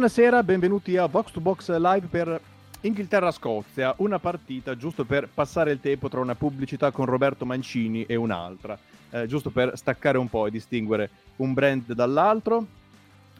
Buonasera, 0.00 0.42
benvenuti 0.42 0.96
a 0.96 1.06
Box 1.08 1.30
to 1.30 1.40
Box 1.40 1.68
Live 1.76 2.06
per 2.06 2.40
Inghilterra-Scozia, 2.80 3.96
una 3.98 4.18
partita 4.18 4.74
giusto 4.74 5.04
per 5.04 5.28
passare 5.28 5.72
il 5.72 5.80
tempo 5.80 6.08
tra 6.08 6.20
una 6.20 6.34
pubblicità 6.34 6.90
con 6.90 7.04
Roberto 7.04 7.44
Mancini 7.44 8.06
e 8.06 8.16
un'altra, 8.16 8.78
eh, 9.10 9.26
giusto 9.26 9.50
per 9.50 9.76
staccare 9.76 10.16
un 10.16 10.30
po' 10.30 10.46
e 10.46 10.50
distinguere 10.50 11.10
un 11.36 11.52
brand 11.52 11.92
dall'altro. 11.92 12.66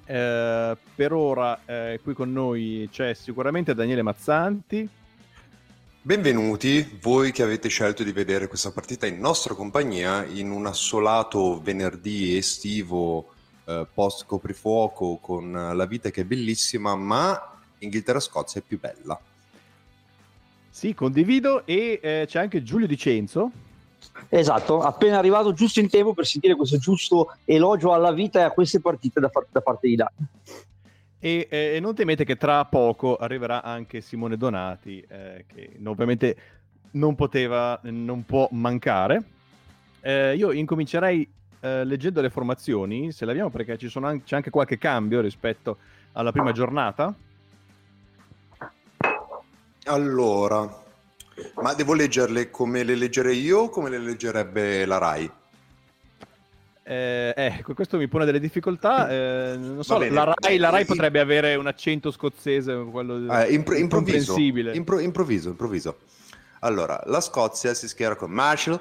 Eh, 0.05 0.77
per 0.95 1.13
ora 1.15 1.61
eh, 1.65 1.99
qui 2.03 2.13
con 2.13 2.31
noi 2.31 2.87
c'è 2.93 3.15
sicuramente 3.15 3.75
Daniele 3.75 4.03
Mazzanti. 4.03 4.87
Benvenuti, 6.03 6.99
voi 7.01 7.33
che 7.33 7.43
avete 7.43 7.71
scelto 7.71 8.03
di 8.03 8.13
vedere 8.13 8.49
questa 8.49 8.71
partita 8.71 9.07
in 9.07 9.19
nostra 9.19 9.55
compagnia 9.55 10.27
in 10.27 10.51
un 10.51 10.67
assolato 10.67 11.59
venerdì 11.63 12.37
estivo 12.37 13.33
eh, 13.71 13.87
post 13.93 14.27
coprifuoco 14.27 15.19
con 15.21 15.53
la 15.53 15.87
vita 15.87 16.11
che 16.11 16.23
è 16.23 16.25
bellissima, 16.25 16.97
ma 16.97 17.57
Inghilterra-Scozia 17.79 18.61
è 18.61 18.65
più 18.67 18.81
bella. 18.81 19.19
Sì, 20.69 20.95
condivido 20.95 21.67
e 21.67 22.01
eh, 22.03 22.25
c'è 22.27 22.41
anche 22.41 22.63
Giulio 22.63 22.87
Dicenzo. 22.87 23.51
Esatto, 24.29 24.81
appena 24.81 25.19
arrivato 25.19 25.53
giusto 25.53 25.81
in 25.81 25.89
tempo 25.89 26.15
per 26.15 26.27
sentire 26.27 26.55
questo 26.55 26.79
giusto 26.79 27.37
elogio 27.45 27.93
alla 27.93 28.13
vita 28.13 28.41
e 28.41 28.43
a 28.43 28.51
queste 28.51 28.81
partite 28.81 29.21
da, 29.21 29.29
far, 29.29 29.47
da 29.51 29.61
parte 29.61 29.89
di 29.89 29.97
Dani. 29.97 30.27
E, 31.19 31.47
eh, 31.51 31.79
non 31.81 31.95
temete 31.95 32.25
che 32.25 32.37
tra 32.37 32.65
poco 32.65 33.17
arriverà 33.17 33.63
anche 33.63 34.01
Simone 34.01 34.37
Donati, 34.37 35.05
eh, 35.07 35.45
che 35.47 35.79
ovviamente 35.85 36.37
non 36.93 37.15
poteva, 37.15 37.79
non 37.83 38.25
può 38.25 38.49
mancare. 38.53 39.23
Eh, 40.01 40.35
io 40.35 40.51
incomincerei 40.51 41.29
eh, 41.61 41.85
leggendo 41.85 42.21
le 42.21 42.31
formazioni, 42.31 43.13
se 43.13 43.25
le 43.25 43.33
abbiamo, 43.33 43.51
perché 43.51 43.73
anche, 43.73 44.23
c'è 44.25 44.37
anche 44.37 44.51
qualche 44.51 44.79
cambio 44.79 45.21
rispetto 45.21 45.79
alla 46.13 46.33
prima 46.33 46.53
giornata. 46.53 47.15
Allora, 49.85 50.83
ma 51.57 51.75
devo 51.75 51.95
leggerle 51.95 52.51
come 52.51 52.83
le 52.83 52.95
leggerei 52.95 53.41
io 53.41 53.61
o 53.61 53.69
come 53.69 53.89
le 53.89 53.99
leggerebbe 53.99 54.85
la 54.85 54.99
Rai? 54.99 55.31
Eh, 56.83 57.33
ecco, 57.37 57.73
questo 57.75 57.99
mi 57.99 58.09
pone 58.09 58.25
delle 58.25 58.41
difficoltà. 58.41 59.09
Eh, 59.09 59.57
non 59.57 59.85
so, 59.85 59.99
bene, 59.99 60.13
la, 60.13 60.35
Rai, 60.35 60.59
la 60.59 60.71
Rai 60.71 60.85
potrebbe 60.85 61.21
avere 61.21 61.55
un 61.55 61.67
accento 61.67 62.11
scozzese, 62.11 62.75
quello 62.91 63.33
eh, 63.33 63.53
impro- 63.53 63.77
improvviso, 63.77 64.37
impro- 64.37 64.99
improvviso, 64.99 65.51
improvviso. 65.51 65.99
Allora, 66.61 67.01
la 67.07 67.21
Scozia 67.21 67.75
si 67.75 67.87
schiera 67.87 68.17
con 68.17 68.31
Marshall, 68.31 68.81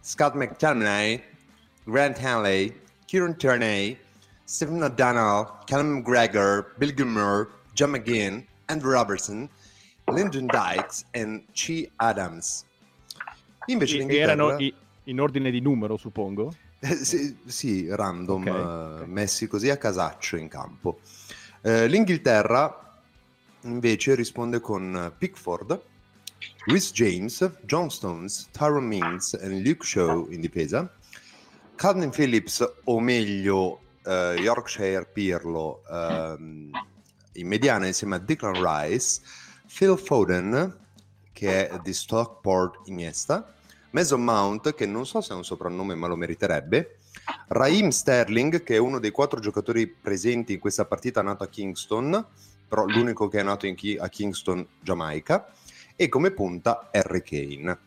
Scott 0.00 0.34
McTominay, 0.34 1.22
Grant 1.84 2.18
Hanley, 2.18 2.72
Kieran 3.06 3.36
Tierney, 3.36 3.98
Stephen 4.44 4.82
O'Donnell, 4.82 5.58
Callum 5.66 6.02
McGregor, 6.02 6.66
Bill 6.78 6.92
Gilmour, 6.92 7.48
John 7.74 7.92
McGinn, 7.92 8.44
Andrew 8.68 8.92
Robertson, 8.92 9.48
Lyndon 10.08 10.46
Dykes 10.46 11.04
e 11.12 11.44
C. 11.52 11.90
Adams. 11.96 12.64
Invece 13.66 13.98
e 14.06 14.16
erano 14.16 14.58
i, 14.58 14.74
in 15.04 15.20
ordine 15.20 15.50
di 15.50 15.60
numero, 15.60 15.96
suppongo? 15.96 16.54
sì, 16.80 17.36
sì, 17.44 17.86
random, 17.88 18.42
okay, 18.42 18.60
okay. 18.60 19.06
messi 19.06 19.46
così 19.46 19.70
a 19.70 19.76
casaccio 19.76 20.36
in 20.36 20.48
campo. 20.48 21.00
Eh, 21.62 21.86
L'Inghilterra 21.86 23.00
invece 23.62 24.14
risponde 24.14 24.60
con 24.60 25.12
Pickford, 25.16 25.80
Rhys 26.66 26.92
James, 26.92 27.50
John 27.62 27.90
Stones, 27.90 28.48
Tyrone 28.50 28.86
Mings 28.86 29.34
e 29.34 29.48
Luke 29.48 29.84
Shaw 29.84 30.28
in 30.30 30.40
difesa, 30.40 30.92
Calvin 31.74 32.10
Phillips, 32.10 32.74
o 32.84 33.00
meglio 33.00 33.80
uh, 34.04 34.32
Yorkshire 34.36 35.06
Pirlo, 35.06 35.82
um, 35.88 36.70
in 37.32 37.46
mediana 37.46 37.86
insieme 37.86 38.16
a 38.16 38.18
Declan 38.18 38.54
Rice, 38.54 39.20
Phil 39.66 39.98
Foden, 39.98 40.78
che 41.32 41.68
è 41.68 41.78
di 41.82 41.92
Stockport 41.92 42.86
Iniesta, 42.88 43.54
Mason 43.90 44.22
Mount, 44.22 44.74
che 44.74 44.86
non 44.86 45.06
so 45.06 45.20
se 45.20 45.32
è 45.32 45.36
un 45.36 45.44
soprannome 45.44 45.94
ma 45.94 46.06
lo 46.06 46.16
meriterebbe, 46.16 46.98
Raheem 47.48 47.90
Sterling, 47.90 48.62
che 48.62 48.76
è 48.76 48.78
uno 48.78 48.98
dei 48.98 49.10
quattro 49.10 49.40
giocatori 49.40 49.86
presenti 49.86 50.54
in 50.54 50.58
questa 50.58 50.84
partita 50.84 51.22
nato 51.22 51.44
a 51.44 51.48
Kingston, 51.48 52.26
però 52.68 52.84
l'unico 52.86 53.28
che 53.28 53.40
è 53.40 53.42
nato 53.42 53.72
Ki- 53.74 53.98
a 53.98 54.08
Kingston, 54.08 54.66
Giamaica, 54.80 55.52
e 55.94 56.08
come 56.08 56.30
punta 56.30 56.88
Harry 56.90 57.22
Kane. 57.22 57.78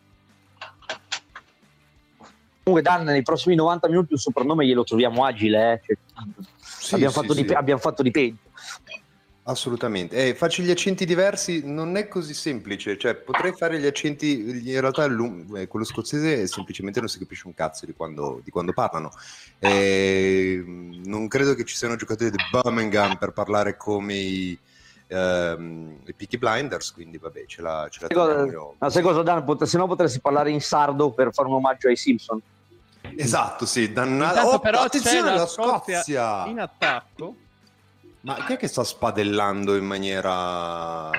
Comunque 2.66 2.90
Dan 2.90 3.04
nei 3.04 3.22
prossimi 3.22 3.54
90 3.54 3.88
minuti 3.88 4.12
un 4.14 4.18
soprannome 4.18 4.66
glielo 4.66 4.82
troviamo 4.82 5.24
agile, 5.24 5.74
eh? 5.74 5.80
cioè, 5.86 5.96
sì, 6.56 6.94
abbiamo, 6.94 7.12
sì, 7.12 7.20
fatto 7.20 7.32
sì. 7.32 7.44
Di, 7.44 7.52
abbiamo, 7.54 7.80
fatto 7.80 8.02
di, 8.02 8.10
peggio. 8.10 8.38
Assolutamente, 9.44 10.16
eh, 10.16 10.34
faccio 10.34 10.62
gli 10.62 10.70
accenti 10.72 11.04
diversi 11.04 11.62
non 11.64 11.96
è 11.96 12.08
così 12.08 12.34
semplice, 12.34 12.98
cioè 12.98 13.14
potrei 13.14 13.52
fare 13.52 13.78
gli 13.78 13.86
accenti, 13.86 14.68
in 14.68 14.80
realtà 14.80 15.04
eh, 15.04 15.68
quello 15.68 15.84
scozzese 15.84 16.44
semplicemente 16.48 16.98
non 16.98 17.08
si 17.08 17.20
capisce 17.20 17.46
un 17.46 17.54
cazzo 17.54 17.86
di 17.86 17.94
quando, 17.94 18.40
di 18.42 18.50
quando 18.50 18.72
parlano. 18.72 19.12
Eh, 19.60 20.60
non 20.66 21.28
credo 21.28 21.54
che 21.54 21.64
ci 21.64 21.76
siano 21.76 21.94
giocatori 21.94 22.32
di 22.32 22.38
Birmingham 22.50 23.16
per 23.16 23.30
parlare 23.30 23.76
come 23.76 24.14
i, 24.14 24.58
ehm, 25.06 26.00
i 26.04 26.12
Peaky 26.14 26.36
Blinders, 26.36 26.92
quindi 26.92 27.18
vabbè 27.18 27.44
ce 27.46 27.62
la, 27.62 27.86
ce 27.88 28.00
la 28.00 28.08
cosa, 28.08 28.44
no, 28.44 28.90
sai 28.90 29.02
cosa 29.04 29.22
Dan, 29.22 29.44
Pot- 29.44 29.62
se 29.62 29.78
no 29.78 29.86
potresti 29.86 30.18
parlare 30.18 30.50
in 30.50 30.60
sardo 30.60 31.12
per 31.12 31.32
fare 31.32 31.46
un 31.46 31.54
omaggio 31.54 31.86
ai 31.86 31.96
Simpson. 31.96 32.42
Esatto, 33.16 33.66
sì, 33.66 33.92
dannato. 33.92 34.40
Oh, 34.40 34.58
però 34.58 34.82
attenzione 34.82 35.30
alla 35.30 35.46
Scozia, 35.46 35.98
Scozia 35.98 36.46
in 36.46 36.60
attacco. 36.60 37.34
Ma 38.20 38.44
chi 38.44 38.54
è 38.54 38.56
che 38.56 38.68
sta 38.68 38.82
spadellando 38.82 39.76
in 39.76 39.84
maniera 39.84 41.10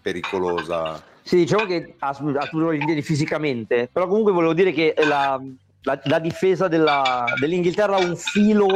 pericolosa? 0.00 1.02
Sì, 1.22 1.36
diciamo 1.36 1.64
che 1.64 1.94
ha, 1.98 2.08
ha 2.08 2.48
problemi 2.50 3.00
fisicamente, 3.00 3.88
però 3.90 4.06
comunque 4.06 4.32
volevo 4.32 4.52
dire 4.52 4.72
che 4.72 4.94
la, 5.04 5.40
la, 5.82 6.00
la 6.04 6.18
difesa 6.18 6.68
della, 6.68 7.24
dell'Inghilterra 7.38 7.96
ha 7.96 8.00
un 8.00 8.16
filo 8.16 8.66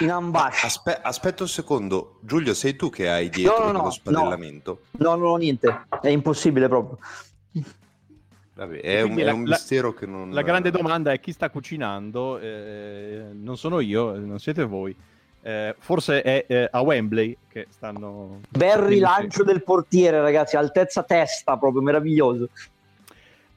in 0.00 0.10
ambascia. 0.10 0.66
Aspe, 0.66 0.98
aspetta 1.02 1.42
un 1.42 1.48
secondo, 1.48 2.18
Giulio, 2.20 2.54
sei 2.54 2.76
tu 2.76 2.88
che 2.90 3.10
hai 3.10 3.28
dietro 3.28 3.66
no, 3.66 3.72
no, 3.72 3.82
lo 3.84 3.90
spadellamento? 3.90 4.80
No, 4.92 5.16
no, 5.16 5.28
no, 5.28 5.36
niente, 5.36 5.86
è 6.00 6.08
impossibile 6.08 6.68
proprio. 6.68 6.98
Vabbè, 8.56 8.80
è, 8.80 9.02
un, 9.02 9.16
la, 9.16 9.22
è 9.22 9.32
un, 9.32 9.42
mistero 9.42 9.92
che 9.92 10.06
non... 10.06 10.30
La 10.32 10.40
grande 10.40 10.70
domanda 10.72 11.12
è 11.12 11.20
chi 11.20 11.32
sta 11.32 11.50
cucinando, 11.50 12.38
eh, 12.38 13.26
non 13.32 13.58
sono 13.58 13.80
io, 13.80 14.18
non 14.18 14.38
siete 14.38 14.64
voi. 14.64 14.96
Eh, 15.42 15.74
forse 15.78 16.22
è 16.22 16.46
eh, 16.48 16.68
a 16.70 16.80
Wembley 16.80 17.36
che 17.48 17.66
stanno... 17.68 18.40
Bel 18.48 18.78
rilancio 18.78 19.44
del 19.44 19.62
portiere 19.62 20.22
ragazzi, 20.22 20.56
altezza 20.56 21.02
testa 21.02 21.58
proprio 21.58 21.82
meraviglioso. 21.82 22.48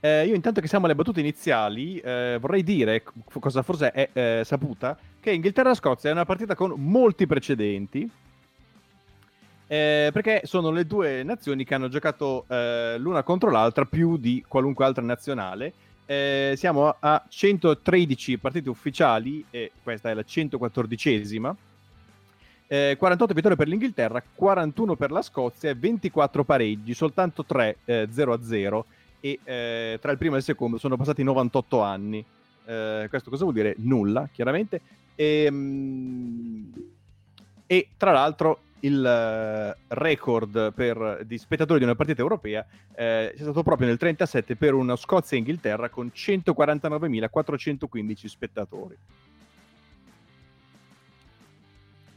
Eh, 0.01 0.25
io 0.25 0.36
intanto 0.36 0.60
che 0.60 0.68
siamo 0.68 0.86
alle 0.86 0.96
battute 0.96 1.22
iniziali 1.22 1.98
eh, 2.00 2.38
vorrei 2.40 2.63
dire, 2.63 3.04
cosa 3.40 3.62
forse 3.62 3.92
è 3.92 4.10
eh, 4.12 4.42
saputa, 4.44 4.98
che 5.22 5.31
Inghilterra-Scozia 5.31 6.10
è 6.10 6.13
una 6.13 6.25
partita 6.25 6.56
con 6.56 6.74
molti 6.75 7.25
precedenti, 7.25 8.10
eh, 9.71 10.10
perché 10.12 10.42
sono 10.45 10.71
le 10.71 10.88
due 10.88 11.21
nazioni 11.21 11.63
che 11.63 11.75
hanno 11.75 11.89
giocato 11.89 12.45
eh, 12.48 12.95
l'una 12.98 13.21
contro 13.21 13.51
l'altra 13.51 13.86
più 13.86 14.18
di 14.18 14.44
qualunque 14.48 14.83
altra 14.83 15.04
nazionale. 15.04 15.74
Eh, 16.07 16.56
siamo 16.57 16.95
a 17.00 17.24
113 17.30 18.39
partite 18.39 18.68
ufficiali 18.68 19.45
e 19.51 19.71
questa 19.83 20.10
è 20.10 20.16
la 20.16 20.24
114esima. 20.27 21.54
48 22.69 23.33
vittorie 23.33 23.57
per 23.57 23.68
l'Inghilterra, 23.68 24.24
41 24.36 24.95
per 24.95 25.10
la 25.10 25.24
Scozia 25.24 25.71
e 25.71 25.75
24 25.75 26.44
pareggi, 26.44 26.94
soltanto 26.94 27.44
3 27.44 27.77
0-0 27.86 28.83
e 29.19 29.39
eh, 29.44 29.98
tra 30.01 30.12
il 30.12 30.18
primo 30.18 30.36
e 30.36 30.39
il 30.39 30.44
secondo 30.44 30.77
sono 30.77 30.98
passati 30.98 31.24
98 31.24 31.81
anni. 31.81 32.24
Eh, 32.66 33.07
questo 33.10 33.30
cosa 33.30 33.44
vuol 33.44 33.56
dire? 33.56 33.75
Nulla, 33.77 34.30
chiaramente. 34.31 34.81
E, 35.16 35.44
ehm, 35.45 35.56
mh, 35.56 36.74
e 37.68 37.89
tra 37.98 38.12
l'altro 38.12 38.62
il 38.81 39.00
uh, 39.00 39.74
record 39.88 40.74
per, 40.74 41.24
di 41.26 41.38
spettatori 41.38 41.80
di 41.80 41.86
una 41.86 41.96
partita 41.96 42.22
europea 42.22 42.66
eh, 42.96 43.34
è 43.34 43.38
stato 43.38 43.64
proprio 43.64 43.88
nel 43.88 43.98
37 43.98 44.56
per 44.56 44.74
una 44.74 44.96
Scozia-Inghilterra 44.96 45.90
con 45.90 46.10
149.415 46.14 48.26
spettatori. 48.26 48.98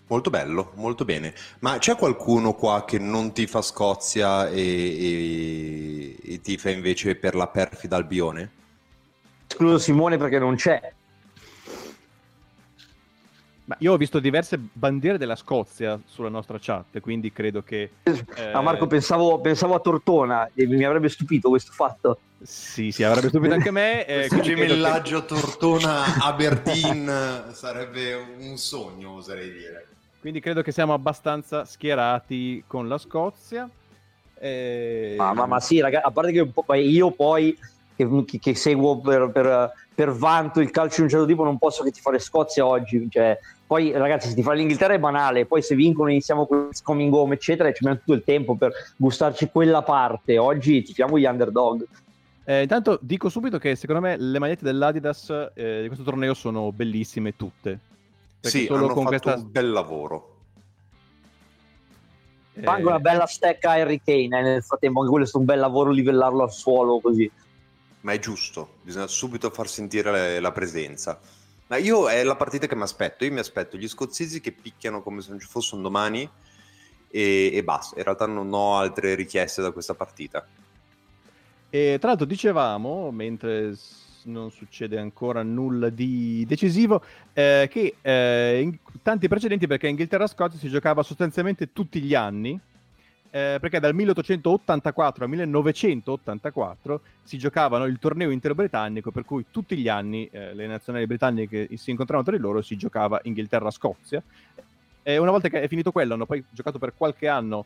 Molto 0.06 0.31
bello, 0.31 0.73
molto 0.75 1.05
bene. 1.06 1.32
Ma 1.61 1.79
c'è 1.79 1.97
qualcuno 1.97 2.53
qua 2.53 2.85
che 2.85 2.99
non 2.99 3.32
ti 3.32 3.47
fa 3.47 3.62
Scozia 3.62 4.50
e, 4.50 4.61
e, 4.61 6.19
e 6.23 6.38
ti 6.43 6.59
fa 6.59 6.69
invece 6.69 7.17
per 7.17 7.35
la 7.35 7.49
perfida 7.49 7.97
Albione? 7.97 8.50
Escluso 9.49 9.79
Simone 9.79 10.19
perché 10.19 10.38
non 10.38 10.56
c'è. 10.56 10.93
Ma 13.64 13.76
io 13.79 13.93
ho 13.93 13.97
visto 13.97 14.19
diverse 14.19 14.59
bandiere 14.59 15.19
della 15.19 15.37
Scozia 15.37 16.00
sulla 16.05 16.29
nostra 16.29 16.59
chat, 16.61 16.99
quindi 17.00 17.32
credo 17.32 17.62
che... 17.62 17.91
Eh... 18.03 18.25
Ah, 18.53 18.61
Marco, 18.61 18.88
pensavo, 18.88 19.41
pensavo, 19.41 19.75
a 19.75 19.81
Tortona 19.81 20.50
e 20.53 20.67
mi 20.67 20.85
avrebbe 20.85 21.09
stupito 21.09 21.49
questo 21.49 21.70
fatto. 21.73 22.19
Sì, 22.43 22.91
sì, 22.91 23.05
avrebbe 23.05 23.29
stupito 23.29 23.55
anche 23.55 23.70
me. 23.70 24.05
Eh, 24.05 24.26
questo 24.26 24.41
gemellaggio 24.41 25.20
che... 25.20 25.26
Tortona-Aberdeen 25.26 27.50
sarebbe 27.55 28.14
un 28.41 28.56
sogno, 28.56 29.12
oserei 29.12 29.53
dire. 29.53 29.87
Quindi 30.19 30.41
credo 30.41 30.62
che 30.62 30.73
siamo 30.73 30.93
abbastanza 30.93 31.64
schierati 31.64 32.64
con 32.67 32.88
la 32.88 32.99
Scozia. 32.99 33.70
E... 34.35 35.14
Ma, 35.17 35.32
ma, 35.35 35.47
ma, 35.47 35.61
sì, 35.61 35.79
ragazzi, 35.81 36.05
a 36.05 36.11
parte 36.11 36.32
che 36.32 36.50
io 36.79 37.12
poi 37.12 37.56
che, 37.94 38.09
che 38.41 38.55
seguo 38.55 38.99
per, 38.99 39.31
per, 39.31 39.70
per, 39.94 40.12
vanto 40.12 40.60
il 40.60 40.70
calcio 40.70 40.96
di 40.96 41.02
un 41.02 41.08
certo 41.08 41.26
tipo 41.26 41.44
non 41.44 41.58
posso 41.58 41.82
che 41.82 41.90
ti 41.90 42.00
fare 42.00 42.18
Scozia 42.18 42.66
oggi. 42.66 43.06
Cioè, 43.10 43.38
poi 43.66 43.92
ragazzi, 43.92 44.28
se 44.28 44.34
ti 44.34 44.42
fa 44.42 44.52
l'Inghilterra 44.52 44.94
è 44.94 44.98
banale, 44.98 45.46
poi 45.46 45.62
se 45.62 45.74
vincono 45.74 46.10
iniziamo 46.10 46.46
con 46.46 46.68
il 46.70 46.82
coming 46.82 47.12
home, 47.12 47.34
eccetera, 47.34 47.68
e 47.68 47.74
ci 47.74 47.84
mettiamo 47.84 48.04
tutto 48.04 48.18
il 48.18 48.24
tempo 48.24 48.56
per 48.56 48.72
gustarci 48.96 49.48
quella 49.50 49.82
parte. 49.82 50.38
Oggi 50.38 50.82
tifiamo 50.82 51.18
gli 51.18 51.24
underdog. 51.24 51.86
Eh, 52.44 52.62
intanto 52.62 52.98
dico 53.00 53.28
subito 53.28 53.58
che 53.58 53.76
secondo 53.76 54.00
me 54.02 54.16
le 54.16 54.38
magliette 54.38 54.64
dell'Adidas 54.64 55.50
eh, 55.54 55.80
di 55.82 55.86
questo 55.86 56.04
torneo 56.04 56.34
sono 56.34 56.72
bellissime 56.72 57.36
tutte. 57.36 57.78
Sì, 58.40 58.66
solo 58.66 58.84
hanno 58.84 58.94
con 58.94 59.04
fatto 59.04 59.18
questa... 59.20 59.34
un 59.36 59.50
bel 59.50 59.70
lavoro. 59.70 60.28
Eh... 62.54 62.64
Anche 62.64 62.86
una 62.86 62.98
bella 62.98 63.26
stecca 63.26 63.70
Harry 63.70 64.00
Kane 64.04 64.38
eh, 64.38 64.42
nel 64.42 64.62
frattempo, 64.62 64.98
anche 64.98 65.10
quello 65.10 65.24
è 65.24 65.28
stato 65.28 65.44
un 65.44 65.50
bel 65.50 65.60
lavoro 65.60 65.90
livellarlo 65.90 66.42
al 66.42 66.52
suolo 66.52 67.00
così 67.00 67.30
ma 68.02 68.12
è 68.12 68.19
giusto, 68.19 68.78
bisogna 68.82 69.06
subito 69.06 69.50
far 69.50 69.69
sentire 69.69 70.38
la 70.38 70.52
presenza. 70.52 71.19
Ma 71.69 71.76
io 71.76 72.08
è 72.08 72.22
la 72.22 72.37
partita 72.37 72.66
che 72.66 72.76
mi 72.76 72.82
aspetto, 72.82 73.25
io 73.25 73.32
mi 73.32 73.38
aspetto 73.38 73.76
gli 73.76 73.88
scozzesi 73.88 74.40
che 74.40 74.52
picchiano 74.52 75.02
come 75.02 75.22
se 75.22 75.31
non 75.31 75.40
ci 75.40 75.46
fosse 75.46 75.75
un 75.75 75.82
domani 75.82 76.28
e, 77.08 77.50
e 77.52 77.64
basta, 77.64 77.96
in 77.96 78.04
realtà 78.04 78.26
non 78.26 78.52
ho 78.52 78.76
altre 78.76 79.14
richieste 79.14 79.62
da 79.62 79.70
questa 79.70 79.94
partita. 79.94 80.46
E 81.70 81.96
tra 81.99 82.08
l'altro 82.08 82.26
dicevamo, 82.26 83.10
mentre 83.10 83.75
non 84.25 84.50
succede 84.50 84.99
ancora 84.99 85.43
nulla 85.43 85.88
di 85.88 86.44
decisivo, 86.46 87.02
eh, 87.32 87.69
che 87.70 87.96
eh, 88.02 88.60
in 88.60 88.76
tanti 89.02 89.28
precedenti 89.28 89.66
perché 89.66 89.88
Inghilterra-Scozia 89.88 90.58
si 90.58 90.69
giocava 90.69 91.02
sostanzialmente 91.02 91.72
tutti 91.72 92.00
gli 92.00 92.14
anni, 92.14 92.60
eh, 93.34 93.56
perché 93.58 93.81
dal 93.81 93.94
1884 93.94 95.25
al 95.25 95.31
1984 95.31 97.00
si 97.23 97.38
giocavano 97.38 97.87
il 97.87 97.99
torneo 97.99 98.29
interbritannico, 98.29 99.11
per 99.11 99.25
cui 99.25 99.46
tutti 99.50 99.75
gli 99.75 99.88
anni 99.88 100.29
eh, 100.31 100.52
le 100.52 100.67
nazionali 100.67 101.06
britanniche 101.06 101.67
si 101.79 101.90
incontravano 101.90 102.29
tra 102.29 102.37
di 102.37 102.43
loro, 102.43 102.61
si 102.61 102.76
giocava 102.76 103.20
Inghilterra-Scozia. 103.23 104.23
E 105.02 105.17
una 105.17 105.31
volta 105.31 105.49
che 105.49 105.62
è 105.62 105.69
finito 105.69 105.93
quello, 105.93 106.12
hanno 106.12 106.26
poi 106.26 106.44
giocato 106.50 106.79
per 106.79 106.93
qualche 106.94 107.26
anno 107.26 107.64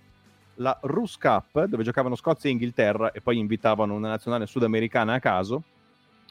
la 0.54 0.78
Rus 0.82 1.18
Cup, 1.18 1.64
dove 1.64 1.82
giocavano 1.82 2.14
Scozia 2.14 2.48
e 2.48 2.52
Inghilterra 2.52 3.10
e 3.10 3.20
poi 3.20 3.36
invitavano 3.38 3.92
una 3.92 4.08
nazionale 4.08 4.46
sudamericana 4.46 5.14
a 5.14 5.20
caso, 5.20 5.64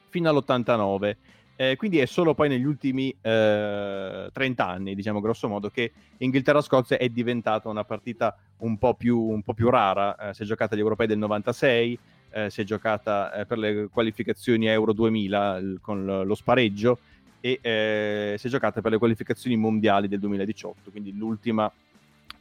fino 0.07 0.29
all'89. 0.29 1.15
Eh, 1.57 1.77
quindi 1.77 1.99
è 1.99 2.05
solo 2.05 2.33
poi 2.33 2.49
negli 2.49 2.65
ultimi 2.65 3.15
eh, 3.21 4.29
30 4.31 4.67
anni, 4.67 4.93
diciamo 4.93 5.21
grosso 5.21 5.47
modo, 5.47 5.69
che 5.69 5.91
Inghilterra-Scozia 6.17 6.97
è 6.97 7.07
diventata 7.07 7.69
una 7.69 7.85
partita 7.85 8.35
un 8.57 8.77
po' 8.77 8.93
più, 8.93 9.19
un 9.19 9.41
po 9.41 9.53
più 9.53 9.69
rara. 9.69 10.15
Eh, 10.29 10.33
si 10.33 10.43
è 10.43 10.45
giocata 10.45 10.73
agli 10.73 10.81
europei 10.81 11.07
del 11.07 11.17
96, 11.17 11.99
eh, 12.31 12.49
si 12.49 12.61
è 12.61 12.63
giocata 12.65 13.33
eh, 13.33 13.45
per 13.45 13.57
le 13.57 13.87
qualificazioni 13.89 14.67
Euro 14.67 14.91
2000 14.91 15.59
l- 15.59 15.77
con 15.79 16.05
lo 16.05 16.35
spareggio 16.35 16.99
e 17.39 17.59
eh, 17.61 18.35
si 18.37 18.47
è 18.47 18.49
giocata 18.49 18.81
per 18.81 18.91
le 18.91 18.97
qualificazioni 18.97 19.55
mondiali 19.55 20.09
del 20.09 20.19
2018, 20.19 20.91
quindi 20.91 21.15
l'ultima 21.15 21.71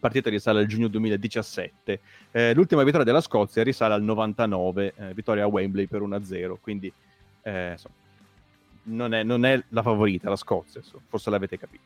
partita 0.00 0.28
risale 0.28 0.60
al 0.60 0.66
giugno 0.66 0.88
2017. 0.88 2.00
l'ultima 2.54 2.82
vittoria 2.82 3.06
della 3.06 3.20
Scozia 3.20 3.62
risale 3.62 3.94
al 3.94 4.02
99, 4.02 4.92
vittoria 5.14 5.44
a 5.44 5.46
Wembley 5.46 5.86
per 5.86 6.02
1-0, 6.02 6.56
quindi 6.60 6.92
insomma 7.42 8.02
non 8.84 9.14
è, 9.14 9.22
non 9.22 9.44
è 9.44 9.62
la 9.68 9.82
favorita, 9.82 10.28
la 10.28 10.36
Scozia, 10.36 10.80
forse 11.08 11.30
l'avete 11.30 11.58
capito. 11.58 11.82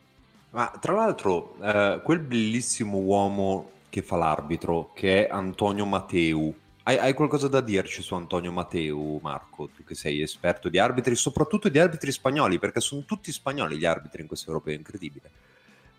Ma 0.51 0.73
tra 0.81 0.95
l'altro, 0.95 1.57
eh, 1.61 2.01
quel 2.03 2.21
bellissimo 2.21 2.99
uomo 2.99 3.71
che 3.89 4.03
fa 4.03 4.17
l'arbitro, 4.17 4.93
che 4.95 5.27
è 5.27 5.31
Antonio 5.31 5.85
Matteu, 5.85 6.55
hai, 6.85 6.97
hai, 6.97 7.13
qualcosa 7.13 7.49
da 7.49 7.61
dirci 7.61 8.01
su 8.01 8.15
Antonio 8.15 8.51
Matteu, 8.51 9.21
Marco? 9.23 9.69
Tu 9.69 9.85
che 9.85 9.95
sei 9.95 10.23
esperto 10.23 10.71
di 10.71 10.79
arbitri, 10.79 11.15
soprattutto 11.17 11.69
di 11.69 11.79
arbitri 11.79 12.11
spagnoli, 12.11 12.59
perché 12.59 12.81
sono 12.81 13.03
tutti 13.05 13.31
spagnoli 13.31 13.77
gli 13.77 13.85
arbitri 13.85 14.23
in 14.23 14.27
questo 14.27 14.49
europeo, 14.49 14.75
incredibile. 14.75 15.31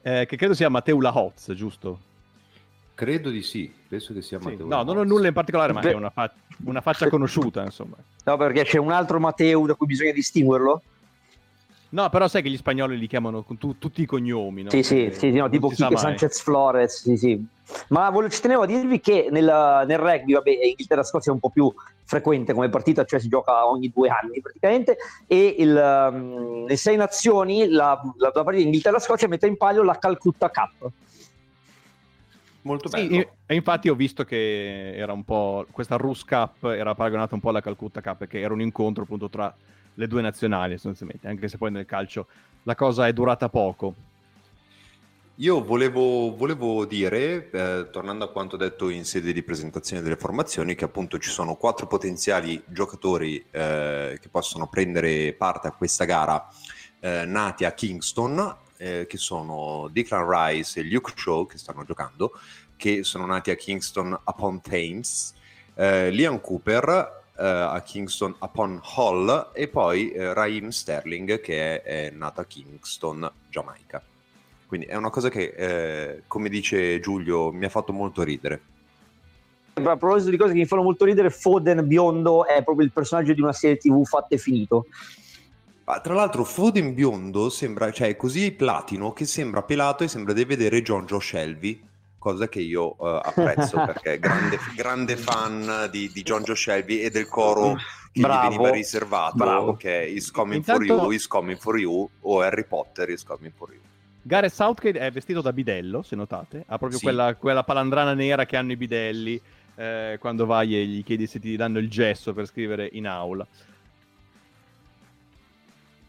Eh, 0.02 0.26
che 0.26 0.36
credo 0.36 0.56
sia 0.56 0.68
Matteo 0.68 1.00
Lahoz, 1.00 1.52
giusto? 1.54 2.00
Credo 3.00 3.30
di 3.30 3.44
sì, 3.44 3.74
penso 3.88 4.14
che 4.14 4.22
sia 4.22 4.40
Matteo. 4.40 4.64
Sì. 4.64 4.68
No, 4.68 4.84
non 4.84 4.98
ho 4.98 5.04
nulla 5.06 5.28
in 5.28 5.34
particolare, 5.34 5.72
ma 5.72 5.80
è 5.80 5.94
una, 5.94 6.10
fa- 6.10 6.30
una 6.66 6.82
faccia 6.82 7.08
conosciuta, 7.08 7.64
insomma. 7.64 7.96
No, 8.26 8.36
perché 8.36 8.66
c'è 8.66 8.78
un 8.78 8.92
altro 8.92 9.22
Matteo 9.22 9.66
da 9.66 9.76
cui 9.76 9.88
bisogna 9.88 10.12
distinguerlo? 10.12 10.82
No, 11.92 12.10
però 12.10 12.28
sai 12.28 12.42
che 12.42 12.50
gli 12.50 12.58
spagnoli 12.58 12.98
li 12.98 13.08
chiamano 13.08 13.44
con 13.44 13.58
tu, 13.58 13.78
tutti 13.78 14.02
i 14.02 14.06
cognomi, 14.06 14.64
no? 14.64 14.70
Sì, 14.70 14.84
sì, 14.84 15.14
sì 15.14 15.32
no, 15.32 15.48
tipo 15.48 15.70
Quique 15.70 15.96
Sanchez 15.96 16.42
Flores, 16.42 17.02
sì, 17.04 17.16
sì. 17.16 17.48
Ma 17.88 18.10
volevo, 18.10 18.34
ci 18.34 18.42
tenevo 18.42 18.64
a 18.64 18.66
dirvi 18.66 19.00
che 19.00 19.30
nel, 19.32 19.46
nel 19.88 19.98
rugby, 19.98 20.34
vabbè, 20.34 20.50
Inghilterra-Scozia 20.50 21.32
è 21.32 21.36
un 21.36 21.40
po' 21.40 21.52
più 21.52 21.74
frequente 22.04 22.52
come 22.52 22.68
partita, 22.68 23.06
cioè 23.06 23.22
si 23.22 23.30
gioca 23.30 23.66
ogni 23.66 23.90
due 23.96 24.10
anni 24.10 24.42
praticamente, 24.42 24.98
e 25.26 25.56
il, 25.58 26.10
um, 26.12 26.66
le 26.66 26.76
sei 26.76 26.98
nazioni, 26.98 27.70
la, 27.70 27.98
la, 28.18 28.32
la 28.34 28.44
partita 28.44 28.66
Inghilterra-Scozia 28.66 29.30
mette 29.30 29.48
in 29.48 29.56
palio 29.56 29.84
la 29.84 29.98
Calcutta 29.98 30.50
Cup 30.50 30.92
Molto 32.62 32.90
bello. 32.90 33.14
Sì, 33.14 33.28
e 33.46 33.56
infatti 33.56 33.90
ho 33.90 33.96
visto 33.96 34.24
che 34.26 34.94
era 34.96 35.14
un 35.14 35.24
po'. 35.24 35.66
Questa 35.72 35.96
Rus 35.96 36.24
Cup 36.24 36.66
era 36.66 36.94
paragonata 36.94 37.36
un 37.36 37.42
po' 37.42 37.50
alla 37.50 37.62
Calcutta 37.62 38.02
Cup, 38.02 38.18
perché 38.18 38.40
era 38.40 38.54
un 38.54 38.62
incontro 38.62 39.04
appunto 39.04 39.30
tra 39.30 39.54
le 39.94 40.08
due 40.08 40.22
nazionali, 40.22 40.74
sostanzialmente, 40.74 41.28
anche 41.28 41.48
se 41.48 41.58
poi 41.58 41.72
nel 41.72 41.86
calcio 41.86 42.28
la 42.64 42.76
cosa 42.76 43.08
è 43.08 43.14
durata 43.14 43.50
poco. 43.50 44.08
Io 45.36 45.64
volevo, 45.64 46.36
volevo 46.36 46.86
dire, 46.86 47.50
eh, 47.50 47.88
tornando 47.92 48.26
a 48.26 48.30
quanto 48.30 48.58
detto 48.58 48.90
in 48.90 49.06
sede 49.06 49.32
di 49.32 49.42
presentazione 49.42 50.02
delle 50.02 50.18
formazioni, 50.18 50.76
che 50.76 50.84
appunto 50.84 51.18
ci 51.18 51.30
sono 51.30 51.56
quattro 51.56 51.88
potenziali 51.88 52.62
giocatori 52.66 53.46
eh, 53.50 54.18
che 54.22 54.28
possono 54.30 54.68
prendere 54.68 55.32
parte 55.32 55.70
a 55.70 55.72
questa 55.72 56.04
gara 56.04 56.46
eh, 57.00 57.24
nati 57.26 57.64
a 57.64 57.72
Kingston 57.72 58.58
eh, 58.80 59.06
che 59.08 59.18
sono 59.18 59.90
Declan 59.92 60.28
Rice 60.28 60.80
e 60.80 60.84
Luke 60.84 61.12
Shaw, 61.16 61.46
che 61.46 61.58
stanno 61.58 61.84
giocando, 61.84 62.32
che 62.78 63.04
sono 63.04 63.26
nati 63.26 63.52
a 63.52 63.56
Kingston 63.56 64.18
upon 64.26 64.62
Thames, 64.62 65.34
eh, 65.76 66.10
Liam 66.12 66.40
Cooper 66.40 67.18
eh, 67.38 67.46
a 67.46 67.82
Kingston 67.82 68.36
upon 68.40 68.80
Hall 68.96 69.52
e 69.54 69.68
poi 69.68 70.12
eh, 70.12 70.34
Raheem 70.34 70.70
Sterling 70.70 71.42
che 71.42 71.82
è, 71.82 72.08
è 72.08 72.10
nato 72.12 72.42
a 72.42 72.46
Kingston, 72.46 73.30
Giamaica. 73.50 74.02
Quindi 74.66 74.86
è 74.88 74.96
una 74.96 75.10
cosa 75.10 75.30
che, 75.30 75.54
eh, 75.58 76.24
come 76.28 76.48
dice 76.48 77.00
Giulio, 77.00 77.52
mi 77.52 77.66
ha 77.66 77.70
fatto 77.70 77.92
molto 77.92 78.24
ridere. 78.24 78.62
A 79.74 79.98
proposito 79.98 80.30
di 80.30 80.38
cose 80.38 80.54
che 80.54 80.60
mi 80.60 80.66
fanno 80.66 80.84
molto 80.84 81.06
ridere, 81.06 81.30
Foden 81.30 81.88
biondo 81.88 82.46
è 82.46 82.64
proprio 82.64 82.86
il 82.86 82.92
personaggio 82.92 83.34
di 83.34 83.42
una 83.42 83.54
serie 83.54 83.78
TV 83.78 84.06
fatta 84.06 84.36
e 84.36 84.38
finito. 84.38 84.86
Ah, 85.92 86.02
tra 86.02 86.14
l'altro 86.14 86.44
Foden 86.44 86.94
biondo 86.94 87.50
sembra, 87.50 87.92
cioè 87.92 88.10
è 88.10 88.16
così 88.16 88.52
platino 88.52 89.12
che 89.12 89.26
sembra 89.26 89.64
pelato 89.64 90.04
e 90.04 90.08
sembra 90.08 90.34
di 90.34 90.46
vedere 90.46 90.84
John 90.84 91.08
Joe 91.08 91.20
Shelby, 91.20 91.84
cosa 92.20 92.48
che 92.48 92.60
io 92.60 92.94
uh, 92.96 93.20
apprezzo 93.24 93.78
perché 93.84 94.14
è 94.14 94.20
grande, 94.20 94.60
grande 94.76 95.18
fan 95.18 95.88
di, 95.90 96.12
di, 96.14 96.22
John 96.22 96.44
Joe 96.44 96.56
Shelby 96.56 97.00
e 97.00 97.10
del 97.10 97.28
coro 97.28 97.76
che 98.12 98.22
bravo, 98.22 98.38
gli 98.38 98.50
veniva 98.52 98.70
riservato, 98.70 99.38
bravo. 99.38 99.74
che 99.78 100.02
è 100.02 100.04
Is 100.04 100.30
Coming 100.30 100.58
Intanto... 100.58 100.96
for 100.96 101.02
You, 101.02 101.12
Is 101.12 101.26
Coming 101.26 101.58
for 101.58 101.80
You 101.80 102.08
o 102.20 102.42
Harry 102.42 102.66
Potter 102.66 103.10
Is 103.10 103.24
Coming 103.24 103.52
for 103.56 103.72
You. 103.72 103.82
Gareth 104.22 104.54
Southgate 104.54 105.00
è 105.00 105.10
vestito 105.10 105.42
da 105.42 105.52
bidello, 105.52 106.04
se 106.04 106.16
notate, 106.16 106.66
ha 106.68 106.78
proprio 106.78 107.00
sì. 107.00 107.04
quella, 107.04 107.34
quella, 107.34 107.64
palandrana 107.64 108.14
nera 108.14 108.46
che 108.46 108.58
hanno 108.58 108.74
i 108.74 108.78
bidelli 108.78 109.42
eh, 109.74 110.18
quando 110.20 110.46
vai 110.46 110.76
e 110.76 110.86
gli 110.86 111.04
chiedi 111.04 111.26
se 111.26 111.40
ti 111.40 111.56
danno 111.56 111.80
il 111.80 111.90
gesso 111.90 112.32
per 112.32 112.46
scrivere 112.46 112.88
in 112.92 113.08
aula 113.08 113.48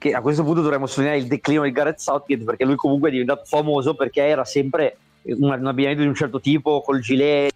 che 0.00 0.14
a 0.14 0.23
questo 0.23 0.42
punto 0.42 0.62
dovremmo 0.62 0.87
sottolineare 0.87 1.21
il 1.21 1.28
declino 1.28 1.62
di 1.62 1.73
Gareth 1.73 1.99
Southgate 1.99 2.42
perché 2.42 2.64
lui 2.64 2.75
comunque 2.75 3.11
è 3.11 3.12
diventato 3.12 3.45
famoso 3.45 3.92
perché 3.92 4.23
era 4.23 4.47
sempre 4.47 4.97
un, 5.25 5.42
un 5.42 5.66
abbigliamento 5.66 6.00
di 6.00 6.09
un 6.09 6.14
certo 6.14 6.40
tipo 6.40 6.80
col 6.80 7.00
gilet 7.00 7.54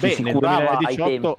Beh, 0.00 0.16
nel 0.18 0.36
2018 0.36 1.36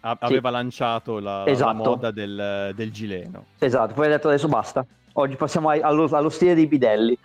aveva 0.00 0.48
sì. 0.48 0.54
lanciato 0.54 1.18
la, 1.18 1.44
esatto. 1.46 1.66
la, 1.66 1.72
moda 1.72 2.10
del, 2.12 2.72
del 2.76 2.92
gileno. 2.92 3.46
Esatto, 3.58 3.94
poi 3.94 4.06
ha 4.06 4.10
detto 4.10 4.28
adesso 4.28 4.46
basta. 4.46 4.86
Oggi 5.14 5.34
passiamo 5.34 5.70
allo, 5.70 6.04
allo 6.04 6.28
stile 6.28 6.54
dei 6.54 6.68
bidelli. 6.68 7.18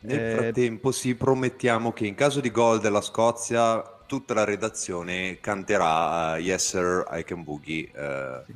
Nel 0.00 0.18
eh, 0.18 0.34
frattempo, 0.34 0.90
sì, 0.92 1.14
promettiamo 1.14 1.92
che 1.92 2.06
in 2.06 2.14
caso 2.14 2.40
di 2.40 2.50
gol 2.50 2.80
della 2.80 3.02
Scozia, 3.02 3.84
tutta 4.08 4.34
la 4.34 4.44
redazione 4.44 5.38
canterà 5.38 6.32
uh, 6.34 6.38
Yes 6.40 6.68
Sir, 6.68 7.06
I 7.12 7.22
Can 7.22 7.44
Boogie 7.44 7.90
uh, 7.94 8.42
sì. 8.44 8.54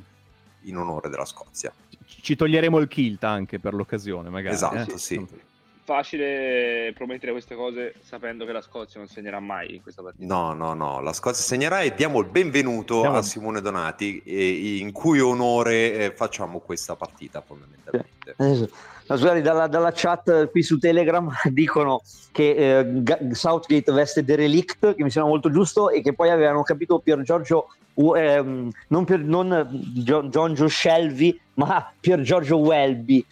in 0.69 0.77
onore 0.77 1.09
della 1.09 1.25
Scozia. 1.25 1.71
Ci 2.05 2.35
toglieremo 2.35 2.79
il 2.79 2.87
kilt 2.87 3.23
anche 3.23 3.59
per 3.59 3.73
l'occasione, 3.73 4.29
magari. 4.29 4.55
Esatto, 4.55 4.93
eh? 4.93 4.97
sì 4.97 5.51
facile 5.83 6.93
promettere 6.95 7.31
queste 7.31 7.55
cose 7.55 7.95
sapendo 8.01 8.45
che 8.45 8.51
la 8.51 8.61
Scozia 8.61 8.99
non 8.99 9.09
segnerà 9.09 9.39
mai 9.39 9.75
in 9.75 9.81
questa 9.81 10.01
partita. 10.01 10.25
No, 10.25 10.53
no, 10.53 10.73
no, 10.73 11.01
la 11.01 11.13
Scozia 11.13 11.43
segnerà 11.43 11.81
e 11.81 11.93
diamo 11.93 12.19
il 12.19 12.27
benvenuto 12.27 13.01
diamo... 13.01 13.17
a 13.17 13.21
Simone 13.21 13.61
Donati, 13.61 14.21
e, 14.25 14.77
in 14.77 14.91
cui 14.91 15.19
onore 15.19 15.93
eh, 15.93 16.11
facciamo 16.11 16.59
questa 16.59 16.95
partita 16.95 17.41
fondamentalmente. 17.41 18.35
Eh, 18.37 18.69
Magari 19.05 19.41
dalla, 19.41 19.67
dalla, 19.67 19.91
chat 19.93 20.49
qui 20.49 20.63
su 20.63 20.77
Telegram 20.77 21.29
dicono 21.51 22.01
che 22.31 22.79
eh, 22.79 23.33
Southgate 23.33 23.91
veste 23.91 24.23
Derelict, 24.23 24.95
che 24.95 25.03
mi 25.03 25.11
sembra 25.11 25.31
molto 25.31 25.51
giusto, 25.51 25.89
e 25.89 26.01
che 26.01 26.13
poi 26.13 26.29
avevano 26.29 26.63
capito 26.63 26.99
Pier 26.99 27.21
Giorgio, 27.21 27.67
eh, 28.15 28.71
non, 28.87 29.05
per, 29.05 29.19
non 29.19 29.67
John, 29.95 30.29
John 30.29 30.53
Joe 30.53 30.69
Shelby, 30.69 31.39
ma 31.55 31.93
Pier 31.99 32.21
Giorgio 32.21 32.57
Welby. 32.57 33.25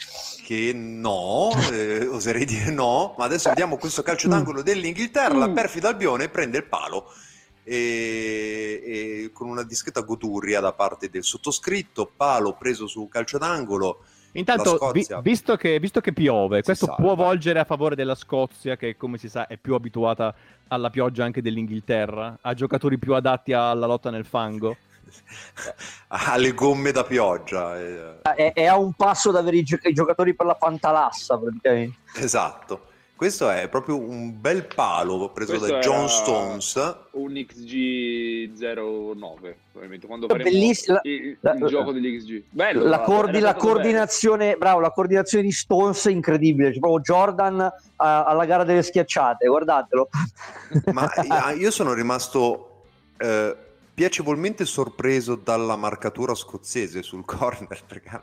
Che 0.44 0.74
no, 0.74 1.52
eh, 1.72 2.08
oserei 2.08 2.46
dire 2.46 2.72
no, 2.72 3.16
ma 3.18 3.26
adesso 3.26 3.50
vediamo 3.50 3.78
questo 3.78 4.04
calcio 4.04 4.28
d'angolo 4.28 4.62
dell'Inghilterra, 4.62 5.36
la 5.36 5.50
mm. 5.50 5.54
perfida 5.54 5.90
Albione 5.90 6.30
prende 6.30 6.58
il 6.58 6.66
palo. 6.66 7.06
E, 7.64 8.82
e 8.84 9.30
con 9.32 9.48
una 9.48 9.64
discreta 9.64 10.02
godurria 10.02 10.60
da 10.60 10.74
parte 10.74 11.10
del 11.10 11.24
sottoscritto, 11.24 12.12
palo 12.16 12.54
preso 12.54 12.88
su 12.88 13.08
calcio 13.08 13.38
d'angolo, 13.38 14.00
Intanto, 14.34 14.78
vi, 14.94 15.06
visto, 15.22 15.56
che, 15.58 15.80
visto, 15.80 16.00
che, 16.00 16.14
piove, 16.14 16.64
questo 16.64 16.86
salva. 16.86 17.02
può 17.02 17.16
volgere 17.16 17.60
a 17.60 17.66
favore 17.66 17.96
della 17.96 18.16
Scozia, 18.16 18.78
che 18.78 18.96
come 18.96 19.18
si 19.18 19.28
sa 19.28 19.46
è 19.48 19.58
più 19.58 19.74
abituata 19.74 20.34
alla 20.70 20.90
pioggia 20.90 21.26
anche 21.26 21.42
dell'Inghilterra, 21.42 22.38
ha 22.42 22.54
giocatori 22.54 22.98
più 22.98 23.14
adatti 23.14 23.52
alla 23.52 23.86
lotta 23.86 24.10
nel 24.10 24.26
fango. 24.26 24.78
ha 26.08 26.38
le 26.38 26.54
gomme 26.54 26.92
da 26.92 27.04
pioggia. 27.04 27.80
Eh. 27.80 28.22
È, 28.22 28.54
è, 28.54 28.66
a 28.66 28.78
un 28.78 28.94
passo 28.94 29.32
da 29.32 29.40
avere 29.40 29.58
i, 29.58 29.64
gio- 29.64 29.80
i 29.84 29.94
giocatori 29.94 30.36
per 30.36 30.46
la 30.46 30.56
pantalassa, 30.56 31.38
praticamente. 31.38 31.98
Esatto. 32.16 32.90
Questo 33.22 33.52
è 33.52 33.70
proprio 33.70 34.00
un 34.00 34.42
bel 34.42 34.66
palo 34.66 35.30
preso 35.30 35.52
Questo 35.52 35.74
da 35.74 35.80
John 35.80 36.10
Stones. 36.10 36.74
Un 37.12 37.34
XG09, 37.34 39.54
probabilmente, 39.70 40.08
quando 40.08 40.26
faremo 40.26 40.50
Bellissimo. 40.50 41.00
il, 41.04 41.14
il, 41.14 41.38
il 41.60 41.68
gioco 41.68 41.92
degli 41.92 42.18
XG. 42.18 42.46
Bello, 42.50 42.84
la, 42.84 43.02
cordi, 43.02 43.40
la 43.40 43.54
coordinazione, 43.54 44.56
bravo, 44.58 44.80
la 44.80 44.90
coordinazione 44.90 45.44
di 45.44 45.52
Stones 45.52 46.08
è 46.08 46.10
incredibile. 46.10 46.72
C'è 46.72 46.80
proprio 46.80 47.02
Jordan 47.02 47.62
a, 47.62 48.24
alla 48.24 48.46
gara 48.46 48.64
delle 48.64 48.82
schiacciate, 48.82 49.46
guardatelo. 49.46 50.10
Ma 50.92 51.08
io 51.56 51.70
sono 51.70 51.94
rimasto... 51.94 52.86
Eh, 53.20 53.56
piacevolmente 53.94 54.66
sorpreso 54.66 55.36
dalla 55.36 55.76
marcatura 55.76 56.34
scozzese 56.34 57.04
sul 57.04 57.26
corner 57.26 57.84
perché 57.86 58.22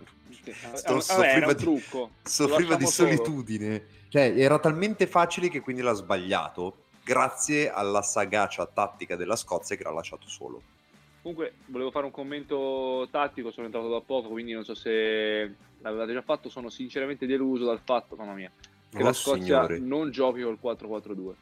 Sto, 0.75 1.01
soffriva, 1.01 1.53
di, 1.53 1.83
soffriva 2.23 2.77
di 2.77 2.87
solitudine. 2.87 3.87
Cioè, 4.09 4.33
era 4.37 4.59
talmente 4.59 5.07
facile 5.07 5.49
che 5.49 5.61
quindi 5.61 5.83
l'ha 5.83 5.93
sbagliato, 5.93 6.85
grazie 7.05 7.71
alla 7.71 8.01
sagacia 8.01 8.67
tattica 8.67 9.17
della 9.17 9.37
Scozia 9.37 9.77
che 9.77 9.83
l'ha 9.83 9.93
lasciato 9.93 10.29
solo. 10.29 10.63
Comunque, 11.21 11.55
volevo 11.67 11.91
fare 11.91 12.07
un 12.07 12.13
commento 12.13 13.07
tattico, 13.11 13.51
sono 13.51 13.67
entrato 13.67 13.89
da 13.89 14.01
poco, 14.01 14.29
quindi 14.29 14.53
non 14.53 14.65
so 14.65 14.75
se 14.75 15.55
l'avevate 15.81 16.13
già 16.15 16.23
fatto, 16.23 16.49
sono 16.49 16.71
sinceramente 16.71 17.27
deluso 17.27 17.67
dal 17.67 17.81
fatto, 17.85 18.17
mamma 18.17 18.33
mia, 18.33 18.51
che 18.89 19.03
oh, 19.03 19.05
la 19.05 19.13
Scozia 19.13 19.67
signore. 19.67 19.79
non 19.79 20.11
giochi 20.11 20.41
col 20.41 20.59
4-4-2. 20.63 21.33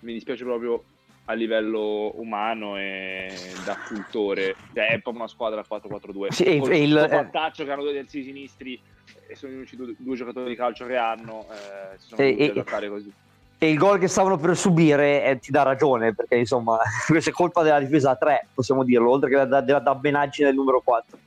Mi 0.00 0.14
dispiace 0.14 0.44
proprio 0.44 0.84
a 1.26 1.32
livello 1.32 2.12
umano 2.20 2.76
e 2.76 3.32
da 3.64 3.76
cultore, 3.86 4.56
cioè, 4.74 4.88
è 4.88 5.00
proprio 5.00 5.22
una 5.22 5.28
squadra 5.28 5.64
4-4-2. 5.68 6.28
Sì, 6.30 6.48
il, 6.48 6.70
il 6.72 7.06
vantaggio 7.08 7.64
che 7.64 7.70
hanno 7.70 7.82
due 7.82 7.92
terzini 7.92 8.24
sinistri 8.24 8.80
e 9.26 9.34
sono 9.34 9.52
gli 9.52 9.56
unici 9.56 9.76
due, 9.76 9.94
due, 9.96 10.16
giocatori 10.16 10.50
di 10.50 10.56
calcio 10.56 10.86
che 10.86 10.96
hanno, 10.96 11.46
eh, 11.50 11.98
si 11.98 12.08
sono 12.08 12.20
e, 12.20 12.36
e, 12.38 12.52
giocare 12.52 12.88
così. 12.88 13.12
E 13.56 13.70
il 13.70 13.78
gol 13.78 13.98
che 13.98 14.08
stavano 14.08 14.36
per 14.36 14.54
subire 14.56 15.24
eh, 15.24 15.38
ti 15.38 15.50
dà 15.50 15.62
ragione, 15.62 16.14
perché 16.14 16.36
insomma, 16.36 16.78
questa 17.06 17.30
è 17.30 17.32
colpa 17.32 17.62
della 17.62 17.80
difesa 17.80 18.10
a 18.10 18.16
3, 18.16 18.48
possiamo 18.52 18.84
dirlo, 18.84 19.10
oltre 19.10 19.30
che 19.30 19.36
della, 19.36 19.60
della 19.62 19.78
dabbenaggine 19.78 20.48
del 20.48 20.56
numero 20.56 20.80
4 20.80 21.18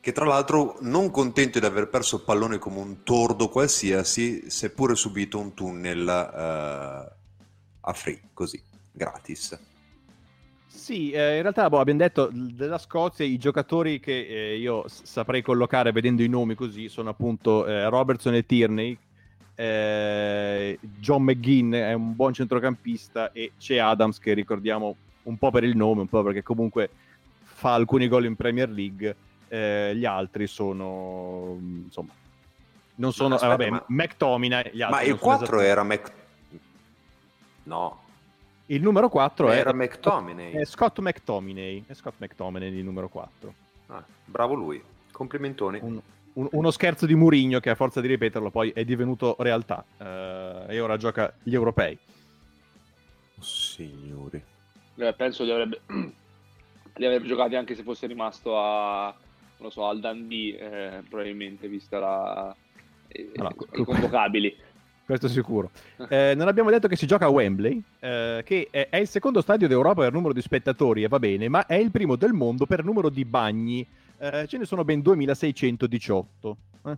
che 0.00 0.12
tra 0.12 0.24
l'altro 0.24 0.78
non 0.80 1.10
contento 1.10 1.58
di 1.58 1.66
aver 1.66 1.90
perso 1.90 2.16
il 2.16 2.22
pallone 2.22 2.56
come 2.56 2.78
un 2.78 3.02
tordo 3.02 3.50
qualsiasi, 3.50 4.50
seppure 4.50 4.94
subito 4.94 5.38
un 5.38 5.52
tunnel 5.52 6.06
uh, 6.06 7.12
a 7.80 7.92
free, 7.92 8.30
così, 8.32 8.62
gratis. 9.00 9.58
Sì, 10.66 11.10
eh, 11.10 11.36
in 11.36 11.42
realtà 11.42 11.68
boh, 11.68 11.80
abbiamo 11.80 12.00
detto 12.00 12.30
della 12.32 12.78
Scozia 12.78 13.24
i 13.24 13.38
giocatori 13.38 13.98
che 13.98 14.26
eh, 14.26 14.58
io 14.58 14.84
saprei 14.86 15.42
collocare 15.42 15.92
vedendo 15.92 16.22
i 16.22 16.28
nomi 16.28 16.54
così 16.54 16.88
sono 16.88 17.10
appunto 17.10 17.66
eh, 17.66 17.88
Robertson 17.88 18.34
e 18.34 18.46
Tierney, 18.46 18.96
eh, 19.54 20.78
John 20.80 21.22
McGinn 21.22 21.72
è 21.72 21.92
un 21.92 22.14
buon 22.14 22.32
centrocampista 22.32 23.32
e 23.32 23.52
c'è 23.58 23.78
Adams 23.78 24.18
che 24.18 24.32
ricordiamo 24.32 24.96
un 25.24 25.36
po' 25.38 25.50
per 25.50 25.64
il 25.64 25.76
nome, 25.76 26.02
un 26.02 26.08
po' 26.08 26.22
perché 26.22 26.42
comunque 26.42 26.90
fa 27.42 27.74
alcuni 27.74 28.08
gol 28.08 28.26
in 28.26 28.36
Premier 28.36 28.70
League, 28.70 29.16
eh, 29.48 29.92
gli 29.96 30.04
altri 30.04 30.46
sono 30.46 31.56
insomma 31.84 32.12
non 32.96 33.12
sono, 33.12 33.36
aspetta, 33.36 33.56
vabbè, 33.56 33.70
ma... 33.70 33.84
McTominay, 33.88 34.72
Ma 34.90 35.02
il 35.02 35.18
4 35.18 35.60
era 35.60 35.82
Mc... 35.82 36.12
No, 37.62 37.99
il 38.70 38.82
numero 38.82 39.08
4 39.08 39.50
Era 39.50 39.70
è, 39.70 39.74
McTominay. 39.74 40.52
È 40.52 40.64
Scott 40.64 40.98
McTominay. 41.00 41.84
È 41.86 41.94
Scott 41.94 42.14
McTominay 42.18 42.72
il 42.72 42.84
numero 42.84 43.08
4. 43.08 43.54
Ah, 43.86 44.04
bravo 44.24 44.54
lui. 44.54 44.82
Complimentoni. 45.10 45.78
Un, 45.82 46.00
un, 46.34 46.48
uno 46.52 46.70
scherzo 46.70 47.06
di 47.06 47.14
Murigno 47.14 47.58
che 47.60 47.70
a 47.70 47.74
forza 47.74 48.00
di 48.00 48.06
ripeterlo 48.06 48.50
poi 48.50 48.70
è 48.70 48.84
divenuto 48.84 49.36
realtà 49.40 49.84
uh, 49.98 50.70
e 50.70 50.80
ora 50.80 50.96
gioca 50.96 51.32
gli 51.42 51.54
europei. 51.54 51.98
Oh, 53.38 53.42
signori. 53.42 54.42
Eh, 54.96 55.14
penso 55.14 55.44
li 55.44 55.50
avrebbe, 55.50 55.80
li 56.94 57.04
avrebbe 57.06 57.26
giocati 57.26 57.56
anche 57.56 57.74
se 57.74 57.82
fosse 57.82 58.06
rimasto 58.06 58.56
a, 58.56 59.12
non 59.58 59.70
so, 59.70 59.86
al 59.86 59.98
Dundee, 59.98 60.58
eh, 60.58 61.02
probabilmente, 61.08 61.66
vista 61.66 61.98
la, 61.98 62.56
eh, 63.08 63.30
allora, 63.34 63.54
i 63.72 63.84
convocabili 63.84 64.56
questo 65.16 65.28
sicuro. 65.28 65.70
Eh, 66.08 66.34
non 66.36 66.48
abbiamo 66.48 66.70
detto 66.70 66.88
che 66.88 66.96
si 66.96 67.06
gioca 67.06 67.26
a 67.26 67.28
Wembley, 67.28 67.82
eh, 67.98 68.42
che 68.44 68.68
è, 68.70 68.96
il 68.96 69.08
secondo 69.08 69.40
stadio 69.40 69.68
d'Europa 69.68 70.02
per 70.02 70.12
numero 70.12 70.32
di 70.32 70.40
spettatori, 70.40 71.02
e 71.02 71.08
va 71.08 71.18
bene, 71.18 71.48
ma 71.48 71.66
è 71.66 71.74
il 71.74 71.90
primo 71.90 72.16
del 72.16 72.32
mondo 72.32 72.66
per 72.66 72.84
numero 72.84 73.08
di 73.08 73.24
bagni. 73.24 73.86
Eh, 74.18 74.46
ce 74.46 74.58
ne 74.58 74.64
sono 74.64 74.84
ben 74.84 75.00
2618. 75.00 76.56
Eh. 76.86 76.96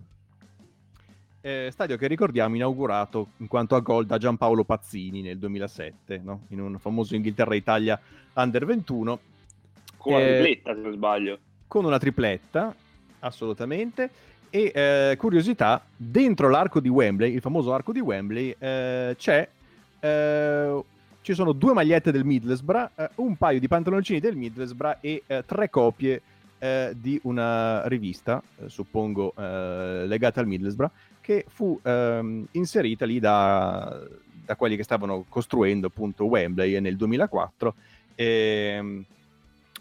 Eh, 1.44 1.70
stadio 1.72 1.96
che 1.96 2.06
ricordiamo 2.06 2.54
inaugurato 2.54 3.30
in 3.38 3.48
quanto 3.48 3.74
a 3.74 3.80
gol 3.80 4.06
da 4.06 4.16
Giampaolo 4.16 4.62
Pazzini 4.62 5.22
nel 5.22 5.38
2007, 5.38 6.20
no? 6.22 6.42
in 6.48 6.60
un 6.60 6.78
famoso 6.78 7.16
Inghilterra-Italia 7.16 8.00
Under 8.34 8.64
21. 8.64 9.20
Con 9.96 10.12
una 10.14 10.22
tripletta, 10.22 10.74
se 10.74 10.80
non 10.80 10.92
sbaglio. 10.92 11.38
Con 11.66 11.84
una 11.84 11.98
tripletta, 11.98 12.74
assolutamente. 13.20 14.10
E 14.54 14.70
eh, 14.74 15.16
curiosità, 15.16 15.82
dentro 15.96 16.50
l'arco 16.50 16.78
di 16.78 16.90
Wembley, 16.90 17.32
il 17.32 17.40
famoso 17.40 17.72
arco 17.72 17.90
di 17.90 18.00
Wembley, 18.00 18.54
eh, 18.58 19.14
c'è, 19.16 19.48
eh, 19.98 20.82
ci 21.22 21.32
sono 21.32 21.52
due 21.52 21.72
magliette 21.72 22.12
del 22.12 22.26
Middlesbrough, 22.26 22.90
eh, 22.96 23.10
un 23.14 23.36
paio 23.36 23.58
di 23.58 23.66
pantaloncini 23.66 24.20
del 24.20 24.36
Middlesbrough 24.36 24.98
e 25.00 25.22
eh, 25.26 25.44
tre 25.46 25.70
copie 25.70 26.20
eh, 26.58 26.94
di 26.94 27.18
una 27.22 27.88
rivista, 27.88 28.42
suppongo 28.66 29.32
legata 29.34 30.40
al 30.40 30.46
Middlesbrough, 30.46 30.92
che 31.22 31.46
fu 31.48 31.80
ehm, 31.82 32.48
inserita 32.50 33.06
lì 33.06 33.20
da, 33.20 34.02
da, 34.44 34.54
quelli 34.54 34.76
che 34.76 34.82
stavano 34.82 35.24
costruendo 35.30 35.86
appunto 35.86 36.26
Wembley 36.26 36.78
nel 36.78 36.96
2004. 36.96 37.74
E, 38.14 39.04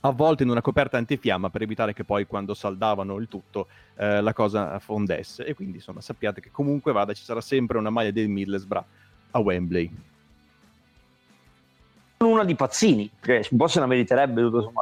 avvolte 0.02 0.44
in 0.44 0.50
una 0.50 0.62
coperta 0.62 0.98
antifiamma 0.98 1.50
per 1.50 1.62
evitare 1.62 1.94
che 1.94 2.04
poi 2.04 2.26
quando 2.26 2.54
saldavano 2.54 3.18
il 3.18 3.28
tutto 3.28 3.68
eh, 3.96 4.22
la 4.22 4.34
cosa 4.34 4.80
fondesse. 4.80 5.46
E 5.46 5.54
quindi 5.54 5.78
insomma 5.78 6.02
sappiate 6.02 6.42
che 6.42 6.52
comunque 6.52 6.92
vada 6.92 7.14
ci 7.14 7.24
sarà 7.24 7.42
sempre 7.42 7.78
una 7.78 7.90
maglia 7.90 8.12
del 8.12 8.30
Middlesbrough 8.30 8.86
a 9.32 9.40
Wembley. 9.40 9.92
Una 12.18 12.44
di 12.44 12.56
Pazzini, 12.56 13.10
che 13.20 13.48
un 13.50 13.58
po' 13.58 13.68
se 13.68 13.80
la 13.80 13.88
meriterebbe 13.88 14.42
tutto 14.42 14.74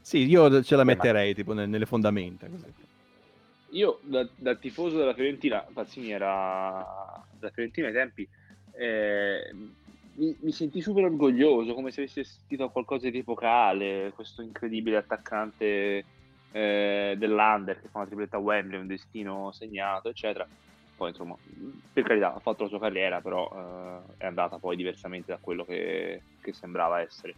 Sì, 0.00 0.26
io 0.26 0.62
ce 0.62 0.74
la 0.74 0.84
metterei 0.84 1.34
tipo 1.34 1.52
nelle 1.52 1.86
fondamenta. 1.86 2.48
Così. 2.48 2.88
Io 3.72 4.00
da, 4.02 4.26
da, 4.34 4.56
tifoso 4.56 4.96
della 4.96 5.14
Fiorentina, 5.14 5.64
Pazzini 5.72 6.10
era 6.10 6.84
da 7.38 7.50
Fiorentina 7.50 7.86
ai 7.86 7.92
tempi, 7.92 8.28
eh, 8.72 9.54
mi, 10.20 10.36
mi 10.40 10.52
sentii 10.52 10.82
super 10.82 11.04
orgoglioso, 11.04 11.74
come 11.74 11.90
se 11.90 12.02
avessi 12.02 12.20
assistito 12.20 12.64
a 12.64 12.70
qualcosa 12.70 13.08
di 13.08 13.18
epocale, 13.18 14.12
questo 14.14 14.42
incredibile 14.42 14.98
attaccante 14.98 16.04
eh, 16.52 17.14
dell'Under 17.16 17.80
che 17.80 17.88
fa 17.88 17.98
una 17.98 18.06
tripletta 18.06 18.36
a 18.36 18.40
Wembley, 18.40 18.78
un 18.78 18.86
destino 18.86 19.50
segnato, 19.52 20.10
eccetera. 20.10 20.46
Poi 20.94 21.08
insomma, 21.08 21.34
per 21.92 22.04
carità, 22.04 22.34
ha 22.34 22.38
fatto 22.40 22.64
la 22.64 22.68
sua 22.68 22.78
carriera, 22.78 23.22
però 23.22 23.50
eh, 23.50 24.14
è 24.18 24.26
andata 24.26 24.58
poi 24.58 24.76
diversamente 24.76 25.32
da 25.32 25.38
quello 25.40 25.64
che, 25.64 26.20
che 26.42 26.52
sembrava 26.52 27.00
essere 27.00 27.34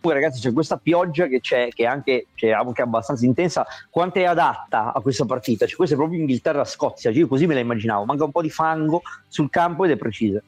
poi 0.00 0.14
ragazzi 0.14 0.40
c'è 0.40 0.52
questa 0.52 0.76
pioggia 0.76 1.26
che 1.26 1.40
c'è, 1.40 1.68
che 1.68 1.84
è 1.84 1.86
anche, 1.86 2.26
che 2.34 2.48
è 2.48 2.52
anche 2.52 2.82
abbastanza 2.82 3.24
intensa, 3.24 3.66
quanto 3.90 4.18
è 4.18 4.24
adatta 4.24 4.92
a 4.92 5.00
questa 5.00 5.24
partita? 5.24 5.66
Cioè, 5.66 5.76
questa 5.76 5.94
è 5.94 5.98
proprio 5.98 6.20
Inghilterra-Scozia, 6.20 7.10
cioè, 7.10 7.20
io 7.20 7.28
così 7.28 7.46
me 7.46 7.54
la 7.54 7.60
immaginavo, 7.60 8.04
manca 8.04 8.24
un 8.24 8.32
po' 8.32 8.42
di 8.42 8.50
fango 8.50 9.02
sul 9.28 9.50
campo 9.50 9.84
ed 9.84 9.92
è 9.92 9.96
precisa. 9.96 10.42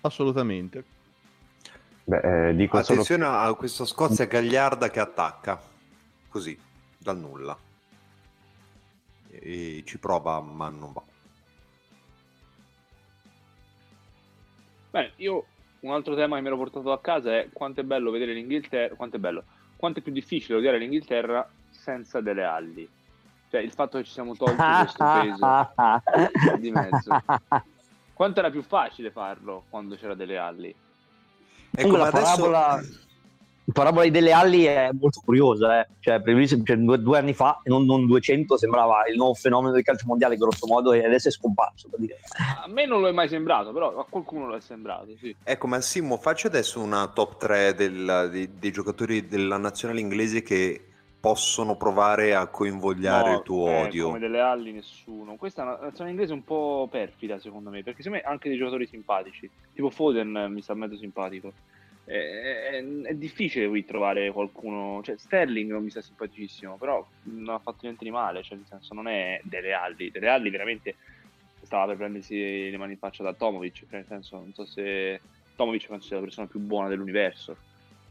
Assolutamente. 0.00 0.84
Beh, 2.04 2.50
eh, 2.50 2.68
Attenzione 2.70 3.24
solo... 3.24 3.36
a 3.36 3.56
questa 3.56 3.84
Scozia 3.84 4.26
gagliarda 4.26 4.90
che 4.90 5.00
attacca, 5.00 5.60
così, 6.28 6.56
dal 6.98 7.18
nulla. 7.18 7.58
E 9.28 9.82
ci 9.84 9.98
prova 9.98 10.40
ma 10.40 10.68
non 10.68 10.92
va. 10.92 11.02
Beh, 14.90 15.12
io 15.16 15.46
un 15.86 15.92
altro 15.92 16.14
tema 16.14 16.36
che 16.36 16.42
mi 16.42 16.48
ero 16.48 16.56
portato 16.56 16.90
a 16.90 17.00
casa 17.00 17.36
è 17.36 17.48
quanto 17.52 17.80
è 17.80 17.84
bello 17.84 18.10
vedere 18.10 18.32
l'Inghilterra, 18.32 18.94
quanto 18.96 19.16
è 19.16 19.18
bello, 19.18 19.44
quanto 19.76 20.00
è 20.00 20.02
più 20.02 20.12
difficile 20.12 20.58
odiare 20.58 20.78
l'Inghilterra 20.78 21.48
senza 21.70 22.20
delle 22.20 22.44
alli. 22.44 22.88
Cioè 23.48 23.60
il 23.60 23.70
fatto 23.70 23.98
che 23.98 24.04
ci 24.04 24.10
siamo 24.10 24.34
tolti 24.34 24.56
questo 24.56 25.04
peso 25.04 26.56
di 26.58 26.70
mezzo. 26.72 27.10
Quanto 28.12 28.40
era 28.40 28.48
più 28.48 28.62
facile 28.62 29.10
farlo 29.10 29.64
quando 29.68 29.94
c'era 29.94 30.14
delle 30.14 30.38
alli? 30.38 30.74
Ecco, 31.70 31.96
la 31.96 32.10
parabola... 32.10 32.80
La 33.68 33.72
parabola 33.72 34.08
delle 34.08 34.30
ali 34.30 34.64
è 34.64 34.90
molto 34.92 35.20
curiosa, 35.24 35.80
eh? 35.80 35.88
cioè, 35.98 36.22
cioè 36.22 36.76
due, 36.76 37.00
due, 37.00 37.18
anni 37.18 37.32
fa, 37.32 37.60
non, 37.64 37.84
non 37.84 38.06
200, 38.06 38.56
sembrava 38.56 39.08
il 39.08 39.16
nuovo 39.16 39.34
fenomeno 39.34 39.72
del 39.72 39.82
calcio 39.82 40.06
mondiale 40.06 40.36
grosso 40.36 40.68
modo 40.68 40.92
e 40.92 41.04
adesso 41.04 41.26
è 41.26 41.32
scomparso. 41.32 41.88
A 42.62 42.68
me 42.68 42.86
non 42.86 43.00
lo 43.00 43.08
è 43.08 43.12
mai 43.12 43.28
sembrato, 43.28 43.72
però 43.72 43.98
a 43.98 44.06
qualcuno 44.08 44.46
lo 44.46 44.54
è 44.54 44.60
sembrato, 44.60 45.16
sì. 45.18 45.34
Ecco, 45.42 45.66
ma 45.66 45.80
Simo, 45.80 46.16
faccio 46.16 46.46
adesso 46.46 46.80
una 46.80 47.08
top 47.08 47.38
3 47.38 47.74
del, 47.74 48.28
dei, 48.30 48.50
dei, 48.56 48.70
giocatori 48.70 49.26
della 49.26 49.56
nazionale 49.56 49.98
inglese 49.98 50.42
che 50.42 50.86
possono 51.18 51.76
provare 51.76 52.36
a 52.36 52.46
coinvogliare 52.46 53.30
no, 53.30 53.36
il 53.38 53.42
tuo 53.42 53.66
eh, 53.66 53.82
odio. 53.82 54.06
come 54.06 54.20
delle 54.20 54.40
ali 54.40 54.70
nessuno. 54.70 55.34
Questa 55.34 55.62
è 55.62 55.64
una 55.64 55.78
nazionale 55.80 56.10
inglese 56.10 56.32
un 56.32 56.44
po' 56.44 56.86
perfida 56.88 57.40
secondo 57.40 57.70
me, 57.70 57.82
perché 57.82 58.04
secondo 58.04 58.22
me 58.24 58.30
anche 58.30 58.48
dei 58.48 58.58
giocatori 58.58 58.86
simpatici, 58.86 59.50
tipo 59.74 59.90
Foden 59.90 60.52
mi 60.52 60.62
sta 60.62 60.74
mezzo 60.74 60.96
simpatico 60.96 61.52
è, 62.06 62.70
è, 62.70 62.84
è, 63.02 63.14
difficile 63.14 63.68
qui 63.68 63.84
trovare 63.84 64.30
qualcuno. 64.30 65.02
Cioè, 65.02 65.18
Sterling 65.18 65.70
non 65.70 65.82
mi 65.82 65.90
sta 65.90 66.00
simpaticissimo, 66.00 66.76
però 66.76 67.04
non 67.24 67.54
ha 67.54 67.58
fatto 67.58 67.80
niente 67.82 68.04
di 68.04 68.10
male. 68.10 68.42
Cioè, 68.42 68.56
nel 68.56 68.66
senso, 68.66 68.94
non 68.94 69.08
è 69.08 69.40
delle 69.42 69.72
Alli. 69.72 70.10
Delle 70.10 70.28
Alli 70.28 70.50
veramente 70.50 70.94
stava 71.62 71.86
per 71.86 71.96
prendersi 71.96 72.70
le 72.70 72.76
mani 72.76 72.92
in 72.92 72.98
faccia 72.98 73.24
da 73.24 73.34
Tomovic. 73.34 73.80
Cioè, 73.80 73.98
nel 73.98 74.06
senso, 74.06 74.36
non 74.36 74.54
so 74.54 74.64
se 74.64 75.20
Tomovic 75.56 75.88
penso 75.88 76.06
sia 76.06 76.16
la 76.16 76.22
persona 76.22 76.46
più 76.46 76.60
buona 76.60 76.88
dell'universo. 76.88 77.56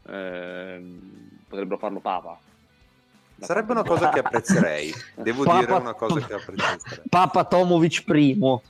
Eh, 0.06 0.80
potrebbero 1.48 1.78
farlo 1.78 2.00
Papa. 2.00 2.38
Sarebbe 3.38 3.72
una 3.72 3.82
cosa 3.82 4.10
che 4.10 4.18
apprezzerei. 4.18 4.92
Devo 5.14 5.44
Papa, 5.44 5.58
dire 5.58 5.72
una 5.72 5.94
cosa 5.94 6.20
che 6.20 6.34
apprezzerei. 6.34 7.08
Papa 7.08 7.44
Tomovic 7.44 8.04
primo. 8.04 8.62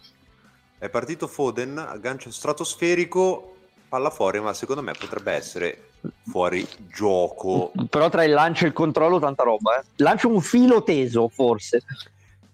È 0.79 0.89
partito 0.89 1.27
Foden, 1.27 1.79
aggancio 1.79 2.31
stratosferico 2.31 3.56
palla 3.89 4.11
fuori, 4.11 4.41
ma 4.41 4.53
secondo 4.53 4.83
me 4.83 4.93
potrebbe 4.93 5.33
essere 5.33 5.91
fuori 6.29 6.67
gioco. 6.89 7.73
Però 7.89 8.09
tra 8.09 8.25
il 8.25 8.33
lancio 8.33 8.65
e 8.65 8.69
il 8.69 8.73
controllo 8.73 9.19
tanta 9.19 9.43
roba, 9.43 9.79
eh. 9.81 9.85
Lancio 9.97 10.29
un 10.29 10.41
filo 10.41 10.83
teso, 10.83 11.29
forse. 11.29 11.83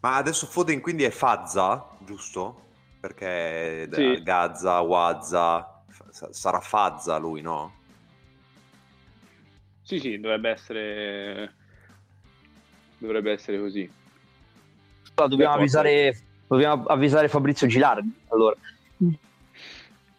Ma 0.00 0.16
adesso 0.16 0.46
Foden 0.46 0.80
quindi 0.80 1.04
è 1.04 1.10
Fazza, 1.10 1.88
giusto? 2.00 2.60
Perché 3.00 3.88
sì. 3.92 4.22
Gazza, 4.22 4.80
Wazza, 4.80 5.82
sarà 6.30 6.60
Fazza 6.60 7.16
lui, 7.18 7.40
no? 7.40 7.74
Sì, 9.82 9.98
sì, 9.98 10.20
dovrebbe 10.20 10.50
essere 10.50 11.54
dovrebbe 12.98 13.32
essere 13.32 13.58
così. 13.58 13.90
Dobbiamo 15.14 15.54
avvisare, 15.54 16.16
dobbiamo 16.46 16.84
avvisare 16.86 17.28
Fabrizio 17.28 17.66
Gilardi, 17.66 18.10
allora. 18.28 18.56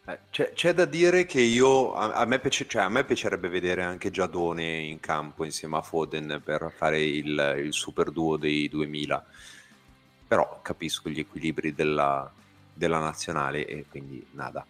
Eh, 0.06 0.20
c'è, 0.32 0.52
c'è, 0.54 0.74
da 0.74 0.86
dire 0.86 1.26
che 1.26 1.39
io 1.39 1.94
a, 1.94 2.13
a, 2.13 2.26
me 2.26 2.39
piace, 2.39 2.68
cioè, 2.68 2.82
a, 2.82 2.89
me 2.89 3.06
piacerebbe 3.06 3.48
vedere 3.48 3.84
anche 3.84 4.12
Giadone 4.12 4.80
in 4.80 5.00
campo 5.00 5.46
insieme 5.46 5.78
a 5.78 5.82
Foden 5.82 6.42
per 6.44 6.74
fare 6.76 7.02
il, 7.02 7.62
il 7.63 7.74
super 7.74 8.12
duo 8.12 8.36
dei 8.38 8.68
2000 8.68 9.26
però 10.34 10.62
capisco 10.63 11.10
gli 11.10 11.20
equilibri 11.20 11.76
della, 11.76 12.32
della 12.74 12.98
nazionale 12.98 13.68
e 13.68 13.86
quindi 13.88 14.26
nada. 14.32 14.66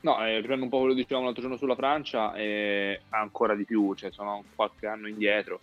No, 0.00 0.24
eh, 0.26 0.40
prendo 0.42 0.64
un 0.64 0.70
po' 0.70 0.78
quello 0.78 0.94
che 0.94 1.02
dicevamo 1.02 1.26
l'altro 1.26 1.42
giorno 1.42 1.56
sulla 1.56 1.76
Francia 1.76 2.34
e 2.34 3.02
ancora 3.10 3.54
di 3.54 3.64
più 3.64 3.94
cioè 3.94 4.10
sono 4.10 4.42
qualche 4.56 4.88
anno 4.88 5.06
indietro. 5.06 5.60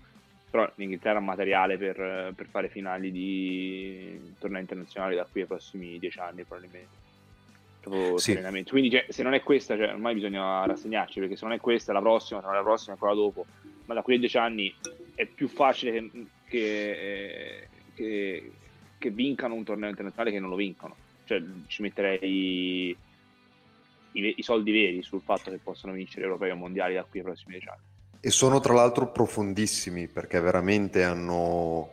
Però 0.49 0.69
l'Inghilterra 0.75 1.17
ha 1.17 1.21
materiale 1.21 1.77
per, 1.77 2.31
per 2.35 2.45
fare 2.45 2.69
finali 2.69 3.11
di 3.11 4.35
tornei 4.39 4.61
internazionali 4.61 5.15
da 5.15 5.27
qui 5.29 5.41
ai 5.41 5.47
prossimi 5.47 5.99
dieci 5.99 6.19
anni 6.19 6.43
probabilmente 6.43 7.11
proprio 7.83 8.17
sì. 8.17 8.31
serenamente. 8.31 8.71
Quindi 8.71 8.89
cioè, 8.89 9.05
se 9.09 9.23
non 9.23 9.33
è 9.33 9.41
questa, 9.41 9.75
cioè, 9.75 9.89
ormai 9.89 10.13
bisogna 10.13 10.65
rassegnarci, 10.65 11.19
perché 11.19 11.35
se 11.35 11.45
non 11.45 11.53
è 11.53 11.59
questa, 11.59 11.93
la 11.93 11.99
prossima, 11.99 12.39
se 12.39 12.45
non 12.45 12.55
è 12.55 12.57
la 12.57 12.63
prossima, 12.63 12.93
ancora 12.93 13.13
dopo. 13.13 13.45
Ma 13.85 13.93
da 13.93 14.01
qui 14.01 14.15
a 14.15 14.19
dieci 14.19 14.37
anni 14.37 14.73
è 15.13 15.25
più 15.25 15.47
facile 15.47 15.91
che, 15.91 16.25
che, 16.47 16.91
eh, 16.91 17.67
che, 17.93 18.51
che 18.97 19.09
vincano 19.09 19.55
un 19.55 19.63
torneo 19.63 19.89
internazionale 19.89 20.31
che 20.31 20.39
non 20.39 20.49
lo 20.49 20.55
vincono. 20.55 20.95
Cioè, 21.25 21.41
ci 21.67 21.81
metterei 21.81 22.97
i, 24.13 24.35
i, 24.37 24.43
soldi 24.43 24.71
veri 24.71 25.03
sul 25.03 25.21
fatto 25.21 25.51
che 25.51 25.57
possano 25.57 25.93
vincere 25.93 26.23
europei 26.23 26.51
o 26.51 26.55
mondiali 26.55 26.95
da 26.95 27.03
qui 27.03 27.19
ai 27.19 27.25
prossimi 27.25 27.51
dieci 27.51 27.67
anni. 27.67 27.81
E 28.21 28.29
sono 28.29 28.61
tra 28.61 28.73
l'altro 28.73 29.11
profondissimi 29.11 30.07
perché 30.07 30.39
veramente 30.39 31.03
hanno, 31.03 31.89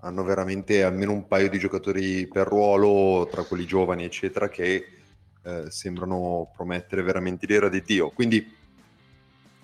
hanno 0.00 0.24
veramente 0.24 0.82
almeno 0.82 1.12
un 1.12 1.28
paio 1.28 1.48
di 1.48 1.58
giocatori 1.60 2.26
per 2.26 2.48
ruolo 2.48 3.28
tra 3.30 3.44
quelli 3.44 3.64
giovani, 3.64 4.02
eccetera, 4.02 4.48
che 4.48 5.02
eh, 5.44 5.70
sembrano 5.70 6.50
promettere 6.54 7.02
veramente 7.02 7.46
l'era 7.46 7.68
di 7.68 7.82
Dio. 7.82 8.10
Quindi 8.10 8.56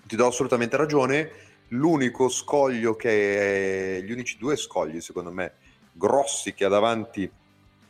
ti 0.06 0.16
do 0.16 0.26
assolutamente 0.26 0.76
ragione. 0.76 1.30
L'unico 1.68 2.28
scoglio 2.28 2.96
che 2.96 3.98
è, 3.98 4.02
gli 4.02 4.10
unici 4.10 4.36
due 4.38 4.56
scogli, 4.56 5.00
secondo 5.00 5.30
me, 5.30 5.54
grossi 5.92 6.52
che 6.52 6.64
ha 6.64 6.68
davanti, 6.68 7.30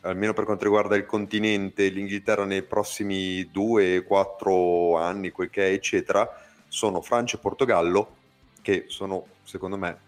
almeno 0.03 0.35
per 0.35 0.45
quanto 0.45 0.65
riguarda 0.65 0.97
il 0.97 1.07
continente, 1.07 1.89
l'Inghilterra 1.89 2.45
nei 2.45 2.63
prossimi 2.63 3.51
due, 3.51 4.05
quattro 4.05 4.99
anni, 4.99 5.31
quel 5.31 5.49
che 5.49 5.69
è, 5.69 5.73
eccetera, 5.73 6.29
sono 6.69 7.01
Francia 7.01 7.37
e 7.37 7.41
Portogallo, 7.41 8.17
che 8.61 8.85
sono, 8.89 9.27
secondo 9.45 9.79
me, 9.79 9.99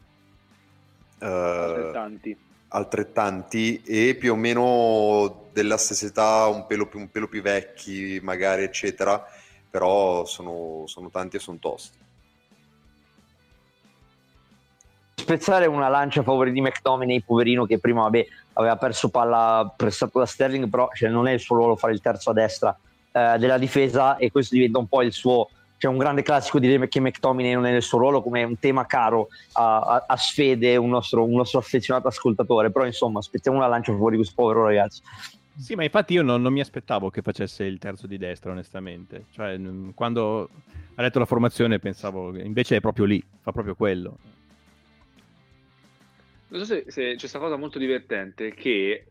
eh, 1.19 1.91
altrettanti 2.73 3.83
e 3.83 4.17
più 4.19 4.33
o 4.33 4.37
meno 4.37 5.49
della 5.53 5.77
stessa 5.77 6.07
età, 6.07 6.47
un 6.47 6.67
pelo 6.67 6.87
più, 6.87 6.99
un 6.99 7.11
pelo 7.11 7.29
più 7.29 7.43
vecchi 7.43 8.19
magari, 8.23 8.65
eccetera, 8.65 9.23
però 9.71 10.25
sono, 10.25 10.85
sono 10.87 11.11
tanti 11.11 11.37
e 11.37 11.41
sono 11.41 11.59
tosti. 11.59 11.99
Spezzare 15.15 15.67
una 15.67 15.89
lancia 15.89 16.21
a 16.21 16.25
favore 16.25 16.51
di 16.51 16.61
McTominay, 16.61 17.23
poverino 17.23 17.67
che 17.67 17.79
prima 17.79 18.03
vabbè, 18.03 18.27
aveva 18.55 18.77
perso 18.77 19.09
palla 19.09 19.73
prestato 19.77 20.19
da 20.19 20.27
Sterling, 20.27 20.69
però 20.69 20.89
cioè, 20.95 21.11
non 21.11 21.29
è 21.29 21.33
il 21.33 21.41
suo 21.41 21.57
ruolo 21.57 21.77
fare 21.77 21.93
il 21.93 22.01
terzo 22.01 22.31
a 22.31 22.33
destra 22.33 22.77
eh, 23.13 23.37
della 23.39 23.59
difesa 23.59 24.17
e 24.17 24.31
questo 24.31 24.55
diventa 24.55 24.79
un 24.79 24.89
po' 24.89 25.03
il 25.03 25.13
suo 25.13 25.49
c'è 25.83 25.89
un 25.89 25.99
grande 25.99 26.23
classico 26.23 26.61
dire 26.61 26.87
che 26.87 27.01
McTominay 27.01 27.55
non 27.55 27.67
è 27.67 27.73
nel 27.73 27.83
suo 27.83 27.99
ruolo 27.99 28.23
come 28.23 28.45
un 28.45 28.57
tema 28.57 28.87
caro 28.87 29.31
a, 29.55 29.81
a, 29.81 30.05
a 30.07 30.17
Sfede, 30.17 30.77
un 30.77 30.91
nostro, 30.91 31.25
un 31.25 31.35
nostro, 31.35 31.59
affezionato 31.59 32.07
ascoltatore, 32.07 32.71
però 32.71 32.87
insomma 32.87 33.19
aspettiamo 33.19 33.57
una 33.57 33.67
lancia 33.67 33.93
fuori 33.93 34.15
questo 34.15 34.35
povero 34.37 34.65
ragazzo. 34.65 35.03
Sì, 35.59 35.75
ma 35.75 35.83
infatti 35.83 36.13
io 36.13 36.23
non, 36.23 36.41
non, 36.41 36.53
mi 36.53 36.61
aspettavo 36.61 37.11
che 37.11 37.21
facesse 37.21 37.65
il 37.65 37.81
terzo 37.81 38.07
di 38.07 38.17
destra, 38.17 38.53
onestamente. 38.53 39.25
Cioè, 39.33 39.59
quando 39.93 40.51
ha 40.95 41.03
letto 41.03 41.19
la 41.19 41.25
formazione 41.25 41.81
pensavo 41.81 42.31
che 42.31 42.43
invece 42.43 42.77
è 42.77 42.81
proprio 42.81 43.05
lì, 43.05 43.21
fa 43.41 43.51
proprio 43.51 43.75
quello. 43.75 44.19
Non 46.47 46.61
so 46.61 46.65
se, 46.65 46.85
se 46.87 47.03
c'è 47.15 47.19
questa 47.19 47.41
cosa 47.41 47.57
molto 47.57 47.81
divertente 47.81 48.55
che 48.55 49.07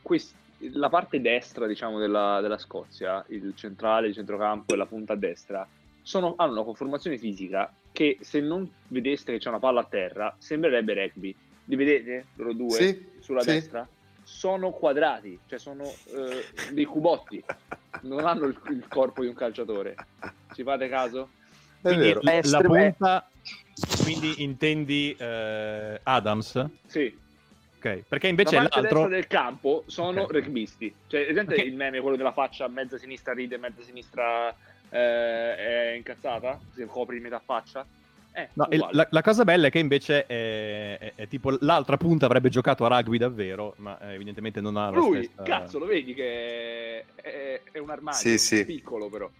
quest- 0.00 0.34
la 0.72 0.88
parte 0.88 1.20
destra, 1.20 1.66
diciamo, 1.66 1.98
della, 1.98 2.40
della 2.40 2.56
Scozia, 2.56 3.22
il 3.28 3.52
centrale, 3.54 4.08
il 4.08 4.14
centrocampo 4.14 4.72
e 4.72 4.78
la 4.78 4.86
punta 4.86 5.12
a 5.12 5.16
destra, 5.16 5.68
sono, 6.06 6.34
hanno 6.36 6.52
una 6.52 6.62
conformazione 6.62 7.18
fisica 7.18 7.74
che 7.90 8.18
se 8.20 8.38
non 8.38 8.70
vedeste 8.86 9.32
che 9.32 9.38
c'è 9.38 9.48
una 9.48 9.58
palla 9.58 9.80
a 9.80 9.84
terra, 9.84 10.32
sembrerebbe 10.38 10.94
rugby. 10.94 11.34
Li 11.64 11.74
vedete 11.74 12.26
loro 12.36 12.52
due 12.52 12.70
sì, 12.70 13.08
sulla 13.18 13.40
sì. 13.40 13.50
destra? 13.50 13.88
Sono 14.22 14.70
quadrati, 14.70 15.36
cioè 15.48 15.58
sono 15.58 15.82
eh, 15.82 16.44
dei 16.70 16.84
cubotti, 16.84 17.42
non 18.02 18.24
hanno 18.24 18.46
il, 18.46 18.56
il, 18.68 18.86
corpo 18.86 19.22
di 19.22 19.26
un 19.26 19.34
calciatore. 19.34 19.96
Ci 20.54 20.62
fate 20.62 20.88
caso? 20.88 21.30
È 21.80 21.88
quindi 21.88 22.06
vero. 22.06 22.20
la, 22.22 22.40
la 22.44 22.60
punta, 22.60 23.30
quindi 24.04 24.44
intendi 24.44 25.16
eh, 25.18 26.00
Adams? 26.04 26.66
Sì. 26.86 27.18
Ok, 27.78 28.04
perché 28.08 28.28
invece 28.28 28.54
la 28.54 28.68
l'altro... 28.70 29.08
del 29.08 29.26
campo 29.26 29.82
sono 29.86 30.22
okay. 30.22 30.40
rugbisti. 30.40 30.94
Cioè, 31.08 31.36
okay. 31.36 31.66
il 31.66 31.74
meme, 31.74 32.00
quello 32.00 32.16
della 32.16 32.32
faccia, 32.32 32.68
mezza 32.68 32.96
sinistra 32.96 33.32
ride, 33.32 33.58
mezza 33.58 33.82
sinistra 33.82 34.54
eh, 34.96 35.56
è 35.56 35.94
incazzata, 35.96 36.58
si 36.74 36.84
copri 36.86 37.20
metà 37.20 37.40
faccia. 37.44 37.84
Eh, 38.32 38.48
no, 38.54 38.68
la, 38.90 39.06
la, 39.10 39.22
cosa 39.22 39.44
bella 39.44 39.68
è 39.68 39.70
che 39.70 39.78
invece 39.78 40.26
è, 40.26 40.98
è, 40.98 41.12
è, 41.14 41.26
tipo 41.28 41.56
l'altra 41.60 41.96
punta 41.96 42.26
avrebbe 42.26 42.50
giocato 42.50 42.84
a 42.84 42.88
rugby 42.88 43.16
davvero, 43.16 43.74
ma 43.78 43.98
eh, 44.00 44.12
evidentemente 44.12 44.60
non 44.60 44.76
ha 44.76 44.90
Lui, 44.90 45.24
stessa... 45.24 45.42
cazzo, 45.42 45.78
lo 45.78 45.86
vedi 45.86 46.12
che 46.12 47.04
è, 47.14 47.60
è 47.72 47.78
un 47.78 47.88
armadio 47.88 48.18
sì, 48.18 48.36
sì. 48.36 48.64
piccolo 48.66 49.08
però. 49.08 49.30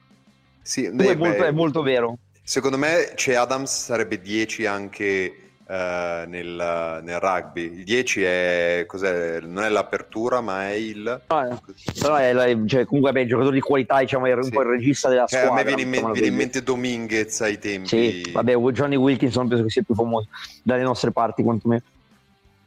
Sì, 0.62 0.90
beh, 0.90 1.10
è, 1.10 1.14
molto, 1.14 1.44
è 1.44 1.50
molto 1.50 1.82
vero. 1.82 2.18
Secondo 2.42 2.78
me 2.78 3.12
c'è 3.14 3.34
Adams 3.34 3.84
sarebbe 3.84 4.20
10 4.20 4.64
anche 4.66 5.45
nel, 5.68 7.00
nel, 7.02 7.20
rugby. 7.20 7.62
Il 7.62 7.84
10 7.84 8.22
è, 8.22 8.84
cos'è? 8.86 9.40
non 9.40 9.64
è 9.64 9.68
l'apertura, 9.68 10.40
ma 10.40 10.68
è 10.68 10.72
il. 10.72 11.22
No, 11.28 11.60
però 12.00 12.14
è, 12.16 12.32
la, 12.32 12.46
cioè, 12.66 12.84
comunque 12.84 13.12
beh, 13.12 13.26
giocatore 13.26 13.54
di 13.54 13.60
qualità, 13.60 13.98
diciamo, 13.98 14.26
è 14.26 14.32
un 14.32 14.48
po' 14.50 14.62
il 14.62 14.68
regista 14.68 15.08
della 15.08 15.26
squadra. 15.26 15.50
A 15.50 15.54
me 15.54 15.64
viene 15.64 15.82
in, 15.82 15.88
me- 15.88 16.12
viene 16.12 16.26
in 16.28 16.34
mente 16.34 16.62
Dominguez 16.62 17.40
ai 17.40 17.58
tempi. 17.58 17.88
Sì, 17.88 18.30
vabbè, 18.32 18.54
Johnny 18.54 18.96
Wilkinson 18.96 19.48
penso 19.48 19.64
che 19.64 19.70
sia 19.70 19.82
più 19.82 19.94
famoso 19.94 20.28
dalle 20.62 20.82
nostre 20.82 21.10
parti, 21.10 21.42
quantomeno. 21.42 21.82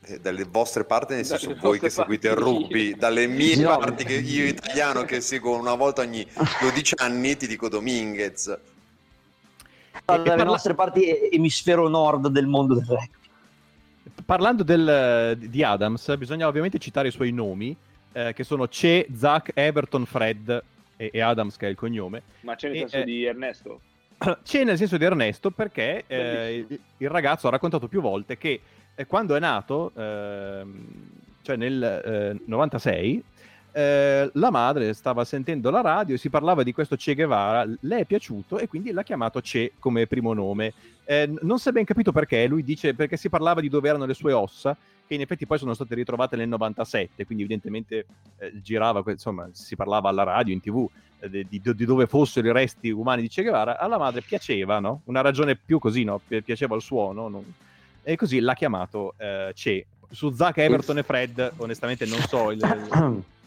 Eh, 0.01 0.19
dalle 0.19 0.45
vostre 0.49 0.83
parti, 0.83 1.13
nel 1.13 1.25
senso 1.25 1.49
dalle 1.49 1.59
voi 1.61 1.79
che 1.79 1.89
seguite 1.89 2.27
il 2.29 2.35
rugby, 2.35 2.95
dalle 2.97 3.27
mie 3.27 3.55
no. 3.57 3.77
parti, 3.77 4.03
che 4.03 4.15
io 4.15 4.45
italiano 4.45 5.03
che 5.03 5.21
seguo 5.21 5.57
una 5.57 5.75
volta 5.75 6.01
ogni 6.01 6.25
12 6.61 6.95
anni, 6.97 7.37
ti 7.37 7.47
dico 7.47 7.69
Dominguez 7.69 8.57
dalle 10.05 10.23
parla... 10.23 10.43
nostre 10.43 10.73
parti 10.73 11.29
emisfero 11.31 11.87
nord 11.87 12.27
del 12.27 12.47
mondo 12.47 12.73
del 12.73 12.85
rugby. 12.85 13.17
Parlando 14.25 14.63
del, 14.63 15.37
di 15.37 15.63
Adams, 15.63 16.15
bisogna 16.17 16.47
ovviamente 16.47 16.77
citare 16.77 17.07
i 17.07 17.11
suoi 17.11 17.31
nomi, 17.31 17.75
eh, 18.11 18.33
che 18.33 18.43
sono 18.43 18.67
Ce, 18.67 19.07
Zach, 19.15 19.51
Everton, 19.53 20.05
Fred 20.05 20.63
e, 20.97 21.09
e, 21.13 21.21
Adams, 21.21 21.57
che 21.57 21.67
è 21.67 21.69
il 21.69 21.75
cognome. 21.75 22.21
Ma 22.41 22.55
c'è 22.55 22.67
nel 22.67 22.75
e, 22.75 22.79
senso 22.79 22.97
eh, 22.97 23.03
di 23.03 23.23
Ernesto? 23.25 23.81
C'è 24.43 24.65
nel 24.65 24.77
senso 24.77 24.97
di 24.97 25.05
Ernesto 25.05 25.49
perché 25.49 26.03
eh, 26.07 26.65
il, 26.97 27.09
ragazzo 27.09 27.47
ha 27.47 27.51
raccontato 27.51 27.87
più 27.87 28.01
volte 28.01 28.37
che 28.37 28.59
eh, 28.93 29.05
quando 29.05 29.33
è 29.33 29.39
nato, 29.39 29.93
ehm, 29.95 30.87
cioè 31.41 31.55
nel 31.55 32.37
96, 32.45 33.23
eh, 33.71 34.29
la 34.33 34.49
madre 34.49 34.93
stava 34.93 35.23
sentendo 35.23 35.69
la 35.69 35.81
radio 35.81 36.15
e 36.15 36.17
si 36.17 36.29
parlava 36.29 36.63
di 36.63 36.71
questo 36.71 36.95
Che 36.95 37.13
Guevara, 37.13 37.65
le 37.81 37.97
è 37.99 38.05
piaciuto 38.05 38.57
e 38.57 38.67
quindi 38.67 38.91
l'ha 38.91 39.03
chiamato 39.03 39.39
Che 39.41 39.73
come 39.79 40.07
primo 40.07 40.33
nome. 40.33 40.73
Eh, 41.05 41.31
non 41.41 41.59
si 41.59 41.69
è 41.69 41.71
ben 41.71 41.85
capito 41.85 42.11
perché, 42.11 42.47
lui 42.47 42.63
dice 42.63 42.93
perché 42.93 43.17
si 43.17 43.29
parlava 43.29 43.61
di 43.61 43.69
dove 43.69 43.89
erano 43.89 44.05
le 44.05 44.13
sue 44.13 44.33
ossa, 44.33 44.75
che 45.07 45.15
in 45.15 45.21
effetti 45.21 45.47
poi 45.47 45.57
sono 45.57 45.73
state 45.73 45.95
ritrovate 45.95 46.35
nel 46.35 46.47
97, 46.47 47.25
quindi 47.25 47.43
evidentemente 47.43 48.05
eh, 48.37 48.61
girava, 48.61 49.03
insomma, 49.07 49.49
si 49.51 49.75
parlava 49.75 50.09
alla 50.09 50.23
radio, 50.23 50.53
in 50.53 50.61
tv, 50.61 50.87
eh, 51.19 51.29
di, 51.29 51.47
di, 51.49 51.61
di, 51.75 51.85
dove 51.85 52.05
fossero 52.05 52.47
i 52.47 52.51
resti 52.51 52.89
umani 52.89 53.23
di 53.23 53.27
Che 53.27 53.41
Guevara, 53.41 53.79
alla 53.79 53.97
madre 53.97 54.21
piaceva, 54.21 54.79
no? 54.79 55.01
Una 55.05 55.21
ragione 55.21 55.55
più 55.55 55.79
così, 55.79 56.03
no? 56.03 56.21
Pi- 56.25 56.41
piaceva 56.41 56.75
il 56.75 56.81
suono, 56.81 57.27
non... 57.27 57.43
e 58.03 58.15
così 58.15 58.39
l'ha 58.39 58.53
chiamato 58.53 59.13
eh, 59.17 59.51
Che. 59.55 59.85
Su 60.11 60.31
Zach, 60.31 60.57
Everton 60.57 60.97
e 60.97 61.03
Fred, 61.03 61.53
onestamente 61.57 62.05
non 62.05 62.19
so 62.21 62.51
il... 62.51 62.59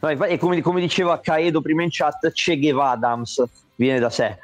No, 0.00 0.08
e 0.08 0.38
come, 0.38 0.60
come, 0.60 0.80
diceva 0.80 1.20
Caedo 1.20 1.60
prima 1.60 1.82
in 1.82 1.90
chat, 1.90 2.32
Che 2.32 2.58
Guevara 2.58 2.90
Adams 2.90 3.42
viene 3.76 3.98
da 3.98 4.10
sé. 4.10 4.38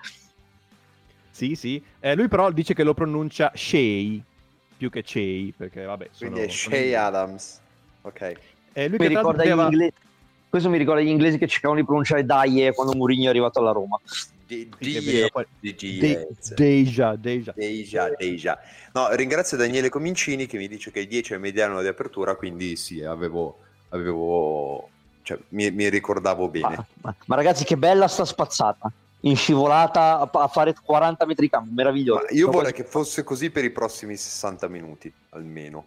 Sì, 1.31 1.55
sì. 1.55 1.83
Eh, 2.01 2.15
lui 2.15 2.29
però 2.29 2.51
dice 2.51 2.75
che 2.75 2.83
lo 2.83 2.95
pronuncia 2.95 3.53
Shea 3.55 4.19
più 4.77 4.91
che 4.91 5.03
Chey, 5.03 5.53
perché 5.53 5.85
vabbè... 5.85 6.09
Sono, 6.11 6.31
Quindi 6.31 6.49
è 6.49 6.53
Shea 6.53 7.05
Adams. 7.05 7.61
Ok. 8.03 8.33
Eh, 8.73 8.89
lui 8.89 8.99
mi 8.99 9.09
ricorda 9.09 9.45
gli 9.45 9.49
inglesi... 9.49 9.93
Questo 10.49 10.71
mi 10.71 10.79
ricorda 10.79 11.01
gli 11.01 11.09
inglesi 11.09 11.39
che 11.39 11.49
cercavano 11.49 11.81
di 11.81 11.85
pronunciare 11.85 12.25
Daie 12.25 12.73
quando 12.73 12.95
Mourinho 12.95 13.27
è 13.27 13.29
arrivato 13.29 13.59
alla 13.59 13.73
Roma. 13.73 14.01
Deja, 14.47 14.69
Deja. 15.59 17.53
Deja, 17.55 18.11
Deja. 18.17 18.59
No, 18.93 19.13
ringrazio 19.15 19.57
Daniele 19.57 19.89
Comincini 19.89 20.47
che 20.47 20.57
mi 20.57 20.69
dice 20.69 20.91
che 20.93 21.01
il 21.01 21.09
10 21.09 21.35
è 21.35 21.39
mediano 21.39 21.83
di 21.83 21.89
apertura, 21.89 22.37
quindi 22.37 22.77
sì, 22.77 23.03
avevo, 23.03 23.59
avevo 23.91 24.89
cioè, 25.27 25.37
mi, 25.49 25.73
mi, 25.73 25.89
ricordavo 25.89 26.49
bene. 26.49 26.77
Ma, 26.77 26.87
ma, 27.01 27.15
ma, 27.27 27.35
ragazzi, 27.35 27.65
che 27.65 27.77
bella 27.77 28.07
sta 28.07 28.25
spazzata! 28.25 28.93
In 29.23 29.35
scivolata 29.35 30.21
a, 30.21 30.31
a 30.31 30.47
fare 30.47 30.73
40 30.81 31.27
metri 31.27 31.47
di 31.47 31.51
campo, 31.51 31.73
meraviglioso. 31.75 32.23
Ma 32.23 32.29
io 32.31 32.49
vorrei 32.49 32.73
che 32.73 32.85
fosse 32.85 33.25
così 33.25 33.51
per 33.51 33.65
i 33.65 33.71
prossimi 33.71 34.17
60 34.17 34.69
minuti, 34.69 35.13
almeno. 35.31 35.85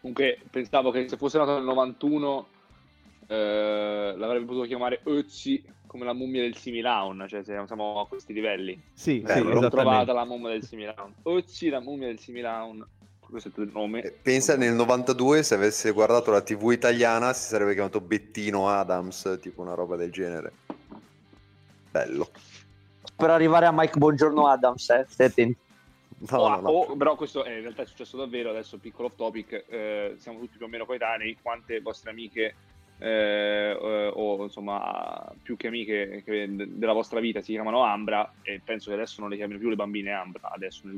Comunque, 0.00 0.38
pensavo 0.48 0.92
che 0.92 1.08
se 1.08 1.16
fosse 1.16 1.38
nato 1.38 1.54
nel 1.54 1.64
91 1.64 2.46
eh, 3.26 4.14
l'avrebbe 4.16 4.44
potuto 4.44 4.66
chiamare 4.66 5.00
Özzi 5.02 5.60
come 5.84 6.04
la 6.04 6.12
mummia 6.12 6.42
del 6.42 6.54
Similaun, 6.54 7.26
cioè 7.28 7.42
siamo 7.42 7.98
a 7.98 8.06
questi 8.06 8.32
livelli. 8.32 8.80
Sì, 8.92 9.18
Beh, 9.18 9.32
sì 9.32 9.42
l'ho 9.42 9.68
trovata 9.68 10.12
la 10.12 10.24
mummia 10.24 10.50
del 10.50 10.62
Similaun. 10.62 11.12
Özzi, 11.24 11.70
la 11.70 11.80
mummia 11.80 12.06
del 12.06 12.20
Similaun 12.20 12.86
questo 13.30 13.50
è 13.54 13.60
il 13.60 13.70
nome. 13.72 14.02
Eh, 14.02 14.10
pensa 14.10 14.56
nel 14.56 14.72
92 14.74 15.42
se 15.42 15.54
avesse 15.54 15.90
guardato 15.92 16.30
la 16.30 16.40
TV 16.40 16.70
italiana 16.72 17.32
si 17.32 17.48
sarebbe 17.48 17.74
chiamato 17.74 18.00
Bettino 18.00 18.68
Adams, 18.68 19.38
tipo 19.40 19.62
una 19.62 19.74
roba 19.74 19.96
del 19.96 20.10
genere. 20.10 20.52
Bello. 21.90 22.30
Per 23.16 23.30
arrivare 23.30 23.66
a 23.66 23.72
Mike 23.72 23.98
Buongiorno 23.98 24.46
Adams, 24.46 24.90
eh, 24.90 25.06
stai 25.08 25.26
attenti. 25.26 25.56
No, 26.30 26.38
oh, 26.38 26.48
no, 26.48 26.60
no. 26.60 26.68
Oh, 26.68 26.96
però 26.96 27.14
questo 27.14 27.44
è, 27.44 27.52
in 27.52 27.62
realtà 27.62 27.82
è 27.82 27.86
successo 27.86 28.16
davvero, 28.16 28.50
adesso 28.50 28.78
piccolo 28.78 29.08
off 29.08 29.14
topic, 29.16 29.64
eh, 29.68 30.16
siamo 30.18 30.40
tutti 30.40 30.56
più 30.56 30.66
o 30.66 30.68
meno 30.68 30.84
coetanei, 30.84 31.36
quante 31.40 31.80
vostre 31.80 32.10
amiche 32.10 32.54
eh, 33.00 33.78
eh, 33.80 34.10
o 34.12 34.42
insomma 34.42 35.32
più 35.42 35.56
che 35.56 35.68
amiche 35.68 36.22
che 36.24 36.48
della 36.48 36.92
vostra 36.92 37.20
vita 37.20 37.40
si 37.40 37.52
chiamano 37.52 37.84
Ambra 37.84 38.32
e 38.42 38.60
penso 38.64 38.88
che 38.88 38.96
adesso 38.96 39.20
non 39.20 39.30
le 39.30 39.36
chiamino 39.36 39.58
più 39.58 39.68
le 39.68 39.76
bambine 39.76 40.10
Ambra 40.12 40.50
adesso 40.50 40.82
nel 40.86 40.96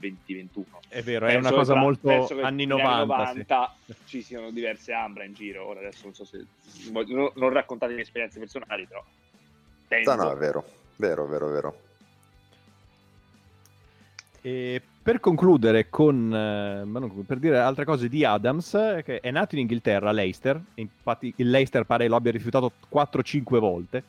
2020-2021 0.00 0.62
è 0.88 1.02
vero, 1.02 1.26
penso 1.26 1.36
è 1.36 1.40
una 1.40 1.50
cosa 1.50 1.72
tra, 1.72 1.82
molto 1.82 2.28
anni 2.40 2.64
90, 2.64 3.04
90 3.04 3.76
sì. 3.84 3.94
ci 4.06 4.22
siano 4.22 4.50
diverse 4.50 4.92
Ambra 4.92 5.24
in 5.24 5.34
giro 5.34 5.66
ora 5.66 5.80
adesso 5.80 6.04
non 6.04 6.14
so 6.14 6.24
se 6.24 6.44
non, 6.90 7.30
non 7.34 7.50
raccontate 7.50 7.92
le 7.92 8.00
esperienze 8.00 8.38
personali 8.38 8.86
però 8.86 9.04
penso. 9.86 10.14
no 10.14 10.22
no 10.22 10.32
è 10.32 10.36
vero 10.36 10.64
vero 10.96 11.26
vero 11.26 11.48
vero 11.48 11.87
e 14.40 14.82
per 15.02 15.20
concludere 15.20 15.88
con, 15.88 16.32
eh, 16.34 17.24
per 17.26 17.38
dire 17.38 17.58
altre 17.58 17.84
cose 17.84 18.08
di 18.08 18.24
Adams, 18.24 18.70
che 19.04 19.20
è 19.20 19.30
nato 19.30 19.54
in 19.54 19.62
Inghilterra, 19.62 20.12
Leicester, 20.12 20.60
infatti 20.74 21.32
il 21.36 21.50
Leicester 21.50 21.84
pare 21.84 22.08
lo 22.08 22.16
abbia 22.16 22.30
rifiutato 22.30 22.72
4-5 22.88 23.58
volte, 23.58 24.02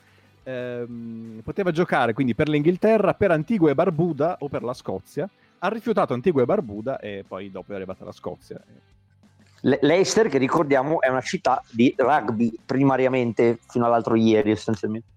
ehm, 0.44 1.42
poteva 1.44 1.72
giocare 1.72 2.14
quindi 2.14 2.36
per 2.36 2.50
l'Inghilterra, 2.50 3.14
per 3.14 3.32
Antigua 3.32 3.70
e 3.70 3.76
Barbuda 3.76 4.38
o 4.40 4.50
per 4.50 4.64
la 4.64 4.74
Scozia, 4.74 5.30
ha 5.60 5.68
rifiutato 5.70 6.14
Antigua 6.14 6.42
e 6.42 6.46
Barbuda 6.46 7.00
e 7.00 7.24
poi 7.28 7.50
dopo 7.50 7.72
è 7.72 7.76
arrivata 7.76 8.04
la 8.04 8.12
Scozia. 8.12 8.62
Le- 9.62 9.80
Leicester, 9.82 10.28
che 10.28 10.38
ricordiamo, 10.38 11.02
è 11.02 11.10
una 11.10 11.22
città 11.22 11.62
di 11.70 11.94
rugby 11.98 12.54
primariamente 12.66 13.60
fino 13.68 13.86
all'altro 13.86 14.16
ieri 14.16 14.52
essenzialmente. 14.52 15.08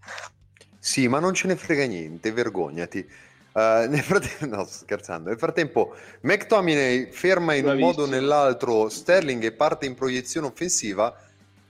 Sì, 0.79 1.07
ma 1.07 1.21
non 1.21 1.33
ce 1.33 1.47
ne 1.47 1.57
frega 1.57 1.87
niente, 1.87 2.33
vergognati. 2.33 3.07
Uh, 3.53 3.87
nel 3.91 4.01
frattempo, 4.01 4.57
no, 4.57 4.65
scherzando. 4.65 5.29
Nel 5.29 5.39
frattempo, 5.39 5.95
McTominay 6.23 7.11
ferma 7.11 7.55
in 7.55 7.63
Bravissimo. 7.65 7.89
un 7.89 7.95
modo 7.95 8.09
o 8.09 8.11
nell'altro 8.11 8.89
Sterling 8.89 9.45
e 9.45 9.53
parte 9.53 9.87
in 9.87 9.95
proiezione 9.95 10.47
offensiva 10.47 11.15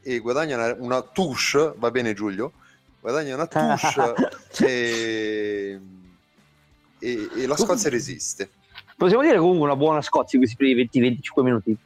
e 0.00 0.18
guadagna 0.18 0.56
una, 0.56 0.76
una 0.78 1.02
touche. 1.02 1.74
Va 1.76 1.90
bene, 1.90 2.14
Giulio? 2.14 2.52
Guadagna 3.00 3.34
una 3.34 3.46
touche 3.46 4.14
e, 4.64 5.80
e, 6.98 7.28
e, 7.36 7.46
la 7.46 7.56
Scozia 7.56 7.90
resiste. 7.90 8.50
Possiamo 8.96 9.22
dire 9.22 9.38
comunque 9.38 9.64
una 9.64 9.76
buona 9.76 10.02
Scozia 10.02 10.38
in 10.38 10.44
questi 10.44 10.56
primi 10.56 10.88
20-25 10.92 11.42
minuti. 11.42 11.76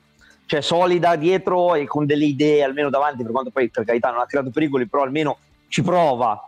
Cioè, 0.45 0.61
solida 0.61 1.17
dietro 1.17 1.75
e 1.75 1.87
con 1.87 2.07
delle 2.07 2.27
idee 2.27 2.63
almeno 2.63 2.91
davanti, 2.91 3.23
per 3.23 3.33
quanto 3.33 3.51
poi 3.51 3.69
per 3.69 3.85
carità 3.85 4.11
non 4.11 4.21
ha 4.21 4.27
creato 4.27 4.51
pericoli, 4.51 4.87
però 4.87 5.03
almeno 5.03 5.39
ci 5.69 5.83
prova 5.83 6.46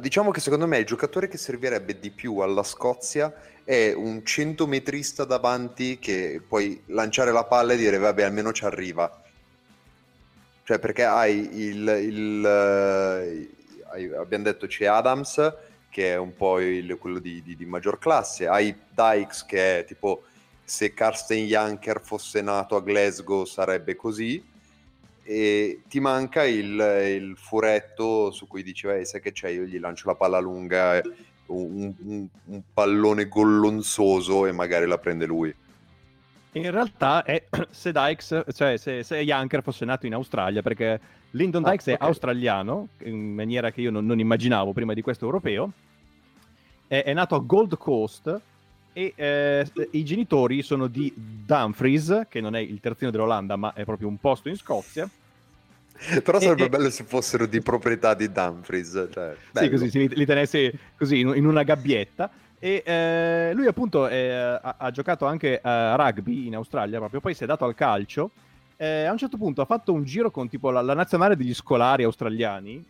diciamo 0.00 0.30
che 0.30 0.40
secondo 0.40 0.66
me 0.66 0.78
il 0.78 0.84
giocatore 0.84 1.28
che 1.28 1.38
servirebbe 1.38 1.98
di 1.98 2.10
più 2.10 2.38
alla 2.38 2.62
Scozia 2.62 3.32
è 3.64 3.92
un 3.92 4.24
centometrista 4.24 5.24
davanti 5.24 5.98
che 5.98 6.42
puoi 6.46 6.82
lanciare 6.86 7.32
la 7.32 7.44
palla 7.44 7.72
e 7.72 7.76
dire 7.76 7.98
vabbè 7.98 8.22
almeno 8.22 8.52
ci 8.52 8.64
arriva. 8.64 9.22
Cioè 10.64 10.78
perché 10.78 11.04
hai 11.04 11.58
il... 11.58 11.88
il 12.02 12.44
uh, 12.44 13.56
hai, 13.90 14.12
abbiamo 14.14 14.44
detto 14.44 14.66
c'è 14.66 14.86
Adams 14.86 15.54
che 15.90 16.12
è 16.12 16.16
un 16.16 16.34
po' 16.34 16.60
il, 16.60 16.96
quello 16.98 17.18
di, 17.18 17.42
di, 17.42 17.56
di, 17.56 17.64
maggior 17.64 17.98
classe, 17.98 18.46
hai 18.46 18.76
Dykes 18.90 19.44
che 19.46 19.80
è 19.80 19.84
tipo 19.84 20.24
se 20.62 20.92
Karsten 20.92 21.46
Janker 21.46 22.00
fosse 22.02 22.42
nato 22.42 22.76
a 22.76 22.80
Glasgow 22.80 23.44
sarebbe 23.44 23.96
così, 23.96 24.44
e 25.30 25.82
ti 25.86 26.00
manca 26.00 26.46
il, 26.46 26.64
il 26.64 27.36
furetto 27.36 28.30
su 28.30 28.46
cui 28.46 28.62
diceva 28.62 28.94
eh, 28.94 29.04
sai 29.04 29.20
che 29.20 29.32
c'è, 29.32 29.50
io 29.50 29.64
gli 29.64 29.78
lancio 29.78 30.08
la 30.08 30.14
palla 30.14 30.38
lunga, 30.38 31.02
un, 31.48 31.92
un, 31.98 32.26
un 32.46 32.62
pallone 32.72 33.28
gollonzoso 33.28 34.46
e 34.46 34.52
magari 34.52 34.86
la 34.86 34.96
prende 34.96 35.26
lui. 35.26 35.54
In 36.52 36.70
realtà 36.70 37.24
è 37.24 37.44
se 37.68 37.92
Dykes, 37.92 38.44
cioè 38.54 38.78
se, 38.78 39.02
se 39.02 39.18
Janker 39.18 39.62
fosse 39.62 39.84
nato 39.84 40.06
in 40.06 40.14
Australia, 40.14 40.62
perché 40.62 40.98
Lyndon 41.32 41.62
ah, 41.66 41.72
Dykes 41.72 41.88
okay. 41.88 41.96
è 41.96 41.98
australiano, 42.00 42.88
in 43.02 43.34
maniera 43.34 43.70
che 43.70 43.82
io 43.82 43.90
non, 43.90 44.06
non 44.06 44.18
immaginavo 44.18 44.72
prima 44.72 44.94
di 44.94 45.02
questo 45.02 45.26
europeo, 45.26 45.70
è, 46.86 47.02
è 47.04 47.12
nato 47.12 47.34
a 47.34 47.40
Gold 47.40 47.76
Coast 47.76 48.40
e 48.94 49.12
eh, 49.14 49.70
i 49.90 50.04
genitori 50.04 50.62
sono 50.62 50.86
di 50.86 51.12
Dumfries, 51.14 52.28
che 52.30 52.40
non 52.40 52.56
è 52.56 52.60
il 52.60 52.80
terzino 52.80 53.10
dell'Olanda, 53.10 53.56
ma 53.56 53.74
è 53.74 53.84
proprio 53.84 54.08
un 54.08 54.16
posto 54.16 54.48
in 54.48 54.56
Scozia. 54.56 55.08
Però 56.22 56.38
sarebbe 56.40 56.64
e, 56.64 56.68
bello 56.68 56.90
se 56.90 57.04
fossero 57.04 57.46
di 57.46 57.60
proprietà 57.60 58.14
di 58.14 58.30
Dumfries. 58.30 59.08
Cioè, 59.10 59.36
sì, 59.52 59.68
così 59.68 59.90
li, 59.90 60.08
li 60.08 60.26
tenesse 60.26 60.72
così 60.96 61.20
in, 61.20 61.46
una 61.46 61.62
gabbietta. 61.62 62.30
E 62.60 62.82
eh, 62.84 63.52
lui 63.54 63.66
appunto 63.66 64.08
eh, 64.08 64.30
ha, 64.30 64.76
ha, 64.78 64.90
giocato 64.90 65.26
anche 65.26 65.60
a 65.62 65.94
rugby 65.94 66.46
in 66.46 66.56
Australia, 66.56 66.98
proprio 66.98 67.20
poi 67.20 67.34
si 67.34 67.44
è 67.44 67.46
dato 67.46 67.64
al 67.64 67.74
calcio. 67.74 68.30
Eh, 68.76 69.04
a 69.04 69.12
un 69.12 69.18
certo 69.18 69.36
punto 69.36 69.60
ha 69.60 69.64
fatto 69.64 69.92
un 69.92 70.04
giro 70.04 70.30
con 70.30 70.48
tipo 70.48 70.70
la, 70.70 70.80
la 70.80 70.94
nazionale 70.94 71.36
degli 71.36 71.54
scolari 71.54 72.04
australiani, 72.04 72.84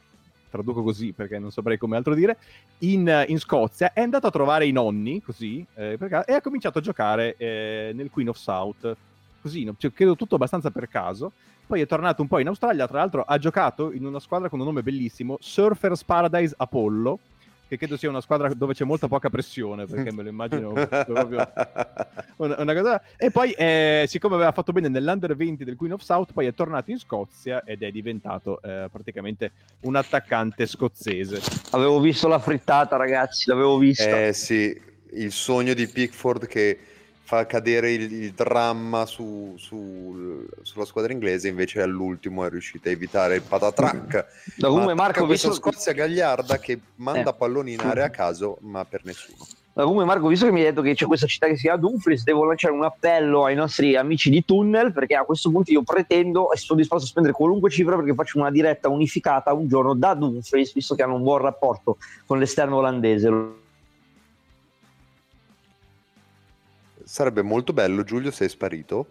traduco 0.51 0.83
così 0.83 1.13
perché 1.13 1.39
non 1.39 1.51
saprei 1.51 1.79
come 1.79 1.97
altro 1.97 2.15
dire, 2.15 2.37
in, 2.79 3.25
in 3.29 3.39
Scozia, 3.39 3.93
è 3.93 4.01
andato 4.01 4.27
a 4.27 4.31
trovare 4.31 4.67
i 4.67 4.73
nonni, 4.73 5.23
così, 5.23 5.65
eh, 5.75 5.97
perché, 5.99 6.25
e 6.27 6.35
ha 6.35 6.41
cominciato 6.41 6.79
a 6.79 6.83
giocare 6.83 7.37
eh, 7.37 7.93
nel 7.95 8.11
Queen 8.11 8.29
of 8.29 8.37
South, 8.37 8.97
così, 9.41 9.65
no, 9.65 9.75
cioè, 9.79 9.93
credo 9.93 10.17
tutto 10.17 10.35
abbastanza 10.35 10.71
per 10.71 10.89
caso. 10.89 11.33
Poi 11.69 11.83
è 11.83 11.87
tornato 11.87 12.23
un 12.23 12.29
po' 12.29 12.39
in 12.39 12.47
Australia, 12.47 12.89
tra 12.89 12.97
l'altro 12.97 13.21
ha 13.21 13.37
giocato 13.37 13.93
in 13.93 14.07
una 14.07 14.21
squadra 14.21 14.49
con 14.49 14.59
un 14.59 14.65
nome 14.65 14.83
bellissimo, 14.83 15.37
Surfers 15.39 16.03
Paradise 16.03 16.55
Apollo, 16.57 17.19
che 17.69 17.77
credo 17.77 17.99
sia 17.99 18.09
una 18.09 18.23
squadra 18.23 18.49
dove 18.55 18.73
c'è 18.73 18.85
molta 18.85 19.07
poca 19.07 19.29
pressione, 19.29 19.85
perché 19.85 20.11
me 20.11 20.23
lo 20.23 20.31
immagino 20.31 20.73
proprio 21.05 21.47
una, 22.37 22.57
una 22.59 22.75
cosa. 22.75 23.03
E 23.19 23.31
poi, 23.31 23.53
eh, 23.53 24.07
siccome 24.09 24.37
aveva 24.37 24.53
fatto 24.53 24.73
bene 24.73 24.89
nell'Under 24.89 25.37
20 25.37 25.65
del 25.65 25.77
Queen 25.77 25.93
of 25.93 26.01
South, 26.01 26.33
poi 26.33 26.47
è 26.47 26.55
tornato 26.55 26.91
in 26.91 26.99
Scozia 26.99 27.63
ed 27.67 27.83
è 27.83 27.91
diventato 27.91 28.63
eh, 28.63 28.89
praticamente 28.91 29.53
un 29.81 29.95
attaccante 29.95 30.65
scozzese. 30.65 31.39
Avevo 31.73 32.01
visto 32.01 32.29
la 32.29 32.39
frittata, 32.39 32.97
ragazzi, 32.97 33.51
l'avevo 33.51 33.77
vista. 33.77 34.25
Eh 34.25 34.33
sì, 34.33 34.75
il 35.13 35.33
sogno 35.33 35.75
di 35.75 35.87
Pickford 35.87 36.47
che 36.47 36.79
fa 37.29 37.45
cadere 37.45 37.93
il, 37.93 38.11
il 38.11 38.33
dramma 38.33 39.05
su, 39.05 39.53
su, 39.59 40.47
sulla 40.63 40.87
squadra 40.87 41.13
inglese, 41.13 41.49
invece 41.49 41.83
all'ultimo 41.83 42.43
è 42.47 42.49
riuscito 42.49 42.89
a 42.89 42.91
evitare 42.91 43.35
il 43.35 43.43
patatrack. 43.43 44.55
Da 44.57 44.69
come 44.69 44.95
Marco 44.95 45.27
visto... 45.27 45.53
Scozia 45.53 45.93
Gagliarda 45.93 46.59
che 46.59 46.81
manda 46.95 47.33
eh. 47.33 47.35
palloni 47.35 47.75
in 47.75 47.81
area 47.81 48.07
a 48.07 48.09
caso, 48.09 48.57
ma 48.63 48.83
per 48.87 49.05
nessuno. 49.05 49.45
Da 49.75 49.85
come 49.85 50.07
Marco, 50.07 50.27
visto 50.27 50.47
che 50.47 50.53
mi 50.53 50.61
hai 50.61 50.69
detto 50.69 50.81
che 50.81 50.95
c'è 50.95 51.05
questa 51.05 51.27
città 51.27 51.49
che 51.49 51.57
si 51.57 51.65
chiama 51.65 51.77
Dumfries, 51.77 52.25
devo 52.25 52.45
lanciare 52.45 52.73
un 52.73 52.85
appello 52.85 53.45
ai 53.45 53.55
nostri 53.55 53.95
amici 53.95 54.31
di 54.31 54.43
Tunnel, 54.47 54.95
perché 54.95 55.15
a 55.15 55.25
questo 55.25 55.51
punto 55.51 55.71
io 55.71 55.83
pretendo 55.83 56.51
e 56.51 56.57
sono 56.57 56.79
disposto 56.79 57.05
a 57.05 57.09
spendere 57.09 57.35
qualunque 57.35 57.69
cifra 57.69 57.95
perché 57.95 58.15
faccio 58.15 58.39
una 58.39 58.51
diretta 58.51 58.89
unificata 58.89 59.53
un 59.53 59.69
giorno 59.69 59.93
da 59.93 60.15
Dumfries, 60.15 60.73
visto 60.73 60.95
che 60.95 61.03
hanno 61.03 61.17
un 61.17 61.23
buon 61.23 61.43
rapporto 61.43 61.99
con 62.25 62.39
l'esterno 62.39 62.77
olandese 62.79 63.67
sarebbe 67.09 67.41
molto 67.41 67.73
bello, 67.73 68.05
Giulio, 68.05 68.31
sei 68.31 68.51
sparito? 68.51 69.07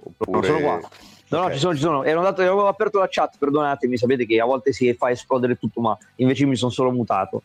Oppure... 0.00 0.30
Non 0.30 0.42
sono 0.42 0.58
qua. 0.58 0.80
No, 1.28 1.38
okay. 1.38 1.48
no, 1.48 1.52
ci 1.52 1.58
sono, 1.58 1.74
ci 1.74 1.80
sono. 1.80 2.02
Ero 2.02 2.18
andato, 2.18 2.40
avevo 2.40 2.66
aperto 2.66 2.98
la 2.98 3.06
chat, 3.08 3.38
perdonatemi, 3.38 3.96
sapete 3.96 4.26
che 4.26 4.40
a 4.40 4.44
volte 4.44 4.72
si 4.72 4.92
fa 4.94 5.10
esplodere 5.10 5.56
tutto, 5.56 5.80
ma 5.80 5.96
invece 6.16 6.44
mi 6.46 6.56
sono 6.56 6.72
solo 6.72 6.90
mutato. 6.90 7.44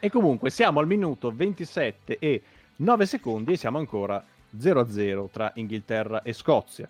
E 0.00 0.10
comunque 0.10 0.50
siamo 0.50 0.80
al 0.80 0.86
minuto 0.86 1.32
27 1.32 2.18
e 2.18 2.42
9 2.76 3.06
secondi 3.06 3.52
e 3.52 3.56
siamo 3.56 3.78
ancora 3.78 4.22
0-0 4.58 5.30
tra 5.30 5.52
Inghilterra 5.54 6.22
e 6.22 6.32
Scozia. 6.32 6.88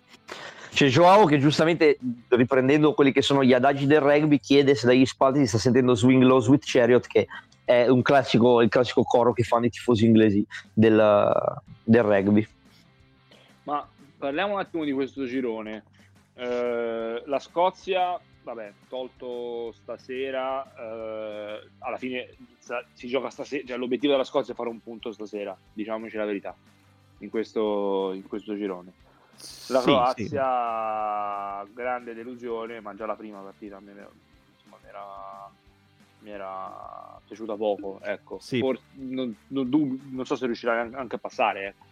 C'è 0.71 0.87
Joao 0.87 1.25
che 1.25 1.39
giustamente, 1.39 1.97
riprendendo 2.29 2.93
quelli 2.93 3.11
che 3.13 3.21
sono 3.21 3.43
gli 3.43 3.53
adagi 3.53 3.85
del 3.85 4.01
rugby, 4.01 4.39
chiede 4.39 4.75
se 4.75 4.87
dagli 4.87 5.05
spalti 5.05 5.39
si 5.39 5.47
sta 5.47 5.57
sentendo 5.59 5.95
Swing 5.95 6.21
Low 6.23 6.39
Sweet 6.39 6.63
Chariot, 6.65 7.07
che 7.07 7.27
è 7.65 7.87
un 7.87 8.03
classico, 8.03 8.61
il 8.61 8.69
classico 8.69 9.03
coro 9.03 9.33
che 9.33 9.43
fanno 9.43 9.65
i 9.65 9.69
tifosi 9.69 10.05
inglesi 10.05 10.45
del, 10.71 11.33
del 11.83 12.03
rugby. 12.03 12.47
Ma 13.63 13.85
parliamo 14.17 14.53
un 14.53 14.59
attimo 14.59 14.83
di 14.83 14.91
questo 14.93 15.25
girone. 15.25 15.83
Eh, 16.35 17.23
la 17.25 17.39
Scozia, 17.39 18.19
vabbè, 18.43 18.73
tolto 18.87 19.71
stasera, 19.73 20.71
eh, 20.77 21.67
alla 21.79 21.97
fine 21.97 22.29
si 22.93 23.07
gioca 23.07 23.29
stasera, 23.29 23.65
cioè 23.65 23.77
l'obiettivo 23.77 24.11
della 24.11 24.23
Scozia 24.23 24.53
è 24.53 24.55
fare 24.55 24.69
un 24.69 24.81
punto 24.81 25.11
stasera, 25.11 25.57
diciamoci 25.73 26.15
la 26.17 26.25
verità, 26.25 26.55
in 27.19 27.29
questo, 27.29 28.11
in 28.13 28.27
questo 28.27 28.55
girone. 28.55 28.93
La 29.67 29.79
sì, 29.79 29.85
Croazia, 29.85 31.65
sì. 31.65 31.73
grande 31.73 32.13
delusione, 32.13 32.79
ma 32.79 32.95
già 32.95 33.05
la 33.05 33.15
prima 33.15 33.39
partita 33.39 33.79
mi 33.79 33.89
era 33.89 34.09
mi 36.25 36.31
era 36.31 37.21
piaciuta 37.23 37.55
poco, 37.55 37.99
ecco. 38.01 38.39
Sì. 38.41 38.57
For- 38.57 38.79
non, 38.93 39.35
non, 39.49 39.99
non, 40.09 40.25
so 40.25 40.35
se 40.35 40.47
riuscirà 40.47 40.89
anche 40.91 41.15
a 41.15 41.19
passare, 41.19 41.67
ecco. 41.67 41.85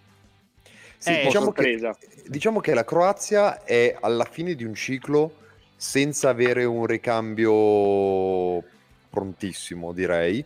Sì, 0.97 1.19
eh, 1.19 1.23
diciamo, 1.25 1.51
che, 1.51 1.95
diciamo 2.27 2.59
che 2.59 2.73
la 2.73 2.83
Croazia 2.83 3.63
è 3.63 3.95
alla 3.99 4.23
fine 4.23 4.55
di 4.55 4.63
un 4.63 4.73
ciclo 4.73 5.35
senza 5.75 6.29
avere 6.29 6.63
un 6.63 6.85
ricambio 6.87 8.63
prontissimo, 9.09 9.91
direi. 9.91 10.43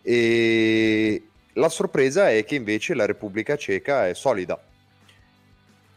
E 0.00 1.22
la 1.54 1.68
sorpresa 1.68 2.30
è 2.30 2.44
che 2.44 2.54
invece 2.54 2.94
la 2.94 3.04
Repubblica 3.04 3.56
Ceca 3.56 4.08
è 4.08 4.14
solida 4.14 4.58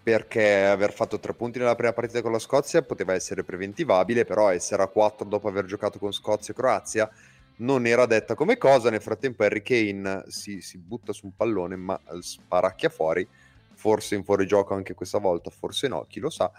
perché 0.03 0.65
aver 0.65 0.93
fatto 0.93 1.19
tre 1.19 1.33
punti 1.33 1.59
nella 1.59 1.75
prima 1.75 1.93
partita 1.93 2.21
con 2.21 2.31
la 2.31 2.39
Scozia 2.39 2.81
poteva 2.81 3.13
essere 3.13 3.43
preventivabile, 3.43 4.25
però 4.25 4.49
essere 4.49 4.81
a 4.81 4.87
quattro 4.87 5.27
dopo 5.27 5.47
aver 5.47 5.65
giocato 5.65 5.99
con 5.99 6.11
Scozia 6.11 6.53
e 6.53 6.57
Croazia 6.57 7.09
non 7.57 7.85
era 7.85 8.05
detta 8.07 8.33
come 8.33 8.57
cosa. 8.57 8.89
Nel 8.89 9.01
frattempo 9.01 9.43
Harry 9.43 9.61
Kane 9.61 10.23
si, 10.27 10.61
si 10.61 10.77
butta 10.79 11.13
su 11.13 11.27
un 11.27 11.35
pallone 11.35 11.75
ma 11.75 11.99
sparacchia 12.19 12.89
fuori, 12.89 13.27
forse 13.75 14.15
in 14.15 14.23
fuorigioco 14.23 14.73
anche 14.73 14.95
questa 14.95 15.19
volta, 15.19 15.51
forse 15.51 15.87
no, 15.87 16.05
chi 16.09 16.19
lo 16.19 16.29
sa. 16.31 16.51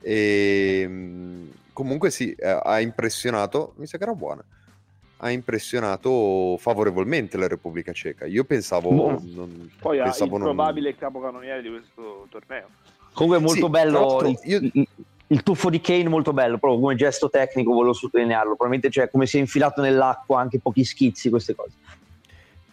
E, 0.00 0.80
ehm, 0.82 1.52
comunque 1.72 2.10
sì, 2.10 2.32
eh, 2.32 2.60
ha 2.62 2.80
impressionato, 2.80 3.74
mi 3.76 3.86
sa 3.86 3.96
che 3.96 4.04
era 4.04 4.14
buona 4.14 4.44
ha 5.18 5.30
impressionato 5.30 6.56
favorevolmente 6.58 7.36
la 7.36 7.48
Repubblica 7.48 7.92
Ceca. 7.92 8.26
Io 8.26 8.44
pensavo. 8.44 8.92
No. 8.92 9.22
Non, 9.24 9.70
Poi 9.80 9.98
pensavo 9.98 10.36
il 10.36 10.42
probabile 10.42 10.90
non... 10.90 10.98
capocannoniere 10.98 11.62
di 11.62 11.70
questo 11.70 12.26
torneo. 12.30 12.68
Comunque, 13.12 13.38
è 13.38 13.42
molto 13.42 13.64
sì, 13.64 13.70
bello. 13.70 14.20
Il, 14.24 14.38
io... 14.44 14.86
il, 15.26 15.42
tuffo 15.42 15.70
di 15.70 15.80
Kane, 15.80 16.08
molto 16.08 16.32
bello. 16.32 16.58
Proprio 16.58 16.80
come 16.80 16.94
gesto 16.94 17.28
tecnico, 17.28 17.72
volevo 17.72 17.94
sottolinearlo. 17.94 18.54
Probabilmente, 18.54 18.90
cioè, 18.90 19.10
come 19.10 19.26
si 19.26 19.38
è 19.38 19.40
infilato 19.40 19.80
nell'acqua, 19.80 20.40
anche 20.40 20.60
pochi 20.60 20.84
schizzi, 20.84 21.30
queste 21.30 21.54
cose. 21.54 21.72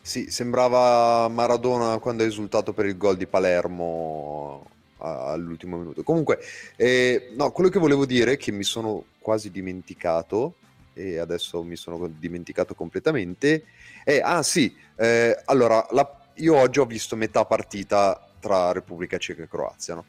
Sì, 0.02 0.30
sembrava 0.30 1.28
Maradona 1.30 1.98
quando 1.98 2.22
ha 2.22 2.28
esultato 2.28 2.74
per 2.74 2.86
il 2.86 2.96
gol 2.96 3.18
di 3.18 3.26
Palermo 3.26 4.68
all'ultimo 5.00 5.78
minuto. 5.78 6.04
Comunque, 6.04 6.40
eh, 6.76 7.32
no, 7.36 7.50
quello 7.52 7.72
che 7.72 7.80
volevo 7.80 8.06
dire, 8.06 8.34
è 8.34 8.38
che 8.38 8.52
mi 8.52 8.64
sono 8.64 9.04
quasi 9.18 9.50
dimenticato, 9.50 10.54
e 10.96 11.18
adesso 11.20 11.62
mi 11.62 11.76
sono 11.76 12.08
dimenticato 12.08 12.74
completamente. 12.74 13.66
Eh, 14.04 14.22
ah 14.24 14.42
sì, 14.42 14.74
eh, 14.96 15.38
allora 15.46 15.86
la, 15.92 16.32
io 16.36 16.56
oggi 16.56 16.80
ho 16.80 16.86
visto 16.86 17.16
metà 17.16 17.46
partita 17.46 18.28
tra 18.40 18.72
Repubblica 18.72 19.18
Ceca 19.18 19.44
e 19.44 19.48
Croazia, 19.48 19.96
no? 19.96 20.06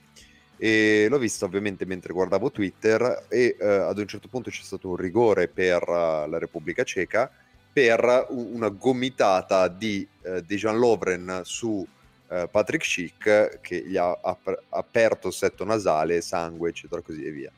E 0.59 1.07
l'ho 1.11 1.19
vista 1.19 1.45
ovviamente 1.45 1.85
mentre 1.85 2.15
guardavo 2.15 2.51
Twitter 2.51 3.27
e 3.29 3.57
eh, 3.59 3.67
ad 3.67 3.99
un 3.99 4.07
certo 4.07 4.29
punto 4.29 4.49
c'è 4.49 4.63
stato 4.63 4.89
un 4.89 4.97
rigore 4.97 5.49
per 5.49 5.83
uh, 5.83 6.27
la 6.29 6.39
Repubblica 6.39 6.83
Ceca 6.83 7.31
per 7.71 8.29
una 8.31 8.71
gomitata 8.71 9.69
di 9.69 10.09
uh, 10.23 10.41
Dejan 10.41 10.79
Lovren 10.79 11.41
su 11.45 11.69
uh, 11.69 12.49
Patrick 12.51 12.87
Schick 12.87 13.61
che 13.61 13.85
gli 13.87 13.99
ha 13.99 14.19
ap- 14.23 14.63
aperto 14.71 15.29
il 15.29 15.35
setto 15.35 15.63
nasale, 15.67 16.23
sangue 16.23 16.71
eccetera 16.71 17.03
così 17.03 17.27
e 17.27 17.31
via 17.33 17.53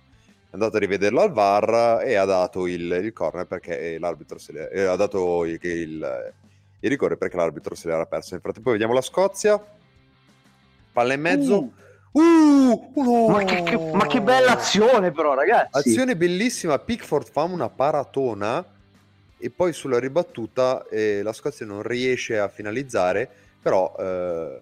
è 0.50 0.54
andato 0.54 0.76
a 0.76 0.80
rivederlo 0.80 1.20
al 1.20 1.30
VAR 1.30 2.02
e 2.02 2.14
ha 2.14 2.24
dato 2.24 2.66
il, 2.66 2.80
il 3.02 3.12
corner 3.12 3.46
perché 3.46 3.98
l'arbitro 3.98 4.38
se 4.38 4.52
le, 4.52 4.70
eh, 4.70 4.84
ha 4.84 4.96
dato 4.96 5.44
il, 5.44 5.58
il, 5.60 6.32
il, 6.80 6.90
rigore 6.90 7.18
perché 7.18 7.36
l'arbitro 7.36 7.74
se 7.74 7.88
l'era 7.88 8.06
perso. 8.06 8.30
Nel 8.32 8.40
frattempo 8.40 8.70
vediamo 8.70 8.94
la 8.94 9.02
Scozia, 9.02 9.62
palla 10.90 11.12
in 11.12 11.20
mezzo. 11.20 11.56
Uh. 11.58 11.72
Uh, 12.10 12.90
no. 12.94 13.28
ma, 13.28 13.44
che, 13.44 13.62
che, 13.62 13.76
ma, 13.76 14.06
che, 14.06 14.22
bella 14.22 14.52
azione 14.52 15.12
però 15.12 15.34
ragazzi 15.34 15.90
azione 15.90 16.16
bellissima 16.16 16.78
Pickford 16.78 17.30
fa 17.30 17.42
una 17.42 17.68
paratona 17.68 18.64
e 19.36 19.50
poi 19.50 19.74
sulla 19.74 20.00
ribattuta 20.00 20.84
eh, 20.88 21.22
la 21.22 21.34
Scozia 21.34 21.66
non 21.66 21.82
riesce 21.82 22.38
a 22.38 22.48
finalizzare 22.48 23.28
però 23.60 23.94
eh, 23.98 24.58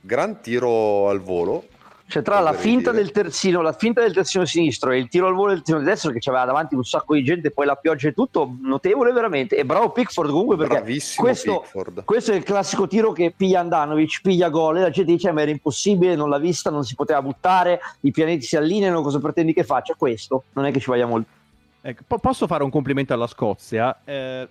gran 0.00 0.40
tiro 0.40 1.08
al 1.08 1.20
volo 1.20 1.68
cioè, 2.08 2.22
tra 2.22 2.40
la 2.40 2.54
finta 2.54 2.90
del 2.90 3.10
terzino, 3.10 3.60
la 3.60 3.74
finta 3.74 4.00
del 4.00 4.14
terzino 4.14 4.46
sinistro 4.46 4.92
e 4.92 4.96
il 4.96 5.08
tiro 5.08 5.26
al 5.26 5.34
volo 5.34 5.50
del 5.50 5.58
terzino 5.58 5.86
destro, 5.86 6.10
che 6.10 6.20
c'aveva 6.20 6.46
davanti 6.46 6.74
un 6.74 6.82
sacco 6.82 7.12
di 7.12 7.22
gente, 7.22 7.50
poi 7.50 7.66
la 7.66 7.74
pioggia 7.74 8.08
e 8.08 8.14
tutto, 8.14 8.56
notevole 8.62 9.12
veramente. 9.12 9.56
E 9.56 9.66
bravo 9.66 9.90
Pickford 9.90 10.30
comunque 10.30 10.56
perché 10.56 10.80
questo, 11.16 11.60
Pickford. 11.60 12.04
questo, 12.04 12.32
è 12.32 12.36
il 12.36 12.44
classico 12.44 12.86
tiro 12.86 13.12
che 13.12 13.34
piglia 13.36 13.60
Andanovic, 13.60 14.22
piglia 14.22 14.48
gol 14.48 14.78
e 14.78 14.80
la 14.80 14.90
gente 14.90 15.12
dice: 15.12 15.32
Ma 15.32 15.42
era 15.42 15.50
impossibile, 15.50 16.16
non 16.16 16.30
l'ha 16.30 16.38
vista, 16.38 16.70
non 16.70 16.82
si 16.82 16.94
poteva 16.94 17.20
buttare, 17.20 17.78
i 18.00 18.10
pianeti 18.10 18.46
si 18.46 18.56
allineano, 18.56 19.02
cosa 19.02 19.18
pretendi 19.18 19.52
che 19.52 19.64
faccia? 19.64 19.94
Questo 19.94 20.44
non 20.54 20.64
è 20.64 20.72
che 20.72 20.80
ci 20.80 20.86
voglia 20.88 21.04
molto. 21.04 21.28
Ecco, 21.82 22.18
posso 22.18 22.46
fare 22.46 22.64
un 22.64 22.70
complimento 22.70 23.12
alla 23.12 23.26
Scozia? 23.26 24.00
Eh, 24.04 24.48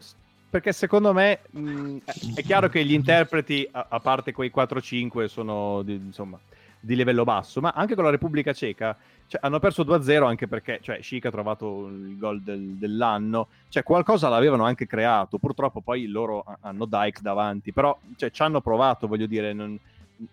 perché 0.47 0.73
secondo 0.73 1.11
me 1.11 1.39
mh, 1.49 1.97
è 2.35 2.43
chiaro 2.43 2.69
che 2.69 2.85
gli 2.85 2.93
interpreti, 2.93 3.67
a, 3.71 3.87
a 3.89 3.99
parte 3.99 4.31
quei 4.31 4.51
4-5, 4.55 5.25
sono 5.25 5.81
di, 5.81 5.95
insomma 5.95 6.37
di 6.79 6.95
livello 6.95 7.23
basso, 7.23 7.61
ma 7.61 7.71
anche 7.75 7.95
con 7.95 8.03
la 8.03 8.09
Repubblica 8.09 8.53
Ceca 8.53 8.95
cioè, 9.27 9.41
hanno 9.43 9.59
perso 9.59 9.83
2-0 9.83 10.25
anche 10.25 10.47
perché 10.47 10.79
cioè, 10.81 10.99
Chic 10.99 11.25
ha 11.25 11.31
trovato 11.31 11.87
il 11.87 12.17
gol 12.17 12.41
del, 12.41 12.75
dell'anno, 12.77 13.49
cioè 13.67 13.83
qualcosa 13.83 14.29
l'avevano 14.29 14.63
anche 14.63 14.87
creato, 14.87 15.37
purtroppo 15.37 15.81
poi 15.81 16.07
loro 16.07 16.45
hanno 16.61 16.85
Dykes 16.85 17.21
davanti, 17.21 17.73
però 17.73 17.97
cioè, 18.15 18.31
ci 18.31 18.41
hanno 18.41 18.61
provato, 18.61 19.07
voglio 19.07 19.25
dire, 19.25 19.51
non, 19.51 19.77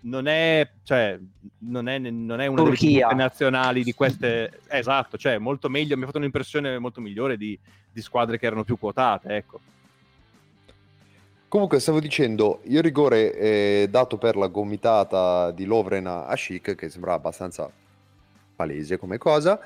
non, 0.03 0.29
è, 0.29 0.69
cioè, 0.85 1.19
non, 1.59 1.89
è, 1.89 1.99
non 1.99 2.41
è 2.41 2.47
una 2.47 2.63
Turchia. 2.63 3.09
delle 3.09 3.21
nazionali 3.21 3.83
di 3.83 3.95
queste... 3.95 4.61
esatto, 4.69 5.17
cioè 5.17 5.39
molto 5.39 5.69
meglio, 5.69 5.97
mi 5.97 6.03
ha 6.03 6.07
fatto 6.07 6.19
un'impressione 6.19 6.79
molto 6.79 7.01
migliore 7.01 7.37
di, 7.37 7.59
di 7.91 8.01
squadre 8.01 8.39
che 8.39 8.47
erano 8.47 8.63
più 8.63 8.79
quotate, 8.79 9.35
ecco. 9.35 9.61
Comunque 11.55 11.79
stavo 11.79 12.01
dicendo, 12.01 12.63
il 12.65 12.83
rigore 12.83 13.31
è 13.31 13.87
dato 13.89 14.19
per 14.19 14.35
la 14.35 14.49
gomitata 14.49 15.53
di 15.53 15.67
Lovren 15.67 16.05
a 16.09 16.35
Chic, 16.35 16.75
che 16.75 16.89
sembrava 16.89 17.17
abbastanza 17.19 17.71
palese 18.57 18.97
come 18.97 19.19
cosa. 19.19 19.61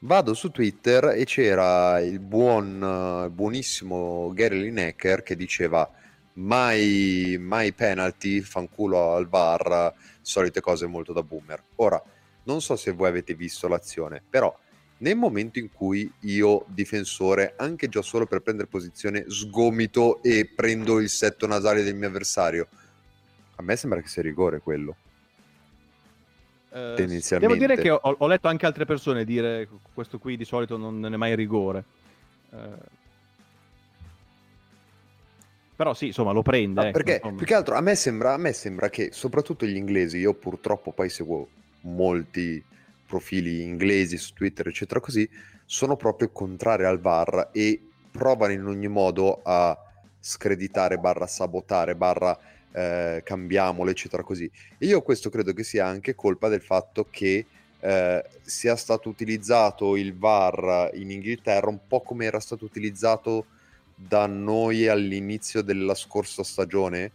Vado 0.00 0.34
su 0.34 0.50
Twitter 0.50 1.14
e 1.16 1.24
c'era 1.24 1.98
il 2.00 2.18
buon, 2.18 3.30
buonissimo 3.32 4.32
Gary 4.34 4.64
Lineker 4.64 5.22
che 5.22 5.34
diceva 5.34 5.90
mai, 6.34 7.38
mai 7.40 7.72
penalty, 7.72 8.40
fanculo 8.42 9.14
al 9.14 9.26
VAR, 9.26 9.94
solite 10.20 10.60
cose 10.60 10.84
molto 10.84 11.14
da 11.14 11.22
boomer. 11.22 11.62
Ora, 11.76 12.02
non 12.42 12.60
so 12.60 12.76
se 12.76 12.92
voi 12.92 13.08
avete 13.08 13.32
visto 13.32 13.66
l'azione, 13.66 14.22
però 14.28 14.54
nel 14.98 15.16
momento 15.16 15.58
in 15.58 15.70
cui 15.72 16.10
io, 16.20 16.64
difensore, 16.68 17.54
anche 17.56 17.88
già 17.88 18.02
solo 18.02 18.26
per 18.26 18.40
prendere 18.40 18.68
posizione, 18.68 19.24
sgomito 19.28 20.22
e 20.22 20.50
prendo 20.54 21.00
il 21.00 21.08
setto 21.08 21.46
nasale 21.46 21.82
del 21.82 21.94
mio 21.94 22.08
avversario, 22.08 22.68
a 23.56 23.62
me 23.62 23.76
sembra 23.76 24.00
che 24.00 24.08
sia 24.08 24.22
rigore 24.22 24.60
quello. 24.60 24.96
Uh, 26.70 26.94
devo 27.38 27.54
dire 27.54 27.76
che 27.76 27.90
ho, 27.90 28.00
ho, 28.02 28.26
letto 28.26 28.48
anche 28.48 28.66
altre 28.66 28.84
persone 28.84 29.24
dire 29.24 29.68
questo 29.92 30.18
qui 30.18 30.36
di 30.36 30.44
solito 30.44 30.76
non, 30.76 31.04
è 31.04 31.16
mai 31.16 31.36
rigore. 31.36 31.84
Uh, 32.50 32.58
però 35.76 35.92
sì, 35.94 36.06
insomma, 36.06 36.32
lo 36.32 36.42
prende. 36.42 36.80
Ah, 36.80 36.84
ecco, 36.86 36.98
perché 36.98 37.14
insomma. 37.14 37.36
più 37.36 37.46
che 37.46 37.54
altro 37.54 37.76
a 37.76 37.80
me, 37.80 37.94
sembra, 37.94 38.34
a 38.34 38.38
me 38.38 38.52
sembra 38.52 38.90
che 38.90 39.10
soprattutto 39.12 39.66
gli 39.66 39.76
inglesi, 39.76 40.18
io 40.18 40.34
purtroppo 40.34 40.92
poi 40.92 41.08
seguo 41.08 41.48
molti 41.82 42.62
profili 43.14 43.62
inglesi 43.62 44.16
su 44.18 44.32
Twitter, 44.32 44.66
eccetera, 44.66 44.98
così, 44.98 45.28
sono 45.64 45.94
proprio 45.94 46.30
contrari 46.30 46.84
al 46.84 46.98
VAR 46.98 47.50
e 47.52 47.80
provano 48.10 48.52
in 48.52 48.66
ogni 48.66 48.88
modo 48.88 49.40
a 49.44 49.78
screditare, 50.18 50.98
barra 50.98 51.28
sabotare, 51.28 51.94
barra 51.94 52.36
eh, 52.72 53.22
cambiamolo, 53.24 53.90
eccetera, 53.90 54.24
così. 54.24 54.50
E 54.78 54.86
io 54.86 55.00
questo 55.02 55.30
credo 55.30 55.52
che 55.52 55.62
sia 55.62 55.86
anche 55.86 56.16
colpa 56.16 56.48
del 56.48 56.60
fatto 56.60 57.06
che 57.08 57.46
eh, 57.78 58.24
sia 58.42 58.74
stato 58.74 59.08
utilizzato 59.08 59.94
il 59.94 60.16
VAR 60.16 60.90
in 60.94 61.12
Inghilterra 61.12 61.68
un 61.68 61.86
po' 61.86 62.00
come 62.00 62.24
era 62.24 62.40
stato 62.40 62.64
utilizzato 62.64 63.46
da 63.94 64.26
noi 64.26 64.88
all'inizio 64.88 65.62
della 65.62 65.94
scorsa 65.94 66.42
stagione. 66.42 67.12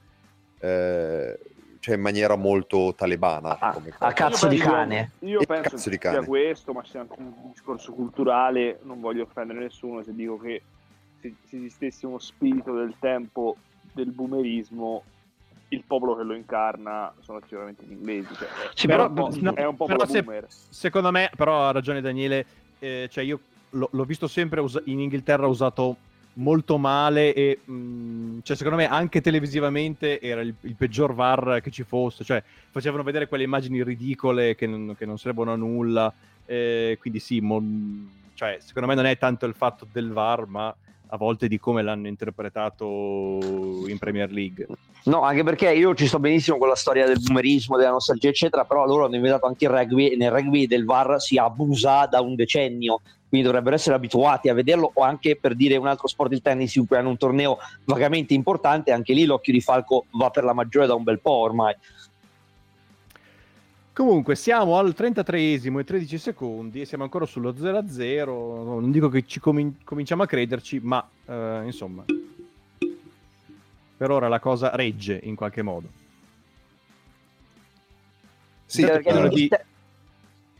Eh, 0.62 1.38
cioè 1.80 1.96
in 1.96 2.02
maniera 2.02 2.36
molto 2.36 2.94
talebana. 2.96 3.58
A, 3.58 3.82
a 4.00 4.14
cazzo 4.14 4.48
di 4.48 4.58
cane. 4.58 5.12
Io, 5.20 5.40
io 5.40 5.46
penso 5.46 5.72
che 5.72 5.78
sia 5.78 5.98
cane. 5.98 6.26
questo, 6.26 6.74
ma 6.74 6.84
sia 6.84 7.02
anche 7.02 7.16
un 7.18 7.34
discorso 7.52 7.94
culturale. 7.94 8.80
Non 8.84 9.00
voglio 9.00 9.24
offendere 9.24 9.60
nessuno 9.60 10.04
se 10.04 10.14
dico 10.14 10.38
che 10.38 10.62
se, 11.22 11.34
se 11.48 11.58
esistesse 11.58 12.06
uno 12.06 12.20
spirito 12.20 12.74
del 12.74 12.96
tempo 13.00 13.56
del 13.94 14.12
boomerismo, 14.12 15.04
il 15.70 15.84
popolo 15.86 16.16
che 16.16 16.24
lo 16.24 16.34
incarna 16.34 17.14
sono 17.22 17.40
sicuramente 17.44 17.86
gli 17.86 17.94
inglesi. 17.94 18.34
Cioè, 18.34 18.48
sì, 18.74 18.88
però, 18.88 19.06
è, 19.06 19.20
un 19.20 19.38
no, 19.40 19.54
è 19.54 19.66
un 19.66 19.76
popolo 19.76 20.06
boomer. 20.06 20.46
Se, 20.50 20.66
secondo 20.70 21.12
me, 21.12 21.30
però 21.36 21.68
ha 21.68 21.72
ragione 21.72 22.02
Daniele, 22.02 22.46
eh, 22.80 23.08
cioè 23.10 23.24
io 23.24 23.40
l'ho 23.70 24.04
visto 24.04 24.28
sempre 24.28 24.62
us- 24.62 24.82
in 24.86 25.00
Inghilterra 25.00 25.48
usato 25.48 25.96
molto 26.40 26.78
male 26.78 27.34
e 27.34 27.60
mh, 27.64 27.74
mm, 27.74 28.40
cioè, 28.44 28.56
secondo 28.56 28.78
me 28.78 28.88
anche 28.88 29.22
televisivamente 29.22 30.20
era 30.20 30.42
il, 30.42 30.54
il, 30.62 30.76
peggior 30.76 31.14
VAR 31.14 31.60
che 31.62 31.72
ci 31.72 31.84
fosse, 31.84 32.24
cioè 32.24 32.42
facevano 32.70 33.04
vedere 33.04 33.28
quelle 33.28 33.44
immagini 33.44 33.84
ridicole 33.84 34.56
che 34.56 34.68
non, 34.68 34.96
che 34.98 35.06
non 35.06 35.18
servono 35.18 35.54
a 35.54 35.56
nulla, 35.56 36.12
eh, 36.46 36.98
quindi 37.00 37.20
sì, 37.20 37.40
mo, 37.40 37.62
cioè, 38.34 38.58
secondo 38.62 38.88
me 38.88 38.96
non 38.96 39.06
è 39.06 39.18
tanto 39.18 39.46
il 39.46 39.54
fatto 39.54 39.88
del 39.92 40.12
VAR, 40.12 40.46
ma 40.48 40.76
a 41.12 41.18
volte 41.18 41.48
di 41.48 41.60
come 41.60 41.82
l'hanno 41.82 42.08
interpretato 42.08 43.40
in 43.88 43.98
Premier 43.98 44.32
League. 44.32 44.68
No, 45.06 45.22
anche 45.22 45.44
perché 45.44 45.72
io 45.74 45.96
ci 45.96 46.08
sto 46.08 46.20
benissimo 46.20 46.58
con 46.58 46.68
la 46.68 46.76
storia 46.76 47.08
del 47.08 47.20
boomerismo, 47.20 47.78
della 47.78 47.92
nostalgia, 47.92 48.30
eccetera, 48.30 48.66
però 48.66 48.86
loro 48.86 49.06
hanno 49.06 49.16
inventato 49.16 49.48
anche 49.48 49.66
il 49.66 49.72
rugby 49.72 50.08
e 50.10 50.16
nel 50.16 50.30
rugby 50.30 50.68
del 50.68 50.86
VAR 50.86 51.20
si 51.20 51.38
abusa 51.38 52.06
da 52.06 52.22
un 52.22 52.36
decennio 52.36 53.02
quindi 53.30 53.46
dovrebbero 53.46 53.76
essere 53.76 53.96
abituati 53.96 54.50
a 54.50 54.54
vederlo 54.54 54.92
o 54.94 55.04
anche 55.04 55.38
per 55.38 55.56
dire 55.56 55.78
un 55.78 55.88
altro 55.88 56.08
sport 56.08 56.34
il 56.34 56.42
tennis 56.42 56.76
in 56.76 56.88
cui 56.88 56.98
hanno 56.98 57.10
un 57.10 57.18
torneo 57.18 57.60
vagamente 57.86 58.34
importante, 58.34 58.92
anche 58.92 59.14
lì 59.14 59.26
l'occhio 59.26 59.54
di 59.54 59.62
Falco 59.62 60.06
va 60.12 60.30
per 60.32 60.44
la 60.44 60.54
maggiore 60.54 60.88
da 60.88 60.96
un 60.96 61.04
bel 61.04 61.20
po' 61.20 61.32
ormai. 61.32 61.76
Comunque 63.94 64.36
siamo 64.36 64.78
al 64.78 64.96
33esimo 64.98 65.80
e 65.80 65.84
13 65.84 66.18
secondi 66.18 66.82
e 66.82 66.86
siamo 66.86 67.04
ancora 67.04 67.26
sullo 67.26 67.52
0-0, 67.52 68.26
non 68.26 68.92
dico 68.92 69.10
che 69.10 69.26
ci 69.26 69.40
com- 69.40 69.76
cominciamo 69.84 70.24
a 70.24 70.26
crederci, 70.26 70.80
ma 70.82 71.08
eh, 71.26 71.62
insomma 71.66 72.06
per 74.00 74.12
ora 74.12 74.30
la 74.30 74.40
cosa 74.40 74.74
regge 74.78 75.20
in 75.24 75.36
qualche 75.36 75.62
modo. 75.62 75.90
Sì, 78.66 78.84
perché 78.86 79.28
di... 79.28 79.50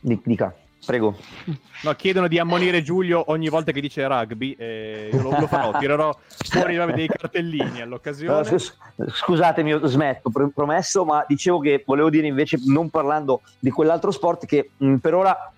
Dica. 0.00 0.54
Prego. 0.84 1.16
No, 1.82 1.94
chiedono 1.94 2.26
di 2.26 2.38
ammonire 2.38 2.82
Giulio 2.82 3.30
ogni 3.30 3.48
volta 3.48 3.72
che 3.72 3.80
dice 3.80 4.06
rugby. 4.06 4.54
E 4.58 5.10
lo, 5.12 5.30
lo 5.38 5.46
farò, 5.46 5.78
tirerò 5.78 6.16
fuori 6.48 6.76
vabbè, 6.76 6.94
dei 6.94 7.06
cartellini 7.06 7.80
all'occasione. 7.80 8.58
Scusatemi, 9.12 9.78
smetto, 9.84 10.30
promesso, 10.54 11.04
ma 11.04 11.24
dicevo 11.26 11.60
che 11.60 11.82
volevo 11.86 12.10
dire 12.10 12.26
invece, 12.26 12.58
non 12.66 12.90
parlando 12.90 13.42
di 13.58 13.70
quell'altro 13.70 14.10
sport, 14.10 14.46
che 14.46 14.70
mh, 14.76 14.96
per 14.96 15.14
ora 15.14 15.52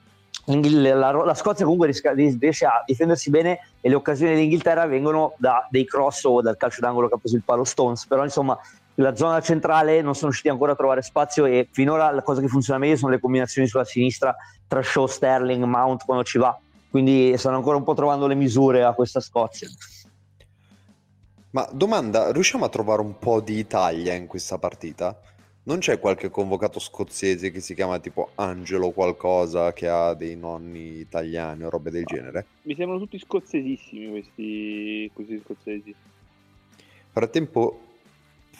la, 0.44 1.12
la, 1.12 1.34
Scozia 1.34 1.64
comunque 1.64 1.92
riesce 2.14 2.66
a 2.66 2.82
difendersi 2.84 3.30
bene 3.30 3.60
e 3.80 3.88
le 3.88 3.94
occasioni 3.94 4.34
dell'Inghilterra 4.34 4.86
vengono 4.86 5.34
da 5.38 5.66
dei 5.70 5.86
cross 5.86 6.24
o 6.24 6.40
dal 6.40 6.56
calcio 6.56 6.80
d'angolo 6.80 7.08
che 7.08 7.14
ha 7.14 7.18
preso 7.18 7.36
il 7.36 7.42
palo 7.44 7.62
Stones, 7.62 8.06
però 8.06 8.24
insomma 8.24 8.58
la 8.96 9.14
zona 9.14 9.40
centrale 9.40 10.02
non 10.02 10.14
sono 10.14 10.26
riusciti 10.26 10.48
ancora 10.48 10.72
a 10.72 10.76
trovare 10.76 11.02
spazio 11.02 11.46
e 11.46 11.68
finora 11.70 12.10
la 12.10 12.22
cosa 12.22 12.40
che 12.40 12.48
funziona 12.48 12.78
meglio 12.78 12.96
sono 12.96 13.12
le 13.12 13.20
combinazioni 13.20 13.66
sulla 13.66 13.84
sinistra 13.84 14.34
tra 14.66 14.82
Shaw, 14.82 15.06
Sterling, 15.06 15.64
Mount 15.64 16.04
quando 16.04 16.24
ci 16.24 16.38
va 16.38 16.58
quindi 16.90 17.34
stanno 17.36 17.56
ancora 17.56 17.76
un 17.76 17.84
po' 17.84 17.94
trovando 17.94 18.26
le 18.26 18.34
misure 18.34 18.84
a 18.84 18.92
questa 18.92 19.20
Scozia 19.20 19.68
ma 21.52 21.68
domanda, 21.70 22.32
riusciamo 22.32 22.64
a 22.64 22.70
trovare 22.70 23.02
un 23.02 23.18
po' 23.18 23.40
di 23.40 23.58
Italia 23.58 24.14
in 24.14 24.26
questa 24.26 24.56
partita? 24.56 25.20
Non 25.64 25.80
c'è 25.80 26.00
qualche 26.00 26.30
convocato 26.30 26.80
scozzese 26.80 27.50
che 27.50 27.60
si 27.60 27.74
chiama 27.74 27.98
tipo 27.98 28.30
Angelo 28.36 28.90
qualcosa 28.90 29.74
che 29.74 29.86
ha 29.86 30.14
dei 30.14 30.34
nonni 30.34 30.98
italiani 30.98 31.62
o 31.64 31.68
robe 31.68 31.90
del 31.90 32.04
genere? 32.04 32.46
Mi 32.62 32.74
sembrano 32.74 33.00
tutti 33.00 33.18
scozzesissimi 33.18 34.08
questi, 34.08 35.10
questi 35.12 35.42
scozzesi. 35.44 35.94
Frattempo 37.10 37.81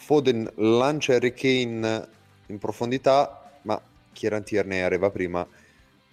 Foden 0.03 0.51
lancia 0.57 1.15
Harry 1.15 1.33
Kane 1.33 2.09
in 2.47 2.59
profondità, 2.59 3.53
ma 3.63 3.81
Kieran 4.13 4.43
Tierney 4.43 4.81
arriva 4.81 5.11
prima, 5.11 5.47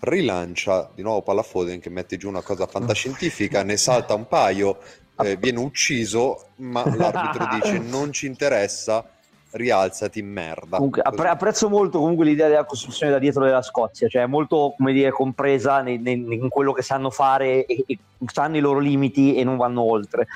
rilancia 0.02 0.92
di 0.94 1.02
nuovo 1.02 1.24
palla 1.24 1.42
Foden 1.42 1.80
che 1.80 1.90
mette 1.90 2.16
giù 2.16 2.30
una 2.30 2.44
cosa 2.44 2.68
fantascientifica, 2.68 3.64
ne 3.66 3.78
salta 3.78 4.14
un 4.14 4.28
paio, 4.28 4.78
eh, 5.24 5.38
viene 5.38 5.58
ucciso, 5.58 6.50
ma 6.58 6.84
l'arbitro 6.96 7.48
dice 7.52 7.80
non 7.80 8.14
ci 8.14 8.28
interessa, 8.28 9.04
rialzati 9.52 10.22
merda. 10.22 10.78
Comunque, 10.78 11.02
appre- 11.02 11.30
apprezzo 11.30 11.68
molto 11.68 11.98
comunque 11.98 12.26
l'idea 12.26 12.48
della 12.48 12.66
costruzione 12.66 13.12
da 13.12 13.18
dietro 13.18 13.44
della 13.44 13.64
Scozia, 13.64 14.08
cioè 14.08 14.28
molto, 14.28 14.76
come 14.78 14.94
dire, 14.94 15.10
compresa 15.10 15.82
nei, 15.82 15.98
nei, 15.98 16.14
in 16.14 16.50
quello 16.50 16.74
che 16.74 16.84
sanno 16.84 17.10
fare 17.10 17.66
e, 17.66 17.84
e 17.88 17.98
sanno 18.32 18.58
i 18.58 18.62
loro 18.62 18.78
limiti 18.78 19.34
e 19.36 19.44
non 19.44 19.58
vanno 19.58 19.82
oltre. 19.82 20.28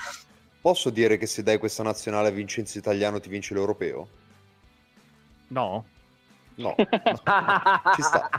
Posso 0.63 0.89
dire 0.89 1.17
che 1.17 1.25
se 1.25 1.43
dai 1.43 1.57
questa 1.57 1.83
nazionale 1.83 2.29
a 2.29 2.31
Vincenzo 2.31 2.77
Italiano 2.77 3.19
ti 3.19 3.27
vince 3.27 3.53
l'europeo? 3.53 4.07
No. 5.49 5.83
No, 6.55 6.73
ci 6.79 8.01
sta. 8.01 8.29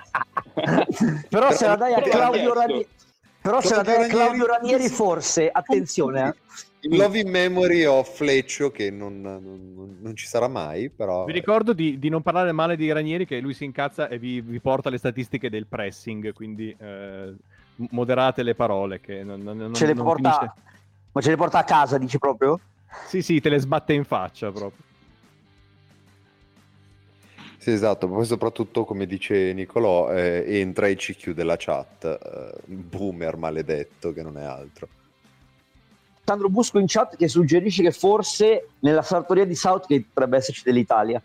Però, 1.29 1.53
se 1.53 1.67
la 1.67 1.77
dai 1.77 1.93
a 1.93 2.01
Claudio 2.01 2.55
Ranieri, 2.55 2.89
però 3.43 3.61
se 3.61 3.75
la 3.75 3.83
dai 3.83 4.05
a 4.05 4.07
Claudio 4.07 4.47
Ranieri 4.47 4.89
forse, 4.89 5.51
attenzione. 5.51 6.29
Eh. 6.29 6.89
Il 6.89 6.97
Love 6.97 7.19
in 7.19 7.29
Memory 7.29 7.85
of 7.85 8.17
Fleccio 8.17 8.71
che 8.71 8.91
non, 8.91 9.21
non, 9.21 9.99
non, 10.01 10.17
ci 10.17 10.27
sarà 10.27 10.49
mai, 10.49 10.89
però... 10.89 11.27
Vi 11.27 11.33
ricordo 11.33 11.75
di, 11.75 11.99
di, 11.99 12.09
non 12.09 12.23
parlare 12.23 12.53
male 12.53 12.77
di 12.77 12.91
Ranieri 12.91 13.27
che 13.27 13.39
lui 13.41 13.53
si 13.53 13.65
incazza 13.65 14.09
e 14.09 14.19
vi, 14.19 14.41
vi 14.41 14.61
porta 14.61 14.89
le 14.89 14.97
statistiche 14.97 15.51
del 15.51 15.67
pressing, 15.67 16.33
quindi 16.33 16.75
eh, 16.79 17.35
moderate 17.91 18.43
le 18.43 18.55
parole 18.55 19.01
che 19.01 19.23
non, 19.23 19.43
non, 19.43 19.75
ce 19.75 19.85
le 19.85 19.95
porta... 19.95 20.39
Finisce... 20.39 20.63
Ma 21.15 21.21
ce 21.21 21.31
le 21.31 21.37
porta 21.37 21.59
a 21.59 21.65
casa, 21.65 21.97
dici 21.97 22.19
proprio? 22.19 22.59
Sì, 23.07 23.23
sì, 23.23 23.41
te 23.41 23.49
le 23.49 23.61
sbatte 23.61 23.93
in 23.93 24.05
faccia 24.05 24.51
proprio. 24.51 24.83
Sì, 27.57 27.71
esatto, 27.71 28.09
poi 28.09 28.25
soprattutto 28.25 28.85
come 28.85 29.07
dice 29.07 29.53
Nicolò, 29.53 30.13
eh, 30.13 30.45
entra 30.59 30.89
e 30.89 30.97
ci 30.97 31.15
chiude 31.15 31.45
la 31.45 31.55
chat, 31.57 32.05
eh, 32.05 32.61
boomer 32.67 33.37
maledetto 33.37 34.13
che 34.13 34.23
non 34.23 34.37
è 34.37 34.43
altro. 34.43 34.89
Sandro 36.25 36.49
Busco 36.49 36.81
in 36.81 36.87
chat 36.89 37.17
che 37.17 37.29
suggerisce 37.29 37.83
che 37.83 37.93
forse 37.93 38.71
nella 38.81 39.03
sartoria 39.03 39.45
di 39.45 39.55
Southgate 39.55 40.07
potrebbe 40.13 40.39
esserci 40.39 40.63
dell'Italia. 40.65 41.23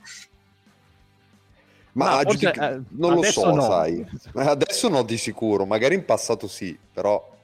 Ma 1.93 2.19
ah, 2.19 2.21
forse, 2.21 2.37
giudic- 2.37 2.61
eh, 2.61 2.81
non 2.89 3.15
lo 3.15 3.23
so, 3.23 3.51
no. 3.55 3.61
sai. 3.61 4.05
Adesso 4.33 4.87
no 4.87 5.01
di 5.01 5.17
sicuro, 5.17 5.65
magari 5.65 5.95
in 5.95 6.05
passato 6.05 6.47
sì, 6.47 6.77
però 6.93 7.37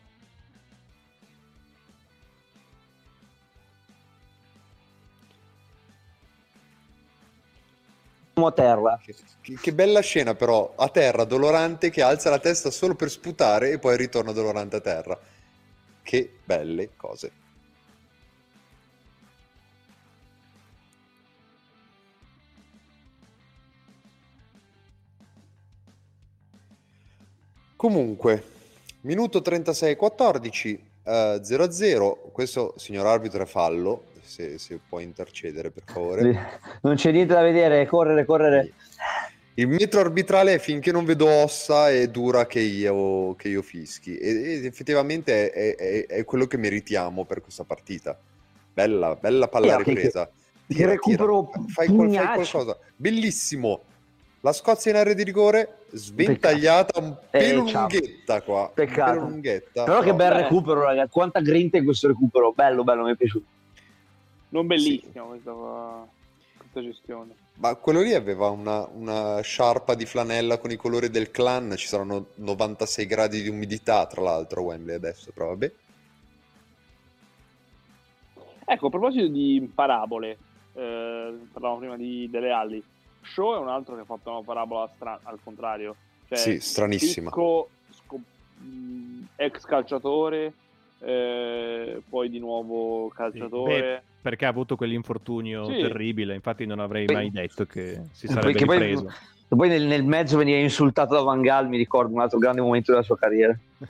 a 8.44 8.52
terra. 8.52 9.00
Che, 9.02 9.54
che, 9.62 9.74
bella 9.74 10.02
scena 10.02 10.36
però, 10.36 10.74
a 10.76 10.90
terra, 10.90 11.24
dolorante 11.24 11.90
che 11.90 12.02
alza 12.02 12.30
la 12.30 12.40
testa 12.40 12.70
solo 12.70 12.96
per 12.96 13.10
sputare 13.10 13.72
e 13.72 13.80
poi 13.80 13.96
ritorna 13.96 14.34
dolorante 14.34 14.76
a 14.76 14.82
terra. 14.82 15.18
Che 16.02 16.32
belle 16.44 16.90
cose. 16.98 17.32
Comunque, 27.78 28.44
minuto 29.02 29.40
36-14, 29.40 30.80
uh, 31.04 31.10
0-0, 31.10 32.32
questo 32.32 32.74
signor 32.78 33.06
arbitro 33.06 33.44
è 33.44 33.46
fallo, 33.46 34.06
se, 34.36 34.58
se 34.58 34.80
può 34.90 35.00
intercedere 35.00 35.72
per 35.72 35.84
favore. 35.86 36.60
Non 36.82 36.96
c'è 36.96 37.12
niente 37.12 37.34
da 37.34 37.42
vedere, 37.42 37.86
correre, 37.86 38.26
correre. 38.26 38.74
Il 39.54 39.70
metro 39.70 40.02
arbitrale 40.02 40.56
è 40.56 40.60
finché 40.60 40.92
non 40.92 41.06
vedo 41.06 41.30
ossa 41.30 41.90
e 41.90 42.10
dura 42.10 42.46
che 42.46 42.60
io, 42.60 43.36
che 43.36 43.48
io 43.48 43.62
fischi. 43.62 44.18
Ed 44.18 44.66
effettivamente 44.66 45.50
è, 45.50 45.76
è, 45.76 46.06
è, 46.08 46.26
quello 46.26 46.46
che 46.48 46.58
meritiamo 46.58 47.24
per 47.24 47.42
questa 47.42 47.64
partita. 47.64 48.20
Bella, 48.74 49.16
bella 49.16 49.48
palla 49.48 49.78
ripresa. 49.78 50.30
Che, 50.68 50.74
tira, 50.74 50.90
recupero 50.90 51.50
tira. 51.54 51.66
Fai, 51.70 51.88
fai, 51.88 52.34
qualcosa. 52.34 52.78
Bellissimo. 52.98 53.84
La 54.42 54.52
Scozia 54.52 54.92
in 54.92 54.98
area 54.98 55.14
di 55.14 55.24
rigore, 55.24 55.86
sventagliata 55.92 57.00
un 57.00 57.18
eh, 57.32 57.40
pelo 57.40 57.66
eh, 57.66 57.72
lunghetta 57.72 58.42
qua. 58.42 58.70
Peccato. 58.74 59.20
Lunghetta. 59.22 59.86
Però 59.86 60.02
che 60.02 60.14
bel 60.14 60.32
recupero, 60.32 60.84
ragazzi. 60.84 61.12
Quanta 61.12 61.40
grinta 61.40 61.78
in 61.78 61.86
questo 61.86 62.10
recupero. 62.10 62.52
Bello, 62.52 62.84
bello, 62.84 63.06
mi 63.06 63.14
è 63.14 63.16
piaciuto 63.16 63.54
non 64.50 64.68
bellissima 64.68 65.12
sì. 65.12 65.20
questa, 65.20 66.08
questa, 66.58 66.82
gestione. 66.82 67.36
Ma 67.56 67.76
quello 67.76 68.02
lì 68.02 68.14
aveva 68.14 68.50
una, 68.50 68.88
una, 68.88 69.42
sciarpa 69.42 69.96
di 69.96 70.06
flanella 70.06 70.58
con 70.58 70.72
i 70.72 70.76
colori 70.76 71.10
del 71.10 71.32
clan, 71.32 71.74
ci 71.78 71.88
saranno 71.88 72.28
96 72.36 73.06
gradi 73.06 73.42
di 73.42 73.50
umidità 73.50 74.06
tra 74.08 74.22
l'altro 74.22 74.62
a 74.62 74.64
Wembley 74.66 74.96
adesso, 74.96 75.32
però 75.32 75.48
vabbè. 75.48 75.72
Ecco, 78.68 78.88
a 78.88 78.90
proposito 78.90 79.28
di 79.28 79.72
parabole, 79.74 80.38
eh, 80.74 81.38
parlavamo 81.52 81.80
prima 81.80 81.98
di, 81.98 82.28
delle 82.30 82.52
ali, 82.52 82.84
Show 83.26 83.56
è 83.56 83.58
un 83.58 83.70
altro 83.70 83.96
che 83.96 84.02
ha 84.02 84.06
fatto 84.06 84.30
una 84.30 84.42
parabola 84.42 84.90
stra- 84.96 85.20
al 85.24 85.40
contrario. 85.44 85.96
Cioè, 86.28 86.38
sì, 86.38 86.60
stranissima. 86.60 87.30
Picco, 87.30 87.70
sco- 87.90 88.20
ex 89.36 89.66
calciatore, 89.66 90.54
eh, 91.00 92.02
poi 92.08 92.30
di 92.30 92.40
nuovo 92.40 93.10
calciatore. 93.10 94.04
Sì, 94.08 94.14
perché 94.26 94.46
ha 94.46 94.50
avuto 94.50 94.76
quell'infortunio 94.76 95.66
sì. 95.66 95.82
terribile, 95.82 96.34
infatti 96.34 96.66
non 96.66 96.80
avrei 96.80 97.06
mai 97.06 97.30
detto 97.30 97.68
che 97.68 98.08
si 98.12 98.26
sarebbe 98.26 98.54
perché 98.54 98.64
ripreso. 98.64 99.04
Poi, 99.48 99.58
poi 99.60 99.70
nel, 99.70 99.86
nel, 99.86 100.04
mezzo 100.04 100.38
veniva 100.38 100.58
insultato 100.58 101.14
da 101.14 101.22
Van 101.22 101.44
Gaal, 101.44 101.70
mi 101.70 101.78
ricordo, 101.78 102.12
un 102.12 102.22
altro 102.22 102.40
grande 102.40 102.60
momento 102.60 102.92
della 102.92 103.04
sua 103.04 103.20
carriera. 103.20 103.56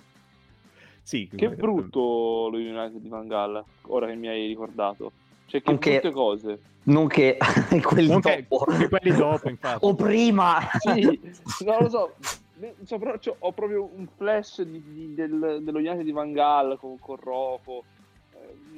sì, 1.01 1.29
che 1.33 1.51
brutto 1.51 2.49
lo 2.51 2.57
United 2.57 2.99
di 2.99 3.07
Van 3.07 3.29
Gaal, 3.29 3.63
ora 3.83 4.07
che 4.07 4.15
mi 4.15 4.27
hai 4.27 4.45
ricordato. 4.45 5.13
Cioè, 5.45 5.61
che 5.61 5.71
Anche... 5.71 5.91
brutte 5.91 6.11
cose 6.11 6.59
non 6.87 7.07
che 7.07 7.37
quelli 7.81 8.09
non 8.09 8.19
dopo. 8.19 8.65
Che, 8.65 8.89
quelli 8.89 9.15
dopo 9.15 9.47
infatti. 9.47 9.85
o 9.85 9.95
prima 9.95 10.59
sì, 10.79 11.17
non 11.63 11.77
lo 11.79 11.89
so 11.89 12.13
so, 12.83 12.97
però, 12.97 13.17
cioè, 13.19 13.35
ho 13.39 13.51
proprio 13.53 13.89
un 13.95 14.07
flash 14.17 14.61
di, 14.63 14.83
di, 14.85 15.13
del, 15.13 15.59
dello 15.61 15.79
United 15.79 16.03
di 16.03 16.11
Van 16.11 16.33
Gaal 16.33 16.77
con, 16.79 16.99
con 16.99 17.15
Rocco. 17.17 17.83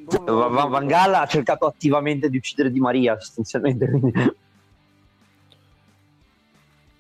Eh, 0.09 0.31
Van, 0.31 0.69
Van 0.69 0.87
Gaal 0.87 1.13
ha 1.15 1.25
cercato 1.25 1.65
attivamente 1.65 2.29
di 2.29 2.37
uccidere 2.37 2.71
Di 2.71 2.79
Maria, 2.79 3.19
sostanzialmente. 3.19 4.35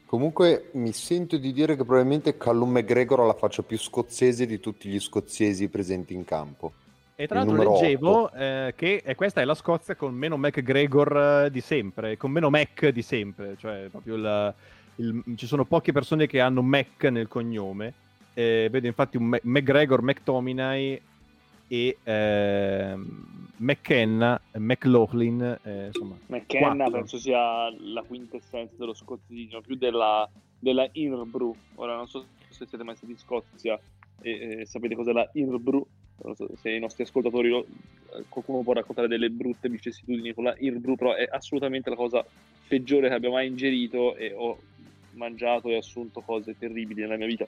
Comunque 0.05 0.69
mi 0.73 0.93
sento 0.93 1.37
di 1.37 1.51
dire 1.51 1.75
che 1.75 1.83
probabilmente 1.83 2.37
Callum 2.37 2.71
McGregor 2.71 3.19
ha 3.19 3.25
la 3.25 3.33
faccia 3.33 3.61
più 3.61 3.77
scozzese 3.77 4.45
di 4.45 4.59
tutti 4.59 4.87
gli 4.87 4.99
scozzesi 4.99 5.67
presenti 5.67 6.13
in 6.13 6.23
campo. 6.23 6.71
E 7.15 7.27
tra 7.27 7.43
l'altro 7.43 7.57
leggevo 7.57 8.31
eh, 8.31 8.73
che 8.75 9.03
questa 9.15 9.41
è 9.41 9.45
la 9.45 9.55
Scozia 9.55 9.95
con 9.95 10.13
meno 10.13 10.37
McGregor 10.37 11.45
eh, 11.45 11.51
di 11.51 11.61
sempre, 11.61 12.15
con 12.15 12.31
meno 12.31 12.49
Mac 12.49 12.87
di 12.89 13.01
sempre, 13.01 13.55
cioè 13.57 13.87
proprio 13.89 14.15
il, 14.15 14.53
il, 14.95 15.23
ci 15.35 15.47
sono 15.47 15.65
poche 15.65 15.91
persone 15.91 16.27
che 16.27 16.39
hanno 16.39 16.61
Mac 16.61 17.03
nel 17.05 17.27
cognome. 17.27 17.93
Eh, 18.33 18.67
vedo 18.71 18.85
infatti 18.85 19.17
un 19.17 19.35
McGregor, 19.41 20.03
McTominay 20.03 21.01
e 21.67 21.97
eh, 22.03 22.95
McKenna, 23.57 24.39
McLaughlin. 24.53 25.59
Eh, 25.63 25.85
insomma, 25.87 26.17
McKenna 26.27 26.75
quattro. 26.75 26.91
penso 26.91 27.17
sia 27.17 27.69
la 27.79 28.03
quintessenza 28.03 28.75
dello 28.77 28.93
scozzino, 28.93 29.61
più 29.61 29.75
della, 29.75 30.29
della 30.59 30.87
Inrbrew. 30.91 31.53
Ora 31.75 31.95
non 31.95 32.07
so 32.07 32.25
se 32.49 32.65
siete 32.65 32.83
mai 32.83 32.95
stati 32.95 33.11
in 33.11 33.17
Scozia 33.17 33.79
e, 34.21 34.59
e 34.59 34.65
sapete 34.65 34.95
cos'è 34.95 35.11
la 35.11 35.29
Inrbrew. 35.33 35.85
So 36.33 36.49
se 36.55 36.71
i 36.71 36.79
nostri 36.79 37.03
ascoltatori 37.03 37.49
lo, 37.49 37.65
qualcuno 38.29 38.63
può 38.63 38.73
raccontare 38.73 39.07
delle 39.07 39.29
brutte 39.29 39.69
vicissitudini 39.69 40.33
con 40.33 40.45
la 40.45 40.55
Irbrew, 40.57 40.95
però 40.95 41.13
è 41.13 41.27
assolutamente 41.29 41.89
la 41.89 41.95
cosa 41.95 42.25
peggiore 42.67 43.07
che 43.07 43.13
abbia 43.13 43.29
mai 43.29 43.47
ingerito 43.47 44.15
e 44.15 44.33
ho 44.35 44.57
mangiato 45.11 45.69
e 45.69 45.77
assunto 45.77 46.21
cose 46.21 46.57
terribili 46.57 47.01
nella 47.01 47.17
mia 47.17 47.27
vita. 47.27 47.47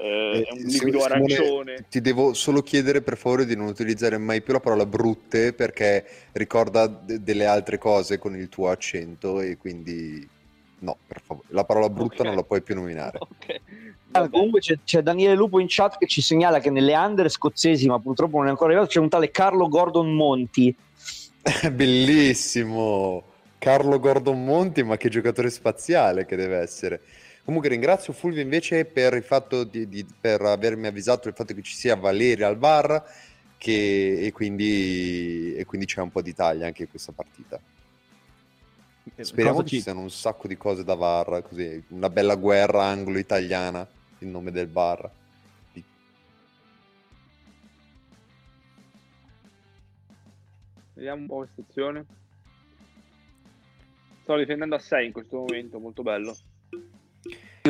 Eh, 0.00 0.44
è 0.46 0.52
un 0.52 0.58
liquido 0.58 1.00
Simone, 1.00 1.04
arancione. 1.04 1.86
Ti 1.88 2.00
devo 2.00 2.32
solo 2.32 2.62
chiedere 2.62 3.02
per 3.02 3.16
favore 3.16 3.44
di 3.44 3.56
non 3.56 3.66
utilizzare 3.66 4.16
mai 4.16 4.42
più 4.42 4.52
la 4.52 4.60
parola 4.60 4.86
brutte 4.86 5.52
perché 5.52 6.04
ricorda 6.32 6.86
d- 6.86 7.16
delle 7.16 7.46
altre 7.46 7.78
cose 7.78 8.18
con 8.18 8.36
il 8.36 8.48
tuo 8.48 8.68
accento 8.68 9.40
e 9.40 9.56
quindi 9.56 10.26
no, 10.78 10.96
per 11.04 11.20
favore. 11.24 11.48
La 11.50 11.64
parola 11.64 11.90
brutta 11.90 12.14
okay. 12.14 12.26
non 12.26 12.36
la 12.36 12.44
puoi 12.44 12.62
più 12.62 12.76
nominare. 12.76 13.18
Ok. 13.20 13.60
Allora, 14.12 14.30
comunque 14.30 14.60
c'è, 14.60 14.78
c'è, 14.84 15.02
Daniele 15.02 15.34
Lupo 15.34 15.58
in 15.58 15.66
chat 15.68 15.98
che 15.98 16.06
ci 16.06 16.22
segnala 16.22 16.60
che 16.60 16.70
nelle 16.70 16.94
under 16.94 17.28
scozzesi, 17.28 17.86
ma 17.88 17.98
purtroppo 17.98 18.38
non 18.38 18.46
è 18.46 18.50
ancora 18.50 18.70
arrivato, 18.70 18.90
c'è 18.90 19.00
un 19.00 19.08
tale 19.08 19.30
Carlo 19.30 19.68
Gordon 19.68 20.14
Monti. 20.14 20.74
Bellissimo! 21.72 23.24
Carlo 23.58 23.98
Gordon 23.98 24.44
Monti, 24.44 24.84
ma 24.84 24.96
che 24.96 25.08
giocatore 25.08 25.50
spaziale 25.50 26.24
che 26.24 26.36
deve 26.36 26.58
essere. 26.58 27.00
Comunque 27.48 27.70
ringrazio 27.70 28.12
Fulvio 28.12 28.42
invece 28.42 28.84
per 28.84 29.14
il 29.14 29.22
fatto 29.22 29.64
di, 29.64 29.88
di, 29.88 30.06
per 30.20 30.42
avermi 30.42 30.86
avvisato 30.86 31.22
del 31.24 31.32
fatto 31.32 31.54
che 31.54 31.62
ci 31.62 31.74
sia 31.74 31.96
Valeria 31.96 32.46
al 32.46 32.58
bar 32.58 33.02
che, 33.56 34.18
e, 34.20 34.30
quindi, 34.32 35.54
e 35.54 35.64
quindi 35.64 35.86
c'è 35.86 36.02
un 36.02 36.10
po' 36.10 36.20
d'Italia 36.20 36.66
anche 36.66 36.82
in 36.82 36.90
questa 36.90 37.12
partita. 37.12 37.58
Speriamo 39.20 39.62
che 39.62 39.68
ci 39.68 39.80
siano 39.80 40.00
un 40.00 40.10
sacco 40.10 40.46
di 40.46 40.58
cose 40.58 40.84
da 40.84 40.92
VAR, 40.94 41.42
così 41.42 41.82
una 41.88 42.10
bella 42.10 42.34
guerra 42.34 42.84
anglo-italiana 42.84 43.88
in 44.18 44.30
nome 44.30 44.50
del 44.50 44.68
VAR. 44.68 45.10
Vediamo 50.92 51.20
un 51.22 51.26
po' 51.26 51.36
questa 51.36 51.62
azione. 51.66 52.04
sto 54.20 54.36
difendendo 54.36 54.74
a 54.74 54.80
6 54.80 55.06
in 55.06 55.12
questo 55.12 55.38
momento, 55.38 55.78
molto 55.78 56.02
bello. 56.02 56.36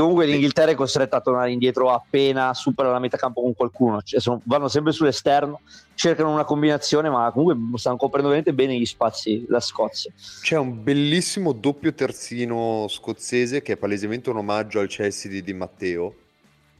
Comunque 0.00 0.26
l'Inghilterra 0.26 0.70
è 0.70 0.74
costretta 0.74 1.16
a 1.16 1.20
tornare 1.20 1.50
indietro 1.50 1.92
appena 1.92 2.54
supera 2.54 2.90
la 2.90 2.98
metà 2.98 3.16
campo 3.16 3.42
con 3.42 3.54
qualcuno, 3.54 4.02
cioè, 4.02 4.20
sono, 4.20 4.40
vanno 4.44 4.68
sempre 4.68 4.92
sull'esterno, 4.92 5.60
cercano 5.94 6.32
una 6.32 6.44
combinazione, 6.44 7.08
ma 7.10 7.30
comunque 7.32 7.78
stanno 7.78 7.96
coprendo 7.96 8.28
veramente 8.28 8.54
bene 8.54 8.78
gli 8.78 8.86
spazi 8.86 9.44
la 9.48 9.60
Scozia. 9.60 10.12
C'è 10.42 10.56
un 10.56 10.82
bellissimo 10.82 11.52
doppio 11.52 11.92
terzino 11.92 12.86
scozzese 12.88 13.62
che 13.62 13.74
è 13.74 13.76
palesemente 13.76 14.30
un 14.30 14.38
omaggio 14.38 14.80
al 14.80 14.88
Chelsea 14.88 15.30
di 15.30 15.42
Di 15.42 15.52
Matteo, 15.52 16.14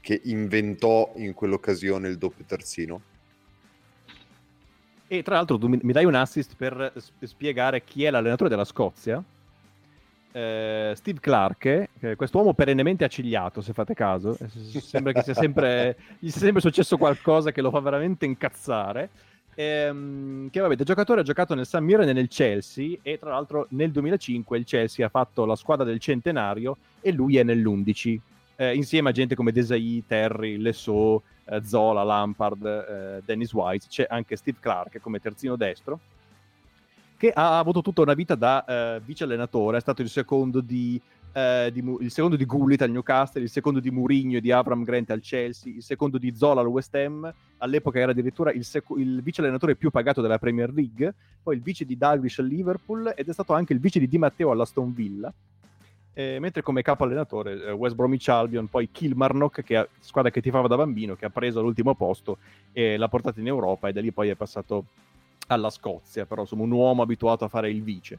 che 0.00 0.20
inventò 0.24 1.12
in 1.16 1.34
quell'occasione 1.34 2.08
il 2.08 2.18
doppio 2.18 2.44
terzino. 2.46 3.00
E 5.06 5.22
tra 5.22 5.36
l'altro 5.36 5.56
tu 5.56 5.68
mi 5.68 5.92
dai 5.92 6.04
un 6.04 6.14
assist 6.14 6.54
per 6.54 6.92
spiegare 7.22 7.82
chi 7.82 8.04
è 8.04 8.10
l'allenatore 8.10 8.50
della 8.50 8.64
Scozia? 8.64 9.22
Eh, 10.38 10.92
Steve 10.94 11.18
Clark, 11.20 11.88
quest'uomo 12.16 12.54
perennemente 12.54 13.04
accigliato, 13.04 13.60
se 13.60 13.72
fate 13.72 13.94
caso, 13.94 14.36
eh, 14.38 14.80
sembra 14.80 15.12
che 15.12 15.22
sia 15.22 15.34
sempre, 15.34 15.96
gli 16.18 16.30
sia 16.30 16.40
sempre 16.40 16.60
successo 16.60 16.96
qualcosa 16.96 17.50
che 17.50 17.60
lo 17.60 17.70
fa 17.70 17.80
veramente 17.80 18.24
incazzare. 18.24 19.10
Ehm, 19.54 20.50
che 20.50 20.60
vabbè, 20.60 20.76
da 20.76 20.84
giocatore 20.84 21.20
ha 21.20 21.24
giocato 21.24 21.54
nel 21.56 21.66
San 21.66 21.82
Mirren 21.82 22.08
e 22.08 22.12
nel 22.12 22.28
Chelsea 22.28 22.96
e 23.02 23.18
tra 23.18 23.30
l'altro 23.30 23.66
nel 23.70 23.90
2005 23.90 24.56
il 24.56 24.64
Chelsea 24.64 25.04
ha 25.04 25.08
fatto 25.08 25.44
la 25.44 25.56
squadra 25.56 25.84
del 25.84 25.98
centenario 25.98 26.76
e 27.00 27.10
lui 27.10 27.38
è 27.38 27.42
nell'11 27.42 28.20
eh, 28.60 28.74
insieme 28.74 29.08
a 29.08 29.12
gente 29.12 29.34
come 29.34 29.52
Desai, 29.52 30.04
Terry, 30.06 30.56
Lesso, 30.58 31.22
eh, 31.44 31.62
Zola, 31.64 32.02
Lampard, 32.02 32.64
eh, 32.64 33.22
Dennis 33.24 33.52
Wise 33.52 33.86
c'è 33.88 34.06
anche 34.08 34.36
Steve 34.36 34.58
Clark 34.60 35.00
come 35.00 35.20
terzino 35.20 35.56
destro 35.56 35.98
che 37.18 37.32
ha 37.34 37.58
avuto 37.58 37.82
tutta 37.82 38.02
una 38.02 38.14
vita 38.14 38.36
da 38.36 38.64
uh, 38.96 39.04
vice 39.04 39.24
allenatore, 39.24 39.76
è 39.76 39.80
stato 39.80 40.02
il 40.02 40.08
secondo 40.08 40.60
di, 40.60 41.00
uh, 41.34 41.68
di, 41.68 41.82
il 42.00 42.12
secondo 42.12 42.36
di 42.36 42.46
Gullit 42.46 42.80
al 42.82 42.92
Newcastle, 42.92 43.42
il 43.42 43.50
secondo 43.50 43.80
di 43.80 43.90
Mourinho 43.90 44.36
e 44.36 44.40
di 44.40 44.52
Avram 44.52 44.84
Grant 44.84 45.10
al 45.10 45.20
Chelsea, 45.20 45.74
il 45.74 45.82
secondo 45.82 46.16
di 46.16 46.32
Zola 46.36 46.60
al 46.60 46.68
West 46.68 46.94
Ham, 46.94 47.30
all'epoca 47.58 47.98
era 47.98 48.12
addirittura 48.12 48.52
il, 48.52 48.64
sec- 48.64 48.96
il 48.96 49.20
vice 49.20 49.40
allenatore 49.40 49.74
più 49.74 49.90
pagato 49.90 50.20
della 50.20 50.38
Premier 50.38 50.72
League, 50.72 51.12
poi 51.42 51.56
il 51.56 51.60
vice 51.60 51.84
di 51.84 51.96
Dalglish 51.96 52.38
al 52.38 52.46
Liverpool 52.46 53.12
ed 53.16 53.28
è 53.28 53.32
stato 53.32 53.52
anche 53.52 53.72
il 53.72 53.80
vice 53.80 53.98
di 53.98 54.06
Di 54.06 54.16
Matteo 54.16 54.52
all'Aston 54.52 54.94
Villa. 54.94 55.34
Eh, 56.14 56.38
mentre 56.40 56.62
come 56.62 56.82
capo 56.82 57.04
allenatore 57.04 57.64
eh, 57.64 57.70
West 57.72 57.94
Bromwich 57.96 58.28
Albion, 58.28 58.68
poi 58.68 58.90
Kilmarnock, 58.90 59.62
che 59.62 59.76
è 59.76 59.88
squadra 60.00 60.30
che 60.30 60.40
tifava 60.40 60.66
da 60.68 60.76
bambino, 60.76 61.14
che 61.14 61.24
ha 61.24 61.30
preso 61.30 61.62
l'ultimo 61.62 61.94
posto 61.94 62.38
e 62.72 62.96
l'ha 62.96 63.08
portata 63.08 63.38
in 63.40 63.46
Europa 63.46 63.88
e 63.88 63.92
da 63.92 64.00
lì 64.00 64.10
poi 64.12 64.28
è 64.28 64.34
passato 64.34 64.86
alla 65.48 65.70
Scozia, 65.70 66.24
però 66.26 66.42
insomma 66.42 66.62
un 66.62 66.70
uomo 66.70 67.02
abituato 67.02 67.44
a 67.44 67.48
fare 67.48 67.70
il 67.70 67.82
vice. 67.82 68.18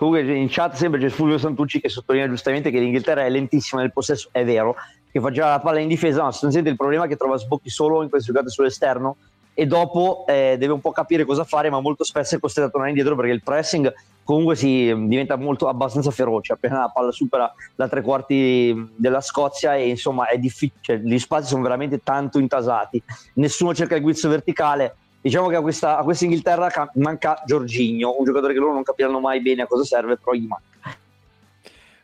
Comunque 0.00 0.34
in 0.34 0.48
chat 0.48 0.74
sempre 0.74 0.98
c'è 0.98 1.10
Fulvio 1.10 1.36
Santucci 1.36 1.78
che 1.78 1.90
sottolinea 1.90 2.26
giustamente 2.26 2.70
che 2.70 2.78
l'Inghilterra 2.78 3.24
è 3.24 3.28
lentissima 3.28 3.82
nel 3.82 3.92
possesso, 3.92 4.30
è 4.32 4.44
vero, 4.44 4.74
che 5.10 5.20
fa 5.20 5.30
girare 5.30 5.52
la 5.52 5.60
palla 5.60 5.80
in 5.80 5.88
difesa, 5.88 6.22
ma 6.22 6.30
sostanzialmente 6.30 6.70
il 6.70 6.76
problema 6.76 7.04
è 7.04 7.08
che 7.08 7.16
trova 7.16 7.36
sbocchi 7.36 7.68
solo 7.68 8.02
in 8.02 8.08
queste 8.08 8.32
giocate 8.32 8.48
sull'esterno 8.48 9.16
e 9.52 9.66
dopo 9.66 10.24
eh, 10.26 10.56
deve 10.58 10.72
un 10.72 10.80
po' 10.80 10.92
capire 10.92 11.26
cosa 11.26 11.44
fare, 11.44 11.68
ma 11.68 11.80
molto 11.80 12.04
spesso 12.04 12.34
è 12.34 12.38
costretto 12.38 12.68
a 12.68 12.70
tornare 12.70 12.92
indietro 12.92 13.14
perché 13.14 13.32
il 13.32 13.42
pressing 13.42 13.92
comunque 14.24 14.56
si 14.56 14.84
diventa 15.06 15.36
molto 15.36 15.68
abbastanza 15.68 16.10
feroce 16.10 16.52
appena 16.52 16.78
la 16.78 16.88
palla 16.88 17.10
supera 17.10 17.52
da 17.74 17.88
tre 17.88 18.00
quarti 18.00 18.92
della 18.96 19.20
Scozia 19.20 19.74
e 19.74 19.88
insomma 19.88 20.28
è 20.28 20.38
difficile, 20.38 20.78
cioè, 20.80 20.96
gli 20.96 21.18
spazi 21.18 21.48
sono 21.48 21.62
veramente 21.62 22.00
tanto 22.02 22.38
intasati, 22.38 23.02
nessuno 23.34 23.74
cerca 23.74 23.96
il 23.96 24.02
guizzo 24.02 24.28
verticale 24.28 24.94
Diciamo 25.22 25.48
che 25.48 25.56
a 25.56 25.60
questa, 25.60 25.98
a 25.98 26.02
questa 26.02 26.24
Inghilterra 26.24 26.90
manca 26.94 27.42
Giorginio, 27.44 28.18
un 28.18 28.24
giocatore 28.24 28.54
che 28.54 28.58
loro 28.58 28.72
non 28.72 28.82
capiranno 28.82 29.20
mai 29.20 29.42
bene 29.42 29.62
a 29.62 29.66
cosa 29.66 29.84
serve, 29.84 30.16
però 30.16 30.32
gli 30.32 30.46
manca. 30.46 30.96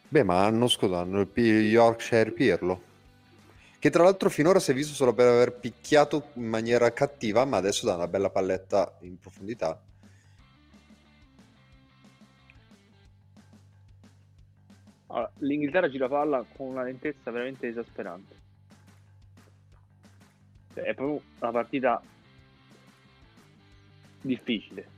Beh, 0.08 0.22
ma 0.22 0.44
hanno 0.44 0.68
scusato 0.68 1.26
il 1.34 1.70
Yorkshire 1.70 2.30
Pirlo, 2.32 2.82
che 3.78 3.88
tra 3.88 4.02
l'altro 4.02 4.28
finora 4.28 4.58
si 4.58 4.70
è 4.70 4.74
visto 4.74 4.92
solo 4.92 5.14
per 5.14 5.28
aver 5.28 5.54
picchiato 5.54 6.28
in 6.34 6.44
maniera 6.44 6.92
cattiva, 6.92 7.46
ma 7.46 7.56
adesso 7.56 7.86
dà 7.86 7.94
una 7.94 8.06
bella 8.06 8.28
palletta 8.28 8.96
in 9.00 9.18
profondità. 9.18 9.80
Allora, 15.06 15.30
L'Inghilterra 15.38 15.88
gira 15.88 16.08
palla 16.08 16.44
con 16.54 16.66
una 16.66 16.82
lentezza 16.82 17.30
veramente 17.30 17.66
esasperante. 17.66 18.34
È 20.74 20.92
proprio 20.92 21.22
una 21.40 21.50
partita 21.50 22.02
difficile. 24.26 24.94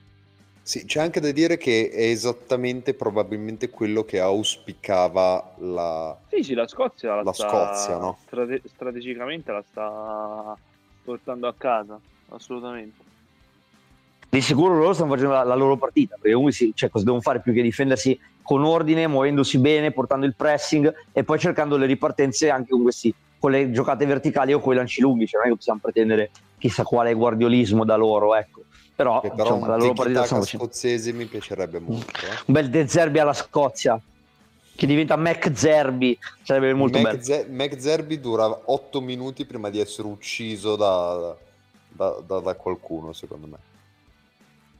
Sì, 0.68 0.84
c'è 0.84 1.00
anche 1.00 1.18
da 1.18 1.30
dire 1.30 1.56
che 1.56 1.88
è 1.90 2.02
esattamente 2.02 2.92
probabilmente 2.92 3.70
quello 3.70 4.04
che 4.04 4.20
auspicava 4.20 5.54
la, 5.60 6.14
sì, 6.28 6.42
sì, 6.42 6.52
la 6.52 6.68
Scozia. 6.68 7.14
La, 7.14 7.22
la 7.22 7.32
sta, 7.32 7.48
Scozia, 7.48 7.96
no? 7.96 8.18
strate- 8.26 8.60
strategicamente 8.66 9.50
la 9.50 9.64
sta 9.66 10.54
portando 11.02 11.48
a 11.48 11.54
casa, 11.56 11.98
assolutamente. 12.28 12.98
Di 14.28 14.42
sicuro 14.42 14.76
loro 14.76 14.92
stanno 14.92 15.12
facendo 15.12 15.32
la, 15.32 15.42
la 15.42 15.54
loro 15.54 15.78
partita, 15.78 16.16
perché 16.16 16.32
comunque 16.32 16.52
sì, 16.52 16.72
cioè, 16.74 16.90
cosa 16.90 17.04
devono 17.04 17.22
fare 17.22 17.40
più 17.40 17.54
che 17.54 17.62
difendersi 17.62 18.20
con 18.42 18.62
ordine, 18.62 19.06
muovendosi 19.06 19.56
bene, 19.56 19.90
portando 19.90 20.26
il 20.26 20.34
pressing 20.34 20.92
e 21.12 21.24
poi 21.24 21.38
cercando 21.38 21.78
le 21.78 21.86
ripartenze 21.86 22.50
anche 22.50 22.72
con, 22.72 22.82
questi, 22.82 23.14
con 23.38 23.52
le 23.52 23.70
giocate 23.70 24.04
verticali 24.04 24.52
o 24.52 24.60
con 24.60 24.74
i 24.74 24.76
lanci 24.76 25.00
lunghi, 25.00 25.26
cioè 25.26 25.38
non 25.38 25.46
è 25.46 25.50
che 25.52 25.56
possiamo 25.56 25.80
pretendere 25.80 26.30
chissà 26.58 26.82
quale 26.82 27.14
guardiolismo 27.14 27.86
da 27.86 27.96
loro, 27.96 28.34
ecco 28.34 28.64
però, 28.98 29.20
che 29.20 29.30
però 29.30 29.54
insomma, 29.54 29.66
la 29.68 29.76
loro 29.76 29.92
partita 29.92 30.24
scozzese 30.24 31.12
mi 31.12 31.26
piacerebbe 31.26 31.78
molto. 31.78 32.10
Eh. 32.16 32.42
Un 32.46 32.52
bel 32.52 32.68
De 32.68 32.88
Zerbi 32.88 33.20
alla 33.20 33.32
Scozia 33.32 34.00
che 34.74 34.86
diventa 34.86 35.14
Mac 35.14 35.52
Zerbi 35.54 36.18
sarebbe 36.42 36.74
molto 36.74 36.98
Mac 36.98 37.12
bello. 37.12 37.22
Z- 37.22 37.46
Mac 37.48 37.80
Zerbi 37.80 38.18
dura 38.18 38.46
8 38.46 39.00
minuti 39.00 39.44
prima 39.44 39.70
di 39.70 39.78
essere 39.78 40.08
ucciso 40.08 40.74
da, 40.74 41.36
da, 41.90 42.20
da, 42.26 42.40
da 42.40 42.54
qualcuno, 42.54 43.12
secondo 43.12 43.46
me. 43.46 43.56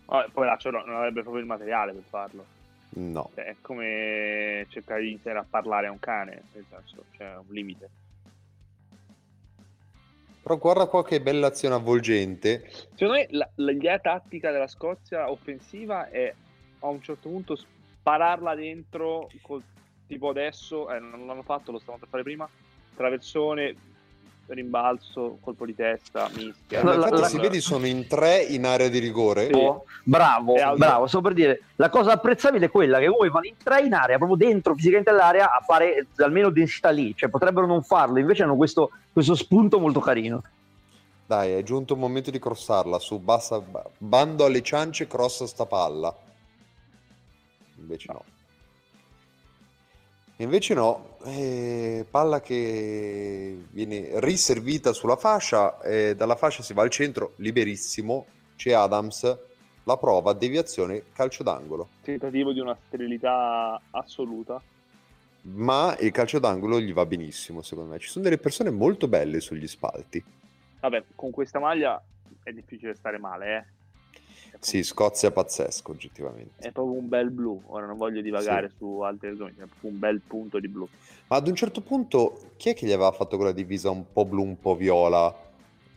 Oh, 0.06 0.24
poi 0.32 0.46
là, 0.46 0.56
cioè, 0.56 0.72
non 0.72 0.96
avrebbe 0.96 1.20
proprio 1.20 1.40
il 1.40 1.46
materiale 1.48 1.92
per 1.92 2.02
farlo. 2.08 2.44
No. 2.90 3.30
Cioè, 3.36 3.44
è 3.44 3.56
come 3.60 4.66
cercare 4.70 5.02
di 5.02 5.10
iniziare 5.10 5.38
a 5.38 5.46
parlare 5.48 5.86
a 5.86 5.92
un 5.92 6.00
cane, 6.00 6.42
nel 6.54 6.64
senso, 6.68 7.04
c'è 7.16 7.36
un 7.36 7.54
limite. 7.54 7.88
Però 10.48 10.60
guarda 10.60 10.86
qua 10.86 11.04
che 11.04 11.20
bella 11.20 11.48
azione 11.48 11.74
avvolgente. 11.74 12.70
Secondo 12.94 13.12
me 13.12 13.50
l'idea 13.56 13.98
tattica 13.98 14.50
della 14.50 14.66
Scozia 14.66 15.30
offensiva 15.30 16.08
è 16.08 16.34
a 16.78 16.88
un 16.88 17.02
certo 17.02 17.28
punto 17.28 17.54
spararla 17.54 18.54
dentro, 18.54 19.28
col, 19.42 19.62
tipo 20.06 20.30
adesso, 20.30 20.90
eh, 20.90 21.00
non 21.00 21.26
l'hanno 21.26 21.42
fatto, 21.42 21.70
lo 21.70 21.78
stavano 21.78 21.98
per 21.98 22.08
fare 22.08 22.22
prima, 22.22 22.48
traversone, 22.96 23.76
rimbalzo, 24.54 25.38
colpo 25.40 25.66
di 25.66 25.74
testa, 25.74 26.28
mischia. 26.34 26.82
No, 26.82 26.94
infatti, 26.94 27.20
la, 27.20 27.26
si 27.26 27.38
vedi, 27.38 27.60
sono 27.60 27.86
in 27.86 28.06
tre 28.06 28.42
in 28.42 28.64
area 28.64 28.88
di 28.88 28.98
rigore. 28.98 29.46
Sì. 29.52 29.72
Bravo, 30.04 30.54
bravo. 30.76 31.06
Sto 31.06 31.20
per 31.20 31.34
dire, 31.34 31.62
la 31.76 31.90
cosa 31.90 32.12
apprezzabile 32.12 32.66
è 32.66 32.70
quella 32.70 32.98
che 32.98 33.08
voi 33.08 33.28
vanno 33.30 33.46
in 33.46 33.56
tre 33.62 33.82
in 33.82 33.92
area, 33.92 34.16
proprio 34.16 34.36
dentro 34.36 34.74
fisicamente 34.74 35.10
all'area, 35.10 35.52
a 35.52 35.62
fare 35.64 36.06
almeno 36.16 36.50
densità 36.50 36.90
lì. 36.90 37.14
Cioè, 37.14 37.28
potrebbero 37.28 37.66
non 37.66 37.82
farlo, 37.82 38.18
invece 38.18 38.42
hanno 38.42 38.56
questo, 38.56 38.90
questo 39.12 39.34
spunto 39.34 39.78
molto 39.78 40.00
carino. 40.00 40.42
Dai, 41.26 41.52
è 41.52 41.62
giunto 41.62 41.92
il 41.92 42.00
momento 42.00 42.30
di 42.30 42.38
crossarla 42.38 42.98
su 42.98 43.18
bassa, 43.18 43.62
bando 43.98 44.44
alle 44.46 44.62
ciance, 44.62 45.06
crossa 45.06 45.46
sta 45.46 45.66
palla. 45.66 46.16
Invece 47.76 48.12
no. 48.12 48.24
Invece 50.40 50.72
no, 50.72 51.16
eh, 51.24 52.06
palla 52.08 52.40
che 52.40 53.64
viene 53.70 54.20
riservita 54.20 54.92
sulla 54.92 55.16
fascia, 55.16 55.80
e 55.80 56.14
dalla 56.14 56.36
fascia 56.36 56.62
si 56.62 56.74
va 56.74 56.82
al 56.82 56.90
centro, 56.90 57.32
liberissimo, 57.36 58.26
c'è 58.54 58.72
Adams, 58.72 59.38
la 59.82 59.96
prova, 59.96 60.34
deviazione, 60.34 61.04
calcio 61.12 61.42
d'angolo. 61.42 61.88
Tentativo 62.02 62.52
di 62.52 62.60
una 62.60 62.78
sterilità 62.86 63.80
assoluta. 63.90 64.62
Ma 65.40 65.96
il 65.98 66.12
calcio 66.12 66.38
d'angolo 66.38 66.80
gli 66.80 66.92
va 66.92 67.04
benissimo, 67.04 67.62
secondo 67.62 67.92
me. 67.92 67.98
Ci 67.98 68.08
sono 68.08 68.22
delle 68.22 68.38
persone 68.38 68.70
molto 68.70 69.08
belle 69.08 69.40
sugli 69.40 69.66
spalti. 69.66 70.22
Vabbè, 70.78 71.02
con 71.16 71.32
questa 71.32 71.58
maglia 71.58 72.00
è 72.44 72.52
difficile 72.52 72.94
stare 72.94 73.18
male, 73.18 73.56
eh. 73.56 73.64
Sì, 74.60 74.82
Scozia 74.82 75.30
pazzesco, 75.30 75.92
oggettivamente. 75.92 76.66
È 76.68 76.72
proprio 76.72 76.98
un 76.98 77.08
bel 77.08 77.30
blu. 77.30 77.62
Ora 77.66 77.86
non 77.86 77.96
voglio 77.96 78.20
divagare 78.20 78.68
sì. 78.70 78.76
su 78.78 79.00
altri 79.00 79.28
argomenti, 79.28 79.60
è 79.60 79.64
proprio 79.64 79.90
un 79.90 79.98
bel 79.98 80.20
punto 80.20 80.58
di 80.58 80.68
blu. 80.68 80.88
Ma 81.28 81.36
ad 81.36 81.46
un 81.46 81.54
certo 81.54 81.80
punto, 81.80 82.52
chi 82.56 82.70
è 82.70 82.74
che 82.74 82.86
gli 82.86 82.92
aveva 82.92 83.12
fatto 83.12 83.36
quella 83.36 83.52
divisa 83.52 83.90
un 83.90 84.04
po' 84.12 84.24
blu, 84.24 84.42
un 84.42 84.58
po' 84.58 84.74
viola, 84.74 85.34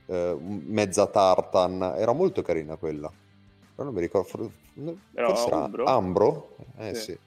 eh, 0.05 0.37
mezza 0.39 1.07
tartan? 1.07 1.81
Era 1.97 2.13
molto 2.13 2.41
carina 2.41 2.75
quella. 2.75 3.09
Però 3.09 3.83
non 3.83 3.93
mi 3.93 4.01
ricordo. 4.01 4.51
Però 5.11 5.49
Ambro? 5.49 5.85
Ambro? 5.85 6.55
Eh 6.77 6.93
sì. 6.93 7.01
sì. 7.01 7.19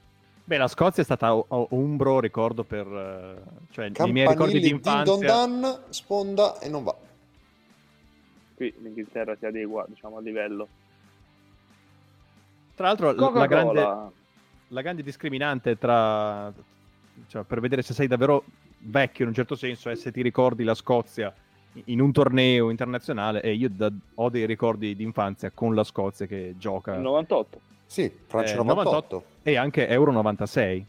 Beh, 0.46 0.58
la 0.58 0.68
Scozia 0.68 1.02
è 1.02 1.04
stata 1.04 1.32
Umbro, 1.48 2.20
ricordo 2.20 2.64
per... 2.64 2.86
Eh, 2.86 3.72
cioè, 3.72 3.90
i 4.04 4.12
miei 4.12 4.28
ricordi 4.28 4.60
di 4.60 4.68
infanzia... 4.68 5.16
Din 5.16 5.26
don 5.26 5.60
dan, 5.60 5.78
sponda 5.88 6.58
e 6.58 6.68
non 6.68 6.84
va. 6.84 6.94
Qui 8.54 8.74
l'Inghilterra 8.78 9.34
si 9.36 9.46
adegua, 9.46 9.86
diciamo, 9.88 10.18
a 10.18 10.20
livello 10.20 10.68
tra 12.74 12.86
l'altro, 12.86 13.12
la 13.12 13.46
grande... 13.46 13.80
la 14.68 14.80
grande 14.80 15.02
discriminante 15.02 15.78
tra, 15.78 16.52
cioè, 17.28 17.42
per 17.44 17.60
vedere 17.60 17.82
se 17.82 17.94
sei 17.94 18.06
davvero 18.06 18.44
vecchio 18.78 19.24
in 19.24 19.30
un 19.30 19.34
certo 19.34 19.54
senso 19.54 19.90
è 19.90 19.94
se 19.94 20.12
ti 20.12 20.22
ricordi 20.22 20.64
la 20.64 20.74
Scozia 20.74 21.32
in 21.86 22.00
un 22.00 22.12
torneo 22.12 22.70
internazionale 22.70 23.42
e 23.42 23.52
io 23.54 23.68
da, 23.70 23.90
ho 24.14 24.28
dei 24.28 24.46
ricordi 24.46 24.94
di 24.94 25.02
infanzia 25.02 25.50
con 25.50 25.74
la 25.74 25.84
Scozia 25.84 26.26
che 26.26 26.54
gioca. 26.56 26.96
98. 26.96 27.60
Sì, 27.86 28.12
Francia 28.26 28.54
eh, 28.54 28.56
98. 28.56 28.90
98. 28.90 29.24
E 29.42 29.56
anche 29.56 29.88
Euro 29.88 30.12
96. 30.12 30.86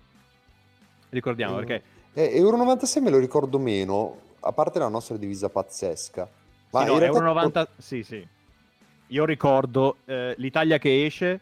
Ricordiamo 1.09 1.55
mm. 1.55 1.57
perché... 1.57 1.83
Eh, 2.13 2.37
Euro 2.37 2.57
96 2.57 3.01
me 3.01 3.09
lo 3.09 3.17
ricordo 3.17 3.59
meno, 3.59 4.19
a 4.41 4.51
parte 4.51 4.79
la 4.79 4.87
nostra 4.87 5.17
divisa 5.17 5.49
pazzesca. 5.49 6.27
Ma 6.71 6.81
sì, 6.81 6.85
no, 6.87 6.99
Euro 6.99 7.25
90... 7.25 7.67
Sì, 7.77 8.03
sì. 8.03 8.27
Io 9.07 9.25
ricordo 9.25 9.97
eh, 10.05 10.33
l'Italia 10.37 10.77
che 10.77 11.05
esce 11.05 11.39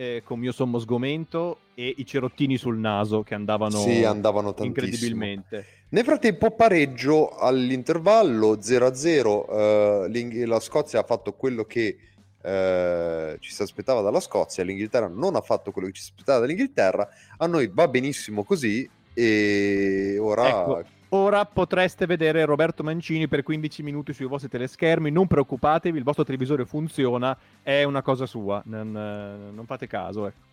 eh, 0.00 0.22
con 0.24 0.38
mio 0.38 0.50
sommo 0.50 0.78
sgomento 0.78 1.58
e 1.74 1.92
i 1.98 2.06
cerottini 2.06 2.56
sul 2.56 2.78
naso 2.78 3.22
che 3.22 3.34
andavano, 3.34 3.80
sì, 3.80 4.02
andavano 4.02 4.54
incredibilmente. 4.60 5.66
Nel 5.90 6.04
frattempo 6.04 6.52
pareggio 6.52 7.36
all'intervallo 7.36 8.56
0-0, 8.56 10.08
eh, 10.10 10.46
la 10.46 10.58
Scozia 10.58 11.00
ha 11.00 11.02
fatto 11.02 11.34
quello 11.34 11.64
che 11.64 11.98
eh, 12.40 13.36
ci 13.40 13.52
si 13.52 13.60
aspettava 13.60 14.00
dalla 14.00 14.20
Scozia, 14.20 14.64
l'Inghilterra 14.64 15.06
non 15.06 15.36
ha 15.36 15.42
fatto 15.42 15.70
quello 15.70 15.88
che 15.88 15.92
ci 15.92 16.02
si 16.02 16.12
aspettava 16.12 16.40
dall'Inghilterra, 16.40 17.06
a 17.36 17.46
noi 17.46 17.70
va 17.70 17.86
benissimo 17.86 18.42
così 18.42 18.88
e 19.12 20.16
ora... 20.18 20.48
Ecco, 20.48 20.98
ora 21.10 21.44
potreste 21.44 22.06
vedere 22.06 22.44
Roberto 22.44 22.82
Mancini 22.82 23.28
per 23.28 23.42
15 23.42 23.82
minuti 23.82 24.12
sui 24.12 24.26
vostri 24.26 24.48
teleschermi, 24.48 25.10
non 25.10 25.26
preoccupatevi, 25.26 25.96
il 25.96 26.04
vostro 26.04 26.24
televisore 26.24 26.64
funziona, 26.64 27.36
è 27.62 27.84
una 27.84 28.02
cosa 28.02 28.26
sua, 28.26 28.62
non, 28.66 28.90
non 28.90 29.66
fate 29.66 29.86
caso. 29.86 30.26
Ecco. 30.26 30.48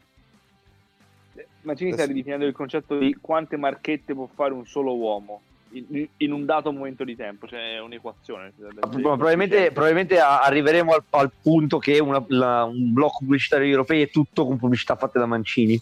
Mancini 1.62 1.92
sta 1.92 2.06
ridefinendo 2.06 2.46
il 2.46 2.54
concetto 2.54 2.98
di 2.98 3.18
quante 3.20 3.58
marchette 3.58 4.14
può 4.14 4.28
fare 4.34 4.54
un 4.54 4.66
solo 4.66 4.96
uomo 4.96 5.42
in, 5.72 6.08
in 6.18 6.32
un 6.32 6.46
dato 6.46 6.72
momento 6.72 7.04
di 7.04 7.16
tempo, 7.16 7.48
cioè 7.48 7.76
è 7.76 7.80
un'equazione. 7.80 8.54
Probabilmente, 8.90 9.72
probabilmente 9.72 10.20
arriveremo 10.20 10.94
al, 10.94 11.04
al, 11.10 11.32
punto 11.42 11.78
che 11.78 12.00
una, 12.00 12.24
la, 12.28 12.64
un 12.64 12.94
blocco 12.94 13.20
pubblicitario 13.20 13.68
europeo 13.68 14.04
è 14.04 14.10
tutto 14.10 14.46
con 14.46 14.58
pubblicità 14.58 14.96
fatte 14.96 15.20
da 15.20 15.26
Mancini. 15.26 15.80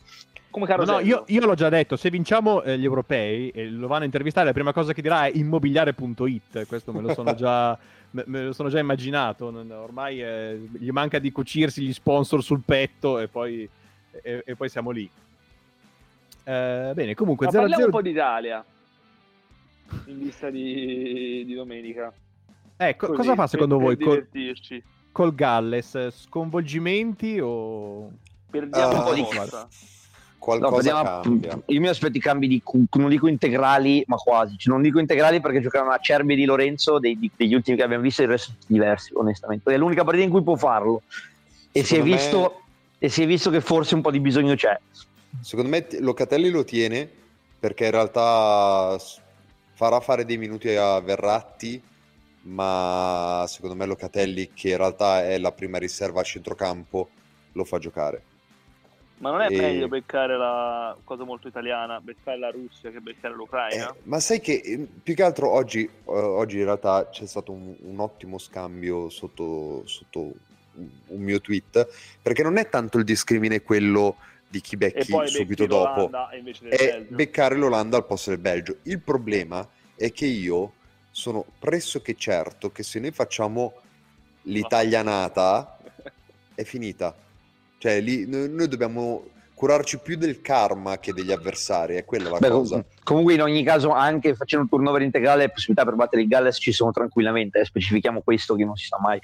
Come 0.56 0.74
no, 0.74 0.86
no, 0.86 1.00
io, 1.02 1.26
io, 1.28 1.46
l'ho 1.46 1.54
già 1.54 1.68
detto, 1.68 1.98
se 1.98 2.10
vinciamo 2.10 2.64
eh, 2.64 2.80
gli 2.80 2.86
europei 2.86 3.50
e 3.50 3.70
lo 3.70 3.88
vanno 3.88 4.04
a 4.04 4.06
intervistare, 4.06 4.46
la 4.46 4.54
prima 4.54 4.72
cosa 4.72 4.94
che 4.94 5.02
dirà 5.02 5.26
è 5.26 5.32
immobiliare.it, 5.34 6.66
questo 6.66 6.94
me 6.94 7.02
lo 7.02 7.14
sono 7.14 7.36
già, 7.36 7.78
me, 8.12 8.24
me 8.26 8.44
lo 8.46 8.54
sono 8.54 8.70
già 8.70 8.80
immaginato, 8.80 9.48
ormai 9.48 10.24
eh, 10.24 10.70
gli 10.72 10.92
manca 10.92 11.20
di 11.20 11.30
cucirsi 11.34 11.82
gli 11.82 11.92
sponsor 11.92 12.42
sul 12.42 12.62
petto 12.64 13.20
e 13.20 13.28
poi, 13.28 13.68
e, 14.22 14.44
e 14.46 14.56
poi 14.56 14.70
siamo 14.70 14.92
lì. 14.92 15.10
Eh, 16.46 16.92
bene, 16.94 17.16
comunque... 17.16 17.48
Ma 17.48 17.52
0 17.52 17.64
parliamo 17.64 17.84
0... 17.84 17.98
un 17.98 18.02
po' 18.02 18.10
d'Italia 18.10 18.66
in 20.06 20.20
vista 20.20 20.50
di, 20.50 21.44
di 21.46 21.54
domenica. 21.54 22.14
Eh, 22.78 22.96
co- 22.96 23.08
Così, 23.08 23.18
cosa 23.18 23.36
fa 23.36 23.48
secondo 23.48 23.78
voi 23.78 23.98
col, 23.98 24.26
col, 25.12 25.36
Galles? 25.36 26.12
Sconvolgimenti 26.12 27.42
o... 27.42 28.10
Perdiamo 28.50 28.94
uh, 28.94 28.98
un 29.00 29.04
po' 29.04 29.14
di 29.16 29.26
forza. 29.30 29.68
Qualcosa 30.46 31.02
no, 31.02 31.22
cambia. 31.22 31.60
Io 31.66 31.80
mi 31.80 31.88
aspetto 31.88 32.18
i 32.18 32.20
cambi 32.20 32.48
di, 32.48 32.62
non 32.92 33.10
dico 33.10 33.28
integrali, 33.28 34.04
ma 34.06 34.16
quasi. 34.18 34.56
Cioè, 34.60 34.72
non 34.72 34.84
dico 34.84 35.00
integrali 35.00 35.42
perché 35.42 35.60
giocano 35.60 35.90
a 35.90 35.98
Cerbi 35.98 36.36
di 36.36 36.46
Lorenzo 36.46 37.00
dei, 37.00 37.18
degli 37.36 37.56
ultimi 37.56 37.76
che 37.76 37.82
abbiamo 37.82 38.04
visto, 38.04 38.22
il 38.22 38.28
resto 38.28 38.54
diversi, 38.68 39.12
onestamente. 39.16 39.74
È 39.74 39.78
l'unica 39.78 40.04
partita 40.04 40.24
in 40.24 40.30
cui 40.30 40.44
può 40.44 40.56
farlo. 40.56 41.02
E 41.72 41.84
si, 41.84 42.00
visto, 42.00 42.40
me... 42.40 42.52
e 43.00 43.10
si 43.10 43.24
è 43.24 43.26
visto 43.26 43.50
che 43.50 43.60
forse 43.60 43.96
un 43.96 44.02
po' 44.02 44.12
di 44.12 44.20
bisogno 44.20 44.54
c'è. 44.54 44.80
Secondo 45.42 45.72
me 45.72 45.88
Locatelli 46.00 46.52
lo 46.52 46.64
tiene 46.64 47.10
perché 47.60 47.86
in 47.86 47.92
realtà 47.92 49.00
farà 49.74 50.00
fare 50.00 50.26
dei 50.26 50.38
minuti 50.38 50.70
a 50.76 51.00
Verratti, 51.00 51.82
ma 52.42 53.46
secondo 53.48 53.76
me 53.76 53.88
Locatelli, 53.88 54.52
che 54.54 54.70
in 54.70 54.78
realtà 54.78 55.26
è 55.26 55.40
la 55.40 55.52
prima 55.52 55.80
riserva 55.80 56.22
a 56.22 56.24
centrocampo, 56.24 57.10
lo 57.54 57.64
fa 57.64 57.80
giocare. 57.80 58.22
Ma 59.18 59.32
non 59.32 59.42
è 59.42 59.48
e... 59.50 59.58
meglio 59.58 59.88
beccare 59.88 60.38
la 60.38 60.96
cosa 61.04 61.24
molto 61.24 61.48
italiana, 61.48 62.02
beccare 62.02 62.38
la 62.38 62.50
Russia 62.50 62.92
che 62.92 63.00
beccare 63.00 63.34
l'Ucraina? 63.34 63.90
Eh, 63.90 63.96
ma 64.04 64.20
sai 64.20 64.42
che 64.42 64.62
eh, 64.64 64.88
più 65.02 65.14
che 65.16 65.24
altro 65.24 65.50
oggi, 65.50 65.84
eh, 65.84 65.90
oggi 66.06 66.58
in 66.58 66.66
realtà 66.66 67.10
c'è 67.10 67.26
stato 67.26 67.52
un, 67.52 67.76
un 67.80 68.00
ottimo 68.00 68.38
scambio 68.38 69.10
sotto, 69.10 69.84
sotto 69.86 70.34
un 71.08 71.22
mio 71.22 71.40
tweet, 71.40 71.88
perché 72.22 72.44
non 72.44 72.58
è 72.58 72.68
tanto 72.68 72.98
il 72.98 73.06
discrimine 73.06 73.62
quello 73.62 74.18
di 74.48 74.62
chi 74.62 74.78
becchi 74.78 75.12
subito 75.26 75.66
dopo 75.66 76.10
è 76.70 77.02
beccare 77.08 77.56
l'Olanda 77.56 77.98
al 77.98 78.06
posto 78.06 78.30
del 78.30 78.40
Belgio. 78.40 78.78
Il 78.84 79.00
problema 79.00 79.68
è 79.96 80.12
che 80.12 80.26
io 80.26 80.74
sono 81.12 81.46
pressoché 81.60 82.16
certo 82.16 82.72
che 82.72 82.84
se 82.84 83.00
noi 83.00 83.12
facciamo 83.12 83.74
l'italianata 84.44 85.78
è 86.54 86.64
finita. 86.64 87.16
Cioè, 87.78 88.02
lì, 88.02 88.28
noi, 88.28 88.50
noi 88.50 88.68
dobbiamo 88.68 89.28
curarci 89.54 90.00
più 90.00 90.18
del 90.18 90.42
karma 90.42 91.00
che 91.00 91.14
degli 91.14 91.32
avversari, 91.32 91.96
è 91.96 92.06
quella 92.06 92.30
la 92.30 92.40
Beh, 92.40 92.50
cosa. 92.50 92.86
Comunque 93.04 93.34
in 93.34 93.42
ogni 93.42 93.64
caso 93.64 93.90
anche 93.92 94.36
facendo 94.36 94.66
un 94.66 94.70
turnover 94.70 95.02
integrale 95.02 95.44
le 95.44 95.50
possibilità 95.50 95.86
per 95.86 95.96
battere 95.96 96.22
il 96.22 96.28
Galles 96.28 96.58
ci 96.58 96.72
sono 96.72 96.92
tranquillamente, 96.92 97.60
eh, 97.60 97.66
specifichiamo 97.66 98.22
questo 98.22 98.56
che 98.56 98.66
non 98.66 98.76
si 98.76 98.88
sa 98.88 99.00
mai. 99.00 99.20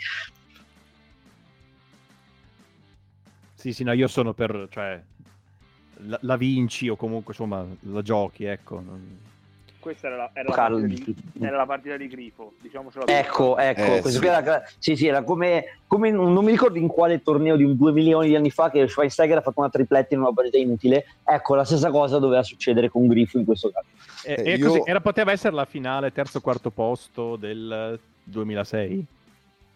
Sì, 3.56 3.74
sì, 3.74 3.84
no, 3.84 3.92
io 3.94 4.08
sono 4.08 4.34
per, 4.34 4.68
cioè, 4.72 5.00
la, 6.06 6.18
la 6.22 6.38
vinci 6.38 6.88
o 6.88 6.96
comunque, 6.96 7.34
insomma, 7.34 7.66
la 7.82 8.02
giochi, 8.02 8.46
ecco. 8.46 8.84
Questa 9.82 10.08
era 10.08 10.16
la, 10.16 10.30
era 10.32 10.50
la, 10.50 10.56
partita, 10.56 10.86
di, 10.86 11.46
era 11.46 11.58
la 11.58 11.66
partita 11.66 11.98
di 11.98 12.08
Grifo, 12.08 12.54
diciamocelo. 12.62 13.08
Ecco, 13.08 13.58
ecco, 13.58 14.08
eh, 14.08 14.12
sì. 14.12 14.26
Era, 14.26 14.64
sì, 14.78 14.96
sì, 14.96 15.08
era 15.08 15.24
come, 15.24 15.80
come, 15.88 16.12
non 16.12 16.46
mi 16.46 16.52
ricordo 16.52 16.78
in 16.78 16.88
quale 16.88 17.24
torneo 17.24 17.56
di 17.56 17.64
un 17.64 17.76
2 17.76 17.92
milioni 17.92 18.28
di 18.28 18.36
anni 18.36 18.52
fa 18.52 18.70
che 18.70 18.88
Schweinsteiger 18.88 19.40
ha 19.40 19.42
fatto 19.42 19.60
una 19.60 19.72
tripletta 19.72 20.14
in 20.14 20.22
una 20.22 20.32
partita 20.32 20.60
inutile. 20.60 21.06
Ecco, 21.26 21.56
la 21.56 21.66
stessa 21.66 21.90
cosa 21.90 22.20
doveva 22.20 22.44
succedere 22.44 22.90
con 22.90 23.08
Grifo 23.08 23.40
in 23.40 23.46
questo 23.46 23.72
caso. 23.72 23.88
Eh, 24.24 24.52
eh, 24.52 24.56
io... 24.56 24.68
così, 24.68 24.82
era, 24.86 25.02
poteva 25.02 25.32
essere 25.32 25.56
la 25.56 25.66
finale 25.66 26.12
terzo 26.12 26.42
quarto 26.42 26.70
posto 26.70 27.36
del 27.36 28.00
2006? 28.24 29.06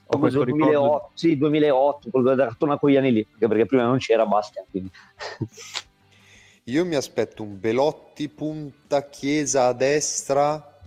O 0.07 0.19
questo 0.19 0.43
2008, 0.43 0.71
ricordo... 0.71 1.09
Sì, 1.15 1.35
2008, 1.35 2.09
quello 2.11 2.35
da 2.35 2.45
cartona 2.45 2.77
con 2.77 2.91
gli 2.91 2.97
anni 2.97 3.11
lì, 3.11 3.27
perché 3.39 3.65
prima 3.65 3.85
non 3.85 3.97
c'era 3.97 4.25
Bastian. 4.27 4.65
Quindi. 4.69 4.91
Io 6.67 6.83
mi 6.83 6.95
aspetto 6.95 7.43
un 7.43 7.59
Belotti 7.59 8.27
punta 8.27 9.07
Chiesa 9.07 9.67
a 9.67 9.73
destra 9.73 10.79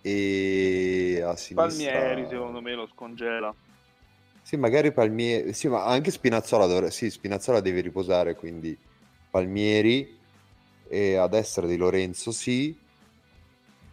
e 0.00 1.22
a 1.24 1.36
sinistra. 1.36 1.68
Palmieri 1.68 2.26
secondo 2.28 2.60
me 2.60 2.74
lo 2.74 2.88
scongela. 2.88 3.54
Sì, 4.42 4.56
magari 4.56 4.90
Palmieri, 4.90 5.52
sì, 5.52 5.68
ma 5.68 5.84
anche 5.84 6.10
Spinazzola, 6.10 6.66
dovrebbe... 6.66 6.90
sì, 6.90 7.10
Spinazzola 7.10 7.60
deve 7.60 7.80
riposare, 7.80 8.34
quindi 8.34 8.76
Palmieri 9.30 10.18
e 10.88 11.14
a 11.14 11.28
destra 11.28 11.64
di 11.64 11.76
Lorenzo 11.76 12.32
sì. 12.32 12.76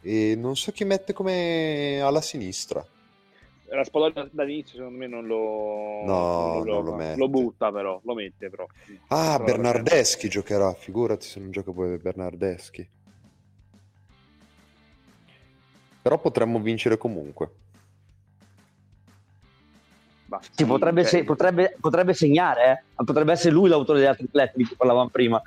E 0.01 0.35
non 0.35 0.55
so 0.55 0.71
chi 0.71 0.85
mette 0.85 1.13
come 1.13 2.01
alla 2.01 2.21
sinistra. 2.21 2.83
Raspadori 3.70 4.30
dall'inizio 4.32 4.78
secondo 4.78 4.97
me 4.97 5.07
non 5.07 5.28
lo, 5.28 6.03
no, 6.03 6.53
non 6.55 6.65
lo, 6.65 6.82
non 6.82 6.97
lo, 6.97 7.15
lo, 7.15 7.30
butta 7.30 7.72
però, 7.72 7.99
lo 8.03 8.13
mette 8.15 8.49
però. 8.49 8.65
Ah, 9.09 9.38
però 9.38 9.43
Bernardeschi 9.43 10.28
giocherà, 10.28 10.74
figurati 10.74 11.28
se 11.28 11.39
non 11.39 11.51
gioca 11.51 11.72
poi 11.72 11.97
Bernardeschi. 11.97 12.89
Però 16.01 16.20
potremmo 16.20 16.59
vincere 16.59 16.97
comunque. 16.97 17.51
Bah, 20.26 20.39
sì, 20.51 20.65
potrebbe, 20.65 21.03
se, 21.03 21.24
potrebbe, 21.24 21.76
potrebbe, 21.80 22.13
segnare, 22.13 22.86
eh? 22.95 23.03
potrebbe 23.03 23.32
essere 23.32 23.53
lui 23.53 23.67
l'autore 23.67 23.99
della 23.99 24.15
tripletta 24.15 24.53
di 24.55 24.63
cui 24.63 24.76
parlavamo 24.76 25.09
prima. 25.09 25.41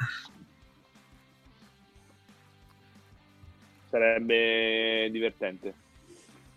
Sarebbe 3.89 5.09
divertente. 5.11 5.75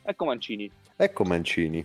Ecco 0.04 0.26
Mancini. 0.26 0.72
Ecco 0.98 1.26
Mancini. 1.26 1.84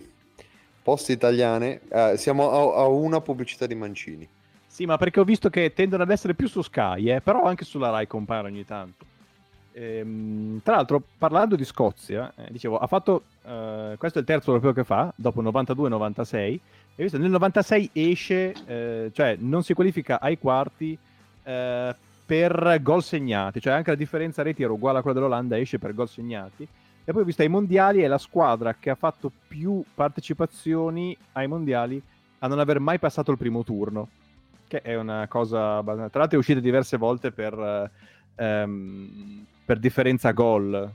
Poste 0.81 1.11
italiane. 1.11 1.81
Eh, 1.89 2.13
siamo 2.17 2.49
a, 2.49 2.83
a, 2.83 2.87
una 2.87 3.19
pubblicità 3.19 3.65
di 3.67 3.75
Mancini. 3.75 4.27
Sì, 4.65 4.85
ma 4.85 4.97
perché 4.97 5.19
ho 5.19 5.25
visto 5.25 5.49
che 5.49 5.73
tendono 5.73 6.03
ad 6.03 6.11
essere 6.11 6.33
più 6.33 6.47
su 6.47 6.61
Sky, 6.61 7.11
eh, 7.11 7.21
però 7.21 7.43
anche 7.43 7.65
sulla 7.65 7.89
Rai 7.89 8.07
compare 8.07 8.47
ogni 8.47 8.63
tanto. 8.63 9.05
Ehm, 9.73 10.61
tra 10.63 10.75
l'altro, 10.75 11.03
parlando 11.17 11.57
di 11.57 11.65
Scozia, 11.65 12.33
eh, 12.37 12.47
dicevo, 12.51 12.77
ha 12.77 12.87
fatto. 12.87 13.23
Eh, 13.45 13.95
questo 13.97 14.19
è 14.19 14.21
il 14.21 14.27
terzo 14.27 14.51
europeo 14.51 14.71
che 14.71 14.85
fa, 14.85 15.11
dopo 15.17 15.43
92-96. 15.43 16.59
E 16.95 17.03
visto, 17.03 17.17
nel 17.17 17.31
96 17.31 17.89
esce, 17.91 18.53
eh, 18.65 19.11
cioè 19.13 19.35
non 19.39 19.63
si 19.63 19.73
qualifica 19.73 20.21
ai 20.21 20.37
quarti 20.37 20.97
eh, 21.43 21.95
per 22.25 22.79
gol 22.81 23.03
segnati, 23.03 23.59
cioè 23.59 23.73
anche 23.73 23.89
la 23.89 23.97
differenza 23.97 24.41
reti 24.41 24.63
era 24.63 24.71
uguale 24.71 24.99
a 24.99 25.01
quella 25.01 25.19
dell'Olanda, 25.19 25.59
esce 25.59 25.79
per 25.79 25.93
gol 25.93 26.07
segnati 26.07 26.65
e 27.11 27.13
poi 27.13 27.21
ho 27.21 27.25
visto 27.25 27.41
ai 27.41 27.49
mondiali 27.49 28.01
è 28.01 28.07
la 28.07 28.17
squadra 28.17 28.75
che 28.79 28.89
ha 28.89 28.95
fatto 28.95 29.31
più 29.47 29.83
partecipazioni 29.93 31.15
ai 31.33 31.47
mondiali 31.47 32.01
a 32.39 32.47
non 32.47 32.59
aver 32.59 32.79
mai 32.79 32.97
passato 32.97 33.31
il 33.31 33.37
primo 33.37 33.63
turno. 33.63 34.07
che 34.67 34.81
è 34.81 34.95
una 34.95 35.27
cosa... 35.27 35.83
Tra 35.83 35.95
l'altro 35.95 36.37
è 36.37 36.37
uscita 36.37 36.61
diverse 36.61 36.97
volte 36.97 37.31
per, 37.31 37.91
ehm, 38.35 39.45
per 39.65 39.79
differenza 39.79 40.31
gol. 40.31 40.89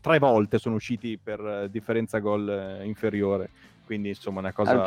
Tre 0.00 0.18
volte 0.18 0.58
sono 0.58 0.76
usciti 0.76 1.18
per 1.20 1.68
differenza 1.70 2.18
gol 2.18 2.48
eh, 2.48 2.84
inferiore 2.84 3.50
quindi 3.86 4.08
insomma 4.08 4.40
una 4.40 4.52
cosa 4.52 4.84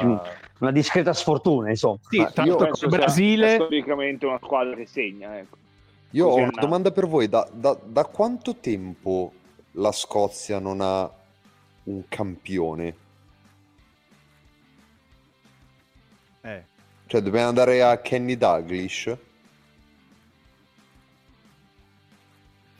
una 0.59 0.71
discreta 0.71 1.13
sfortuna 1.13 1.69
insomma 1.69 1.99
sì, 2.09 2.25
penso 2.33 2.67
il 2.81 2.89
Brasile 2.89 3.55
storicamente 3.55 4.25
una 4.25 4.39
squadra 4.43 4.75
che 4.75 4.85
segna 4.85 5.37
ecco. 5.37 5.55
io 6.09 6.25
Così 6.25 6.39
ho 6.39 6.43
una 6.43 6.59
domanda 6.59 6.91
per 6.91 7.07
voi 7.07 7.29
da, 7.29 7.47
da, 7.49 7.77
da, 7.81 8.03
quanto 8.03 8.57
tempo 8.57 9.31
la 9.73 9.91
Scozia 9.91 10.59
non 10.59 10.79
ha 10.81 11.09
un 11.83 12.03
campione 12.07 12.95
eh. 16.41 16.63
cioè 17.05 17.21
dobbiamo 17.21 17.47
andare 17.47 17.81
a 17.81 17.97
Kenny 17.99 18.37
Douglas 18.37 19.17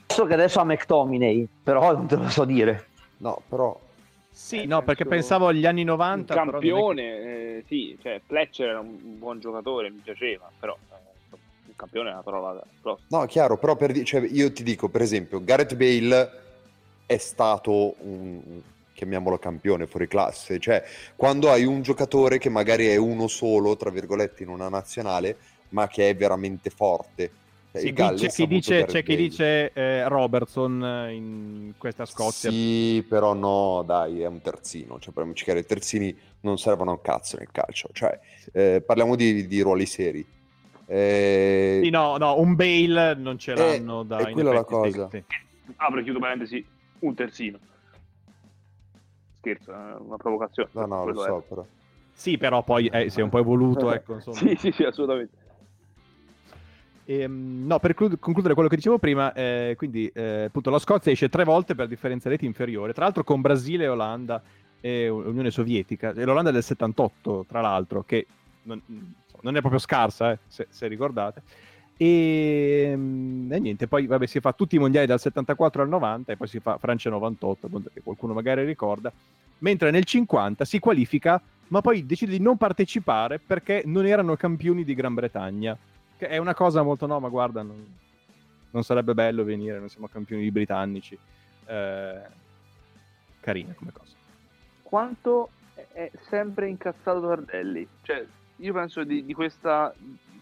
so 0.07 0.25
che 0.25 0.33
adesso 0.33 0.59
ha 0.59 0.65
McTominay 0.65 1.47
però 1.63 1.93
non 1.93 2.07
te 2.07 2.15
lo 2.15 2.29
so 2.29 2.45
dire 2.45 2.87
no 3.17 3.41
però 3.47 3.87
sì, 4.39 4.65
no, 4.65 4.81
perché 4.83 5.05
pensavo 5.05 5.47
agli 5.47 5.65
anni 5.65 5.83
90. 5.83 6.41
Un 6.41 6.49
campione, 6.51 7.01
che... 7.01 7.57
eh, 7.57 7.63
sì, 7.67 7.97
cioè 8.01 8.21
Fletcher 8.25 8.69
era 8.69 8.79
un 8.79 9.19
buon 9.19 9.41
giocatore, 9.41 9.91
mi 9.91 9.99
piaceva, 10.01 10.49
però 10.57 10.75
eh, 10.91 11.35
un 11.65 11.75
campione 11.75 12.09
è 12.09 12.13
una 12.13 12.21
parola 12.21 12.63
grossa. 12.81 13.03
No, 13.09 13.25
chiaro, 13.25 13.57
però 13.57 13.75
per, 13.75 14.01
cioè, 14.03 14.21
io 14.21 14.51
ti 14.53 14.63
dico, 14.63 14.87
per 14.87 15.01
esempio, 15.01 15.43
Gareth 15.43 15.75
Bale 15.75 16.49
è 17.10 17.18
stato 17.18 17.95
un, 18.01 18.62
chiamiamolo 18.93 19.39
campione 19.39 19.88
fuori 19.88 20.07
classe, 20.07 20.60
cioè 20.60 20.84
quando 21.16 21.49
hai 21.49 21.66
un 21.66 21.82
giocatore 21.82 22.38
che 22.38 22.49
magari 22.49 22.86
è 22.86 22.97
uno 22.97 23.28
solo, 23.28 23.76
tra 23.76 23.89
virgolette, 23.89 24.43
in 24.43 24.49
una 24.49 24.70
nazionale, 24.70 25.38
ma 25.70 25.88
che 25.88 26.10
è 26.10 26.16
veramente 26.16 26.70
forte 26.70 27.32
sì, 27.72 27.93
c'è 27.93 28.30
chi 28.30 28.47
dice, 28.47 28.86
c'è 28.86 29.03
chi 29.03 29.16
dice 29.16 29.72
eh, 29.74 30.07
Robertson 30.07 30.84
eh, 30.84 31.14
in 31.14 31.74
questa 31.78 32.05
Scozia. 32.05 32.49
Sì, 32.49 33.05
però 33.07 33.34
no, 33.34 33.84
dai, 33.86 34.22
è 34.22 34.28
un 34.28 34.41
terzino. 34.41 34.97
Cioè, 34.99 35.14
parliamoci 35.14 35.43
chiaro, 35.43 35.60
i 35.60 35.66
terzini 35.66 36.18
non 36.41 36.57
servono 36.57 36.89
a 36.89 36.93
un 36.93 37.01
cazzo 37.01 37.38
nel 37.38 37.49
calcio. 37.51 37.89
Cioè, 37.91 38.20
eh, 38.53 38.82
parliamo 38.84 39.16
di, 39.16 39.45
di, 39.45 39.62
ruoli 39.62 39.86
seri. 39.86 40.26
Eh... 40.88 41.82
Sì, 41.84 41.89
no, 41.91 42.18
no, 42.18 42.39
un 42.39 42.55
Bale 42.55 43.14
non 43.14 43.38
ce 43.38 43.51
eh, 43.51 43.55
l'hanno 43.55 44.01
da 44.01 44.18
È 44.18 44.32
quella 44.32 44.51
la 44.51 44.64
cosa. 44.64 45.07
Sì, 45.12 45.24
sì. 45.28 45.74
Apro 45.76 45.99
e 45.99 46.03
chiudo 46.03 46.18
parentesi, 46.18 46.66
un 47.00 47.14
terzino. 47.14 47.60
Scherzo, 49.39 49.72
è 49.72 49.95
una 50.00 50.18
provocazione. 50.18 50.70
No, 50.74 50.86
no, 50.86 51.06
lo 51.06 51.14
so, 51.16 51.38
è. 51.38 51.41
però. 51.47 51.66
Sì, 52.12 52.38
però 52.38 52.64
poi 52.64 52.88
eh, 52.88 53.10
si 53.10 53.22
è 53.22 53.24
un 53.24 53.30
po' 53.30 53.39
evoluto, 53.39 53.91
ecco, 53.93 54.16
insomma. 54.16 54.36
sì, 54.36 54.56
sì, 54.58 54.72
sì, 54.72 54.84
assolutamente. 54.84 55.47
Ehm, 57.06 57.66
no, 57.66 57.80
per 57.80 57.95
concludere 57.95 58.54
quello 58.54 58.70
che 58.70 58.76
dicevo 58.76 59.00
prima, 59.00 59.34
eh, 59.34 59.74
quindi 59.78 60.08
eh, 60.14 60.43
appunto 60.43 60.70
la 60.70 60.78
Scozia 60.78 61.12
esce 61.12 61.28
tre 61.28 61.43
volte 61.43 61.74
per 61.74 61.88
differenza 61.88 62.30
reti 62.30 62.45
inferiore, 62.45 62.93
tra 62.93 63.06
l'altro 63.06 63.24
con 63.24 63.41
Brasile, 63.41 63.88
Olanda 63.88 64.43
e 64.80 65.10
Unione 65.10 65.50
Sovietica, 65.50 66.14
e 66.14 66.24
l'Olanda 66.24 66.52
è 66.52 66.54
del 66.54 66.62
78, 66.62 67.45
tra 67.47 67.62
l'altro, 67.62 68.04
che 68.04 68.28
non, 68.64 68.80
non 69.41 69.56
è 69.56 69.60
proprio 69.60 69.80
scarsa, 69.80 70.34
eh, 70.34 70.39
se, 70.47 70.68
se, 70.70 70.88
ricordate. 70.88 71.41
E, 72.02 72.91
ehm, 72.91 73.50
e, 73.52 73.60
niente, 73.60 73.88
poi 73.88 74.08
vabbè, 74.08 74.26
si 74.26 74.39
fa 74.39 74.54
tutti 74.54 74.78
i 74.78 74.80
mondiali 74.80 75.06
dal 75.06 75.20
74 75.20 75.82
al 75.82 75.89
90 75.89 76.32
e 76.32 76.38
poi 76.38 76.47
si 76.47 76.60
fa 76.60 76.78
Francia 76.78 77.10
98, 77.10 77.70
che 77.93 78.02
qualcuno 78.02 78.34
magari 78.34 78.64
ricorda, 78.64 79.12
mentre 79.60 79.91
nel 79.91 80.06
50 80.06 80.64
si 80.64 80.80
qualifica, 80.80 81.41
ma 81.68 81.82
poi 81.82 82.06
decide 82.06 82.32
di 82.32 82.39
non 82.39 82.56
partecipare 82.56 83.39
perché 83.39 83.84
non 83.86 84.06
erano 84.06 84.36
campioni 84.36 84.84
di 84.84 84.93
Gran 84.93 85.14
Bretagna 85.14 85.78
che 86.20 86.28
è 86.28 86.38
una 86.38 86.54
cosa 86.54 86.84
molto 86.84 87.06
no, 87.06 87.18
ma 87.22 87.30
guarda, 87.30 87.62
non, 87.62 87.82
non 88.72 88.84
sarebbe 88.84 89.14
bello 89.14 89.45
venire, 89.45 89.80
non 89.80 89.88
siamo 89.88 90.10
campioni 90.10 90.52
britannici. 90.52 91.18
Eh, 91.66 92.22
carina 93.39 93.74
come 93.74 93.93
cosa. 93.93 94.16
Quanto 94.84 95.50
è 95.93 96.12
sempre 96.28 96.68
incazzato 96.68 97.22
Tardelli? 97.22 97.88
Cioè, 98.02 98.26
io 98.58 98.74
penso 98.74 99.06
di, 99.06 99.24
di 99.24 99.34
questa 99.34 99.93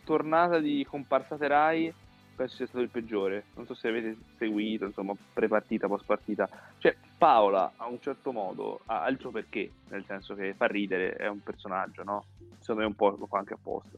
tornata 0.08 0.60
di 0.60 0.88
comparsate 0.90 1.48
Rai 1.48 1.94
penso 2.34 2.56
sia 2.56 2.68
stato 2.68 2.84
il 2.84 2.90
peggiore. 2.90 3.46
Non 3.56 3.66
so 3.66 3.74
se 3.74 3.90
avete 3.90 4.16
seguito, 4.38 4.86
insomma, 4.86 5.14
pre-partita, 5.34 5.88
post-partita. 5.88 6.48
Cioè, 6.78 6.96
Paola, 7.18 7.74
a 7.76 7.88
un 7.88 8.00
certo 8.00 8.32
modo, 8.32 8.82
ha 8.86 9.10
il 9.10 9.20
suo 9.20 9.32
perché, 9.32 9.70
nel 9.90 10.06
senso 10.06 10.34
che 10.36 10.54
fa 10.56 10.68
ridere, 10.68 11.14
è 11.14 11.28
un 11.28 11.42
personaggio, 11.42 12.04
no? 12.04 12.24
Secondo 12.60 12.82
me 12.82 12.88
un 12.88 12.96
po' 12.96 13.10
lo 13.10 13.26
fa 13.26 13.40
anche 13.40 13.56
apposta. 13.56 13.98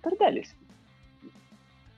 Tardelli 0.00 0.44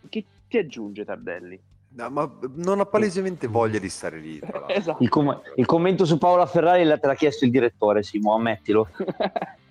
che 0.09 0.25
ti 0.49 0.59
aggiunge 0.59 1.05
Tardelli? 1.05 1.61
No, 1.91 2.11
ma 2.11 2.31
non 2.55 2.81
ha 2.81 2.87
palesemente 2.87 3.47
voglia 3.47 3.79
di 3.79 3.89
stare 3.89 4.19
lì. 4.19 4.41
esatto. 4.69 5.03
il, 5.03 5.09
com- 5.09 5.41
il, 5.57 5.67
commento 5.67 6.05
su 6.05 6.19
Paola 6.19 6.47
Ferrari 6.47 6.85
te 6.85 7.07
l'ha 7.07 7.15
chiesto 7.15 7.45
il 7.45 7.51
direttore, 7.51 8.03
Simo, 8.03 8.35
ammettilo. 8.35 8.89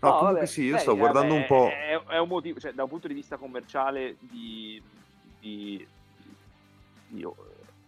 No, 0.00 0.08
no 0.08 0.14
comunque 0.16 0.40
vabbè, 0.40 0.46
sì, 0.46 0.62
io 0.64 0.74
beh, 0.74 0.80
sto 0.80 0.96
guardando 0.96 1.34
vabbè, 1.34 1.40
un 1.40 1.46
po'. 1.46 1.68
È, 1.68 2.14
è, 2.14 2.18
un 2.18 2.28
motivo, 2.28 2.58
cioè, 2.60 2.72
da 2.72 2.84
un 2.84 2.88
punto 2.88 3.08
di 3.08 3.14
vista 3.14 3.36
commerciale 3.36 4.16
di, 4.20 4.82
di, 5.38 5.86
di 7.06 7.26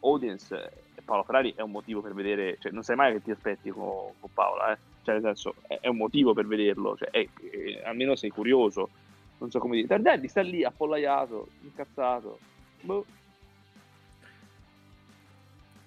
audience, 0.01 0.73
Paolo 1.05 1.23
Ferrari 1.25 1.55
è 1.57 1.63
un 1.63 1.71
motivo 1.71 2.01
per 2.01 2.15
vedere, 2.15 2.59
cioè, 2.61 2.73
non 2.73 2.83
sai 2.83 2.97
mai 2.97 3.13
che 3.13 3.23
ti 3.23 3.31
aspetti 3.31 3.71
con, 3.71 4.13
con 4.21 4.31
Paola, 4.33 4.73
eh? 4.73 4.79
cioè, 5.03 5.15
nel 5.15 5.23
senso, 5.23 5.55
è, 5.67 5.79
è, 5.81 5.89
un 5.89 5.97
motivo 5.97 6.33
per 6.35 6.47
vederlo, 6.47 6.97
cioè, 6.97 7.11
è, 7.11 7.29
almeno 7.85 8.15
sei 8.15 8.31
curioso 8.31 8.89
non 9.43 9.51
so 9.51 9.59
come 9.59 9.75
dire. 9.75 9.89
Tardelli 9.89 10.29
sta 10.29 10.41
lì 10.41 10.65
appollaiato, 10.65 11.49
incazzato. 11.63 12.39
Boh. 12.81 13.05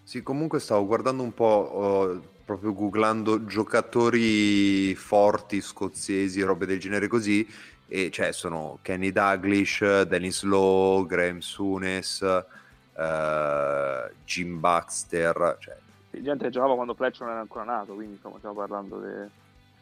Sì, 0.04 0.22
comunque 0.22 0.60
stavo 0.60 0.86
guardando 0.86 1.24
un 1.24 1.34
po', 1.34 1.46
oh, 1.46 2.22
proprio 2.46 2.74
googlando 2.74 3.46
giocatori 3.46 4.94
forti 4.96 5.62
scozzesi, 5.62 6.42
robe 6.42 6.66
del 6.66 6.80
genere 6.80 7.08
così, 7.08 7.48
e 7.88 8.12
cioè 8.12 8.32
sono 8.32 8.80
Kenny 8.82 9.12
Douglas, 9.12 10.04
Dennis 10.04 10.44
Lowe, 10.44 11.06
Graham 11.08 11.40
Sunes, 11.40 12.22
uh, 12.22 14.14
Jim 14.24 14.60
Baxter. 14.60 15.58
Cioè... 15.60 15.78
Il 16.12 16.24
gente 16.24 16.50
giocava 16.50 16.76
quando 16.76 16.94
Fletcher 16.94 17.22
non 17.22 17.32
era 17.32 17.42
ancora 17.42 17.66
nato, 17.66 17.94
quindi 17.94 18.14
insomma 18.14 18.38
stiamo 18.38 18.56
parlando 18.56 19.00
di... 19.00 19.30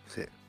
Sì 0.05 0.41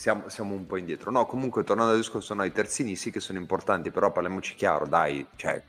siamo, 0.00 0.30
siamo, 0.30 0.54
un 0.54 0.66
po' 0.66 0.78
indietro. 0.78 1.10
No, 1.10 1.26
comunque 1.26 1.62
tornando 1.62 1.92
al 1.92 1.98
discorso, 1.98 2.32
no, 2.32 2.42
i 2.44 2.52
terzini 2.52 2.96
sì 2.96 3.10
che 3.10 3.20
sono 3.20 3.38
importanti, 3.38 3.90
però 3.90 4.10
parliamoci 4.10 4.54
chiaro, 4.54 4.86
dai, 4.86 5.26
cioè, 5.36 5.62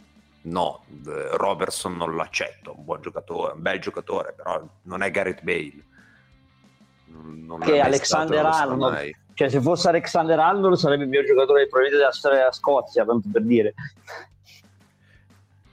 no, 0.43 0.85
Robertson 1.33 1.95
non 1.95 2.15
l'accetto, 2.15 2.75
un 2.77 2.85
buon 2.85 3.01
giocatore, 3.01 3.53
un 3.53 3.61
bel 3.61 3.79
giocatore, 3.79 4.33
però 4.33 4.63
non 4.83 5.01
è 5.03 5.11
Gareth 5.11 5.43
Bale. 5.43 5.85
Non 7.05 7.59
che 7.59 7.79
Alexander 7.79 8.45
Arnold, 8.45 9.11
cioè 9.33 9.49
se 9.49 9.61
fosse 9.61 9.89
Alexander 9.89 10.39
Arnold 10.39 10.75
sarebbe 10.75 11.03
il 11.03 11.09
mio 11.09 11.23
giocatore 11.23 11.67
probabilmente 11.67 11.97
della 11.97 12.11
storia 12.11 12.37
della 12.39 12.51
Scozia, 12.51 13.05
tanto 13.05 13.27
per 13.31 13.43
dire. 13.43 13.73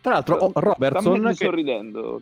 Tra 0.00 0.12
l'altro, 0.12 0.36
oh, 0.36 0.52
Robertson, 0.54 1.22
che, 1.22 1.34
sto 1.34 1.50
ridendo, 1.50 2.20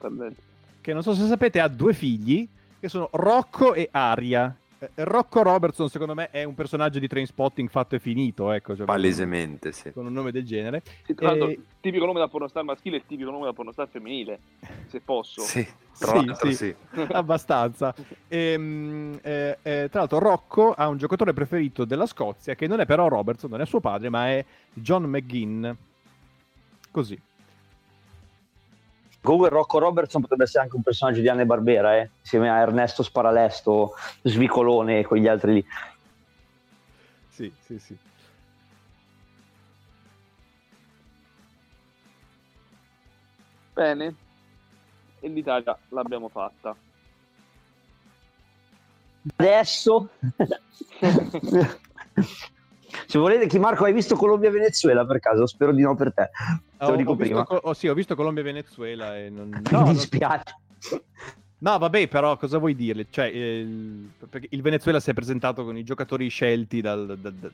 che 0.80 0.92
non 0.92 1.02
so 1.02 1.14
se 1.14 1.26
sapete, 1.26 1.60
ha 1.60 1.68
due 1.68 1.94
figli 1.94 2.48
che 2.78 2.88
sono 2.88 3.08
Rocco 3.12 3.74
e 3.74 3.88
Aria 3.90 4.48
eh, 4.48 4.65
Rocco 4.94 5.42
Robertson, 5.42 5.88
secondo 5.88 6.14
me, 6.14 6.30
è 6.30 6.44
un 6.44 6.54
personaggio 6.54 6.98
di 6.98 7.08
train 7.08 7.26
spotting 7.26 7.68
fatto 7.68 7.94
e 7.94 7.98
finito. 7.98 8.50
Ecco, 8.52 8.76
cioè 8.76 8.84
Palesemente, 8.84 9.72
sì. 9.72 9.90
Con 9.92 10.06
un 10.06 10.12
nome 10.12 10.32
del 10.32 10.44
genere. 10.44 10.82
Sì, 11.04 11.14
tra 11.14 11.28
l'altro, 11.28 11.48
e... 11.48 11.58
tipico 11.80 12.04
nome 12.04 12.18
da 12.18 12.28
pornostar 12.28 12.62
maschile 12.62 12.98
e 12.98 13.02
tipico 13.06 13.30
nome 13.30 13.46
da 13.46 13.52
pornostar 13.52 13.88
femminile, 13.88 14.38
se 14.86 15.00
posso. 15.00 15.40
Sì, 15.40 15.66
tra 15.98 16.22
sì, 16.34 16.54
sì. 16.54 16.74
abbastanza. 17.12 17.94
E, 18.28 18.38
ehm, 18.52 19.18
eh, 19.22 19.58
eh, 19.62 19.88
tra 19.90 20.00
l'altro, 20.00 20.18
Rocco 20.18 20.72
ha 20.72 20.88
un 20.88 20.98
giocatore 20.98 21.32
preferito 21.32 21.84
della 21.84 22.06
Scozia, 22.06 22.54
che 22.54 22.66
non 22.66 22.80
è 22.80 22.86
però 22.86 23.08
Robertson, 23.08 23.50
non 23.50 23.62
è 23.62 23.66
suo 23.66 23.80
padre, 23.80 24.10
ma 24.10 24.28
è 24.28 24.44
John 24.72 25.04
McGinn. 25.04 25.70
Così. 26.90 27.18
Comunque 29.26 29.48
Rocco 29.48 29.80
Robertson 29.80 30.20
potrebbe 30.20 30.44
essere 30.44 30.62
anche 30.62 30.76
un 30.76 30.82
personaggio 30.82 31.20
di 31.20 31.28
Anne 31.28 31.46
Barbera, 31.46 31.96
eh? 31.96 32.10
insieme 32.20 32.48
a 32.48 32.60
Ernesto 32.60 33.02
Sparalesto, 33.02 33.94
Svicolone 34.22 35.00
e 35.00 35.04
quegli 35.04 35.26
altri 35.26 35.54
lì. 35.54 35.66
Sì, 37.30 37.52
sì, 37.58 37.76
sì. 37.80 37.98
Bene, 43.72 44.14
e 45.18 45.28
l'Italia 45.28 45.76
l'abbiamo 45.88 46.28
fatta. 46.28 46.76
Adesso 49.34 50.08
Se 53.06 53.18
volete, 53.18 53.46
chi 53.46 53.58
Marco, 53.58 53.84
hai 53.84 53.92
visto 53.92 54.16
Colombia-Venezuela 54.16 55.04
per 55.04 55.20
caso? 55.20 55.46
Spero 55.46 55.72
di 55.72 55.82
no 55.82 55.94
per 55.94 56.12
te. 56.12 56.30
Te 56.78 56.84
oh, 56.84 56.90
lo 56.90 56.96
dico 56.96 57.16
prima. 57.16 57.40
Visto, 57.40 57.60
oh, 57.62 57.74
sì, 57.74 57.88
ho 57.88 57.94
visto 57.94 58.14
Colombia-Venezuela 58.14 59.16
e 59.16 59.30
non... 59.30 59.62
No, 59.70 59.86
Mi 59.86 59.92
dispiace. 59.92 60.54
No, 61.58 61.78
vabbè, 61.78 62.08
però 62.08 62.36
cosa 62.36 62.58
vuoi 62.58 62.74
dirle? 62.74 63.06
Cioè, 63.08 63.26
il, 63.26 64.10
il, 64.50 64.62
Venezuela 64.62 65.00
si 65.00 65.10
è 65.10 65.14
presentato 65.14 65.64
con 65.64 65.76
i 65.76 65.84
giocatori 65.84 66.28
scelti, 66.28 66.80
dal, 66.80 67.18
dal, 67.18 67.32
dal, 67.32 67.52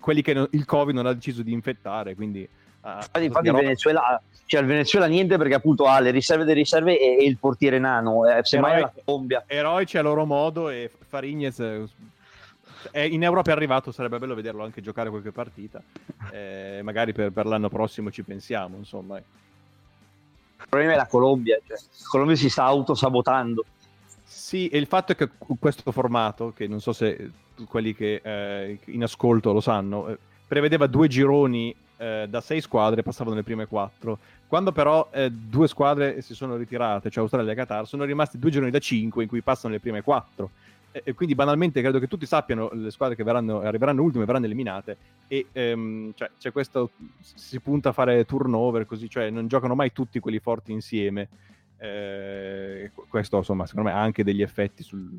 quelli 0.00 0.22
che 0.22 0.32
non, 0.32 0.48
il 0.52 0.64
Covid 0.64 0.94
non 0.94 1.06
ha 1.06 1.12
deciso 1.12 1.42
di 1.42 1.52
infettare, 1.52 2.14
quindi... 2.14 2.48
Uh, 2.80 2.88
infatti, 2.88 3.24
infatti 3.26 3.46
il, 3.46 3.54
Venezuela, 3.54 4.22
cioè 4.46 4.60
il 4.60 4.66
Venezuela 4.66 5.06
niente 5.06 5.36
perché 5.36 5.54
appunto 5.54 5.86
ha 5.86 6.00
le 6.00 6.10
riserve 6.10 6.44
delle 6.44 6.58
riserve 6.58 6.98
e, 6.98 7.22
e 7.22 7.24
il 7.24 7.36
portiere 7.36 7.78
nano, 7.78 8.26
eh, 8.26 8.40
semmai 8.42 8.80
la 8.80 8.92
Colombia. 9.04 9.44
Eroici 9.46 9.98
a 9.98 10.02
loro 10.02 10.24
modo 10.24 10.68
e 10.68 10.90
Farignez 11.06 11.60
eh, 11.60 11.84
in 12.92 13.22
Europa 13.22 13.50
è 13.50 13.54
arrivato, 13.54 13.92
sarebbe 13.92 14.18
bello 14.18 14.34
vederlo 14.34 14.64
anche 14.64 14.80
giocare 14.80 15.10
qualche 15.10 15.32
partita. 15.32 15.82
Eh, 16.30 16.80
magari 16.82 17.12
per, 17.12 17.30
per, 17.30 17.46
l'anno 17.46 17.68
prossimo 17.68 18.10
ci 18.10 18.22
pensiamo, 18.22 18.76
insomma. 18.76 19.18
Il 19.18 19.24
problema 20.68 20.92
è 20.92 20.96
la 20.96 21.06
Colombia, 21.06 21.58
cioè, 21.66 21.76
la 21.76 22.06
Colombia 22.08 22.36
si 22.36 22.48
sta 22.48 22.64
autosabotando. 22.64 23.64
Sì, 24.24 24.68
e 24.68 24.78
il 24.78 24.86
fatto 24.86 25.12
è 25.12 25.16
che 25.16 25.28
questo 25.58 25.92
formato, 25.92 26.52
che 26.54 26.66
non 26.66 26.80
so 26.80 26.92
se 26.92 27.30
quelli 27.68 27.94
che 27.94 28.20
eh, 28.22 28.78
in 28.86 29.02
ascolto 29.02 29.52
lo 29.52 29.60
sanno, 29.60 30.08
eh, 30.08 30.18
prevedeva 30.46 30.86
due 30.86 31.08
gironi 31.08 31.74
eh, 31.96 32.26
da 32.28 32.40
sei 32.40 32.60
squadre, 32.60 33.02
passavano 33.02 33.36
le 33.36 33.42
prime 33.42 33.66
quattro. 33.66 34.18
Quando 34.46 34.72
però 34.72 35.08
eh, 35.12 35.30
due 35.30 35.68
squadre 35.68 36.20
si 36.20 36.34
sono 36.34 36.56
ritirate, 36.56 37.10
cioè 37.10 37.22
Australia 37.22 37.52
e 37.52 37.54
Qatar, 37.54 37.86
sono 37.86 38.04
rimasti 38.04 38.38
due 38.38 38.50
gironi 38.50 38.70
da 38.70 38.78
cinque 38.78 39.22
in 39.22 39.28
cui 39.28 39.40
passano 39.40 39.72
le 39.72 39.80
prime 39.80 40.02
quattro 40.02 40.50
e 40.92 41.14
quindi 41.14 41.34
banalmente 41.34 41.80
credo 41.80 41.98
che 41.98 42.06
tutti 42.06 42.26
sappiano 42.26 42.70
le 42.72 42.90
squadre 42.90 43.16
che 43.16 43.24
verranno, 43.24 43.60
arriveranno 43.60 44.02
ultime 44.02 44.24
verranno 44.24 44.44
eliminate. 44.44 44.96
E 45.26 45.46
um, 45.52 46.12
cioè, 46.14 46.30
c'è 46.38 46.52
questo 46.52 46.90
si 47.20 47.58
punta 47.60 47.88
a 47.88 47.92
fare 47.92 48.24
turnover 48.24 48.84
così 48.84 49.08
cioè 49.08 49.30
non 49.30 49.48
giocano 49.48 49.74
mai 49.74 49.92
tutti 49.92 50.20
quelli 50.20 50.38
forti 50.38 50.72
insieme. 50.72 51.28
Eh, 51.78 52.92
questo 53.08 53.38
insomma 53.38 53.66
secondo 53.66 53.88
me 53.88 53.96
ha 53.96 54.00
anche 54.00 54.22
degli 54.22 54.40
effetti 54.40 54.84
sul, 54.84 55.18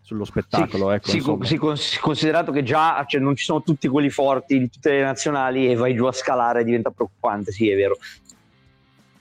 sullo 0.00 0.24
spettacolo 0.24 0.90
sì, 1.02 1.16
ecco, 1.16 1.42
sì, 1.42 1.58
sì, 1.74 1.98
considerato 1.98 2.52
che 2.52 2.62
già 2.62 3.04
cioè, 3.08 3.20
non 3.20 3.34
ci 3.34 3.44
sono 3.44 3.62
tutti 3.62 3.88
quelli 3.88 4.10
forti 4.10 4.58
di 4.58 4.70
tutte 4.70 4.92
le 4.92 5.02
nazionali 5.02 5.68
e 5.68 5.74
vai 5.74 5.94
giù 5.94 6.04
a 6.04 6.12
scalare 6.12 6.62
diventa 6.62 6.90
preoccupante 6.90 7.50
sì 7.50 7.68
è 7.68 7.74
vero 7.74 7.96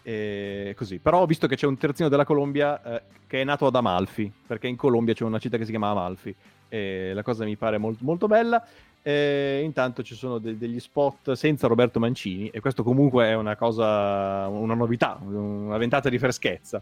e 0.03 0.75
così. 0.77 0.99
Però 0.99 1.21
ho 1.21 1.25
visto 1.25 1.47
che 1.47 1.55
c'è 1.55 1.65
un 1.65 1.77
terzino 1.77 2.09
della 2.09 2.25
Colombia 2.25 2.81
eh, 2.83 3.01
che 3.25 3.41
è 3.41 3.43
nato 3.43 3.65
ad 3.65 3.75
Amalfi, 3.75 4.31
perché 4.45 4.67
in 4.67 4.75
Colombia 4.75 5.13
c'è 5.13 5.23
una 5.23 5.39
città 5.39 5.57
che 5.57 5.63
si 5.63 5.71
chiama 5.71 5.89
Amalfi. 5.89 6.35
E 6.69 7.11
la 7.13 7.23
cosa 7.23 7.45
mi 7.45 7.55
pare 7.55 7.77
molto, 7.77 8.03
molto 8.03 8.27
bella. 8.27 8.63
E 9.01 9.61
intanto 9.63 10.01
ci 10.01 10.15
sono 10.15 10.37
de- 10.37 10.57
degli 10.57 10.79
spot 10.79 11.33
senza 11.33 11.67
Roberto 11.67 11.99
Mancini, 11.99 12.49
e 12.49 12.59
questo 12.61 12.83
comunque 12.83 13.25
è 13.25 13.33
una 13.33 13.55
cosa, 13.55 14.47
una 14.47 14.75
novità, 14.75 15.19
una 15.21 15.77
ventata 15.77 16.09
di 16.09 16.17
freschezza. 16.17 16.81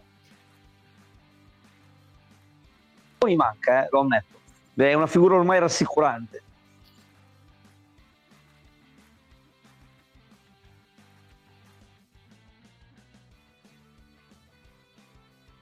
Mi 3.24 3.36
manca, 3.36 3.84
eh, 3.84 3.88
lo 3.90 4.00
ammetto. 4.00 4.38
È 4.74 4.94
una 4.94 5.06
figura 5.06 5.36
ormai 5.36 5.58
rassicurante. 5.58 6.42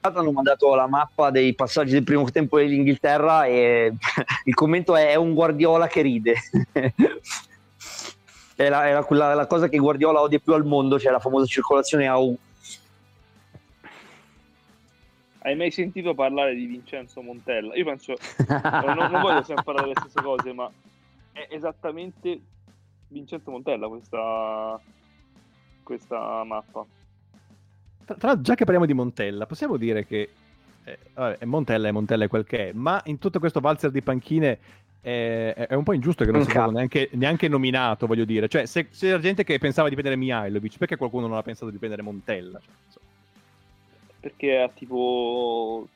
Hanno 0.00 0.32
mandato 0.32 0.74
la 0.74 0.86
mappa 0.86 1.30
dei 1.30 1.54
passaggi 1.54 1.92
del 1.92 2.04
primo 2.04 2.30
tempo 2.30 2.58
dell'Inghilterra 2.58 3.44
e 3.44 3.92
il 4.44 4.54
commento 4.54 4.96
è, 4.96 5.10
è 5.10 5.14
un 5.16 5.34
Guardiola 5.34 5.86
che 5.86 6.00
ride. 6.02 6.34
è, 8.56 8.68
la, 8.68 8.88
è 8.88 8.92
la, 8.92 9.34
la, 9.34 9.46
cosa 9.46 9.68
che 9.68 9.76
Guardiola 9.76 10.20
odia 10.20 10.38
più 10.38 10.54
al 10.54 10.64
mondo, 10.64 10.98
cioè 10.98 11.12
la 11.12 11.18
famosa 11.18 11.46
circolazione 11.46 12.08
a 12.08 12.18
U. 12.18 12.36
Hai 15.42 15.56
mai 15.56 15.70
sentito 15.70 16.14
parlare 16.14 16.54
di 16.54 16.66
Vincenzo 16.66 17.22
Montella? 17.22 17.74
Io 17.74 17.84
penso, 17.84 18.14
non, 18.46 19.10
non 19.10 19.22
voglio 19.22 19.42
sempre 19.42 19.64
parlare 19.64 19.88
delle 19.88 20.00
stesse 20.00 20.22
cose, 20.22 20.52
ma 20.52 20.70
è 21.32 21.46
esattamente 21.50 22.40
Vincenzo 23.08 23.50
Montella 23.50 23.88
questa, 23.88 24.78
questa 25.82 26.44
mappa 26.44 26.84
tra 28.16 28.28
l'altro, 28.28 28.42
già 28.42 28.54
che 28.54 28.64
parliamo 28.64 28.86
di 28.86 28.94
Montella, 28.94 29.46
possiamo 29.46 29.76
dire 29.76 30.06
che 30.06 30.30
eh, 30.84 30.98
vabbè, 31.14 31.44
Montella 31.44 31.88
è 31.88 31.90
Montella 31.92 32.24
è 32.24 32.28
quel 32.28 32.44
che 32.44 32.70
è, 32.70 32.72
ma 32.72 33.00
in 33.06 33.18
tutto 33.18 33.38
questo 33.38 33.60
valzer 33.60 33.90
di 33.90 34.02
panchine 34.02 34.58
è, 35.00 35.66
è 35.68 35.74
un 35.74 35.82
po' 35.82 35.92
ingiusto 35.92 36.24
che 36.24 36.30
non 36.30 36.42
sia 36.42 36.50
stato 36.50 36.70
neanche, 36.70 37.08
neanche, 37.12 37.48
nominato, 37.48 38.06
voglio 38.06 38.24
dire. 38.24 38.48
Cioè, 38.48 38.66
se, 38.66 38.88
se 38.90 39.06
c'era 39.06 39.18
gente 39.18 39.44
che 39.44 39.58
pensava 39.58 39.88
di 39.88 39.94
prendere 39.94 40.20
Mihailovic, 40.20 40.78
perché 40.78 40.96
qualcuno 40.96 41.26
non 41.26 41.36
ha 41.36 41.42
pensato 41.42 41.70
di 41.70 41.78
prendere 41.78 42.02
Montella? 42.02 42.60
Cioè. 42.60 43.02
Perché 44.20 44.58
ha 44.58 44.68
tipo 44.68 45.88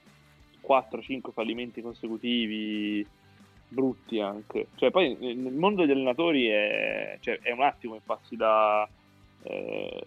4-5 0.67 1.33
fallimenti 1.33 1.83
consecutivi 1.83 3.07
brutti 3.69 4.21
anche. 4.21 4.69
Cioè, 4.77 4.91
poi 4.91 5.17
nel 5.19 5.53
mondo 5.53 5.83
degli 5.83 5.91
allenatori 5.91 6.47
è, 6.47 7.19
cioè, 7.21 7.39
è 7.43 7.53
un 7.53 7.63
attimo 7.63 7.95
che 7.95 8.03
passi 8.05 8.37
da 8.37 8.89
eh, 9.45 10.01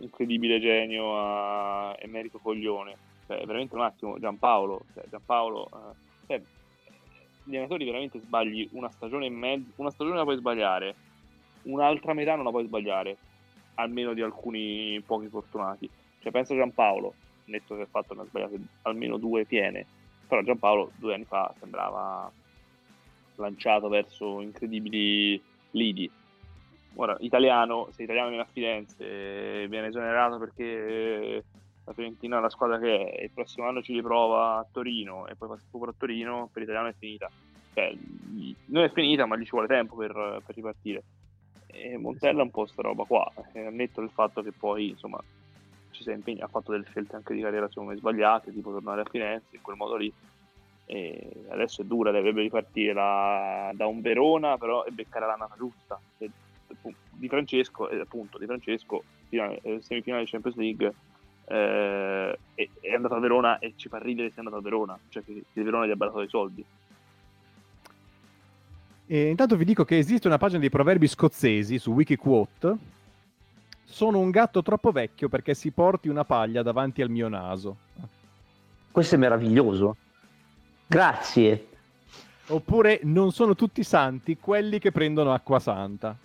incredibile 0.00 0.60
genio 0.60 1.18
a 1.18 1.96
Emerito 1.98 2.38
Coglione. 2.38 2.96
Cioè, 3.26 3.44
veramente 3.44 3.74
un 3.74 3.82
attimo, 3.82 4.18
Giampaolo, 4.18 4.82
cioè, 4.92 5.04
Giampaolo 5.08 5.66
eh, 5.66 6.26
cioè, 6.26 6.42
gli 7.44 7.52
allenatori 7.52 7.84
veramente 7.84 8.20
sbagli 8.20 8.68
una 8.72 8.90
stagione 8.90 9.26
e 9.26 9.30
mezzo, 9.30 9.72
una 9.76 9.90
stagione 9.90 10.16
la 10.18 10.24
puoi 10.24 10.36
sbagliare, 10.36 10.94
un'altra 11.62 12.12
metà 12.12 12.34
non 12.34 12.44
la 12.44 12.50
puoi 12.50 12.66
sbagliare, 12.66 13.16
almeno 13.74 14.12
di 14.12 14.20
alcuni 14.20 15.02
pochi 15.04 15.28
fortunati. 15.28 15.88
Cioè, 16.20 16.32
penso 16.32 16.52
a 16.52 16.56
Giampaolo, 16.56 17.14
netto 17.46 17.76
che 17.76 17.82
ha 17.82 17.88
fatto 17.90 18.14
ne 18.14 18.22
ha 18.22 18.24
sbagliate 18.26 18.58
almeno 18.82 19.16
due 19.16 19.44
piene, 19.44 19.86
però 20.28 20.42
Giampaolo 20.42 20.92
due 20.96 21.14
anni 21.14 21.24
fa 21.24 21.52
sembrava 21.58 22.30
lanciato 23.36 23.88
verso 23.88 24.40
incredibili 24.40 25.42
lidi 25.72 26.10
ora 26.96 27.16
italiano, 27.20 27.88
se 27.90 28.02
italiano 28.02 28.28
viene 28.28 28.42
a 28.42 28.48
Firenze 28.50 29.66
viene 29.68 29.88
esonerato 29.88 30.38
perché 30.38 31.44
la 31.84 31.92
Fiorentina 31.92 32.38
è 32.38 32.40
la 32.40 32.48
squadra 32.48 32.78
che 32.78 33.10
è, 33.10 33.24
il 33.24 33.30
prossimo 33.30 33.66
anno 33.68 33.82
ci 33.82 33.92
riprova 33.92 34.58
a 34.58 34.66
Torino 34.70 35.26
e 35.26 35.34
poi 35.34 35.48
fa 35.48 35.58
schifo 35.58 35.84
a 35.84 35.94
Torino, 35.96 36.48
per 36.50 36.62
l'italiano 36.62 36.88
è 36.88 36.94
finita. 36.98 37.30
Cioè, 37.74 37.94
non 38.66 38.84
è 38.84 38.90
finita, 38.90 39.26
ma 39.26 39.36
gli 39.36 39.44
ci 39.44 39.50
vuole 39.50 39.66
tempo 39.66 39.96
per, 39.96 40.12
per 40.44 40.54
ripartire. 40.54 41.02
E 41.66 41.98
Montella 41.98 42.40
è 42.40 42.44
un 42.44 42.50
po' 42.50 42.66
sta 42.66 42.82
roba 42.82 43.04
qua, 43.04 43.30
eh, 43.52 43.66
ammetto 43.66 44.00
il 44.00 44.10
fatto 44.10 44.42
che 44.42 44.52
poi 44.52 44.90
insomma 44.90 45.20
ci 45.90 46.02
si 46.02 46.10
impegni, 46.10 46.40
ha 46.40 46.46
fatto 46.46 46.70
delle 46.70 46.84
scelte 46.84 47.16
anche 47.16 47.34
di 47.34 47.40
carriera 47.40 47.68
secondo 47.68 47.90
me 47.90 47.96
sbagliate, 47.96 48.52
tipo 48.52 48.70
tornare 48.70 49.02
a 49.02 49.08
Firenze 49.10 49.56
in 49.56 49.62
quel 49.62 49.76
modo 49.76 49.96
lì. 49.96 50.12
E 50.86 51.46
adesso 51.48 51.82
è 51.82 51.84
dura, 51.84 52.10
dovrebbe 52.10 52.42
ripartire 52.42 52.92
la, 52.92 53.70
da 53.74 53.86
un 53.86 54.00
Verona, 54.00 54.56
però 54.56 54.84
e 54.84 54.90
beccare 54.90 55.26
la 55.26 55.34
nata 55.34 55.54
giusta. 55.56 55.98
Se 56.16 56.30
di 57.10 57.28
Francesco, 57.28 57.88
eh, 57.88 58.00
appunto 58.00 58.38
di 58.38 58.46
Francesco, 58.46 59.02
finale, 59.28 59.60
eh, 59.62 59.78
semifinale 59.82 60.24
di 60.24 60.30
Champions 60.30 60.56
League, 60.56 60.94
eh, 61.46 62.38
è, 62.54 62.68
è, 62.80 62.94
andato 62.94 63.14
a 63.14 63.20
Verona 63.20 63.58
e 63.58 63.74
ci 63.76 63.88
fa 63.88 63.98
ridere 63.98 64.28
se 64.28 64.36
è 64.36 64.38
andato 64.38 64.56
a 64.56 64.60
Verona, 64.60 64.98
cioè 65.08 65.22
che, 65.24 65.44
che 65.52 65.62
Verona 65.62 65.86
gli 65.86 65.90
ha 65.90 65.96
dato 65.96 66.18
dei 66.18 66.28
soldi. 66.28 66.64
E 69.06 69.28
intanto 69.28 69.56
vi 69.56 69.64
dico 69.64 69.84
che 69.84 69.98
esiste 69.98 70.26
una 70.26 70.38
pagina 70.38 70.60
di 70.60 70.70
proverbi 70.70 71.06
scozzesi 71.06 71.78
su 71.78 71.92
Wikiquote. 71.92 72.76
Sono 73.84 74.18
un 74.18 74.30
gatto 74.30 74.62
troppo 74.62 74.92
vecchio 74.92 75.28
perché 75.28 75.54
si 75.54 75.70
porti 75.70 76.08
una 76.08 76.24
paglia 76.24 76.62
davanti 76.62 77.02
al 77.02 77.10
mio 77.10 77.28
naso. 77.28 77.76
Questo 78.90 79.14
è 79.14 79.18
meraviglioso. 79.18 79.96
Grazie. 80.86 81.68
Oppure 82.46 83.00
non 83.02 83.32
sono 83.32 83.54
tutti 83.54 83.82
santi 83.82 84.38
quelli 84.38 84.78
che 84.78 84.90
prendono 84.90 85.32
acqua 85.32 85.58
santa. 85.58 86.16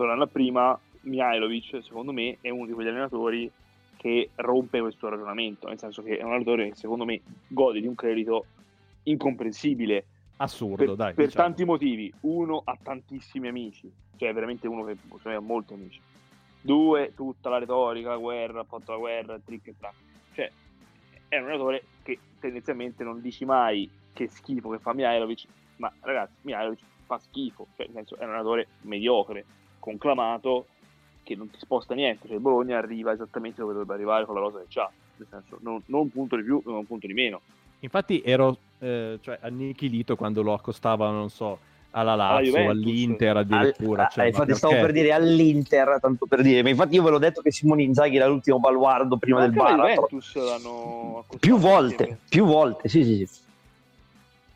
Tornando 0.00 0.24
a 0.24 0.28
prima, 0.28 0.80
Mihailovic, 1.02 1.82
secondo 1.82 2.10
me, 2.10 2.38
è 2.40 2.48
uno 2.48 2.64
di 2.64 2.72
quegli 2.72 2.88
allenatori 2.88 3.52
che 3.98 4.30
rompe 4.36 4.80
questo 4.80 5.10
ragionamento, 5.10 5.68
nel 5.68 5.78
senso 5.78 6.02
che 6.02 6.16
è 6.16 6.22
un 6.22 6.30
allenatore 6.30 6.70
che 6.70 6.74
secondo 6.74 7.04
me 7.04 7.20
gode 7.48 7.82
di 7.82 7.86
un 7.86 7.94
credito 7.94 8.46
incomprensibile. 9.02 10.06
Assurdo, 10.38 10.76
per, 10.82 10.94
dai. 10.94 11.12
Per 11.12 11.26
diciamo. 11.26 11.44
tanti 11.44 11.64
motivi. 11.66 12.10
Uno, 12.20 12.62
ha 12.64 12.78
tantissimi 12.82 13.48
amici, 13.48 13.92
cioè 14.16 14.32
veramente 14.32 14.66
uno 14.66 14.84
che 14.84 14.96
ha 15.34 15.40
molti 15.40 15.74
amici. 15.74 16.00
Due, 16.62 17.12
tutta 17.14 17.50
la 17.50 17.58
retorica, 17.58 18.08
la 18.08 18.16
guerra, 18.16 18.64
fatto 18.64 18.92
la 18.92 18.98
guerra, 18.98 19.38
trick 19.38 19.66
e 19.66 19.74
track. 19.78 19.96
Cioè, 20.32 20.50
è 21.28 21.36
un 21.36 21.44
allenatore 21.44 21.84
che 22.02 22.18
tendenzialmente 22.40 23.04
non 23.04 23.20
dici 23.20 23.44
mai 23.44 23.86
che 24.14 24.28
schifo 24.28 24.70
che 24.70 24.78
fa 24.78 24.94
Mihailovic, 24.94 25.44
ma 25.76 25.92
ragazzi, 26.00 26.36
Mihailovic 26.40 26.80
fa 27.04 27.18
schifo, 27.18 27.66
cioè 27.76 27.84
nel 27.88 27.96
senso 27.96 28.16
è 28.16 28.24
un 28.24 28.30
allenatore 28.30 28.66
mediocre, 28.80 29.44
conclamato, 29.80 30.66
che 31.22 31.34
non 31.34 31.50
ti 31.50 31.58
sposta 31.58 31.94
niente, 31.94 32.28
cioè 32.28 32.38
Bologna 32.38 32.78
arriva 32.78 33.12
esattamente 33.12 33.60
dove 33.60 33.72
dovrebbe 33.72 33.94
arrivare 33.94 34.24
con 34.24 34.34
la 34.34 34.40
rosa 34.40 34.62
che 34.66 34.80
ha, 34.80 34.90
nel 35.16 35.26
senso 35.28 35.58
non, 35.60 35.82
non, 35.86 36.02
un 36.02 36.10
punto 36.10 36.36
di 36.36 36.42
più, 36.42 36.62
non 36.64 36.76
un 36.76 36.86
punto 36.86 37.06
di 37.06 37.14
meno. 37.14 37.40
Infatti 37.80 38.22
ero 38.24 38.56
eh, 38.78 39.18
cioè, 39.20 39.38
annichilito 39.40 40.16
quando 40.16 40.42
lo 40.42 40.52
accostavano, 40.52 41.16
non 41.16 41.30
so, 41.30 41.58
alla 41.92 42.14
Lazio, 42.14 42.56
alla 42.56 42.70
all'Inter 42.70 43.36
addirittura. 43.38 44.04
All, 44.04 44.10
cioè, 44.10 44.26
infatti 44.26 44.54
stavo 44.54 44.74
per 44.74 44.92
dire 44.92 45.12
all'Inter, 45.12 45.98
tanto 46.00 46.26
per 46.26 46.42
dire, 46.42 46.62
ma 46.62 46.68
infatti 46.68 46.94
io 46.94 47.02
ve 47.02 47.10
l'ho 47.10 47.18
detto 47.18 47.40
che 47.40 47.50
Simone 47.50 47.82
Inzaghi 47.82 48.16
era 48.16 48.26
l'ultimo 48.26 48.60
baluardo 48.60 49.16
prima 49.16 49.38
ma 49.38 49.46
del 49.46 49.54
Baratro. 49.54 50.08
Più 51.38 51.56
volte, 51.58 52.18
più 52.28 52.44
volte, 52.44 52.88
sì 52.88 53.04
sì 53.04 53.26
sì. 53.26 53.48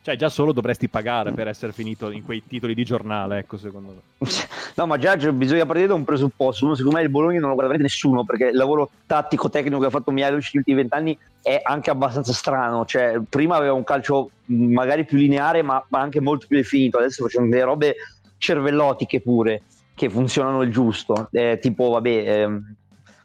Cioè, 0.05 0.17
già 0.17 0.29
solo 0.29 0.51
dovresti 0.51 0.87
pagare 0.87 1.31
per 1.31 1.47
essere 1.47 1.71
finito 1.71 2.11
in 2.11 2.23
quei 2.23 2.43
titoli 2.45 2.75
di 2.75 2.83
giornale, 2.85 3.39
ecco, 3.39 3.57
secondo 3.57 3.91
me. 4.19 4.27
No, 4.75 4.85
ma 4.85 4.99
già 4.99 5.15
bisogna 5.15 5.65
partire 5.65 5.87
da 5.87 5.95
un 5.95 6.03
presupposto. 6.03 6.65
Uno, 6.65 6.75
secondo 6.75 6.97
me, 6.97 7.03
il 7.03 7.09
Bologna 7.09 7.39
non 7.39 7.49
lo 7.49 7.55
guarda 7.55 7.75
nessuno, 7.77 8.23
perché 8.23 8.49
il 8.49 8.55
lavoro 8.55 8.91
tattico-tecnico 9.07 9.79
che 9.79 9.85
ha 9.87 9.89
fatto 9.89 10.11
Mihailovic 10.11 10.45
negli 10.45 10.57
ultimi 10.57 10.77
vent'anni 10.77 11.17
è 11.41 11.59
anche 11.63 11.89
abbastanza 11.89 12.33
strano. 12.33 12.85
Cioè, 12.85 13.19
prima 13.27 13.55
aveva 13.55 13.73
un 13.73 13.83
calcio 13.83 14.29
magari 14.45 15.05
più 15.05 15.17
lineare, 15.17 15.63
ma, 15.63 15.83
ma 15.87 16.01
anche 16.01 16.21
molto 16.21 16.45
più 16.45 16.57
definito. 16.57 16.99
Adesso 16.99 17.23
facciamo 17.23 17.49
delle 17.49 17.63
robe 17.63 17.95
cervellotiche 18.37 19.21
pure, 19.21 19.63
che 19.95 20.07
funzionano 20.07 20.61
il 20.61 20.71
giusto. 20.71 21.29
Eh, 21.31 21.57
tipo, 21.59 21.89
vabbè... 21.89 22.09
Ehm, 22.09 22.75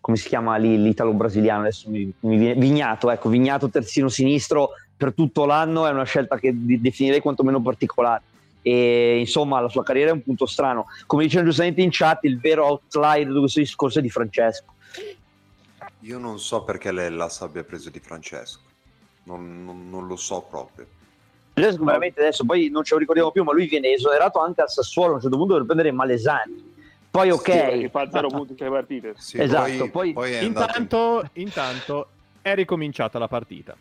come 0.01 0.16
si 0.16 0.28
chiama 0.28 0.57
lì 0.57 0.81
l'italo-brasiliano 0.81 1.61
adesso 1.61 1.91
mi, 1.91 2.11
mi, 2.20 2.55
Vignato, 2.55 3.11
ecco, 3.11 3.28
Vignato 3.28 3.68
terzino 3.68 4.09
sinistro 4.09 4.70
per 5.01 5.14
tutto 5.14 5.46
l'anno 5.46 5.86
è 5.86 5.90
una 5.90 6.05
scelta 6.05 6.36
che 6.36 6.53
definirei 6.55 7.20
quantomeno 7.20 7.62
particolare. 7.62 8.22
E 8.61 9.18
insomma 9.18 9.59
la 9.59 9.70
sua 9.70 9.82
carriera 9.82 10.11
è 10.11 10.12
un 10.12 10.22
punto 10.22 10.44
strano. 10.44 10.88
Come 11.07 11.22
dicevano 11.22 11.48
giustamente 11.48 11.80
in 11.80 11.88
chat 11.90 12.24
il 12.24 12.38
vero 12.38 12.66
outlier 12.66 13.32
di 13.32 13.38
questo 13.38 13.61
discorso 13.61 14.01
è 14.01 14.03
di 14.03 14.11
Francesco. 14.11 14.74
Io 16.01 16.18
non 16.18 16.38
so 16.38 16.64
perché 16.64 16.92
l'Ellas 16.92 17.40
abbia 17.40 17.64
preso 17.64 17.88
di 17.88 17.98
Francesco. 17.98 18.61
Non, 19.22 19.64
non, 19.64 19.88
non 19.88 20.07
lo 20.07 20.16
so 20.16 20.42
proprio. 20.42 20.86
Francesco 21.55 21.82
veramente 21.82 22.20
adesso 22.20 22.44
poi 22.44 22.68
non 22.68 22.84
ce 22.84 22.92
lo 22.92 23.01
ricordiamo 23.01 23.30
più 23.30 23.42
ma 23.42 23.53
lui 23.55 23.66
viene 23.66 23.92
esonerato 23.92 24.38
anche 24.38 24.61
al 24.61 24.68
Sassuolo 24.68 25.12
a 25.12 25.14
un 25.14 25.20
certo 25.22 25.38
punto 25.38 25.55
per 25.55 25.64
prendere 25.64 25.92
Malesani. 25.92 26.68
Poi 27.11 27.30
ok. 27.30 27.78
sì, 27.78 27.88
fa 27.88 28.11
0 28.11 28.28
punti 28.36 28.55
tra 28.55 28.68
partite. 28.68 29.14
Sì, 29.16 29.40
esatto 29.40 29.88
poi, 29.88 30.12
poi, 30.12 30.12
poi 30.12 30.44
intanto, 30.44 31.26
in... 31.32 31.46
intanto 31.46 32.09
è 32.42 32.55
ricominciata 32.55 33.18
la 33.18 33.28
partita 33.28 33.74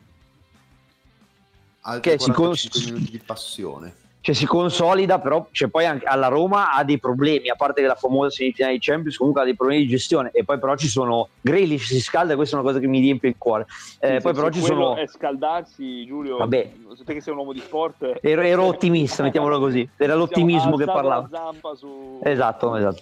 altri 1.89 2.11
che 2.11 2.17
45 2.17 2.57
si 2.57 2.91
minuti 2.91 3.11
di 3.11 3.19
passione. 3.19 3.93
Cioè 4.21 4.35
si 4.35 4.45
consolida, 4.45 5.17
però 5.19 5.47
cioè, 5.51 5.69
poi 5.69 5.85
anche 5.85 6.05
alla 6.05 6.27
Roma 6.27 6.73
ha 6.73 6.83
dei 6.83 6.99
problemi, 6.99 7.49
a 7.49 7.55
parte 7.55 7.79
che 7.79 7.87
la 7.87 7.95
famosa 7.95 8.29
semifinale 8.29 8.73
di 8.73 8.79
Champions 8.81 9.15
comunque 9.15 9.41
ha 9.41 9.45
dei 9.45 9.55
problemi 9.55 9.83
di 9.83 9.87
gestione 9.87 10.31
e 10.33 10.43
poi 10.43 10.59
però 10.59 10.75
ci 10.75 10.89
sono 10.89 11.29
Grealish 11.39 11.85
si 11.85 12.01
scalda 12.01 12.33
e 12.33 12.35
questa 12.35 12.57
è 12.57 12.59
una 12.59 12.67
cosa 12.67 12.81
che 12.81 12.87
mi 12.87 12.99
riempie 12.99 13.29
il 13.29 13.35
cuore. 13.37 13.65
Eh, 13.99 14.15
sì, 14.15 14.21
poi 14.21 14.33
però 14.33 14.49
ci 14.49 14.61
sono 14.61 14.97
è 14.97 15.07
scaldarsi, 15.07 16.05
Giulio. 16.05 16.37
Vabbè. 16.37 16.71
Te 17.05 17.13
che 17.13 17.21
sei 17.21 17.31
un 17.31 17.39
uomo 17.39 17.53
di 17.53 17.59
sport. 17.59 18.19
Ero, 18.21 18.41
ero 18.41 18.65
ottimista, 18.65 19.23
mettiamolo 19.23 19.57
così. 19.57 19.87
Era 19.95 20.15
l'ottimismo 20.15 20.75
che 20.75 20.85
parlavo. 20.85 21.29
Su... 21.75 22.19
Esatto, 22.21 22.75
esatto. 22.75 23.01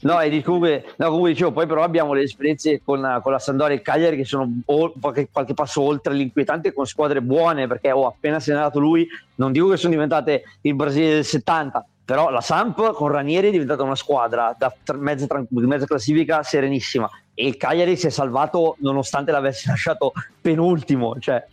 No, 0.00 0.20
e 0.20 0.42
comunque, 0.42 0.84
no, 0.96 1.06
comunque 1.06 1.30
dicevo, 1.30 1.52
poi 1.52 1.66
però 1.66 1.82
abbiamo 1.82 2.12
le 2.12 2.22
esperienze 2.22 2.82
con, 2.84 3.20
con 3.22 3.32
la 3.32 3.38
Sandoria 3.38 3.74
e 3.74 3.78
il 3.78 3.84
Cagliari 3.84 4.16
che 4.16 4.24
sono 4.24 4.50
o, 4.66 4.92
qualche, 5.00 5.28
qualche, 5.30 5.54
passo 5.54 5.82
oltre 5.82 6.12
l'inquietante 6.14 6.72
con 6.72 6.86
squadre 6.86 7.22
buone, 7.22 7.66
perché 7.66 7.90
oh, 7.90 8.06
appena 8.06 8.40
se 8.40 8.52
n'è 8.52 8.58
andato 8.58 8.78
lui, 8.78 9.06
non 9.36 9.52
dico 9.52 9.68
che 9.68 9.76
sono 9.76 9.92
diventate 9.92 10.42
il 10.62 10.74
Brasile 10.74 11.14
del 11.14 11.24
70, 11.24 11.86
però 12.04 12.30
la 12.30 12.40
Samp 12.40 12.92
con 12.92 13.08
Ranieri 13.08 13.48
è 13.48 13.52
diventata 13.52 13.82
una 13.82 13.96
squadra 13.96 14.54
da 14.58 14.74
mezza, 14.94 15.26
mezza 15.48 15.86
classifica 15.86 16.42
serenissima 16.42 17.08
e 17.34 17.46
il 17.46 17.56
Cagliari 17.56 17.96
si 17.96 18.08
è 18.08 18.10
salvato 18.10 18.76
nonostante 18.80 19.30
l'avesse 19.30 19.68
lasciato 19.70 20.12
penultimo, 20.40 21.18
cioè 21.18 21.44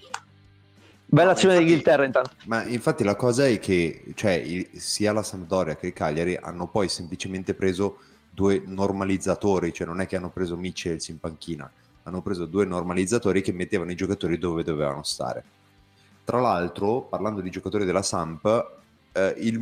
Bella 1.12 1.32
azione 1.32 1.56
no, 1.56 1.62
d'Inghilterra 1.62 2.06
intanto. 2.06 2.32
Ma 2.46 2.64
infatti 2.66 3.04
la 3.04 3.16
cosa 3.16 3.48
è 3.48 3.58
che 3.58 4.04
cioè, 4.14 4.68
sia 4.76 5.12
la 5.12 5.24
Sampdoria 5.24 5.76
che 5.76 5.88
il 5.88 5.94
Cagliari 5.94 6.38
hanno 6.40 6.68
poi 6.68 6.88
semplicemente 6.88 7.56
preso 7.56 7.98
due 8.40 8.64
normalizzatori, 8.66 9.74
cioè 9.74 9.86
non 9.86 10.00
è 10.00 10.08
che 10.08 10.16
hanno 10.16 10.30
preso 10.30 10.56
Mitchell 10.56 10.98
in 11.10 11.20
panchina, 11.20 11.70
hanno 12.04 12.22
preso 12.22 12.46
due 12.46 12.64
normalizzatori 12.64 13.42
che 13.42 13.52
mettevano 13.52 13.92
i 13.92 13.96
giocatori 13.96 14.38
dove 14.38 14.64
dovevano 14.64 15.04
stare. 15.04 15.44
Tra 16.24 16.40
l'altro, 16.40 17.02
parlando 17.02 17.42
di 17.42 17.50
giocatori 17.50 17.84
della 17.84 18.02
Samp, 18.02 18.78
eh, 19.12 19.36
il, 19.40 19.60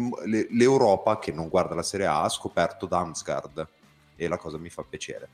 l'Europa, 0.52 1.18
che 1.18 1.32
non 1.32 1.48
guarda 1.48 1.74
la 1.74 1.82
Serie 1.82 2.06
A, 2.06 2.22
ha 2.22 2.30
scoperto 2.30 2.86
Damsgaard 2.86 3.68
e 4.16 4.28
la 4.28 4.38
cosa 4.38 4.60
mi 4.60 4.70
fa 4.70 4.84
piacere. 4.88 5.28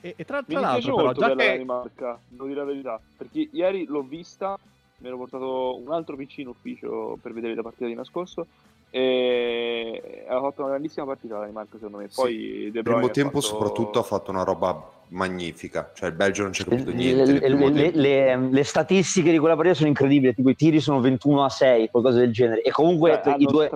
E, 0.00 0.14
e 0.16 0.24
tra, 0.24 0.42
tra 0.42 0.58
l'altro, 0.58 0.96
però, 0.96 1.12
già 1.12 1.28
che... 1.28 1.34
Danimarca, 1.36 2.18
devo 2.26 2.46
dire 2.46 2.58
la 2.58 2.64
verità, 2.64 3.00
perché 3.16 3.50
ieri 3.52 3.84
l'ho 3.84 4.02
vista, 4.02 4.58
mi 4.98 5.06
ero 5.06 5.16
portato 5.16 5.78
un 5.78 5.92
altro 5.92 6.16
PC 6.16 6.38
in 6.38 6.48
ufficio 6.48 7.16
per 7.22 7.32
vedere 7.32 7.54
la 7.54 7.62
partita 7.62 7.86
di 7.86 7.94
nascosto 7.94 8.48
e 8.96 10.24
ha 10.26 10.40
fatto 10.40 10.62
una 10.62 10.70
grandissima 10.70 11.04
partita 11.04 11.34
la 11.34 11.40
Danimarca 11.40 11.74
secondo 11.74 11.98
me. 11.98 12.08
Poi 12.14 12.32
sì. 12.32 12.70
De 12.70 12.80
primo 12.80 13.10
tempo 13.10 13.42
fatto... 13.42 13.54
soprattutto 13.54 13.98
ha 13.98 14.02
fatto 14.02 14.30
una 14.30 14.42
roba 14.42 14.90
magnifica. 15.08 15.90
Cioè 15.94 16.08
il 16.08 16.14
Belgio 16.14 16.44
non 16.44 16.52
c'è 16.52 16.64
capito 16.64 16.90
niente 16.92 17.30
le, 17.30 17.70
le, 17.70 17.90
le, 17.92 18.36
le, 18.50 18.64
statistiche 18.64 19.30
di 19.30 19.38
quella 19.38 19.54
partita 19.54 19.76
sono 19.76 19.88
incredibili 19.88 20.34
tipo 20.34 20.48
i 20.48 20.56
tiri 20.56 20.80
sono 20.80 21.00
21 21.00 21.44
a 21.44 21.50
6 21.50 21.90
qualcosa 21.90 22.20
del 22.20 22.32
genere. 22.32 22.62
E 22.62 22.70
comunque 22.70 23.20
Beh, 23.22 23.34
i, 23.36 23.44
due, 23.44 23.70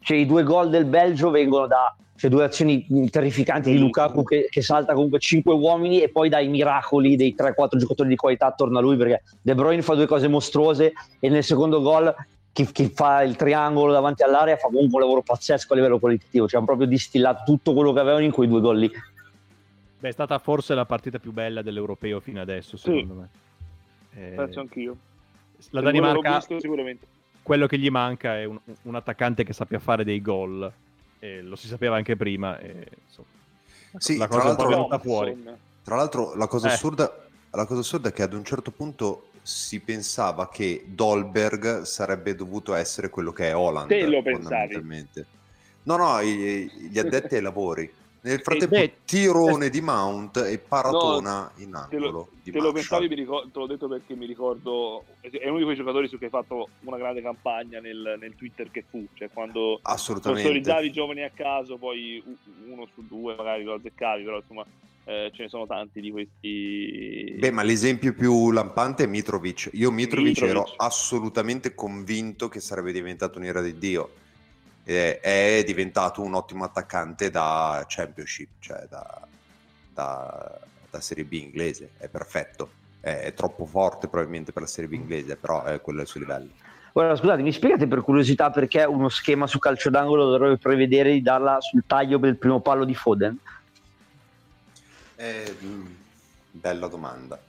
cioè, 0.00 0.16
i 0.16 0.24
due 0.24 0.42
gol 0.44 0.70
del 0.70 0.86
Belgio 0.86 1.28
vengono 1.28 1.66
da 1.66 1.94
cioè, 2.16 2.30
due 2.30 2.44
azioni 2.44 2.86
terrificanti 3.10 3.70
di 3.70 3.78
Lukaku 3.78 4.22
che, 4.22 4.46
che, 4.48 4.62
salta 4.62 4.94
comunque 4.94 5.18
5 5.18 5.52
uomini 5.52 6.00
e 6.00 6.08
poi 6.08 6.30
dai 6.30 6.48
miracoli 6.48 7.16
dei 7.16 7.34
3-4 7.38 7.76
giocatori 7.76 8.08
di 8.08 8.16
qualità 8.16 8.46
attorno 8.46 8.78
a 8.78 8.80
lui 8.80 8.96
perché 8.96 9.22
De 9.42 9.54
Bruyne 9.54 9.82
fa 9.82 9.94
due 9.94 10.06
cose 10.06 10.26
mostruose 10.28 10.92
e 11.20 11.28
nel 11.28 11.44
secondo 11.44 11.82
gol 11.82 12.14
chi, 12.52 12.70
chi, 12.70 12.88
fa 12.88 13.22
il 13.22 13.36
triangolo 13.36 13.92
davanti 13.92 14.22
all'area 14.22 14.56
fa 14.56 14.66
comunque 14.66 14.96
un 14.96 15.00
lavoro 15.00 15.22
pazzesco 15.22 15.72
a 15.72 15.76
livello 15.76 15.98
qualitativo, 15.98 16.46
cioè 16.46 16.58
hanno 16.58 16.66
proprio 16.66 16.86
distillato 16.86 17.44
tutto 17.44 17.72
quello 17.72 17.92
che 17.92 18.00
avevano 18.00 18.24
in 18.24 18.30
quei 18.30 18.48
due 18.48 18.60
gol 18.60 18.78
lì. 18.78 18.92
Beh, 19.98 20.08
è 20.08 20.12
stata 20.12 20.38
forse 20.38 20.74
la 20.74 20.84
partita 20.84 21.18
più 21.18 21.32
bella 21.32 21.62
dell'europeo 21.62 22.20
fino 22.20 22.40
adesso, 22.40 22.76
secondo 22.76 23.14
sì. 23.14 23.20
me. 23.20 23.28
Eh, 24.14 24.34
Penso 24.34 24.60
anch'io. 24.60 24.96
La 25.70 25.80
Danimarca, 25.80 26.40
sicuramente. 26.40 27.06
quello 27.42 27.66
che 27.66 27.78
gli 27.78 27.88
manca 27.88 28.36
è 28.36 28.44
un, 28.44 28.58
un, 28.82 28.94
attaccante 28.94 29.44
che 29.44 29.52
sappia 29.52 29.78
fare 29.78 30.04
dei 30.04 30.20
gol, 30.20 30.70
e 31.20 31.40
lo 31.40 31.56
si 31.56 31.68
sapeva 31.68 31.96
anche 31.96 32.16
prima. 32.16 32.58
E, 32.58 32.86
insomma, 33.06 33.28
sì, 33.96 34.16
la 34.16 34.26
cosa 34.26 34.48
è 34.48 34.50
un 34.50 34.56
po' 34.56 34.66
venuta 34.66 34.98
fuori. 34.98 35.42
Tra 35.84 35.96
l'altro, 35.96 36.34
la 36.34 36.48
cosa, 36.48 36.68
eh. 36.68 36.72
assurda, 36.72 37.26
la 37.50 37.64
cosa 37.64 37.80
assurda 37.80 38.08
è 38.08 38.12
che 38.12 38.22
ad 38.22 38.32
un 38.34 38.44
certo 38.44 38.72
punto 38.72 39.28
si 39.42 39.80
pensava 39.80 40.48
che 40.48 40.84
Dolberg 40.86 41.82
sarebbe 41.82 42.34
dovuto 42.34 42.74
essere 42.74 43.10
quello 43.10 43.32
che 43.32 43.48
è 43.48 43.56
Holland. 43.56 43.88
Te 43.88 44.06
lo 44.06 44.22
pensavi? 44.22 44.80
No, 45.84 45.96
no, 45.96 46.22
gli 46.22 46.98
addetti 46.98 47.34
ai 47.34 47.42
lavori. 47.42 47.92
Nel 48.24 48.40
frattempo, 48.40 48.76
beh, 48.76 48.98
tirone 49.04 49.68
di 49.68 49.80
Mount 49.80 50.36
e 50.36 50.56
paratona 50.58 51.52
no, 51.56 51.62
in 51.64 51.74
angolo. 51.74 52.28
Te 52.44 52.50
lo, 52.50 52.52
te 52.52 52.66
lo 52.66 52.72
pensavi, 52.72 53.12
ricordo, 53.12 53.50
te 53.50 53.58
l'ho 53.58 53.66
detto 53.66 53.88
perché 53.88 54.14
mi 54.14 54.26
ricordo. 54.26 55.04
È 55.20 55.48
uno 55.48 55.58
di 55.58 55.64
quei 55.64 55.74
giocatori 55.74 56.06
su 56.06 56.18
cui 56.18 56.26
hai 56.26 56.30
fatto 56.30 56.68
una 56.82 56.98
grande 56.98 57.20
campagna 57.20 57.80
nel, 57.80 58.18
nel 58.20 58.36
Twitter 58.36 58.70
che 58.70 58.84
fu. 58.88 59.04
Cioè, 59.14 59.28
quando 59.32 59.80
sponsorizzavi 59.82 60.86
i 60.86 60.92
giovani 60.92 61.24
a 61.24 61.32
caso, 61.34 61.78
poi 61.78 62.22
uno 62.68 62.86
su 62.94 63.04
due 63.08 63.34
magari 63.34 63.64
lo 63.64 63.74
azzeccavi, 63.74 64.22
però 64.22 64.36
insomma 64.36 64.64
eh, 65.04 65.30
ce 65.34 65.42
ne 65.42 65.48
sono 65.48 65.66
tanti 65.66 66.00
di 66.00 66.10
questi. 66.10 67.34
Beh, 67.38 67.50
ma 67.50 67.62
l'esempio 67.62 68.14
più 68.14 68.50
lampante 68.52 69.04
è 69.04 69.06
Mitrovic. 69.06 69.70
Io 69.72 69.90
Mitrovic, 69.90 70.40
Mitrovic. 70.40 70.50
ero 70.50 70.74
assolutamente 70.76 71.74
convinto 71.74 72.48
che 72.48 72.60
sarebbe 72.60 72.92
diventato 72.92 73.38
un'ira 73.38 73.60
di 73.60 73.76
Dio. 73.78 74.12
Eh, 74.84 75.18
è 75.20 75.62
diventato 75.66 76.22
un 76.22 76.34
ottimo 76.34 76.64
attaccante 76.64 77.30
da 77.30 77.84
Championship, 77.88 78.48
cioè 78.60 78.86
da, 78.88 79.26
da, 79.92 80.60
da 80.88 81.00
Serie 81.00 81.24
B 81.24 81.32
inglese. 81.32 81.90
È 81.98 82.08
perfetto. 82.08 82.80
È, 83.00 83.10
è, 83.10 83.34
troppo 83.34 83.66
forte 83.66 84.06
probabilmente 84.06 84.52
per 84.52 84.62
la 84.62 84.68
Serie 84.68 84.88
B 84.88 84.92
inglese, 84.92 85.34
però 85.34 85.64
è 85.64 85.80
quello 85.80 85.98
è 85.98 86.02
il 86.02 86.08
suo 86.08 86.20
livello. 86.20 86.50
Ora, 86.94 87.16
scusate, 87.16 87.42
mi 87.42 87.52
spiegate 87.52 87.88
per 87.88 88.02
curiosità 88.02 88.50
perché 88.50 88.84
uno 88.84 89.08
schema 89.08 89.48
su 89.48 89.58
calcio 89.58 89.90
d'angolo 89.90 90.30
dovrebbe 90.30 90.58
prevedere 90.58 91.10
di 91.10 91.22
darla 91.22 91.58
sul 91.60 91.84
taglio 91.86 92.20
per 92.20 92.28
il 92.28 92.36
primo 92.36 92.60
palo 92.60 92.84
di 92.84 92.94
Foden? 92.94 93.36
Eh, 95.22 95.56
bella 96.50 96.88
domanda. 96.88 97.40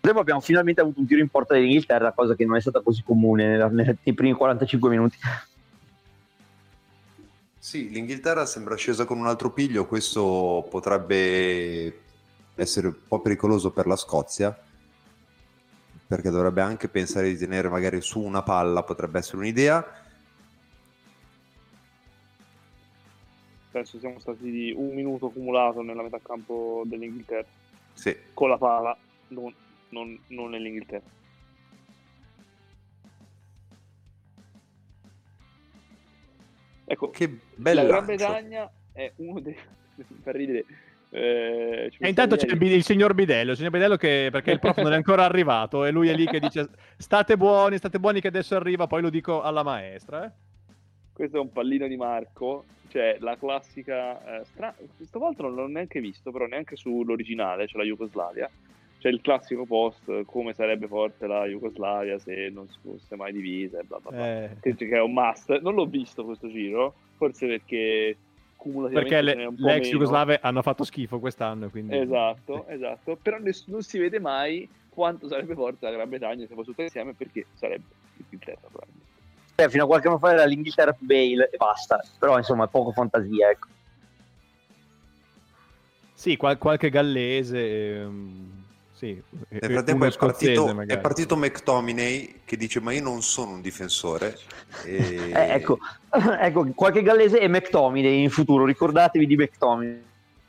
Dopo 0.00 0.20
abbiamo 0.20 0.40
finalmente 0.40 0.80
avuto 0.80 1.00
un 1.00 1.06
tiro 1.06 1.20
in 1.20 1.28
porta 1.28 1.54
dell'Inghilterra, 1.54 2.12
cosa 2.12 2.36
che 2.36 2.44
non 2.44 2.54
è 2.54 2.60
stata 2.60 2.82
così 2.82 3.02
comune 3.02 3.58
nei 4.04 4.14
primi 4.14 4.32
45 4.32 4.90
minuti. 4.90 5.18
Sì, 7.58 7.90
l'Inghilterra 7.90 8.46
sembra 8.46 8.76
scesa 8.76 9.04
con 9.06 9.18
un 9.18 9.26
altro 9.26 9.50
piglio, 9.50 9.86
questo 9.86 10.64
potrebbe 10.70 12.00
essere 12.54 12.86
un 12.86 12.94
po' 13.08 13.20
pericoloso 13.20 13.72
per 13.72 13.88
la 13.88 13.96
Scozia, 13.96 14.56
perché 16.06 16.30
dovrebbe 16.30 16.60
anche 16.60 16.88
pensare 16.88 17.26
di 17.26 17.36
tenere 17.36 17.68
magari 17.68 18.00
su 18.00 18.20
una 18.20 18.44
palla, 18.44 18.84
potrebbe 18.84 19.18
essere 19.18 19.38
un'idea 19.38 20.02
penso 23.74 23.98
siamo 23.98 24.20
stati 24.20 24.48
di 24.52 24.72
un 24.72 24.94
minuto 24.94 25.26
accumulato 25.26 25.82
nella 25.82 26.02
metà 26.02 26.20
campo 26.22 26.84
dell'Inghilterra. 26.86 27.44
Sì. 27.92 28.16
Con 28.32 28.48
la 28.48 28.56
pala, 28.56 28.96
non, 29.28 29.52
non, 29.88 30.16
non 30.28 30.50
nell'Inghilterra. 30.50 31.02
Ecco, 36.84 37.10
che 37.10 37.40
bella 37.56 37.82
la 37.82 37.88
Gran 37.88 38.04
Bretagna 38.04 38.70
è 38.92 39.10
uno 39.16 39.40
dei... 39.40 39.56
per 40.22 40.36
ridere. 40.36 40.64
Eh, 41.10 41.92
e 41.98 42.08
intanto 42.08 42.36
c'è 42.36 42.46
il, 42.46 42.62
il, 42.62 42.84
signor 42.84 43.14
Bidello, 43.14 43.52
il 43.52 43.56
signor 43.56 43.72
Bidello 43.72 43.96
che, 43.96 44.28
perché 44.30 44.52
il 44.52 44.60
prof 44.60 44.76
non 44.82 44.92
è 44.92 44.96
ancora 44.96 45.24
arrivato 45.24 45.84
e 45.84 45.90
lui 45.90 46.08
è 46.08 46.14
lì 46.14 46.26
che 46.26 46.38
dice 46.38 46.68
state 46.96 47.36
buoni, 47.36 47.76
state 47.76 47.98
buoni 47.98 48.20
che 48.20 48.28
adesso 48.28 48.54
arriva, 48.54 48.86
poi 48.86 49.02
lo 49.02 49.10
dico 49.10 49.42
alla 49.42 49.64
maestra. 49.64 50.26
Eh? 50.26 50.53
Questo 51.14 51.38
è 51.38 51.40
un 51.40 51.52
pallino 51.52 51.86
di 51.86 51.96
Marco, 51.96 52.64
cioè 52.88 53.16
la 53.20 53.36
classica... 53.36 54.40
Eh, 54.40 54.44
stra... 54.44 54.74
Stavolta 55.00 55.44
non 55.44 55.54
l'ho 55.54 55.66
neanche 55.68 56.00
visto, 56.00 56.30
però 56.30 56.46
neanche 56.46 56.76
sull'originale, 56.76 57.66
cioè 57.66 57.80
la 57.80 57.86
Jugoslavia 57.86 58.50
c'è 59.04 59.10
il 59.10 59.20
classico 59.20 59.66
post 59.66 60.24
come 60.24 60.54
sarebbe 60.54 60.86
forte 60.86 61.26
la 61.26 61.44
Jugoslavia 61.44 62.18
se 62.18 62.48
non 62.50 62.66
si 62.68 62.78
fosse 62.80 63.16
mai 63.16 63.32
divisa 63.32 63.82
bla 63.86 63.98
bla 63.98 64.10
bla. 64.10 64.44
Eh. 64.44 64.56
Che, 64.60 64.88
è 64.88 65.00
un 65.02 65.12
must. 65.12 65.60
Non 65.60 65.74
l'ho 65.74 65.84
visto 65.84 66.24
questo 66.24 66.48
giro, 66.48 66.94
forse 67.16 67.46
perché 67.46 68.16
perché 68.90 69.20
le, 69.20 69.52
l'ex 69.56 69.90
Jugoslave 69.90 70.38
hanno 70.40 70.62
fatto 70.62 70.84
schifo 70.84 71.18
quest'anno. 71.18 71.68
Quindi... 71.68 71.98
Esatto, 71.98 72.66
esatto. 72.68 73.18
Però 73.20 73.38
ness- 73.38 73.66
non 73.66 73.82
si 73.82 73.98
vede 73.98 74.18
mai 74.20 74.66
quanto 74.88 75.28
sarebbe 75.28 75.54
forte 75.54 75.84
la 75.84 75.92
Gran 75.92 76.08
Bretagna 76.08 76.46
se 76.46 76.54
fosse 76.54 76.70
tutta 76.70 76.82
insieme 76.82 77.12
perché 77.12 77.44
sarebbe 77.52 77.84
l'Inghilterra 78.16 78.68
probabilmente. 78.70 79.12
Eh, 79.56 79.70
fino 79.70 79.84
a 79.84 79.86
qualche 79.86 80.08
anno 80.08 80.18
fa 80.18 80.32
era 80.32 80.44
l'Inghilterra 80.44 80.92
più 80.92 81.06
Bale 81.06 81.50
e 81.50 81.56
basta. 81.56 82.02
Però 82.18 82.36
insomma 82.36 82.64
è 82.64 82.68
poco 82.68 82.92
fantasia, 82.92 83.50
ecco. 83.50 83.68
Sì, 86.14 86.36
qual- 86.36 86.58
qualche 86.58 86.90
gallese... 86.90 88.00
Ehm 88.00 88.54
sì, 88.94 89.20
Nel 89.48 89.72
frattempo 89.72 90.04
è 90.04 90.16
partito, 90.16 90.80
è 90.86 90.98
partito, 90.98 91.36
McTominay 91.36 92.42
che 92.44 92.56
dice 92.56 92.80
ma 92.80 92.92
io 92.92 93.02
non 93.02 93.22
sono 93.22 93.52
un 93.52 93.60
difensore. 93.60 94.38
E... 94.84 95.30
eh, 95.32 95.52
ecco, 95.52 95.78
ecco, 96.40 96.66
qualche 96.74 97.02
gallese 97.02 97.38
è 97.38 97.48
McTominay 97.48 98.22
in 98.22 98.30
futuro, 98.30 98.64
ricordatevi 98.64 99.26
di 99.26 99.36
McTominay. 99.36 100.02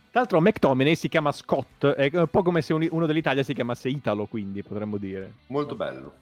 Tra 0.10 0.22
l'altro 0.22 0.40
McTominay 0.42 0.96
si 0.96 1.10
chiama 1.10 1.32
Scott, 1.32 1.86
è 1.86 2.10
un 2.14 2.28
po' 2.28 2.42
come 2.42 2.62
se 2.62 2.74
uno 2.74 3.06
dell'Italia 3.06 3.44
si 3.44 3.54
chiamasse 3.54 3.90
Italo, 3.90 4.26
quindi 4.26 4.64
potremmo 4.64 4.98
dire. 4.98 5.34
Molto 5.48 5.76
bello. 5.76 6.14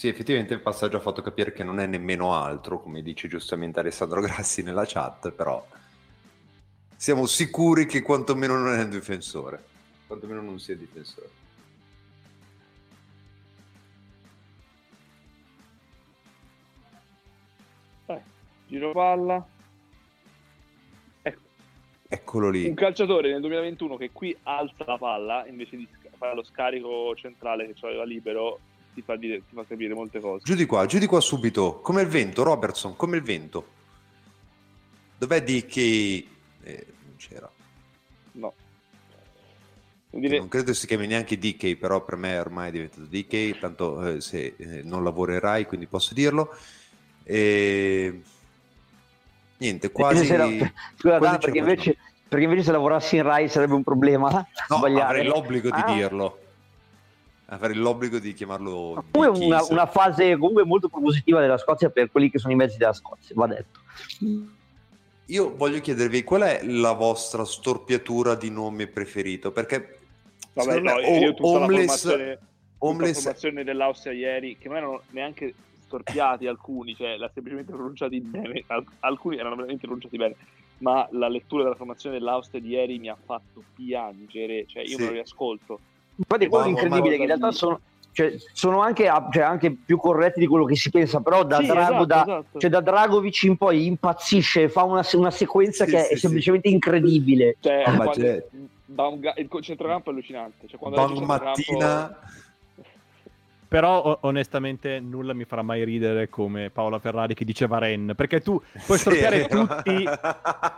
Sì, 0.00 0.08
effettivamente 0.08 0.54
il 0.54 0.62
passaggio 0.62 0.96
ha 0.96 1.00
fatto 1.00 1.20
capire 1.20 1.52
che 1.52 1.62
non 1.62 1.78
è 1.78 1.84
nemmeno 1.84 2.32
altro, 2.32 2.80
come 2.80 3.02
dice 3.02 3.28
giustamente 3.28 3.80
Alessandro 3.80 4.22
Grassi 4.24 4.62
nella 4.62 4.86
chat, 4.86 5.30
però 5.30 5.62
siamo 6.96 7.26
sicuri 7.26 7.84
che 7.84 8.00
quantomeno 8.00 8.56
non 8.56 8.72
è 8.78 8.82
un 8.82 8.88
difensore. 8.88 9.62
Quantomeno 10.06 10.40
non 10.40 10.58
sia 10.58 10.74
difensore. 10.74 11.28
Dai, 18.06 18.20
giro 18.68 18.92
palla. 18.92 19.46
Ecco. 21.20 21.40
Eccolo 22.08 22.48
lì. 22.48 22.66
Un 22.66 22.74
calciatore 22.74 23.30
nel 23.30 23.42
2021 23.42 23.98
che 23.98 24.12
qui 24.12 24.34
alza 24.44 24.82
la 24.86 24.96
palla 24.96 25.46
invece 25.46 25.76
di 25.76 25.86
fare 26.16 26.34
lo 26.34 26.42
scarico 26.42 27.14
centrale 27.16 27.70
che 27.70 27.86
aveva 27.86 28.04
libero 28.04 28.60
ti 28.94 29.02
fa, 29.02 29.16
dire, 29.16 29.38
ti 29.38 29.54
fa 29.54 29.64
capire 29.66 29.94
molte 29.94 30.20
cose. 30.20 30.44
Giù 30.44 30.54
di 30.54 30.66
qua, 30.66 30.86
giù 30.86 30.98
di 30.98 31.06
qua 31.06 31.20
subito. 31.20 31.80
Come 31.80 32.02
il 32.02 32.08
vento, 32.08 32.42
Robertson, 32.42 32.96
come 32.96 33.16
il 33.16 33.22
vento. 33.22 33.78
Dov'è 35.18 35.42
di 35.42 35.66
che 35.66 36.26
eh, 36.62 36.86
non 37.04 37.16
c'era. 37.16 37.50
No. 38.32 38.54
Dire... 40.10 40.38
Non 40.38 40.48
credo 40.48 40.72
si 40.74 40.86
chiami 40.86 41.06
neanche 41.06 41.38
DK, 41.38 41.76
però 41.76 42.04
per 42.04 42.16
me 42.16 42.38
ormai 42.38 42.68
è 42.68 42.72
diventato 42.72 43.02
DK, 43.02 43.58
tanto 43.60 44.06
eh, 44.06 44.20
se 44.20 44.54
eh, 44.56 44.82
non 44.82 45.04
lavorerai, 45.04 45.66
quindi 45.66 45.86
posso 45.86 46.14
dirlo. 46.14 46.56
E... 47.22 48.22
Niente, 49.58 49.92
quasi... 49.92 50.24
Scusa, 50.24 51.18
quasi 51.18 51.38
perché, 51.38 51.58
invece, 51.58 51.96
perché, 52.26 52.44
invece, 52.44 52.64
se 52.64 52.72
lavorassi 52.72 53.16
in 53.16 53.22
Rai 53.22 53.48
sarebbe 53.48 53.74
un 53.74 53.84
problema 53.84 54.30
no, 54.68 54.76
sbagliare. 54.76 55.18
avrei 55.18 55.26
l'obbligo 55.26 55.70
di 55.70 55.80
ah. 55.80 55.92
dirlo. 55.92 56.38
Avrei 57.52 57.74
l'obbligo 57.74 58.20
di 58.20 58.32
chiamarlo... 58.32 59.04
Comunque 59.10 59.44
una, 59.44 59.64
una 59.68 59.86
fase 59.86 60.36
comunque 60.36 60.64
molto 60.64 60.88
propositiva 60.88 61.40
della 61.40 61.58
Scozia 61.58 61.90
per 61.90 62.10
quelli 62.10 62.30
che 62.30 62.38
sono 62.38 62.52
i 62.52 62.56
mezzi 62.56 62.76
della 62.76 62.92
Scozia, 62.92 63.34
va 63.34 63.48
detto. 63.48 63.80
Io 65.26 65.56
voglio 65.56 65.80
chiedervi 65.80 66.22
qual 66.22 66.42
è 66.42 66.60
la 66.64 66.92
vostra 66.92 67.44
storpiatura 67.44 68.36
di 68.36 68.50
nome 68.50 68.86
preferito? 68.86 69.50
Perché 69.50 69.98
Vabbè, 70.52 70.78
no, 70.80 70.98
io 70.98 71.34
tutta 71.34 71.48
homeless, 71.48 72.04
la 72.04 72.10
formazione, 72.10 72.38
homeless... 72.78 73.14
la 73.16 73.20
formazione 73.20 73.64
dell'Austria 73.64 74.12
ieri, 74.12 74.56
che 74.56 74.68
non 74.68 74.76
erano 74.76 75.02
neanche 75.10 75.54
storpiati 75.86 76.46
alcuni, 76.46 76.94
cioè 76.94 77.16
l'ha 77.16 77.30
semplicemente 77.32 77.72
pronunciati 77.72 78.20
bene, 78.20 78.64
alcuni 79.00 79.38
erano 79.38 79.56
veramente 79.56 79.86
pronunciati 79.86 80.16
bene, 80.16 80.36
ma 80.78 81.08
la 81.10 81.28
lettura 81.28 81.64
della 81.64 81.74
formazione 81.74 82.16
dell'Austria 82.18 82.60
di 82.60 82.68
ieri 82.68 82.98
mi 83.00 83.08
ha 83.08 83.16
fatto 83.24 83.64
piangere, 83.74 84.66
cioè 84.66 84.82
io 84.82 84.96
sì. 84.96 85.02
me 85.02 85.06
lo 85.06 85.12
riascolto. 85.14 85.80
Infatti, 86.20 86.48
quello 86.48 86.66
incredibile 86.66 87.16
che 87.16 87.22
in 87.22 87.28
realtà 87.28 87.50
sono, 87.50 87.80
cioè, 88.12 88.34
sono 88.52 88.80
anche, 88.80 89.10
cioè, 89.32 89.42
anche, 89.42 89.70
più 89.72 89.96
corretti 89.96 90.38
di 90.38 90.46
quello 90.46 90.66
che 90.66 90.76
si 90.76 90.90
pensa, 90.90 91.20
però 91.20 91.44
da, 91.44 91.56
sì, 91.58 91.66
Drago, 91.66 91.80
esatto, 91.80 92.04
da, 92.04 92.22
esatto. 92.22 92.58
Cioè, 92.58 92.70
da 92.70 92.80
Dragovic 92.80 93.42
in 93.44 93.56
poi 93.56 93.86
impazzisce, 93.86 94.68
fa 94.68 94.82
una, 94.84 95.02
una 95.14 95.30
sequenza 95.30 95.86
sì, 95.86 95.92
che 95.92 96.02
sì, 96.02 96.12
è 96.12 96.16
semplicemente 96.16 96.68
incredibile. 96.68 97.56
Cioè, 97.60 97.82
ah, 97.86 97.94
quando, 97.94 98.12
cioè... 98.12 98.44
il 99.36 99.48
centrocampo 99.62 100.10
è 100.10 100.12
allucinante. 100.12 100.66
Cioè, 100.66 100.78
quando 100.78 101.20
mattina 101.20 102.18
però 103.70 104.18
onestamente 104.22 104.98
nulla 104.98 105.32
mi 105.32 105.44
farà 105.44 105.62
mai 105.62 105.84
ridere 105.84 106.28
come 106.28 106.70
Paola 106.70 106.98
Ferrari 106.98 107.34
che 107.34 107.44
diceva 107.44 107.78
Ren, 107.78 108.14
perché 108.16 108.40
tu 108.40 108.60
puoi 108.84 108.98
sì, 108.98 109.04
storpiare 109.04 109.46
tutti, 109.46 110.08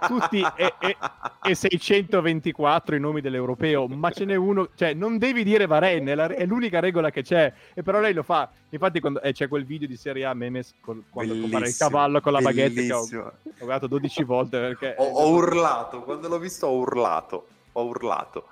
tutti 0.06 0.46
e, 0.56 0.74
e, 0.78 0.96
e, 1.42 1.54
624 1.54 2.94
i 2.94 3.00
nomi 3.00 3.22
dell'europeo, 3.22 3.88
ma 3.88 4.10
ce 4.10 4.26
n'è 4.26 4.34
uno, 4.34 4.68
cioè 4.74 4.92
non 4.92 5.16
devi 5.16 5.42
dire 5.42 5.64
Varen, 5.64 6.04
è, 6.04 6.14
la, 6.14 6.26
è 6.26 6.44
l'unica 6.44 6.80
regola 6.80 7.08
che 7.08 7.22
c'è, 7.22 7.50
e 7.72 7.82
però 7.82 7.98
lei 7.98 8.12
lo 8.12 8.22
fa. 8.22 8.50
Infatti 8.68 9.00
quando, 9.00 9.22
eh, 9.22 9.32
c'è 9.32 9.48
quel 9.48 9.64
video 9.64 9.88
di 9.88 9.96
Serie 9.96 10.26
A 10.26 10.34
Memes 10.34 10.74
col, 10.78 11.04
quando 11.08 11.34
compare 11.38 11.68
il 11.68 11.76
cavallo 11.76 12.20
con 12.20 12.32
la 12.32 12.40
baguette 12.40 12.84
che 12.84 12.92
ho, 12.92 13.00
ho 13.00 13.32
guardato 13.56 13.86
12 13.86 14.22
volte 14.24 14.58
perché... 14.58 14.96
Ho, 14.98 15.04
ho 15.04 15.30
urlato, 15.30 16.02
quando 16.02 16.28
l'ho 16.28 16.38
visto 16.38 16.66
ho 16.66 16.76
urlato, 16.76 17.46
ho 17.72 17.84
urlato. 17.84 18.48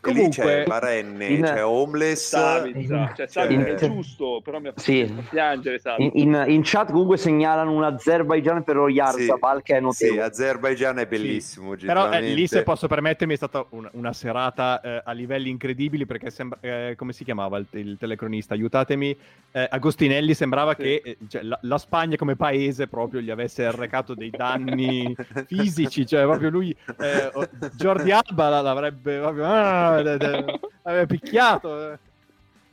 Comunque, 0.00 0.30
c'è 0.30 0.64
Varenne, 0.64 1.26
in... 1.26 1.42
c'è 1.42 1.64
Homeless. 1.64 2.28
Savizza, 2.28 3.12
cioè, 3.14 3.26
Savizza 3.26 3.66
è 3.66 3.74
giusto, 3.74 4.40
però 4.42 4.58
mi 4.58 4.68
ha 4.68 4.70
fatto 4.70 4.82
sì. 4.82 5.12
piangere 5.28 5.78
in, 5.98 6.10
in, 6.14 6.44
in, 6.48 6.60
chat 6.64 6.90
comunque 6.90 7.18
segnalano 7.18 7.72
un 7.72 7.84
Azerbaijan 7.84 8.64
per 8.64 8.76
lo 8.76 8.88
Yarzabal 8.88 9.58
sì. 9.58 9.62
che 9.62 9.76
è 9.76 9.80
notevole. 9.80 10.20
Sì, 10.20 10.26
Azerbaijan 10.26 10.98
è 10.98 11.06
bellissimo. 11.06 11.76
Sì. 11.76 11.84
Però 11.84 12.10
eh, 12.10 12.20
lì, 12.22 12.46
se 12.46 12.62
posso 12.62 12.86
permettermi, 12.86 13.34
è 13.34 13.36
stata 13.36 13.66
una, 13.70 13.90
una 13.92 14.12
serata 14.14 14.80
eh, 14.80 15.02
a 15.04 15.12
livelli 15.12 15.50
incredibili 15.50 16.06
perché 16.06 16.30
sembra, 16.30 16.58
eh, 16.62 16.94
come 16.96 17.12
si 17.12 17.22
chiamava 17.24 17.58
il, 17.58 17.66
il 17.72 17.96
telecronista? 17.98 18.54
Aiutatemi. 18.54 19.16
Eh, 19.52 19.66
Agostinelli 19.68 20.32
sembrava 20.32 20.74
sì. 20.76 20.82
che 20.82 21.02
eh, 21.04 21.18
cioè, 21.28 21.42
la, 21.42 21.58
la, 21.62 21.78
Spagna 21.78 22.16
come 22.16 22.36
paese 22.36 22.86
proprio 22.86 23.20
gli 23.20 23.30
avesse 23.30 23.66
arrecato 23.66 24.14
dei 24.14 24.30
danni 24.30 25.14
fisici, 25.46 26.06
cioè 26.06 26.22
proprio 26.22 26.50
lui, 26.50 26.74
eh, 27.00 27.30
Jordi 27.76 28.12
Alba 28.12 28.60
l'avrebbe 28.60 29.18
proprio... 29.18 29.44
Ah, 29.44 29.89
aveva 29.98 31.06
picchiato. 31.06 31.98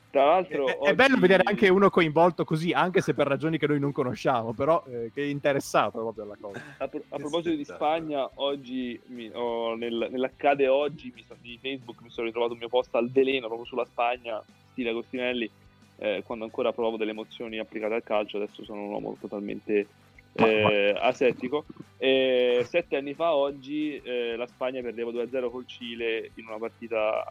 Tra 0.10 0.26
l'altro, 0.26 0.68
è, 0.68 0.78
oggi... 0.80 0.90
è, 0.92 0.96
bello 0.96 1.18
vedere 1.18 1.44
anche 1.46 1.68
uno 1.70 1.90
coinvolto 1.90 2.44
così, 2.46 2.72
anche 2.72 3.02
se 3.02 3.14
per 3.14 3.28
ragioni 3.28 3.58
che 3.58 3.68
noi 3.68 3.80
non 3.80 3.92
conosciamo, 3.92 4.54
però 4.54 4.84
eh, 4.88 5.12
che 5.14 5.22
è 5.22 5.26
interessato 5.26 6.00
proprio 6.00 6.24
alla 6.24 6.38
cosa. 6.40 6.62
A, 6.78 6.88
pro- 6.88 7.04
a 7.10 7.18
proposito 7.18 7.56
di 7.56 7.66
Spagna, 7.66 8.28
oggi 8.36 9.00
mi, 9.08 9.30
oh, 9.34 9.76
nel, 9.76 10.08
nell'accade 10.10 10.68
oggi 10.68 11.12
mi 11.14 11.26
di 11.42 11.60
Facebook 11.62 12.02
mi 12.02 12.10
sono 12.10 12.26
ritrovato 12.26 12.54
un 12.54 12.60
mio 12.60 12.70
post 12.70 12.96
al 12.96 13.12
veleno 13.12 13.48
proprio 13.48 13.68
sulla 13.68 13.86
Spagna, 13.86 14.42
stile 14.72 14.90
Agostinelli, 14.90 15.50
eh, 15.98 16.24
quando 16.26 16.46
ancora 16.46 16.72
provo 16.72 16.98
delle 16.98 17.12
emozioni 17.12 17.60
applicate 17.60 17.96
al 17.96 18.04
calcio, 18.04 18.38
adesso 18.38 18.64
sono 18.64 18.84
un 18.84 18.92
uomo 18.92 19.18
totalmente 19.20 19.88
eh, 20.34 20.96
asettico. 20.98 21.66
E 21.98 22.64
sette 22.68 22.96
anni 22.96 23.14
fa 23.14 23.34
oggi 23.34 24.00
eh, 24.04 24.36
la 24.36 24.46
Spagna 24.46 24.82
perdeva 24.82 25.12
2-0 25.12 25.50
col 25.50 25.66
Cile 25.66 26.32
in 26.36 26.46
una 26.48 26.58
partita 26.58 27.26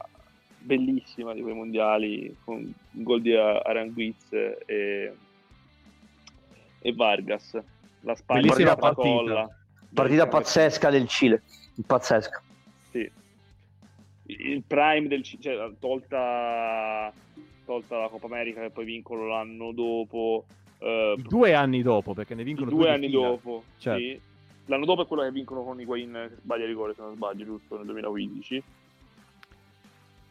bellissima 0.59 1.32
di 1.32 1.43
quei 1.43 1.55
mondiali 1.55 2.36
con 2.44 2.56
un 2.56 3.02
gol 3.02 3.23
di 3.23 3.35
Aranguiz 3.35 4.32
e, 4.32 5.12
e 6.81 6.93
Vargas. 6.93 7.59
La 8.01 8.14
Spagna 8.16 8.48
partita, 8.48 8.77
partita. 8.77 9.59
partita 9.94 10.27
pazzesca 10.27 10.90
del 10.90 11.06
Cile, 11.06 11.43
pazzesca. 11.86 12.43
Sì. 12.90 13.10
Il 14.28 14.62
prime 14.66 15.06
del 15.06 15.23
Cile, 15.23 15.43
cioè, 15.43 15.70
tolta, 15.78 17.12
tolta 17.64 17.98
la 17.98 18.09
Coppa 18.09 18.27
America 18.27 18.60
che 18.60 18.70
poi 18.70 18.85
vincono 18.85 19.27
l'anno 19.27 19.70
dopo 19.70 20.44
Uh, 20.78 21.16
due 21.20 21.55
anni 21.55 21.82
dopo, 21.82 22.15
perché 22.15 22.35
ne 22.35 22.44
vincono 22.44 22.70
due, 22.70 22.81
due 22.81 22.90
anni 22.90 23.09
fila. 23.09 23.28
dopo. 23.28 23.65
Certo. 23.78 24.01
Sì. 24.01 24.20
L'anno 24.66 24.85
dopo 24.85 25.03
è 25.03 25.07
quello 25.07 25.23
che 25.23 25.31
vincono 25.31 25.62
con 25.62 25.81
Higuain 25.81 26.28
che 26.28 26.36
sbaglia 26.40 26.66
rigore, 26.66 26.94
se 26.94 27.01
non 27.01 27.15
sbaglio, 27.15 27.44
giusto, 27.44 27.77
nel 27.77 27.86
2015. 27.86 28.62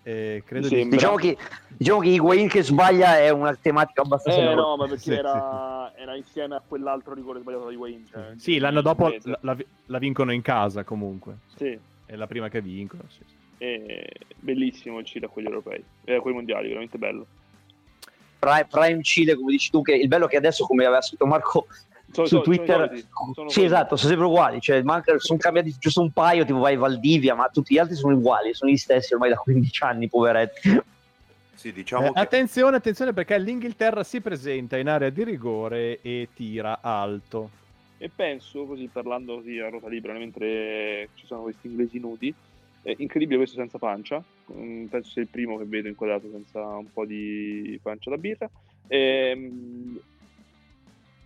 Eh, 0.08 0.44
credo 0.46 0.68
di... 0.68 0.88
diciamo, 0.88 1.16
che, 1.16 1.36
diciamo 1.76 2.00
che 2.00 2.10
Higuain 2.10 2.48
che 2.48 2.62
sbaglia 2.62 3.18
è 3.18 3.32
una 3.32 3.56
tematica 3.56 4.04
abbastanza 4.04 4.52
eh, 4.52 4.54
no 4.54 4.78
ma 4.78 4.86
perché 4.86 5.00
sì, 5.00 5.14
era, 5.14 5.92
sì. 5.96 6.00
era, 6.00 6.16
insieme 6.16 6.54
a 6.54 6.62
quell'altro 6.64 7.16
rigore 7.16 7.40
sbagliato 7.40 7.66
da 7.66 7.72
Higuain 7.72 8.06
cioè, 8.06 8.34
sì 8.38 8.60
l'anno 8.60 8.82
dopo 8.82 9.12
la, 9.42 9.58
la, 9.88 9.98
vincono 9.98 10.32
in 10.32 10.44
casa 10.44 10.84
comunque 10.84 11.38
sì. 11.56 11.76
è 12.06 12.16
la 12.16 12.28
prima 12.28 12.50
che 12.50 12.62
vincono 12.62 13.02
sì. 13.08 13.24
È 13.58 14.06
bellissimo 14.38 15.00
il 15.00 15.06
Cile 15.06 15.26
a 15.26 15.30
quelli 15.30 15.48
europei 15.48 15.84
e 16.04 16.14
a 16.14 16.20
quei 16.20 16.36
mondiali 16.36 16.68
veramente 16.68 17.00
bello 17.00 17.26
Prime, 18.46 18.68
Prime 18.70 19.04
Cile 19.04 19.36
come 19.36 19.52
dici 19.52 19.72
tu 19.72 19.82
che 19.82 19.94
il 19.94 20.08
bello 20.08 20.26
è 20.26 20.30
che 20.30 20.38
adesso 20.38 20.66
come 20.66 20.86
aveva 20.86 21.02
scritto 21.02 21.26
Marco 21.26 21.68
sono, 22.12 22.28
su 22.28 22.42
Twitter 22.42 23.04
sono 23.14 23.34
sono 23.34 23.50
sì 23.50 23.64
esatto 23.64 23.96
sono 23.96 24.10
sempre 24.10 24.28
uguali 24.28 24.62
cioè, 24.62 24.82
manca, 24.84 25.18
sono 25.18 25.40
cambiati 25.40 25.76
giusto 25.80 26.02
un 26.02 26.12
paio 26.12 26.46
tipo 26.46 26.60
vai 26.60 26.78
Valdivia 26.78 27.34
ma 27.34 27.50
tutti 27.50 27.74
gli 27.74 27.78
altri 27.80 27.96
sono 27.96 28.16
uguali 28.16 28.54
sono 28.54 28.72
gli 28.72 28.78
stessi 28.78 29.14
ormai 29.14 29.30
da 29.30 29.38
15 29.38 29.84
anni 29.84 30.08
poveretti. 30.08 30.82
Sì, 31.56 31.72
diciamo 31.72 32.08
eh, 32.08 32.12
che... 32.12 32.20
attenzione 32.20 32.76
attenzione 32.76 33.14
perché 33.14 33.40
l'Inghilterra 33.40 34.04
si 34.04 34.22
presenta 34.22 34.78
in 34.78 34.88
area 34.88 35.10
di 35.10 35.24
rigore 35.24 36.00
e 36.02 36.28
tira 36.34 36.80
alto. 36.82 37.50
E 37.98 38.12
penso 38.14 38.66
così 38.66 38.88
parlando 38.92 39.36
così 39.38 39.58
a 39.58 39.70
ruota 39.70 39.88
libera 39.88 40.14
mentre 40.14 41.10
ci 41.16 41.26
sono 41.26 41.44
questi 41.44 41.68
inglesi 41.68 41.98
nudi 41.98 42.34
è 42.86 42.94
incredibile 43.00 43.38
questo 43.38 43.58
senza 43.58 43.80
pancia. 43.80 44.24
Mm, 44.54 44.86
penso 44.86 45.10
sia 45.10 45.24
il 45.24 45.30
primo 45.30 45.58
che 45.58 45.66
vedo 45.66 45.88
inquadrato 45.88 46.30
senza 46.30 46.62
un 46.62 46.92
po' 46.92 47.06
di 47.06 47.80
pancia 47.82 48.12
da 48.12 48.18
birra. 48.18 48.50
E, 48.86 48.98
ehm, 49.32 50.00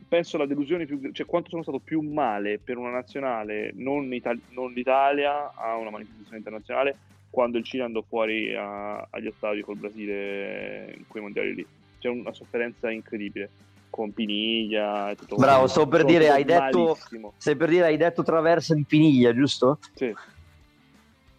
penso 0.07 0.37
la 0.37 0.45
delusione 0.45 0.85
più 0.85 1.11
cioè 1.11 1.25
quanto 1.25 1.49
sono 1.49 1.61
stato 1.61 1.81
più 1.81 1.99
male 2.01 2.59
per 2.59 2.77
una 2.77 2.89
nazionale 2.89 3.71
non, 3.75 4.11
Itali- 4.13 4.41
non 4.47 4.71
l'Italia 4.71 5.53
a 5.53 5.75
una 5.75 5.89
manifestazione 5.89 6.37
internazionale 6.37 6.99
quando 7.29 7.57
il 7.57 7.65
Cile 7.65 7.83
andò 7.83 8.01
fuori 8.07 8.55
a- 8.55 9.05
agli 9.09 9.27
ottavi 9.27 9.61
col 9.61 9.77
Brasile 9.77 10.95
in 10.97 11.05
quei 11.05 11.21
mondiali 11.21 11.53
lì. 11.53 11.67
C'è 11.99 12.07
una 12.07 12.33
sofferenza 12.33 12.89
incredibile 12.89 13.51
con 13.89 14.13
Piniglia 14.13 15.11
e 15.11 15.15
tutto 15.15 15.35
bravo 15.35 15.67
sto 15.67 15.87
per 15.87 16.05
dire 16.05 16.29
hai 16.29 16.45
detto 16.45 16.95
sei 17.37 17.57
per 17.57 17.69
dire 17.69 17.85
hai 17.85 17.97
detto 17.97 18.23
traversa 18.23 18.73
di 18.73 18.85
Piniglia 18.85 19.33
giusto? 19.33 19.79
sì 19.93 20.13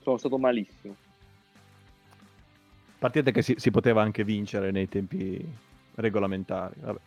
sono 0.01 0.17
stato 0.17 0.39
malissimo 0.39 0.97
partite 2.99 3.33
che 3.33 3.43
si, 3.43 3.55
si 3.57 3.71
poteva 3.71 4.03
anche 4.03 4.25
vincere 4.25 4.71
nei 4.71 4.89
tempi 4.89 5.45
regolamentari 5.95 6.75
vabbè 6.81 7.01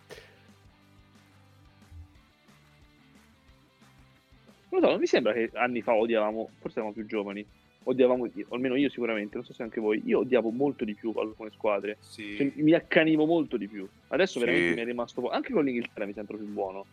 Non 4.73 4.81
so, 4.81 4.89
non 4.89 4.99
mi 4.99 5.05
sembra 5.05 5.33
che 5.33 5.51
anni 5.53 5.83
fa 5.83 5.93
odiavamo, 5.93 6.49
forse 6.57 6.79
eravamo 6.79 6.95
più 6.95 7.05
giovani, 7.05 7.45
odiavamo, 7.83 8.27
almeno 8.49 8.75
io 8.75 8.89
sicuramente, 8.89 9.35
non 9.35 9.45
so 9.45 9.53
se 9.53 9.61
anche 9.61 9.79
voi, 9.79 10.01
io 10.03 10.19
odiavo 10.19 10.49
molto 10.49 10.83
di 10.83 10.95
più 10.95 11.11
alcune 11.15 11.51
squadre, 11.51 11.97
sì. 11.99 12.35
cioè, 12.35 12.51
mi 12.55 12.73
accanivo 12.73 13.25
molto 13.25 13.55
di 13.55 13.67
più. 13.67 13.87
Adesso 14.07 14.39
sì. 14.39 14.45
veramente 14.45 14.75
mi 14.75 14.81
è 14.81 14.85
rimasto 14.85 15.29
anche 15.29 15.53
con 15.53 15.63
l'Inghilterra 15.63 16.07
mi 16.07 16.13
sento 16.13 16.35
più 16.35 16.47
buono. 16.47 16.85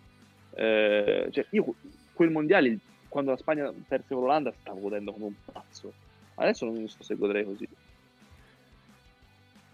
Eh, 0.54 1.28
cioè, 1.30 1.46
io 1.50 1.74
quel 2.12 2.30
mondiale, 2.30 2.78
quando 3.10 3.32
la 3.32 3.36
Spagna 3.36 3.70
perse 3.86 4.14
con 4.14 4.22
l'Olanda, 4.22 4.52
stavo 4.58 4.80
godendo 4.80 5.12
come 5.12 5.26
un 5.26 5.34
pazzo. 5.52 5.92
Adesso 6.36 6.64
non 6.64 6.88
so 6.88 7.02
se 7.02 7.16
godrei 7.16 7.44
così. 7.44 7.68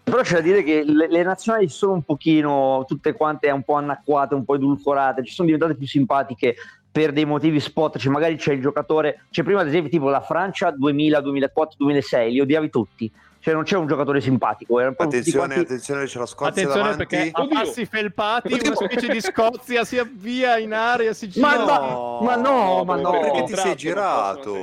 Però 0.03 0.21
c'è 0.21 0.35
da 0.35 0.41
dire 0.41 0.63
che 0.63 0.83
le, 0.83 1.07
le, 1.09 1.23
nazionali 1.23 1.69
sono 1.69 1.93
un 1.93 2.01
pochino 2.01 2.83
tutte 2.87 3.13
quante 3.13 3.51
un 3.51 3.63
po' 3.63 3.75
annacquate, 3.75 4.35
un 4.35 4.45
po' 4.45 4.55
edulcorate, 4.55 5.23
ci 5.23 5.33
sono 5.33 5.47
diventate 5.47 5.75
più 5.75 5.85
simpatiche 5.85 6.55
per 6.97 7.11
dei 7.11 7.25
motivi 7.25 7.59
spot, 7.59 7.99
cioè 7.99 8.11
magari 8.11 8.37
c'è 8.37 8.53
il 8.53 8.59
giocatore, 8.59 9.25
c'è 9.29 9.43
prima 9.43 9.61
ad 9.61 9.67
esempio 9.67 9.91
tipo 9.91 10.09
la 10.09 10.21
Francia 10.21 10.71
2000, 10.71 11.21
2004, 11.21 11.75
2006, 11.77 12.31
li 12.31 12.39
odiavi 12.39 12.69
tutti. 12.71 13.11
Cioè 13.39 13.53
non 13.53 13.63
c'è 13.63 13.77
un 13.77 13.85
giocatore 13.85 14.19
simpatico. 14.19 14.79
Attenzione, 14.79 15.45
quanti... 15.45 15.59
attenzione, 15.59 16.05
c'è 16.05 16.17
la 16.17 16.25
Scozia 16.25 16.63
Attenzione 16.63 16.89
davanti. 16.89 17.05
perché 17.05 17.29
a 17.31 17.47
passi 17.47 17.85
felpati 17.85 18.51
una 18.51 18.75
specie 18.75 19.07
di 19.09 19.21
Scozia 19.21 19.85
si 19.85 19.99
avvia 19.99 20.57
in 20.57 20.73
aria, 20.73 21.13
si 21.13 21.29
gira. 21.29 21.47
Ma 21.47 21.65
no, 21.65 22.19
ma 22.23 22.35
no, 22.35 22.83
ma 22.83 22.95
no. 22.95 23.11
Perché 23.11 23.43
ti 23.43 23.55
sei 23.55 23.75
girato? 23.75 24.53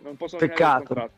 Non 0.00 0.16
posso 0.16 0.36
Peccato. 0.36 1.10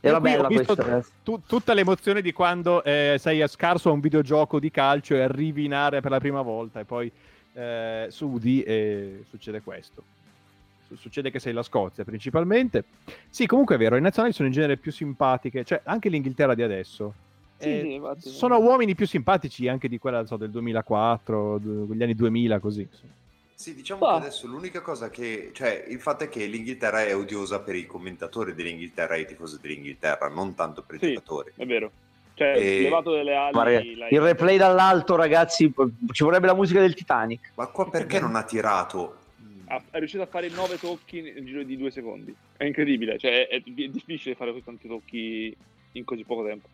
Era 0.00 0.20
bella 0.20 0.48
questa. 0.48 1.04
Tu, 1.22 1.42
tutta 1.46 1.74
l'emozione 1.74 2.22
di 2.22 2.32
quando 2.32 2.82
eh, 2.82 3.16
sei 3.20 3.46
scarso 3.46 3.90
a 3.90 3.92
un 3.92 4.00
videogioco 4.00 4.58
di 4.58 4.70
calcio 4.70 5.14
e 5.14 5.20
arrivi 5.20 5.66
in 5.66 5.74
area 5.74 6.00
per 6.00 6.10
la 6.10 6.18
prima 6.18 6.40
volta 6.40 6.80
e 6.80 6.84
poi 6.84 7.12
eh, 7.58 8.06
sudi 8.10 8.62
e 8.62 9.24
succede 9.28 9.60
questo. 9.62 10.02
Succede 10.96 11.30
che 11.30 11.38
sei 11.38 11.52
la 11.52 11.62
Scozia 11.62 12.04
principalmente. 12.04 12.84
Sì, 13.28 13.46
comunque 13.46 13.74
è 13.74 13.78
vero, 13.78 13.96
le 13.96 14.00
nazionali 14.00 14.32
sono 14.32 14.48
in 14.48 14.54
genere 14.54 14.76
più 14.76 14.92
simpatiche, 14.92 15.64
cioè 15.64 15.80
anche 15.84 16.08
l'Inghilterra 16.08 16.54
di 16.54 16.62
adesso. 16.62 17.12
Sì, 17.58 17.68
eh, 17.68 18.00
sì, 18.18 18.28
sono 18.30 18.58
uomini 18.58 18.94
più 18.94 19.06
simpatici 19.06 19.66
anche 19.66 19.88
di 19.88 19.98
quella 19.98 20.24
so, 20.24 20.36
del 20.36 20.50
2004, 20.50 21.58
degli 21.58 22.02
anni 22.02 22.14
2000, 22.14 22.58
così. 22.60 22.88
Sì, 23.54 23.74
diciamo 23.74 24.06
oh. 24.06 24.10
che 24.12 24.26
adesso 24.26 24.46
l'unica 24.46 24.80
cosa 24.80 25.10
che... 25.10 25.50
Cioè, 25.52 25.86
il 25.88 26.00
fatto 26.00 26.24
è 26.24 26.28
che 26.28 26.46
l'Inghilterra 26.46 27.04
è 27.04 27.14
odiosa 27.14 27.58
per 27.58 27.74
i 27.74 27.86
commentatori 27.86 28.54
dell'Inghilterra 28.54 29.16
e 29.16 29.22
i 29.22 29.26
tifosi 29.26 29.58
dell'Inghilterra, 29.60 30.28
non 30.28 30.54
tanto 30.54 30.82
per 30.82 30.94
i 30.94 30.98
sì, 31.00 31.08
giocatori. 31.14 31.52
è 31.56 31.66
vero. 31.66 31.90
Cioè, 32.38 32.56
e... 32.56 32.82
levato 32.82 33.12
delle 33.12 33.34
ali... 33.34 33.96
La... 33.96 34.08
Il 34.08 34.20
replay 34.20 34.56
dall'alto, 34.56 35.16
ragazzi, 35.16 35.72
ci 36.12 36.22
vorrebbe 36.22 36.46
la 36.46 36.54
musica 36.54 36.78
del 36.80 36.94
Titanic. 36.94 37.50
Ma 37.56 37.66
qua 37.66 37.90
perché 37.90 38.20
non 38.20 38.36
ha 38.36 38.44
tirato? 38.44 39.16
è 39.90 39.98
riuscito 39.98 40.22
a 40.22 40.26
fare 40.26 40.48
nove 40.48 40.78
tocchi 40.78 41.20
nel 41.20 41.44
giro 41.44 41.62
di 41.62 41.76
due 41.76 41.90
secondi. 41.90 42.34
È 42.56 42.64
incredibile, 42.64 43.18
cioè 43.18 43.48
è, 43.48 43.62
è 43.62 43.88
difficile 43.88 44.34
fare 44.34 44.52
così 44.52 44.64
tanti 44.64 44.88
tocchi 44.88 45.54
in 45.92 46.04
così 46.04 46.24
poco 46.24 46.44
tempo. 46.46 46.68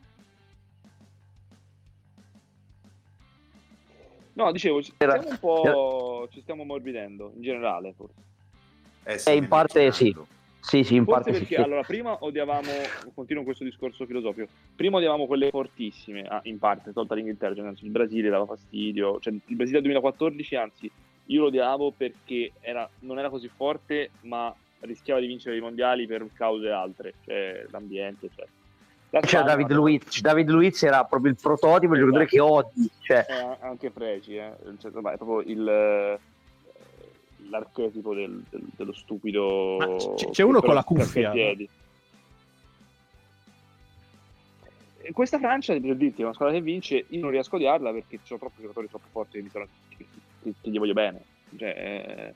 No, 4.35 4.53
dicevo, 4.53 4.83
ci 4.83 4.93
stiamo 4.95 5.29
un 5.29 5.39
po'. 5.41 6.29
ci 6.31 6.41
stiamo 6.43 6.65
morbidendo 6.65 7.33
in 7.35 7.43
generale, 7.43 7.95
forse. 7.97 8.15
Eh, 9.05 9.19
sì, 9.19 9.31
eh, 9.31 9.35
in 9.37 9.49
parte 9.49 9.91
sì. 9.93 10.15
Sì, 10.65 10.83
sì, 10.83 10.95
in 10.95 11.05
forse 11.05 11.25
parte 11.25 11.39
perché 11.39 11.57
sì. 11.57 11.61
allora 11.61 11.83
prima 11.83 12.17
odiavamo, 12.25 12.71
continuo 13.15 13.43
questo 13.43 13.65
discorso 13.65 14.07
filosofico, 14.07 14.49
prima 14.75 14.97
odiavamo 14.97 15.27
quelle 15.27 15.51
fortissime, 15.51 16.23
ah, 16.23 16.41
in 16.45 16.59
parte, 16.59 16.95
tolta 16.95 17.15
l'Inghilterra, 17.15 17.55
cioè, 17.55 17.75
il 17.81 17.91
Brasile 17.91 18.31
dava 18.31 18.47
fastidio, 18.47 19.21
cioè 19.21 19.35
il 19.35 19.57
Brasile 19.57 19.83
del 19.83 19.93
2014, 19.93 20.57
anzi, 20.57 20.91
io 21.27 21.41
lo 21.43 21.49
odiavo 21.49 21.93
perché 21.95 22.53
era, 22.61 22.89
non 23.01 23.19
era 23.19 23.29
così 23.29 23.51
forte, 23.55 24.13
ma 24.23 24.55
rischiava 24.81 25.21
di 25.21 25.27
vincere 25.27 25.59
i 25.59 25.61
mondiali 25.61 26.07
per 26.07 26.27
cause 26.33 26.71
altre, 26.71 27.13
cioè 27.27 27.67
l'ambiente, 27.71 28.27
eccetera. 28.27 28.49
Cioè, 29.21 29.43
David, 29.43 29.71
Luiz, 29.71 30.21
David 30.23 30.49
Luiz 30.49 30.83
era 30.83 31.05
proprio 31.05 31.31
il 31.31 31.37
prototipo, 31.41 31.93
il 31.93 32.01
giocatore 32.01 32.27
che 32.27 32.41
odi. 32.41 32.91
Cioè. 33.01 33.27
Eh, 33.29 33.57
anche 33.61 33.91
Fregi, 33.91 34.37
eh. 34.37 34.53
cioè, 34.81 34.91
è 34.91 35.17
proprio 35.17 35.41
il, 35.43 36.19
l'archetipo 37.49 38.15
del, 38.15 38.43
del, 38.51 38.63
dello 38.77 38.93
stupido. 38.93 39.97
C- 40.17 40.31
c'è 40.31 40.43
uno 40.43 40.61
con 40.61 40.75
la 40.75 40.85
cuffia. 40.85 41.33
E 41.33 41.69
questa 45.13 45.39
Francia, 45.39 45.79
per 45.79 45.97
dirti, 45.97 46.23
è 46.23 46.25
una 46.25 46.33
squadra 46.33 46.55
che 46.55 46.63
vince, 46.63 47.05
io 47.09 47.21
non 47.21 47.31
riesco 47.31 47.57
a 47.57 47.59
odiarla 47.59 47.93
perché 47.93 48.17
ci 48.17 48.27
sono 48.27 48.39
troppi 48.39 48.63
giocatori 48.63 48.89
troppo 48.89 49.09
forti 49.11 49.43
che, 49.43 49.51
sono, 49.51 49.67
che, 49.89 50.07
che, 50.43 50.55
che 50.61 50.71
gli 50.71 50.79
voglio 50.79 50.95
bene. 50.95 51.23
Cioè, 51.57 51.69
eh, 51.69 52.35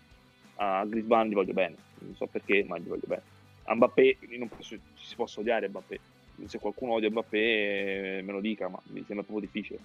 a 0.57 0.85
Grisban 0.85 1.29
gli 1.29 1.35
voglio 1.35 1.55
bene, 1.55 1.77
non 2.01 2.15
so 2.15 2.27
perché, 2.27 2.65
ma 2.69 2.79
gli 2.79 2.87
voglio 2.87 3.07
bene. 3.07 3.23
A 3.65 3.75
Mbappé 3.75 4.19
non 4.39 4.49
posso, 4.49 4.75
ci 4.75 5.07
si 5.07 5.15
possa 5.15 5.41
odiare 5.41 5.69
Mbappé 5.69 6.01
se 6.47 6.59
qualcuno 6.59 6.93
odia 6.93 7.11
Mbappé 7.11 8.21
me 8.23 8.33
lo 8.33 8.41
dica, 8.41 8.69
ma 8.69 8.81
mi 8.89 9.03
sembra 9.07 9.25
proprio 9.25 9.41
difficile. 9.41 9.79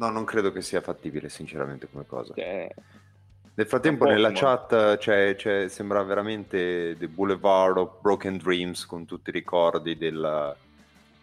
No, 0.00 0.08
non 0.08 0.24
credo 0.24 0.50
che 0.50 0.62
sia 0.62 0.80
fattibile, 0.80 1.28
sinceramente, 1.28 1.86
come 1.86 2.06
cosa. 2.06 2.32
Cioè, 2.34 2.74
Nel 3.52 3.66
frattempo, 3.66 4.06
nella 4.06 4.32
chat 4.32 4.96
c'è, 4.96 5.36
c'è, 5.36 5.68
sembra 5.68 6.02
veramente 6.02 6.96
The 6.98 7.06
Boulevard 7.06 7.76
of 7.76 8.00
Broken 8.00 8.38
Dreams 8.38 8.86
con 8.86 9.04
tutti 9.04 9.28
i 9.28 9.32
ricordi 9.34 9.98
della, 9.98 10.56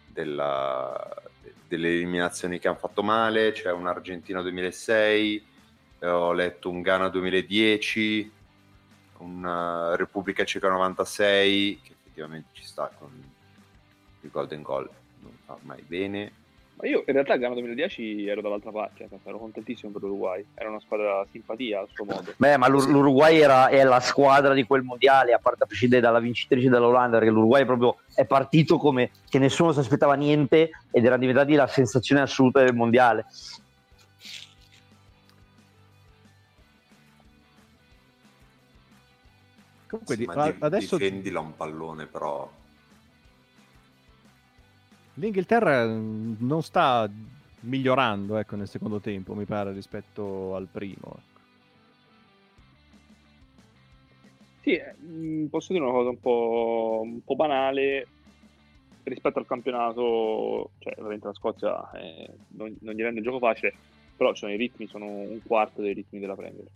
della, 0.06 1.12
delle 1.66 1.88
eliminazioni 1.88 2.60
che 2.60 2.68
hanno 2.68 2.76
fatto 2.76 3.02
male. 3.02 3.50
C'è 3.50 3.72
un 3.72 3.88
Argentina 3.88 4.42
2006, 4.42 5.44
ho 6.02 6.32
letto 6.32 6.70
un 6.70 6.80
Ghana 6.80 7.08
2010 7.08 8.36
una 9.18 9.96
Repubblica 9.96 10.44
Ceca 10.44 10.68
96 10.68 11.80
che 11.82 11.92
effettivamente 11.98 12.50
ci 12.52 12.62
sta 12.62 12.88
con 12.96 13.10
il 14.20 14.30
Golden 14.30 14.62
Goal 14.62 14.88
non 15.22 15.32
fa 15.44 15.58
mai 15.62 15.82
bene 15.82 16.30
ma 16.80 16.86
io 16.86 17.02
in 17.04 17.12
realtà 17.12 17.36
Ghana 17.36 17.54
2010 17.54 18.28
ero 18.28 18.40
dall'altra 18.40 18.70
parte, 18.70 19.08
cioè, 19.08 19.18
ero 19.24 19.38
contentissimo 19.38 19.90
per 19.90 20.02
l'Uruguay, 20.02 20.44
era 20.54 20.68
una 20.68 20.78
squadra 20.78 21.26
simpatia 21.28 21.80
al 21.80 21.88
suo 21.92 22.04
modo. 22.04 22.32
Beh, 22.36 22.56
ma 22.56 22.68
l'Ur- 22.68 22.88
l'Uruguay 22.88 23.40
era, 23.40 23.66
è 23.66 23.82
la 23.82 23.98
squadra 23.98 24.54
di 24.54 24.62
quel 24.62 24.82
mondiale, 24.82 25.32
a 25.32 25.40
parte 25.40 25.64
a 25.64 25.66
prescindere 25.66 26.00
dalla 26.00 26.20
vincitrice 26.20 26.68
dell'Olanda, 26.68 27.18
perché 27.18 27.32
l'Uruguay 27.32 27.64
proprio 27.64 27.96
è 28.14 28.24
partito 28.26 28.78
come 28.78 29.10
che 29.28 29.40
nessuno 29.40 29.72
si 29.72 29.80
aspettava 29.80 30.14
niente 30.14 30.70
ed 30.92 31.04
era 31.04 31.16
diventati 31.16 31.54
la 31.54 31.66
sensazione 31.66 32.20
assoluta 32.20 32.62
del 32.62 32.74
mondiale. 32.74 33.26
Comunque 39.88 40.14
sì, 40.14 40.26
di, 40.26 40.32
di, 40.32 40.54
adesso 40.60 40.96
difendila 40.96 41.40
un 41.40 41.56
pallone, 41.56 42.06
però 42.06 42.48
l'Inghilterra 45.18 45.86
mm, 45.86 46.34
non 46.38 46.62
sta 46.62 47.08
migliorando 47.60 48.36
ecco, 48.36 48.56
nel 48.56 48.68
secondo 48.68 49.00
tempo, 49.00 49.34
mi 49.34 49.44
pare, 49.44 49.72
rispetto 49.72 50.54
al 50.54 50.68
primo. 50.70 51.16
Ecco. 51.16 51.40
Sì, 54.60 54.74
eh, 54.74 54.94
mm, 55.02 55.46
posso 55.46 55.72
dire 55.72 55.84
una 55.84 55.94
cosa 55.94 56.10
un 56.10 56.20
po', 56.20 57.00
un 57.02 57.24
po', 57.24 57.36
banale 57.36 58.06
rispetto 59.04 59.38
al 59.38 59.46
campionato, 59.46 60.70
cioè 60.78 60.94
ovviamente 60.98 61.26
la 61.26 61.32
Scozia 61.32 61.90
eh, 61.92 62.28
non, 62.48 62.76
non, 62.80 62.94
gli 62.94 63.02
rende 63.02 63.20
il 63.20 63.24
gioco 63.24 63.38
facile, 63.38 63.74
però 64.16 64.34
cioè, 64.34 64.52
i 64.52 64.56
ritmi 64.56 64.86
sono 64.86 65.06
un 65.06 65.40
quarto 65.42 65.80
dei 65.80 65.94
ritmi 65.94 66.20
della 66.20 66.34
Premier. 66.34 66.66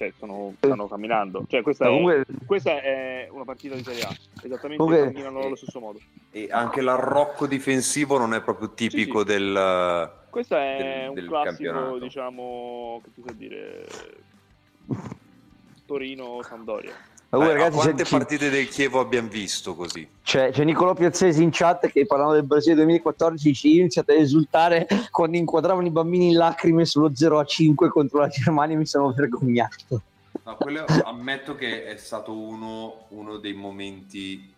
Cioè, 0.00 0.14
sono, 0.18 0.54
stanno 0.56 0.88
camminando. 0.88 1.44
Cioè, 1.46 1.60
questa, 1.60 1.84
comunque... 1.84 2.20
è, 2.20 2.24
questa, 2.46 2.80
è, 2.80 3.28
una 3.30 3.44
partita 3.44 3.74
di 3.74 3.82
Serie 3.82 4.04
A. 4.04 4.16
Esattamente 4.42 4.76
comunque... 4.76 5.12
camminano 5.12 5.40
allo 5.42 5.56
stesso 5.56 5.78
modo. 5.78 6.00
E 6.30 6.48
anche 6.50 6.80
l'arrocco 6.80 7.46
difensivo 7.46 8.16
non 8.16 8.32
è 8.32 8.40
proprio 8.40 8.70
tipico 8.72 9.18
sì, 9.18 9.26
sì. 9.26 9.38
del. 9.38 10.12
Questo 10.30 10.56
è 10.56 10.76
del, 10.78 11.08
un 11.10 11.14
del 11.16 11.26
classico, 11.26 11.98
diciamo, 11.98 13.02
che 13.04 13.10
ti 13.12 13.22
so 13.26 13.32
dire, 13.34 13.86
Torino-Sandoria. 15.84 16.94
Ma 17.30 17.38
voi, 17.38 17.52
ragazzi, 17.52 17.76
quante 17.76 18.02
c'è, 18.02 18.10
partite 18.10 18.50
del 18.50 18.68
Chievo 18.68 18.98
abbiamo 18.98 19.28
visto 19.28 19.76
così? 19.76 20.06
C'è, 20.20 20.50
c'è 20.50 20.64
Nicolò 20.64 20.94
Piazzesi 20.94 21.40
in 21.40 21.50
chat 21.52 21.86
che 21.86 22.04
parlando 22.04 22.34
del 22.34 22.42
Brasile 22.42 22.74
2014 22.74 23.54
ci 23.54 23.78
iniziate 23.78 24.14
a 24.14 24.16
esultare 24.16 24.88
quando 25.12 25.36
inquadravano 25.36 25.86
i 25.86 25.90
bambini 25.90 26.30
in 26.30 26.36
lacrime 26.36 26.84
sullo 26.84 27.14
0 27.14 27.38
a 27.38 27.44
5 27.44 27.88
contro 27.88 28.18
la 28.18 28.26
Germania 28.26 28.76
mi 28.76 28.86
sono 28.86 29.12
vergognato. 29.12 30.02
No, 30.42 30.56
quello 30.56 30.84
ammetto 31.04 31.54
che 31.54 31.84
è 31.84 31.96
stato 31.98 32.36
uno, 32.36 33.04
uno 33.10 33.36
dei 33.36 33.52
momenti 33.52 34.52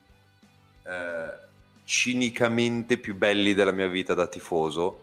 eh, 0.82 1.48
cinicamente 1.84 2.96
più 2.96 3.14
belli 3.14 3.52
della 3.52 3.72
mia 3.72 3.88
vita 3.88 4.14
da 4.14 4.26
tifoso 4.26 5.01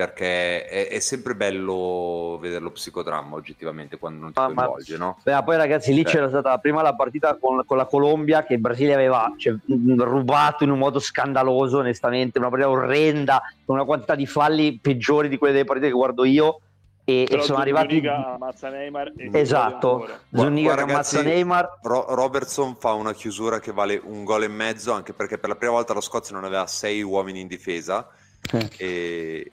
perché 0.00 0.64
è, 0.64 0.88
è, 0.88 0.98
sempre 0.98 1.34
bello 1.34 2.38
vedere 2.40 2.62
lo 2.62 2.70
psicodramma 2.70 3.36
oggettivamente 3.36 3.98
quando 3.98 4.20
non 4.20 4.32
ti 4.32 4.38
ah, 4.38 4.46
coinvolge, 4.46 4.96
ma, 4.96 5.04
no? 5.04 5.18
Beh, 5.22 5.42
poi 5.44 5.56
ragazzi 5.58 5.92
lì 5.92 6.00
eh. 6.00 6.04
c'era 6.04 6.30
stata 6.30 6.56
prima 6.56 6.80
la 6.80 6.94
partita 6.94 7.36
con, 7.36 7.62
con 7.66 7.76
la 7.76 7.84
Colombia 7.84 8.42
che 8.42 8.54
il 8.54 8.60
Brasile 8.60 8.94
aveva 8.94 9.30
cioè, 9.36 9.54
rubato 9.66 10.64
in 10.64 10.70
un 10.70 10.78
modo 10.78 11.00
scandaloso 11.00 11.80
onestamente, 11.80 12.38
una 12.38 12.48
partita 12.48 12.70
orrenda 12.70 13.42
con 13.66 13.74
una 13.74 13.84
quantità 13.84 14.14
di 14.14 14.24
falli 14.24 14.78
peggiori 14.78 15.28
di 15.28 15.36
quelle 15.36 15.52
delle 15.52 15.66
partite 15.66 15.88
che 15.88 15.94
guardo 15.94 16.24
io 16.24 16.60
e, 17.04 17.26
e 17.28 17.42
sono 17.42 17.58
arrivati 17.58 17.88
Zuniga 17.88 18.34
ammazza 18.34 18.68
Neymar 18.68 19.12
esatto 19.32 20.08
Zuniga 20.32 20.74
che 20.74 20.80
ammazza 20.82 21.22
Neymar 21.22 21.78
Ro- 21.82 22.14
Robertson 22.14 22.76
fa 22.78 22.92
una 22.92 23.12
chiusura 23.12 23.58
che 23.58 23.72
vale 23.72 24.00
un 24.02 24.24
gol 24.24 24.44
e 24.44 24.48
mezzo 24.48 24.92
anche 24.92 25.12
perché 25.12 25.38
per 25.38 25.48
la 25.48 25.56
prima 25.56 25.72
volta 25.72 25.92
la 25.92 26.00
Scozia 26.00 26.34
non 26.34 26.44
aveva 26.44 26.66
sei 26.66 27.02
uomini 27.02 27.40
in 27.40 27.48
difesa 27.48 28.06
eh. 28.52 28.70
e, 28.76 29.50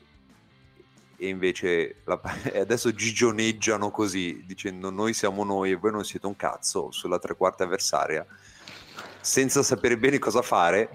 e 1.17 1.27
invece 1.27 2.01
la, 2.05 2.21
adesso 2.55 2.93
gigioneggiano 2.93 3.89
così 3.91 4.43
dicendo 4.45 4.89
noi 4.89 5.13
siamo 5.13 5.43
noi 5.43 5.71
e 5.71 5.75
voi 5.75 5.91
non 5.91 6.05
siete 6.05 6.27
un 6.27 6.35
cazzo 6.35 6.91
sulla 6.91 7.19
tre 7.19 7.35
quarti 7.35 7.63
avversaria 7.63 8.25
senza 9.19 9.61
sapere 9.61 9.97
bene 9.97 10.19
cosa 10.19 10.41
fare. 10.41 10.89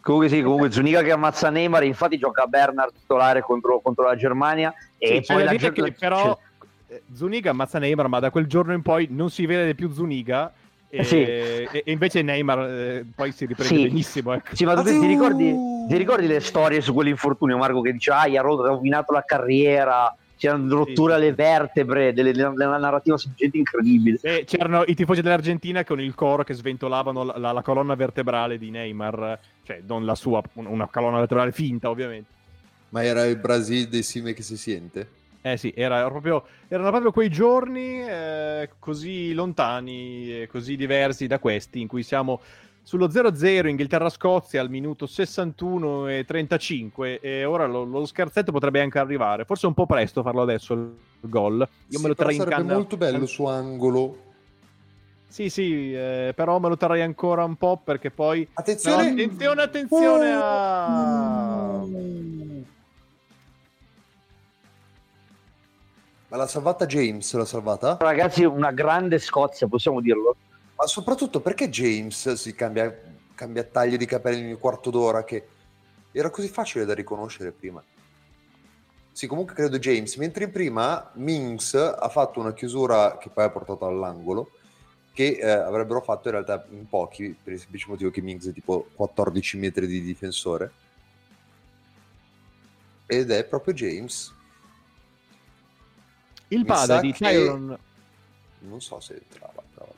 Comunque 0.00 0.28
sì 0.28 0.42
comunque 0.42 0.70
Zuniga 0.70 1.02
che 1.02 1.12
ammazza 1.12 1.48
Neymar 1.48 1.82
infatti 1.84 2.18
gioca 2.18 2.46
Bernard 2.46 2.92
titolare 2.92 3.40
contro, 3.40 3.80
contro 3.80 4.04
la 4.04 4.16
Germania 4.16 4.72
e 4.98 5.22
sì, 5.24 5.32
poi 5.32 5.44
la 5.44 5.56
Germania 5.56 5.94
però 5.98 6.38
cioè... 6.86 7.00
Zuniga 7.14 7.50
ammazza 7.50 7.78
Neymar 7.78 8.08
ma 8.08 8.20
da 8.20 8.30
quel 8.30 8.46
giorno 8.46 8.74
in 8.74 8.82
poi 8.82 9.08
non 9.10 9.30
si 9.30 9.46
vede 9.46 9.74
più 9.74 9.90
Zuniga 9.90 10.52
e, 10.94 11.00
eh 11.00 11.04
sì. 11.04 11.22
e, 11.22 11.82
invece 11.86 12.22
Neymar 12.22 12.58
eh, 12.60 13.04
poi 13.14 13.32
si 13.32 13.46
riprende 13.46 13.74
sì. 13.74 13.82
benissimo. 13.82 14.32
Ecco. 14.32 14.54
Sì, 14.54 14.64
ma 14.64 14.74
tu 14.74 14.84
ti 14.84 15.06
ricordi, 15.06 15.52
ti 15.88 15.96
ricordi, 15.96 16.28
le 16.28 16.38
storie 16.40 16.80
su 16.80 16.94
quell'infortunio, 16.94 17.56
Marco, 17.56 17.80
che 17.80 17.92
dice 17.92 18.12
ah, 18.12 18.28
gli 18.28 18.36
ha 18.36 18.42
rovinato 18.42 19.12
la 19.12 19.24
carriera, 19.26 20.16
c'erano 20.36 20.72
rotture 20.76 21.14
alle 21.14 21.32
vertebre, 21.32 22.12
delle, 22.12 22.32
della 22.32 22.76
narrativa 22.78 23.16
gente 23.34 23.58
incredibile. 23.58 24.18
E 24.22 24.44
c'erano 24.44 24.84
i 24.86 24.94
tifosi 24.94 25.20
dell'Argentina 25.20 25.84
con 25.84 26.00
il 26.00 26.14
coro 26.14 26.44
che 26.44 26.54
sventolavano 26.54 27.24
la, 27.24 27.50
la, 27.52 27.62
colonna 27.62 27.96
vertebrale 27.96 28.56
di 28.56 28.70
Neymar, 28.70 29.38
cioè 29.64 29.80
non 29.84 30.04
la 30.04 30.14
sua, 30.14 30.40
una 30.52 30.86
colonna 30.86 31.18
vertebrale 31.18 31.50
finta 31.50 31.90
ovviamente. 31.90 32.30
Ma 32.90 33.02
era 33.02 33.24
il 33.24 33.36
Brasile 33.36 33.88
dei 33.88 34.04
Sime 34.04 34.32
che 34.32 34.42
si 34.42 34.56
sente? 34.56 35.22
Eh 35.46 35.58
sì, 35.58 35.74
era 35.76 36.08
proprio, 36.08 36.42
erano 36.68 36.88
proprio 36.88 37.12
quei 37.12 37.28
giorni 37.28 38.00
eh, 38.00 38.70
così 38.78 39.34
lontani 39.34 40.40
e 40.40 40.46
così 40.46 40.74
diversi 40.74 41.26
da 41.26 41.38
questi, 41.38 41.82
in 41.82 41.86
cui 41.86 42.02
siamo 42.02 42.40
sullo 42.82 43.08
0-0 43.08 43.68
Inghilterra-Scozia 43.68 44.62
al 44.62 44.70
minuto 44.70 45.04
61 45.04 46.08
e 46.08 46.24
35 46.24 47.20
e 47.20 47.44
ora 47.44 47.66
lo, 47.66 47.84
lo, 47.84 48.06
scherzetto 48.06 48.52
potrebbe 48.52 48.80
anche 48.80 48.98
arrivare. 48.98 49.44
Forse 49.44 49.66
è 49.66 49.68
un 49.68 49.74
po' 49.74 49.84
presto 49.84 50.22
farlo 50.22 50.40
adesso 50.40 50.72
il 50.72 50.94
gol. 51.20 51.58
Io 51.58 51.98
sì, 51.98 52.02
me 52.02 52.08
lo 52.08 52.14
terrei 52.14 52.36
in 52.36 52.44
canna. 52.44 52.72
molto 52.72 52.96
bello 52.96 53.26
su 53.26 53.44
angolo. 53.44 54.16
Sì, 55.28 55.50
sì, 55.50 55.92
eh, 55.92 56.32
però 56.34 56.58
me 56.58 56.70
lo 56.70 56.78
terrei 56.78 57.02
ancora 57.02 57.44
un 57.44 57.56
po' 57.56 57.78
perché 57.84 58.10
poi... 58.10 58.48
Attenzione! 58.54 59.02
No, 59.02 59.10
attenzione, 59.10 59.62
attenzione 59.62 60.32
a... 60.32 61.82
Ma 66.34 66.40
l'ha 66.40 66.48
salvata 66.48 66.84
James, 66.84 67.32
l'ha 67.34 67.44
salvata? 67.44 67.96
Ragazzi, 68.00 68.42
una 68.42 68.72
grande 68.72 69.20
Scozia, 69.20 69.68
possiamo 69.68 70.00
dirlo. 70.00 70.34
Ma 70.74 70.84
soprattutto 70.84 71.40
perché 71.40 71.68
James 71.68 72.32
si 72.32 72.56
cambia, 72.56 72.92
cambia 73.36 73.62
taglio 73.62 73.96
di 73.96 74.04
capelli 74.04 74.42
ogni 74.42 74.58
quarto 74.58 74.90
d'ora 74.90 75.22
che 75.22 75.46
era 76.10 76.30
così 76.30 76.48
facile 76.48 76.84
da 76.84 76.92
riconoscere 76.92 77.52
prima. 77.52 77.80
Sì, 79.12 79.28
comunque 79.28 79.54
credo 79.54 79.78
James, 79.78 80.16
mentre 80.16 80.42
in 80.42 80.50
prima 80.50 81.08
Minx 81.14 81.74
ha 81.74 82.08
fatto 82.08 82.40
una 82.40 82.52
chiusura 82.52 83.16
che 83.16 83.28
poi 83.28 83.44
ha 83.44 83.50
portato 83.50 83.86
all'angolo, 83.86 84.50
che 85.12 85.38
eh, 85.40 85.48
avrebbero 85.48 86.00
fatto 86.00 86.26
in 86.26 86.34
realtà 86.34 86.66
in 86.70 86.88
pochi, 86.88 87.36
per 87.40 87.52
il 87.52 87.60
semplice 87.60 87.86
motivo 87.88 88.10
che 88.10 88.22
Minx 88.22 88.48
è 88.48 88.52
tipo 88.52 88.88
14 88.92 89.56
metri 89.58 89.86
di 89.86 90.00
difensore. 90.00 90.72
Ed 93.06 93.30
è 93.30 93.44
proprio 93.44 93.72
James 93.72 94.42
il 96.48 96.64
padre 96.64 97.00
di 97.00 97.12
Tyron... 97.12 97.78
Non 98.60 98.80
so 98.80 99.00
se 99.00 99.14
entrava, 99.14 99.62
però... 99.74 99.92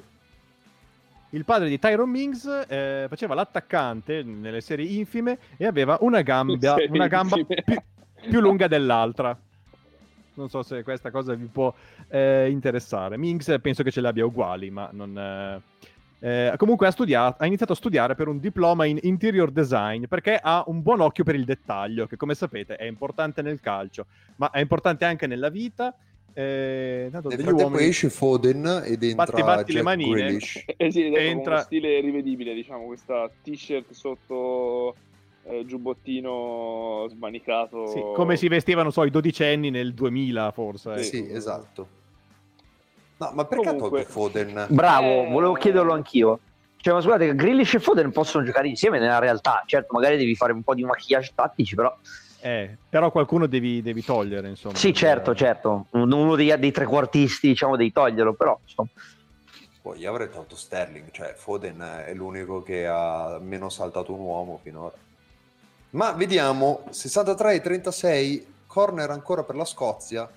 Il 1.31 1.45
padre 1.45 1.69
di 1.69 1.79
Tyron 1.79 2.09
Mings 2.09 2.47
eh, 2.69 3.07
faceva 3.09 3.35
l'attaccante 3.35 4.23
nelle 4.23 4.61
serie 4.61 4.87
infime 4.87 5.39
e 5.57 5.67
aveva 5.67 5.99
una 6.01 6.23
gamba, 6.23 6.77
una 6.89 7.09
gamba 7.09 7.37
più, 7.37 7.77
più, 8.29 8.41
lunga 8.41 8.69
dell'altra. 8.69 9.39
Non 10.35 10.49
so 10.49 10.63
se 10.63 10.83
questa 10.83 11.11
cosa 11.11 11.35
vi 11.35 11.47
può 11.47 11.75
eh, 12.09 12.49
interessare. 12.49 13.17
Mings 13.17 13.55
penso 13.61 13.83
che 13.83 13.91
ce 13.91 14.01
le 14.01 14.09
abbia 14.09 14.25
uguali, 14.25 14.71
ma 14.71 14.89
non... 14.93 15.19
Eh... 15.19 15.95
Eh, 16.19 16.55
comunque 16.57 16.87
ha, 16.87 16.91
studiato, 16.91 17.43
ha, 17.43 17.47
iniziato 17.47 17.73
a 17.73 17.77
studiare 17.77 18.15
per 18.15 18.27
un 18.27 18.41
diploma 18.41 18.87
in 18.87 18.99
interior 19.03 19.51
design 19.51 20.07
perché 20.07 20.39
ha 20.43 20.65
un 20.67 20.81
buon 20.81 21.01
occhio 21.01 21.25
per 21.25 21.35
il 21.35 21.45
dettaglio, 21.45 22.07
che 22.07 22.17
come 22.17 22.35
sapete 22.35 22.77
è 22.77 22.85
importante 22.85 23.43
nel 23.43 23.61
calcio, 23.61 24.07
ma 24.37 24.51
è 24.51 24.61
importante 24.61 25.05
anche 25.05 25.27
nella 25.27 25.51
vita 25.51 25.95
eh, 26.39 27.09
Nel 27.11 27.23
frattempo 27.23 27.79
esce 27.79 28.11
Foden 28.11 28.83
ed 28.85 29.03
entra 29.03 29.25
batti, 29.25 29.43
batti 29.43 29.73
le 29.73 29.81
manine 29.83 30.39
eh 30.77 30.91
sì, 30.91 31.11
entra... 31.15 31.61
stile 31.61 31.99
rivedibile 32.01 32.53
diciamo 32.53 32.85
questa 32.85 33.31
t-shirt 33.43 33.93
sotto 33.93 34.95
eh, 35.45 35.65
giubbottino 35.65 37.07
smanicato 37.09 37.87
sì, 37.87 38.03
come 38.15 38.37
si 38.37 38.49
vestivano 38.49 38.91
so, 38.91 39.05
i 39.05 39.11
dodicenni 39.11 39.71
nel 39.71 39.95
2000 39.95 40.51
forse 40.51 41.03
sì, 41.05 41.21
ecco. 41.21 41.35
esatto 41.35 41.89
no 43.17 43.31
ma 43.33 43.47
perché 43.47 43.69
Comunque... 43.69 44.01
ha 44.01 44.05
tolto 44.05 44.13
Foden? 44.13 44.67
bravo 44.69 45.25
eh... 45.25 45.31
volevo 45.31 45.55
chiederlo 45.55 45.95
anch'io 45.95 46.41
cioè, 46.77 46.95
ma 46.95 47.01
scusate, 47.01 47.35
Grillish 47.35 47.75
e 47.75 47.79
Foden 47.81 48.13
possono 48.13 48.45
giocare 48.45 48.69
insieme 48.69 49.01
nella 49.01 49.19
realtà. 49.19 49.65
Certo, 49.67 49.93
magari 49.93 50.17
devi 50.19 50.37
fare 50.37 50.53
un 50.53 50.63
po' 50.63 50.73
di 50.73 50.85
maquillage 50.85 51.33
tattici, 51.35 51.75
però 51.75 51.93
eh, 52.41 52.77
però 52.89 53.11
qualcuno 53.11 53.47
devi, 53.47 53.83
devi, 53.83 54.03
togliere, 54.03 54.49
insomma. 54.49 54.77
Sì, 54.77 54.93
certo, 54.93 55.35
certo. 55.35 55.87
Uno 55.91 56.37
dei, 56.37 56.57
dei 56.59 56.73
trequartisti, 56.73 57.49
diciamo, 57.49 57.77
devi 57.77 57.93
toglierlo, 57.93 58.35
però... 58.35 58.59
Insomma. 58.63 58.89
Poi 59.83 59.99
io 60.01 60.11
avrei 60.11 60.29
tolto 60.29 60.57
Sterling, 60.57 61.11
cioè 61.13 61.35
Foden 61.35 62.03
è 62.07 62.13
l'unico 62.13 62.63
che 62.63 62.87
ha 62.87 63.39
meno 63.41 63.69
saltato 63.69 64.13
un 64.13 64.21
uomo 64.21 64.59
finora. 64.61 64.95
Ma 65.91 66.13
vediamo, 66.13 66.85
63 66.91 67.61
36, 67.61 68.47
corner 68.67 69.11
ancora 69.11 69.45
per 69.45 69.55
la 69.55 69.65
Scozia. 69.65 70.29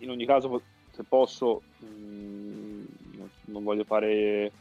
In 0.00 0.10
ogni 0.10 0.26
caso, 0.26 0.62
se 0.90 1.04
posso, 1.04 1.62
mh, 1.78 1.86
mm, 1.86 2.84
non 3.44 3.62
voglio 3.62 3.84
fare 3.84 4.52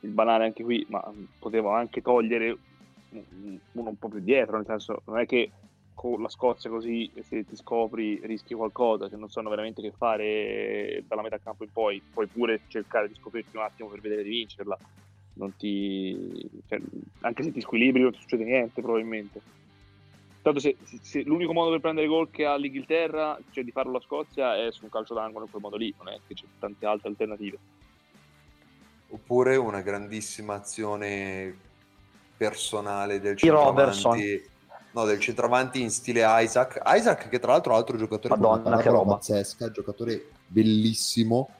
il 0.00 0.10
banale 0.10 0.44
anche 0.44 0.62
qui, 0.62 0.86
ma 0.88 1.02
potevo 1.38 1.70
anche 1.70 2.00
togliere 2.00 2.56
uno 3.72 3.88
un 3.88 3.98
po' 3.98 4.08
più 4.08 4.20
dietro, 4.20 4.56
nel 4.56 4.66
senso 4.66 5.02
non 5.06 5.18
è 5.18 5.26
che 5.26 5.50
con 5.94 6.20
la 6.20 6.28
Scozia 6.28 6.68
così 6.68 7.10
se 7.22 7.44
ti 7.44 7.56
scopri 7.56 8.20
rischi 8.24 8.54
qualcosa, 8.54 9.08
se 9.08 9.16
non 9.16 9.30
sanno 9.30 9.48
veramente 9.48 9.80
che 9.80 9.92
fare 9.96 11.04
dalla 11.06 11.22
metà 11.22 11.38
campo 11.38 11.64
in 11.64 11.72
poi, 11.72 12.02
puoi 12.12 12.26
pure 12.26 12.62
cercare 12.66 13.08
di 13.08 13.14
scoprirti 13.14 13.56
un 13.56 13.62
attimo 13.62 13.88
per 13.88 14.00
vedere 14.00 14.22
di 14.22 14.30
vincerla. 14.30 14.76
Ti, 15.56 16.62
cioè, 16.68 16.80
anche 17.20 17.42
se 17.42 17.52
ti 17.52 17.60
squilibri 17.60 18.02
non 18.02 18.12
ti 18.12 18.20
succede 18.20 18.44
niente 18.44 18.82
probabilmente. 18.82 19.40
Tanto 20.42 20.60
se, 20.60 20.76
se, 21.00 21.22
l'unico 21.22 21.54
modo 21.54 21.70
per 21.70 21.80
prendere 21.80 22.06
gol 22.06 22.30
che 22.30 22.44
ha 22.44 22.56
l'Inghilterra, 22.56 23.38
cioè 23.50 23.64
di 23.64 23.70
farlo 23.70 23.92
la 23.92 24.00
Scozia, 24.00 24.56
è 24.62 24.70
su 24.70 24.84
un 24.84 24.90
calcio 24.90 25.14
d'angolo 25.14 25.46
in 25.46 25.50
quel 25.50 25.62
modo 25.62 25.76
lì, 25.76 25.92
non 25.96 26.08
è 26.12 26.18
che 26.26 26.34
c'è 26.34 26.44
tante 26.58 26.84
altre 26.84 27.08
alternative. 27.08 27.58
Oppure 29.08 29.56
una 29.56 29.80
grandissima 29.80 30.54
azione 30.54 31.56
personale 32.36 33.20
del 33.20 33.36
centravanti 33.36 34.52
no, 34.94 35.04
del 35.04 35.18
centravanti 35.18 35.82
in 35.82 35.90
stile 35.90 36.22
Isaac. 36.24 36.80
Isaac, 36.86 37.28
che 37.28 37.38
tra 37.38 37.52
l'altro 37.52 37.72
è 37.72 37.74
un 37.74 37.80
altro 37.80 37.96
giocatore 37.96 38.36
Madonna, 38.36 38.76
che 38.78 38.88
roba 38.88 39.14
pazzesca, 39.14 39.70
giocatore 39.70 40.30
bellissimo, 40.46 41.50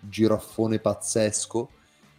giraffone 0.00 0.78
pazzesco, 0.78 1.68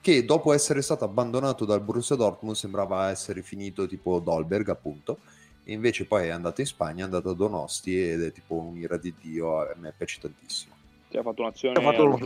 che 0.01 0.25
dopo 0.25 0.53
essere 0.53 0.81
stato 0.81 1.03
abbandonato 1.03 1.65
dal 1.65 1.81
Borussia 1.81 2.15
Dortmund 2.15 2.55
sembrava 2.55 3.09
essere 3.09 3.41
finito 3.41 3.87
tipo 3.87 4.19
Dolberg, 4.19 4.69
appunto. 4.69 5.19
E 5.65 5.71
invece 5.71 6.05
poi 6.05 6.27
è 6.27 6.29
andato 6.29 6.59
in 6.61 6.67
Spagna, 6.67 7.01
è 7.01 7.03
andato 7.03 7.29
a 7.29 7.35
Donosti 7.35 8.09
ed 8.09 8.23
è 8.23 8.31
tipo 8.31 8.55
un'ira 8.55 8.97
di 8.97 9.13
Dio, 9.21 9.59
a 9.59 9.73
me 9.77 9.93
piace 9.95 10.19
tantissimo. 10.19 10.73
Cioè, 11.09 11.21
ha 11.21 11.23
fatto 11.23 11.41
un'azione 11.41 11.79
ha 11.79 11.81
fatto, 11.81 12.19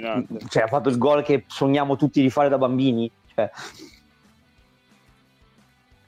cioè, 0.47 0.63
ha 0.63 0.67
fatto 0.67 0.89
il 0.89 0.97
gol 0.97 1.21
che 1.21 1.43
sogniamo 1.47 1.97
tutti 1.97 2.21
di 2.21 2.29
fare 2.29 2.49
da 2.49 2.57
bambini. 2.57 3.11
Cioè. 3.33 3.51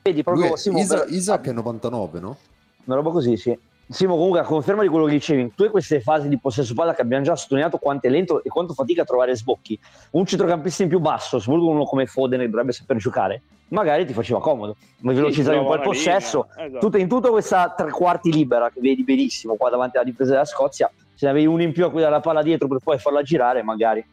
Vedi, 0.02 0.24
proprio 0.24 0.56
Simo, 0.56 0.80
Isa- 0.80 1.04
per... 1.04 1.14
Isaac 1.14 1.48
è 1.48 1.52
99, 1.52 2.20
no? 2.20 2.38
Una 2.86 2.96
roba 2.96 3.12
così, 3.12 3.38
sì. 3.38 3.58
Simo, 3.92 4.16
comunque, 4.16 4.40
a 4.40 4.44
conferma 4.44 4.84
di 4.84 4.88
quello 4.88 5.06
che 5.06 5.14
dicevi, 5.14 5.52
tu 5.56 5.64
hai 5.64 5.70
queste 5.70 6.00
fasi 6.00 6.28
di 6.28 6.38
possesso 6.38 6.76
palla 6.76 6.94
che 6.94 7.02
abbiamo 7.02 7.24
già 7.24 7.36
sottolineato 7.36 7.78
quanto 7.78 8.06
è 8.06 8.10
lento 8.12 8.44
e 8.44 8.50
quanto 8.50 8.74
fatica 8.74 9.02
a 9.02 9.06
trovare 9.06 9.36
sbocchi. 9.36 9.80
Un 10.12 10.28
centrocampista 10.28 10.84
in 10.84 10.90
più 10.90 11.00
basso, 11.00 11.40
soprattutto 11.40 11.72
uno 11.72 11.86
come 11.86 12.06
Foden 12.06 12.40
che 12.40 12.50
dovrebbe 12.50 12.72
saper 12.72 12.98
giocare, 12.98 13.42
magari 13.70 14.06
ti 14.06 14.14
faceva 14.14 14.40
comodo. 14.40 14.76
Ma 15.00 15.12
velocizzare 15.12 15.58
un 15.58 15.66
po' 15.66 15.74
il 15.74 15.82
possesso. 15.82 16.48
Esatto. 16.56 16.98
in 16.98 17.08
tutta 17.08 17.30
questa 17.30 17.74
tre 17.76 17.90
quarti 17.90 18.32
libera 18.32 18.70
che 18.70 18.80
vedi 18.80 19.04
benissimo 19.04 19.56
qua 19.56 19.72
davanti 19.72 19.98
alla 19.98 20.06
difesa 20.06 20.32
della 20.32 20.46
Scozia, 20.46 20.92
se 21.16 21.26
ne 21.26 21.32
avevi 21.32 21.48
uno 21.48 21.64
in 21.64 21.72
più 21.72 21.84
a 21.86 21.90
cui 21.90 22.02
dare 22.02 22.14
la 22.14 22.20
palla 22.20 22.44
dietro 22.44 22.68
per 22.68 22.78
poi 22.84 23.00
farla 23.00 23.24
girare, 23.24 23.64
magari. 23.64 24.06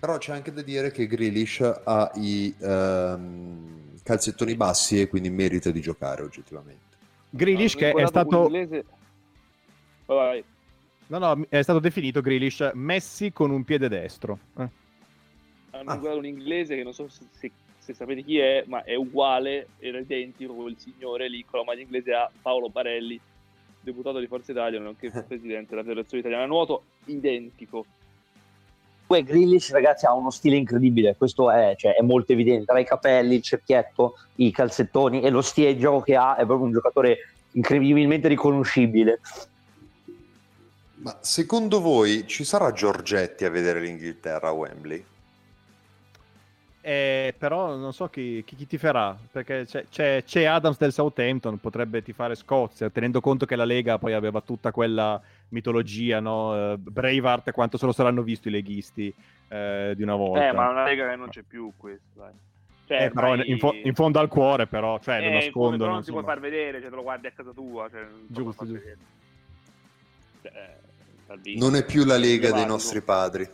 Però 0.00 0.16
c'è 0.16 0.32
anche 0.32 0.50
da 0.50 0.62
dire 0.62 0.90
che 0.90 1.06
Grealish 1.06 1.60
ha 1.84 2.10
i... 2.14 2.54
Um 2.58 3.81
calzettoni 4.02 4.54
bassi 4.54 5.00
e 5.00 5.08
quindi 5.08 5.30
merita 5.30 5.70
di 5.70 5.80
giocare 5.80 6.22
oggettivamente. 6.22 6.96
Grealish 7.30 7.74
che 7.74 7.92
è 7.92 8.06
stato... 8.06 8.48
No, 11.06 11.18
no, 11.18 11.44
è 11.48 11.60
stato 11.62 11.78
definito 11.78 12.20
Grealish 12.20 12.70
Messi 12.74 13.32
con 13.32 13.50
un 13.50 13.64
piede 13.64 13.88
destro. 13.88 14.38
Eh. 14.56 14.68
Hanno 15.70 15.90
ah. 15.90 15.96
guardato 15.96 16.18
un 16.18 16.26
inglese 16.26 16.76
che 16.76 16.82
non 16.82 16.92
so 16.92 17.08
se, 17.08 17.24
se, 17.30 17.50
se, 17.78 17.94
sapete 17.94 18.22
chi 18.22 18.38
è, 18.38 18.64
ma 18.66 18.84
è 18.84 18.94
uguale, 18.94 19.68
era 19.78 19.98
identico 19.98 20.54
quel 20.54 20.76
signore 20.78 21.28
lì 21.28 21.44
con 21.44 21.60
la 21.60 21.64
maglia 21.64 21.82
inglese 21.82 22.12
a 22.12 22.30
Paolo 22.40 22.68
Barelli, 22.68 23.20
deputato 23.80 24.18
di 24.18 24.26
Forza 24.26 24.52
Italia, 24.52 24.80
nonché 24.80 25.10
presidente 25.26 25.70
della 25.70 25.82
Federazione 25.82 26.20
Italiana 26.20 26.46
Nuoto, 26.46 26.84
identico. 27.06 27.84
Poi 29.12 29.24
Grillish, 29.24 29.72
ragazzi, 29.72 30.06
ha 30.06 30.14
uno 30.14 30.30
stile 30.30 30.56
incredibile, 30.56 31.16
questo 31.18 31.50
è, 31.50 31.74
cioè, 31.76 31.96
è, 31.96 32.00
molto 32.00 32.32
evidente, 32.32 32.64
tra 32.64 32.78
i 32.78 32.86
capelli, 32.86 33.34
il 33.34 33.42
cerchietto, 33.42 34.14
i 34.36 34.50
calzettoni 34.50 35.20
e 35.20 35.28
lo 35.28 35.42
stile 35.42 35.74
di 35.74 35.80
gioco 35.80 36.00
che 36.00 36.16
ha, 36.16 36.34
è 36.36 36.46
proprio 36.46 36.64
un 36.64 36.72
giocatore 36.72 37.18
incredibilmente 37.50 38.28
riconoscibile. 38.28 39.20
Ma 40.94 41.18
secondo 41.20 41.82
voi 41.82 42.26
ci 42.26 42.42
sarà 42.42 42.72
Giorgetti 42.72 43.44
a 43.44 43.50
vedere 43.50 43.80
l'Inghilterra 43.80 44.48
a 44.48 44.52
Wembley? 44.52 45.04
Eh, 46.80 47.34
però 47.36 47.76
non 47.76 47.92
so 47.92 48.08
chi, 48.08 48.42
chi, 48.46 48.56
chi 48.56 48.66
ti 48.66 48.78
farà, 48.78 49.14
perché 49.30 49.66
c'è, 49.66 49.84
c'è, 49.90 50.22
c'è, 50.24 50.44
Adams 50.44 50.78
del 50.78 50.94
Southampton, 50.94 51.60
potrebbe 51.60 52.02
tifare 52.02 52.34
Scozia, 52.34 52.88
tenendo 52.88 53.20
conto 53.20 53.44
che 53.44 53.56
la 53.56 53.66
Lega 53.66 53.98
poi 53.98 54.14
aveva 54.14 54.40
tutta 54.40 54.72
quella 54.72 55.20
mitologia, 55.52 56.20
no? 56.20 56.72
Uh, 56.72 56.76
Braveheart, 56.76 57.52
quanto 57.52 57.78
se 57.78 57.86
lo 57.86 57.92
saranno 57.92 58.22
visti 58.22 58.48
i 58.48 58.50
leghisti 58.50 59.14
uh, 59.48 59.94
di 59.94 60.02
una 60.02 60.16
volta. 60.16 60.48
Eh, 60.48 60.52
ma 60.52 60.68
una 60.70 60.84
Lega 60.84 61.08
che 61.08 61.16
non 61.16 61.28
c'è 61.28 61.42
più 61.42 61.72
questo, 61.76 62.18
dai. 62.18 62.32
Cioè, 62.86 63.04
eh, 63.04 63.10
però 63.10 63.36
in, 63.36 63.58
fo- 63.58 63.74
in, 63.74 63.94
fondo 63.94 64.18
al 64.18 64.28
cuore, 64.28 64.66
però, 64.66 64.98
cioè, 64.98 65.20
lo 65.20 65.26
eh, 65.26 65.32
nascondono. 65.34 65.76
Però 65.78 65.92
non 65.92 66.02
si 66.02 66.10
può 66.10 66.22
far 66.22 66.40
vedere, 66.40 66.80
cioè 66.80 66.90
te 66.90 66.96
lo 66.96 67.02
guardi 67.02 67.26
a 67.28 67.30
casa 67.30 67.52
tua. 67.52 67.88
Cioè, 67.88 68.06
giusto, 68.26 68.66
giusto. 68.66 68.88
Cioè, 70.42 70.76
non 71.56 71.76
è 71.76 71.84
più 71.84 72.04
la 72.04 72.16
Lega 72.16 72.50
dei 72.52 72.66
nostri 72.66 73.00
padri. 73.00 73.48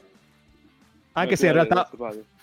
Anche 1.13 1.37
se 1.37 1.47
in 1.47 1.53
realtà 1.53 1.89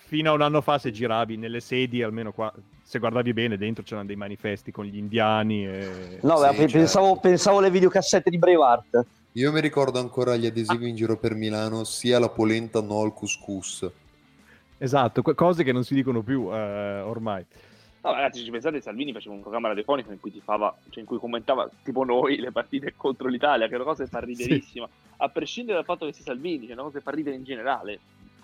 fino 0.06 0.30
a 0.30 0.34
un 0.34 0.42
anno 0.42 0.60
fa 0.60 0.78
se 0.78 0.92
giravi 0.92 1.36
nelle 1.36 1.60
sedi, 1.60 2.02
almeno 2.02 2.32
qua, 2.32 2.52
se 2.82 2.98
guardavi 2.98 3.32
bene, 3.32 3.56
dentro 3.56 3.82
c'erano 3.82 4.06
dei 4.06 4.16
manifesti 4.16 4.70
con 4.70 4.84
gli 4.84 4.96
indiani. 4.96 5.66
E... 5.66 6.18
No, 6.22 6.36
sì, 6.36 6.56
beh, 6.56 6.66
pensavo, 6.66 7.06
certo. 7.06 7.20
pensavo 7.20 7.58
alle 7.58 7.70
videocassette 7.70 8.30
di 8.30 8.38
Braveheart. 8.38 9.06
Io 9.36 9.52
mi 9.52 9.60
ricordo 9.60 9.98
ancora 9.98 10.36
gli 10.36 10.46
adesivi 10.46 10.84
ah. 10.84 10.88
in 10.88 10.96
giro 10.96 11.16
per 11.18 11.34
Milano, 11.34 11.84
sia 11.84 12.18
la 12.18 12.28
polenta 12.28 12.80
no 12.80 13.00
al 13.00 13.12
couscous. 13.12 13.90
Esatto, 14.78 15.22
cose 15.22 15.64
che 15.64 15.72
non 15.72 15.84
si 15.84 15.94
dicono 15.94 16.22
più 16.22 16.52
eh, 16.52 17.00
ormai. 17.00 17.44
No, 18.02 18.12
ragazzi, 18.12 18.44
ci 18.44 18.50
pensate, 18.50 18.80
Salvini 18.80 19.12
faceva 19.12 19.34
un 19.34 19.40
programma 19.40 19.68
radiofonico 19.68 20.12
in 20.12 20.20
cui 20.20 20.30
tifava, 20.32 20.74
cioè 20.90 21.00
in 21.00 21.06
cui 21.06 21.18
commentava 21.18 21.68
tipo 21.82 22.04
noi 22.04 22.38
le 22.38 22.52
partite 22.52 22.94
contro 22.96 23.28
l'Italia, 23.28 23.66
che 23.66 23.72
è 23.72 23.76
una 23.76 23.84
cosa 23.84 24.04
che 24.04 24.10
fa 24.10 24.20
riderissima. 24.20 24.86
Sì. 24.86 25.14
A 25.16 25.28
prescindere 25.28 25.76
dal 25.76 25.86
fatto 25.86 26.06
che 26.06 26.12
sia 26.12 26.24
Salvini, 26.24 26.66
che 26.66 26.70
è 26.70 26.74
una 26.74 26.84
cosa 26.84 26.98
che 26.98 27.04
fa 27.04 27.10
ridere 27.10 27.36
in 27.36 27.44
generale. 27.44 27.98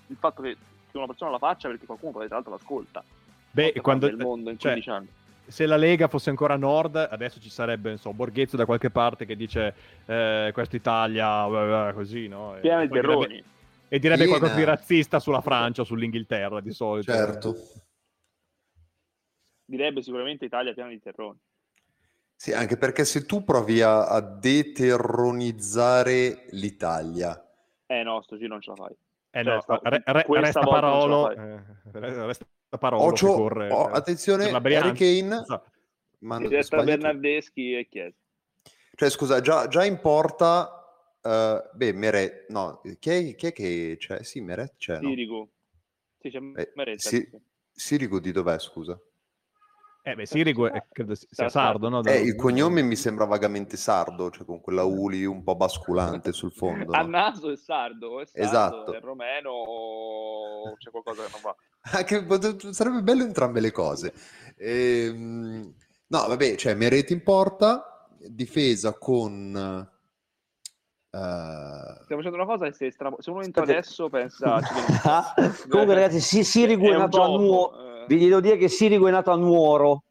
Il 0.08 0.16
fatto 0.18 0.42
che 0.42 0.56
che 0.92 0.98
una 0.98 1.06
persona 1.06 1.30
la 1.30 1.38
faccia 1.38 1.68
perché 1.68 1.86
qualcuno 1.86 2.12
poi 2.12 2.26
tra 2.26 2.36
l'altro 2.36 2.52
l'ascolta. 2.52 3.02
Beh, 3.50 3.72
quando 3.80 4.06
il 4.06 4.16
mondo 4.16 4.50
in 4.50 4.58
cioè, 4.58 4.72
15 4.72 4.90
anni. 4.90 5.08
Se 5.46 5.66
la 5.66 5.76
Lega 5.76 6.08
fosse 6.08 6.30
ancora 6.30 6.56
nord, 6.56 6.96
adesso 6.96 7.38
ci 7.40 7.50
sarebbe, 7.50 7.96
so, 7.96 8.12
Borghezzo 8.12 8.56
da 8.56 8.64
qualche 8.64 8.90
parte 8.90 9.26
che 9.26 9.36
dice 9.36 9.74
eh, 10.06 10.50
questa 10.52 10.76
Italia, 10.76 11.92
così, 11.92 12.28
no? 12.28 12.56
Piena 12.60 12.82
di 12.82 12.88
terroni. 12.88 13.42
E 13.88 13.98
direbbe 13.98 14.24
Piena. 14.24 14.38
qualcosa 14.38 14.58
di 14.58 14.64
razzista 14.64 15.18
sulla 15.18 15.42
Francia, 15.42 15.84
sull'Inghilterra 15.84 16.60
di 16.60 16.72
solito. 16.72 17.12
Certo. 17.12 17.56
Direbbe 19.64 20.02
sicuramente 20.02 20.46
Italia 20.46 20.72
piena 20.72 20.88
di 20.88 21.00
terroni. 21.00 21.38
Sì, 22.34 22.52
anche 22.52 22.76
perché 22.76 23.04
se 23.04 23.26
tu 23.26 23.44
provi 23.44 23.82
a, 23.82 24.06
a 24.06 24.20
deterronizzare 24.20 26.46
l'Italia... 26.50 27.40
Eh 27.86 28.02
no, 28.02 28.22
sto 28.22 28.36
giro 28.38 28.48
non 28.48 28.60
ce 28.60 28.70
la 28.70 28.76
fai. 28.76 28.96
Eh 29.30 29.42
no, 29.42 29.60
cioè, 29.60 29.78
re, 29.82 30.02
re, 30.04 30.24
resta 30.28 30.60
Parolo, 30.60 31.30
eh, 31.30 31.62
resta 31.92 32.44
Parolo 32.78 33.02
Ocio, 33.02 33.34
corre, 33.34 33.70
oh, 33.70 33.86
attenzione, 33.86 34.50
Harry 34.50 34.92
Kane 34.92 35.44
so. 35.44 35.64
resta 36.48 36.82
Bernardeschi 36.82 37.74
e 37.74 37.88
Chiesa. 37.88 38.16
Cioè, 38.94 39.10
scusa, 39.10 39.40
già, 39.40 39.68
già 39.68 39.84
in 39.84 40.00
porta, 40.00 41.18
uh, 41.22 41.76
beh, 41.76 41.92
Meret, 41.92 42.48
no, 42.48 42.80
chi 42.98 43.10
è, 43.10 43.34
chi 43.34 43.46
è 43.46 43.52
che 43.52 43.96
c'è? 43.98 44.22
Sì, 44.22 44.40
Meret 44.40 44.74
c'è, 44.76 44.98
Sirigu. 44.98 45.38
No? 45.38 45.48
Sì, 46.20 46.30
c'è 46.30 46.38
eh, 46.38 46.72
Meret. 46.74 46.98
Sì, 46.98 47.28
Sirigu 47.72 48.18
di 48.18 48.32
dov'è, 48.32 48.58
scusa? 48.58 49.00
Eh 50.04 50.16
beh, 50.16 50.26
Sirigu 50.26 50.66
è, 50.66 50.84
credo 50.90 51.14
sia 51.14 51.48
sardo, 51.48 51.88
no? 51.88 52.02
Eh, 52.02 52.22
il 52.22 52.34
cognome 52.34 52.82
mi 52.82 52.96
sembra 52.96 53.24
vagamente 53.24 53.76
sardo, 53.76 54.30
cioè 54.30 54.44
con 54.44 54.60
quella 54.60 54.82
uli 54.82 55.24
un 55.24 55.44
po' 55.44 55.54
basculante 55.54 56.32
sul 56.32 56.50
fondo. 56.50 56.90
A 56.90 57.02
naso 57.02 57.52
è 57.52 57.56
sardo, 57.56 58.20
è 58.20 58.26
sardo, 58.26 58.44
esatto. 58.44 58.92
è 58.94 59.00
romeno 59.00 59.50
o 59.50 60.74
c'è 60.76 60.90
qualcosa 60.90 61.22
che 61.22 61.30
non 61.30 61.40
va. 61.40 61.54
Anche, 61.96 62.72
sarebbe 62.72 63.02
bello 63.02 63.22
entrambe 63.22 63.60
le 63.60 63.70
cose. 63.70 64.12
Ehm, 64.56 65.72
no, 66.08 66.26
vabbè, 66.26 66.56
cioè 66.56 66.74
Merete 66.74 67.12
in 67.12 67.22
porta, 67.22 68.08
difesa 68.18 68.98
con... 68.98 69.88
Uh... 71.10 71.20
Stiamo 72.02 72.22
facendo 72.22 72.34
una 72.34 72.46
cosa 72.46 72.72
se, 72.72 72.90
stra... 72.90 73.14
se 73.18 73.30
uno 73.30 73.42
entra 73.42 73.62
adesso 73.62 74.08
pensa... 74.08 74.58
Comunque 75.68 75.94
ragazzi, 75.94 76.42
Sirigu 76.42 76.86
è, 76.86 76.94
è 76.94 76.96
nato 76.96 77.22
a 77.22 77.26
nuovo 77.28 77.90
vi 78.06 78.18
devo 78.18 78.40
dire 78.40 78.56
che 78.56 78.68
Sirigo 78.68 79.08
è 79.08 79.10
nato 79.10 79.30
a 79.30 79.36
Nuoro. 79.36 80.04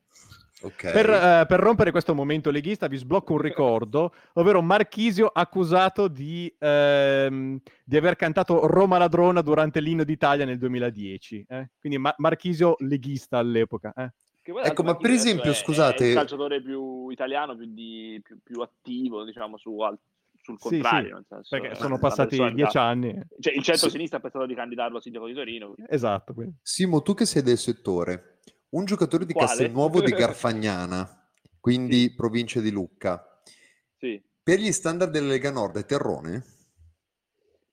Okay. 0.64 0.92
Per, 0.92 1.10
uh, 1.10 1.46
per, 1.48 1.60
rompere 1.60 1.90
questo 1.90 2.14
momento 2.14 2.52
leghista 2.52 2.86
vi 2.86 2.98
sblocco 2.98 3.34
un 3.34 3.40
ricordo, 3.40 4.14
ovvero 4.34 4.62
Marchisio 4.62 5.26
accusato 5.28 6.08
di, 6.08 6.54
ehm, 6.60 7.60
di 7.84 7.98
aver 7.98 8.16
cantato 8.16 8.68
Roma 8.68 9.00
ladrona 9.00 9.42
durante 9.42 9.82
l'inno 9.82 10.04
d'Italia 10.04 10.46
nel 10.46 10.60
2010. 10.60 11.46
Eh? 11.50 11.70
Quindi 11.80 11.98
Ma- 11.98 12.14
Marchisio 12.18 12.76
leghista 12.80 13.40
all'epoca. 13.40 13.92
Eh? 13.96 14.12
Ecco, 14.64 14.84
ma 14.84 14.96
per 14.96 15.12
esempio, 15.12 15.54
scusate... 15.54 16.04
È 16.04 16.08
il 16.10 16.16
calciatore 16.16 16.62
più 16.62 17.10
italiano, 17.10 17.56
più, 17.56 17.66
di, 17.68 18.20
più, 18.24 18.38
più 18.44 18.62
attivo, 18.62 19.24
diciamo, 19.24 19.58
su 19.58 19.80
altri 19.80 20.11
sul 20.42 20.58
contrario. 20.60 21.18
Sì, 21.18 21.24
sì, 21.24 21.28
senso, 21.30 21.60
perché 21.60 21.76
sono 21.76 22.00
passati 22.00 22.54
dieci 22.54 22.78
anni. 22.78 23.20
Cioè, 23.40 23.54
il 23.54 23.64
centro-sinistra 23.64 24.18
ha 24.18 24.22
pensato 24.22 24.46
di 24.46 24.56
candidarlo 24.56 24.98
a 24.98 25.02
sindaco 25.02 25.28
di 25.28 25.34
Torino. 25.34 25.76
Esatto. 25.88 26.34
Quindi. 26.34 26.58
Simo, 26.62 27.02
tu 27.02 27.14
che 27.14 27.26
sei 27.26 27.44
del 27.44 27.58
settore, 27.58 28.40
un 28.70 28.86
giocatore 28.86 29.26
di 29.26 29.34
Quale? 29.34 29.48
Castelnuovo 29.48 30.02
di 30.02 30.12
Garfagnana, 30.14 31.30
quindi 31.60 32.02
sì. 32.02 32.16
provincia 32.16 32.60
di 32.60 32.72
Lucca, 32.72 33.42
Sì. 33.98 34.22
Per 34.44 34.58
gli 34.58 34.72
standard 34.72 35.12
della 35.12 35.28
Lega 35.28 35.52
Nord 35.52 35.78
è 35.78 35.86
terrone? 35.86 36.44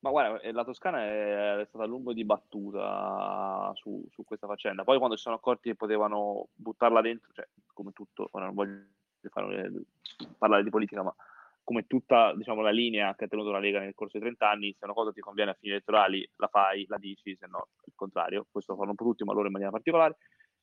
Ma 0.00 0.10
guarda, 0.10 0.40
eh, 0.40 0.52
la 0.52 0.64
Toscana 0.64 1.02
è, 1.02 1.64
stata 1.66 1.84
a 1.84 1.86
lungo 1.86 2.12
dibattuta 2.12 3.72
su, 3.74 4.06
su, 4.12 4.22
questa 4.22 4.46
faccenda. 4.46 4.84
Poi 4.84 4.98
quando 4.98 5.16
si 5.16 5.22
sono 5.22 5.36
accorti 5.36 5.70
che 5.70 5.74
potevano 5.74 6.48
buttarla 6.54 7.00
dentro, 7.00 7.32
cioè 7.32 7.48
come 7.72 7.92
tutto, 7.92 8.28
ora 8.30 8.44
non 8.44 8.54
voglio 8.54 8.84
fare, 9.30 9.72
parlare 10.36 10.62
di 10.62 10.70
politica, 10.70 11.02
ma 11.02 11.14
come 11.68 11.86
tutta 11.86 12.34
diciamo, 12.34 12.62
la 12.62 12.70
linea 12.70 13.14
che 13.14 13.24
ha 13.24 13.28
tenuto 13.28 13.50
la 13.50 13.58
Lega 13.58 13.78
nel 13.80 13.92
corso 13.92 14.16
dei 14.16 14.22
30 14.22 14.50
anni, 14.50 14.72
se 14.72 14.86
una 14.86 14.94
cosa 14.94 15.12
ti 15.12 15.20
conviene 15.20 15.50
a 15.50 15.54
fini 15.54 15.72
elettorali 15.72 16.26
la 16.36 16.48
fai, 16.48 16.86
la 16.88 16.96
dici, 16.96 17.36
se 17.36 17.46
no 17.46 17.68
il 17.84 17.92
contrario. 17.94 18.46
Questo 18.50 18.72
lo 18.72 18.78
fanno 18.78 18.92
un 18.92 18.96
po' 18.96 19.04
tutti, 19.04 19.22
ma 19.22 19.34
loro 19.34 19.48
in 19.48 19.52
maniera 19.52 19.70
particolare. 19.70 20.16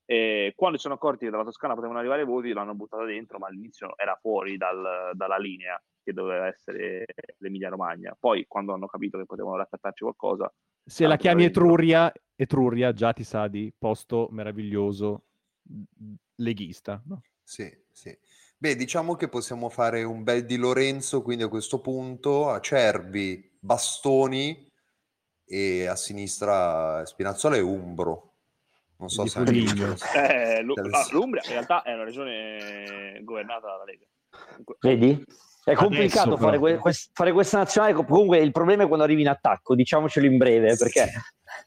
E 0.03 0.53
quando 0.55 0.77
si 0.77 0.81
sono 0.81 0.95
accorti 0.95 1.25
che 1.25 1.29
dalla 1.29 1.43
Toscana 1.43 1.75
potevano 1.75 1.99
arrivare 1.99 2.23
i 2.23 2.25
voti, 2.25 2.53
l'hanno 2.53 2.73
buttata 2.73 3.03
dentro, 3.03 3.37
ma 3.37 3.45
all'inizio 3.45 3.95
era 3.97 4.17
fuori 4.19 4.57
dal, 4.57 5.11
dalla 5.13 5.37
linea 5.37 5.79
che 6.01 6.11
doveva 6.11 6.47
essere 6.47 7.05
l'Emilia 7.37 7.69
Romagna. 7.69 8.17
Poi, 8.19 8.47
quando 8.47 8.73
hanno 8.73 8.87
capito 8.87 9.19
che 9.19 9.25
potevano 9.25 9.57
raccattarci 9.57 10.01
qualcosa. 10.01 10.51
Se 10.83 11.05
la 11.05 11.17
chiami 11.17 11.43
Etruria, 11.43 12.11
Etruria 12.35 12.93
già 12.93 13.13
ti 13.13 13.23
sa 13.23 13.47
di 13.47 13.71
posto 13.77 14.27
meraviglioso 14.31 15.25
leghista, 16.37 16.99
no? 17.05 17.21
Sì, 17.43 17.71
sì. 17.91 18.17
Beh, 18.65 18.75
diciamo 18.75 19.13
che 19.15 19.27
possiamo 19.27 19.69
fare 19.69 20.01
un 20.01 20.23
bel 20.23 20.43
di 20.43 20.55
Lorenzo, 20.55 21.21
quindi 21.21 21.43
a 21.43 21.47
questo 21.47 21.81
punto, 21.81 22.49
Acerbi, 22.49 23.57
Bastoni 23.59 24.67
e 25.45 25.85
a 25.85 25.95
sinistra 25.95 27.05
Spinazzola 27.05 27.57
e 27.57 27.59
Umbro. 27.59 28.37
Non 28.97 29.09
so 29.09 29.27
se 29.27 29.37
anche... 29.37 29.51
eh, 30.15 30.63
l'Umbria 30.63 31.43
in 31.45 31.51
realtà 31.51 31.83
è 31.83 31.93
una 31.93 32.05
regione 32.05 33.21
governata 33.21 33.67
dalla 33.67 33.83
Lega. 33.83 34.07
Vedi? 34.79 35.23
È 35.63 35.75
complicato 35.75 36.29
Adesso, 36.29 36.41
fare, 36.41 36.57
que- 36.57 36.77
quest- 36.77 37.11
fare, 37.13 37.33
questa 37.33 37.59
nazionale. 37.59 37.93
Comunque 37.93 38.39
il 38.39 38.51
problema 38.51 38.85
è 38.85 38.87
quando 38.87 39.05
arrivi 39.05 39.21
in 39.21 39.29
attacco, 39.29 39.75
diciamocelo 39.75 40.25
in 40.25 40.37
breve, 40.37 40.75
perché... 40.75 41.11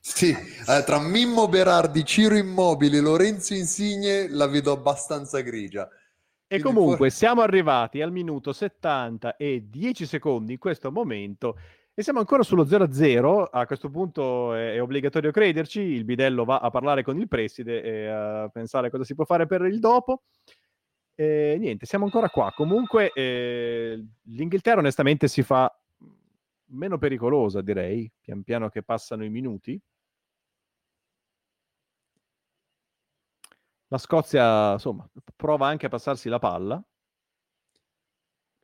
Sì, 0.00 0.30
eh, 0.32 0.82
tra 0.84 0.98
Mimmo 0.98 1.46
Berardi, 1.46 2.04
Ciro 2.04 2.34
Immobile, 2.34 2.98
Lorenzo 2.98 3.54
Insigne 3.54 4.28
la 4.28 4.48
vedo 4.48 4.72
abbastanza 4.72 5.40
grigia. 5.42 5.88
E 6.50 6.60
comunque 6.60 7.10
siamo 7.10 7.42
arrivati 7.42 8.00
al 8.00 8.10
minuto 8.10 8.52
70 8.54 9.36
e 9.36 9.66
10 9.68 10.06
secondi 10.06 10.52
in 10.52 10.58
questo 10.58 10.90
momento 10.90 11.58
e 11.92 12.02
siamo 12.02 12.20
ancora 12.20 12.42
sullo 12.42 12.64
0-0. 12.64 13.48
A 13.50 13.66
questo 13.66 13.90
punto 13.90 14.54
è, 14.54 14.74
è, 14.74 14.80
obbligatorio 14.80 15.30
crederci. 15.30 15.80
Il 15.80 16.04
bidello 16.04 16.44
va 16.44 16.58
a 16.60 16.70
parlare 16.70 17.02
con 17.02 17.18
il 17.18 17.28
preside 17.28 17.82
e 17.82 18.06
a 18.06 18.48
pensare 18.48 18.88
cosa 18.88 19.04
si 19.04 19.14
può 19.14 19.24
fare 19.24 19.46
per 19.46 19.62
il 19.62 19.78
dopo. 19.78 20.22
E 21.14 21.56
niente, 21.58 21.84
siamo 21.84 22.04
ancora 22.04 22.30
qua. 22.30 22.52
Comunque, 22.54 23.10
eh, 23.12 24.02
l'Inghilterra 24.22 24.78
onestamente 24.78 25.28
si 25.28 25.42
fa 25.42 25.70
meno 26.70 26.96
pericolosa, 26.98 27.60
direi, 27.60 28.10
pian 28.20 28.42
piano 28.42 28.68
che 28.68 28.82
passano 28.82 29.24
i 29.24 29.28
minuti. 29.28 29.78
La 33.88 33.98
Scozia, 33.98 34.72
insomma, 34.72 35.08
prova 35.34 35.66
anche 35.66 35.86
a 35.86 35.88
passarsi 35.88 36.28
la 36.28 36.38
palla. 36.38 36.82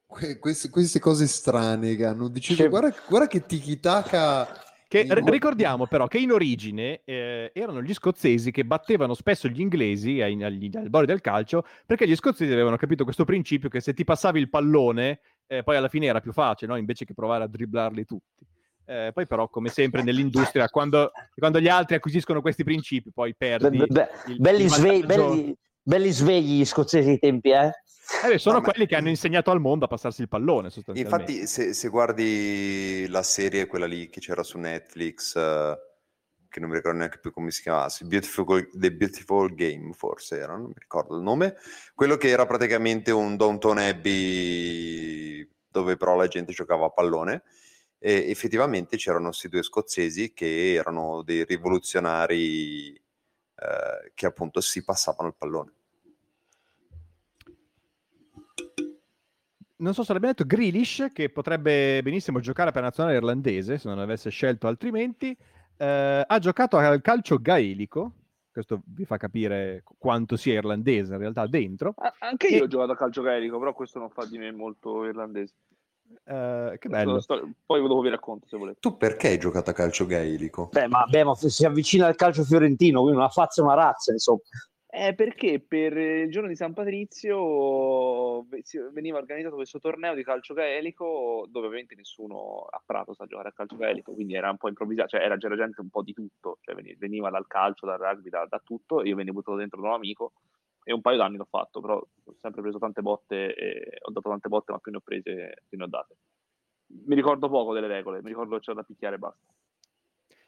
Que- 0.06 0.38
queste, 0.38 0.68
queste, 0.68 1.00
cose 1.00 1.26
strane 1.26 1.96
che 1.96 2.04
hanno 2.04 2.28
deciso, 2.28 2.62
che... 2.62 2.68
Guarda, 2.68 2.94
guarda 3.08 3.26
che 3.26 3.46
tiki-taka... 3.46 4.62
Che, 4.86 5.06
r- 5.08 5.28
ricordiamo 5.28 5.86
però 5.86 6.06
che 6.06 6.18
in 6.18 6.30
origine 6.30 7.00
eh, 7.04 7.50
erano 7.52 7.82
gli 7.82 7.92
scozzesi 7.92 8.52
che 8.52 8.64
battevano 8.64 9.14
spesso 9.14 9.48
gli 9.48 9.60
inglesi 9.60 10.20
ai, 10.20 10.40
agli, 10.40 10.70
albori 10.76 11.06
del 11.06 11.20
calcio 11.20 11.64
perché 11.84 12.06
gli 12.06 12.14
scozzesi 12.14 12.52
avevano 12.52 12.76
capito 12.76 13.02
questo 13.02 13.24
principio 13.24 13.68
che 13.68 13.80
se 13.80 13.92
ti 13.92 14.04
passavi 14.04 14.38
il 14.38 14.50
pallone 14.50 15.20
eh, 15.46 15.64
poi 15.64 15.76
alla 15.76 15.88
fine 15.88 16.06
era 16.06 16.20
più 16.20 16.32
facile 16.32 16.70
no? 16.70 16.78
invece 16.78 17.04
che 17.04 17.14
provare 17.14 17.42
a 17.42 17.48
dribblarli 17.48 18.04
tutti. 18.04 18.46
Eh, 18.86 19.10
poi 19.14 19.26
però, 19.26 19.48
come 19.48 19.70
sempre 19.70 20.02
nell'industria, 20.02 20.68
quando, 20.68 21.10
quando, 21.34 21.60
gli 21.60 21.68
altri 21.68 21.96
acquisiscono 21.96 22.40
questi 22.40 22.64
principi, 22.64 23.10
poi 23.12 23.34
perdi. 23.34 23.78
Be- 23.78 23.86
be- 23.86 24.10
il, 24.26 24.40
belli, 24.40 24.64
il 24.64 24.70
svegli, 24.70 25.06
belli, 25.06 25.56
belli, 25.82 26.10
svegli 26.10 26.58
gli 26.60 26.64
scozzesi 26.64 27.10
ai 27.10 27.18
tempi, 27.18 27.50
eh? 27.50 27.70
eh 28.30 28.38
sono 28.38 28.58
no, 28.58 28.62
quelli 28.62 28.80
ma... 28.80 28.86
che 28.86 28.96
hanno 28.96 29.08
insegnato 29.08 29.50
al 29.50 29.60
mondo 29.60 29.86
a 29.86 29.88
passarsi 29.88 30.20
il 30.20 30.28
pallone, 30.28 30.70
Infatti, 30.92 31.46
se, 31.46 31.72
se, 31.72 31.88
guardi 31.88 33.06
la 33.08 33.22
serie, 33.22 33.66
quella 33.66 33.86
lì 33.86 34.10
che 34.10 34.20
c'era 34.20 34.42
su 34.42 34.58
Netflix, 34.58 35.34
uh, 35.34 35.74
che 36.50 36.60
non 36.60 36.68
mi 36.68 36.76
ricordo 36.76 36.98
neanche 36.98 37.18
più 37.20 37.32
come 37.32 37.50
si 37.50 37.62
chiamasse, 37.62 38.04
Beautiful, 38.04 38.68
The 38.70 38.92
Beautiful 38.92 39.54
Game, 39.54 39.94
forse 39.94 40.38
era, 40.38 40.56
non 40.56 40.66
mi 40.66 40.74
ricordo 40.76 41.16
il 41.16 41.22
nome, 41.22 41.56
quello 41.94 42.16
che 42.16 42.28
era 42.28 42.44
praticamente 42.44 43.12
un 43.12 43.36
Downton 43.36 43.78
Abbey 43.78 45.48
dove 45.70 45.96
però 45.96 46.14
la 46.14 46.28
gente 46.28 46.52
giocava 46.52 46.86
a 46.86 46.90
pallone 46.90 47.42
e 48.06 48.28
effettivamente 48.28 48.98
c'erano 48.98 49.28
questi 49.28 49.48
due 49.48 49.62
scozzesi 49.62 50.34
che 50.34 50.74
erano 50.74 51.22
dei 51.22 51.42
rivoluzionari 51.46 52.92
eh, 52.92 54.12
che 54.12 54.26
appunto 54.26 54.60
si 54.60 54.84
passavano 54.84 55.28
il 55.28 55.34
pallone. 55.38 55.72
Non 59.76 59.94
so 59.94 60.02
se 60.02 60.12
l'abbiamo 60.12 60.34
detto, 60.36 60.46
Grealish, 60.46 61.12
che 61.14 61.30
potrebbe 61.30 62.02
benissimo 62.02 62.40
giocare 62.40 62.72
per 62.72 62.82
la 62.82 62.88
nazionale 62.88 63.16
irlandese, 63.16 63.78
se 63.78 63.88
non 63.88 63.98
avesse 63.98 64.28
scelto 64.28 64.66
altrimenti, 64.66 65.34
eh, 65.78 66.24
ha 66.26 66.38
giocato 66.38 66.76
al 66.76 67.00
calcio 67.00 67.38
gaelico, 67.38 68.12
questo 68.52 68.82
vi 68.84 69.06
fa 69.06 69.16
capire 69.16 69.82
quanto 69.96 70.36
sia 70.36 70.52
irlandese 70.52 71.14
in 71.14 71.20
realtà 71.20 71.46
dentro. 71.46 71.94
Anche 72.18 72.48
io 72.48 72.58
e... 72.58 72.62
ho 72.64 72.66
giocato 72.66 72.92
a 72.92 72.96
calcio 72.96 73.22
gaelico, 73.22 73.58
però 73.58 73.72
questo 73.72 73.98
non 73.98 74.10
fa 74.10 74.26
di 74.26 74.36
me 74.36 74.52
molto 74.52 75.06
irlandese. 75.06 75.54
Uh, 76.24 76.76
che 76.78 76.88
bello. 76.88 77.22
Poi 77.66 77.80
dopo 77.80 78.00
vi 78.00 78.10
racconto 78.10 78.46
se 78.46 78.56
volete. 78.56 78.78
Tu 78.80 78.96
perché 78.96 79.28
hai 79.28 79.38
giocato 79.38 79.70
a 79.70 79.72
calcio 79.72 80.06
gaelico? 80.06 80.68
Beh, 80.72 80.88
ma, 80.88 81.04
beh, 81.04 81.24
ma 81.24 81.34
si 81.34 81.64
avvicina 81.64 82.06
al 82.06 82.16
calcio 82.16 82.44
fiorentino, 82.44 83.00
quindi 83.00 83.18
una 83.18 83.28
fazza 83.28 83.60
e 83.60 83.64
una 83.64 83.74
razza, 83.74 84.12
insomma. 84.12 84.40
Eh, 84.96 85.12
perché 85.12 85.58
per 85.58 85.96
il 85.96 86.30
giorno 86.30 86.46
di 86.46 86.54
San 86.54 86.72
Patrizio 86.72 88.46
veniva 88.92 89.18
organizzato 89.18 89.56
questo 89.56 89.80
torneo 89.80 90.14
di 90.14 90.22
calcio 90.22 90.54
gaelico 90.54 91.46
dove 91.48 91.66
ovviamente 91.66 91.96
nessuno 91.96 92.68
a 92.70 92.80
Prato 92.86 93.12
sa 93.12 93.26
giocare 93.26 93.48
a 93.48 93.52
calcio 93.52 93.74
gaelico, 93.74 94.12
quindi 94.12 94.36
era 94.36 94.50
un 94.50 94.56
po' 94.56 94.68
improvvisato, 94.68 95.08
cioè 95.08 95.22
era, 95.22 95.36
c'era 95.36 95.56
gente 95.56 95.80
un 95.80 95.88
po' 95.88 96.02
di 96.02 96.12
tutto, 96.12 96.58
cioè 96.60 96.76
veniva 96.96 97.28
dal 97.28 97.48
calcio, 97.48 97.86
dal 97.86 97.98
rugby, 97.98 98.28
da, 98.28 98.46
da 98.48 98.60
tutto, 98.62 99.02
io 99.02 99.16
venivo 99.16 99.38
buttato 99.38 99.56
dentro 99.56 99.80
da 99.80 99.88
un 99.88 99.94
amico 99.94 100.34
e 100.84 100.92
un 100.92 101.00
paio 101.00 101.16
d'anni 101.16 101.38
l'ho 101.38 101.46
fatto, 101.48 101.80
però 101.80 101.96
ho 101.96 102.34
sempre 102.40 102.60
preso 102.60 102.78
tante 102.78 103.00
botte 103.00 103.54
e 103.54 103.98
ho 104.02 104.12
dato 104.12 104.28
tante 104.28 104.48
botte, 104.48 104.72
ma 104.72 104.78
più 104.78 104.92
ne 104.92 104.98
ho 104.98 105.00
prese, 105.00 105.62
più 105.66 105.78
ne 105.78 105.84
ho 105.84 105.88
date. 105.88 106.16
Mi 107.06 107.14
ricordo 107.14 107.48
poco 107.48 107.72
delle 107.72 107.86
regole, 107.86 108.22
mi 108.22 108.28
ricordo 108.28 108.56
che 108.56 108.60
c'era 108.60 108.80
da 108.80 108.84
picchiare 108.84 109.16
e 109.16 109.18
basta. 109.18 109.52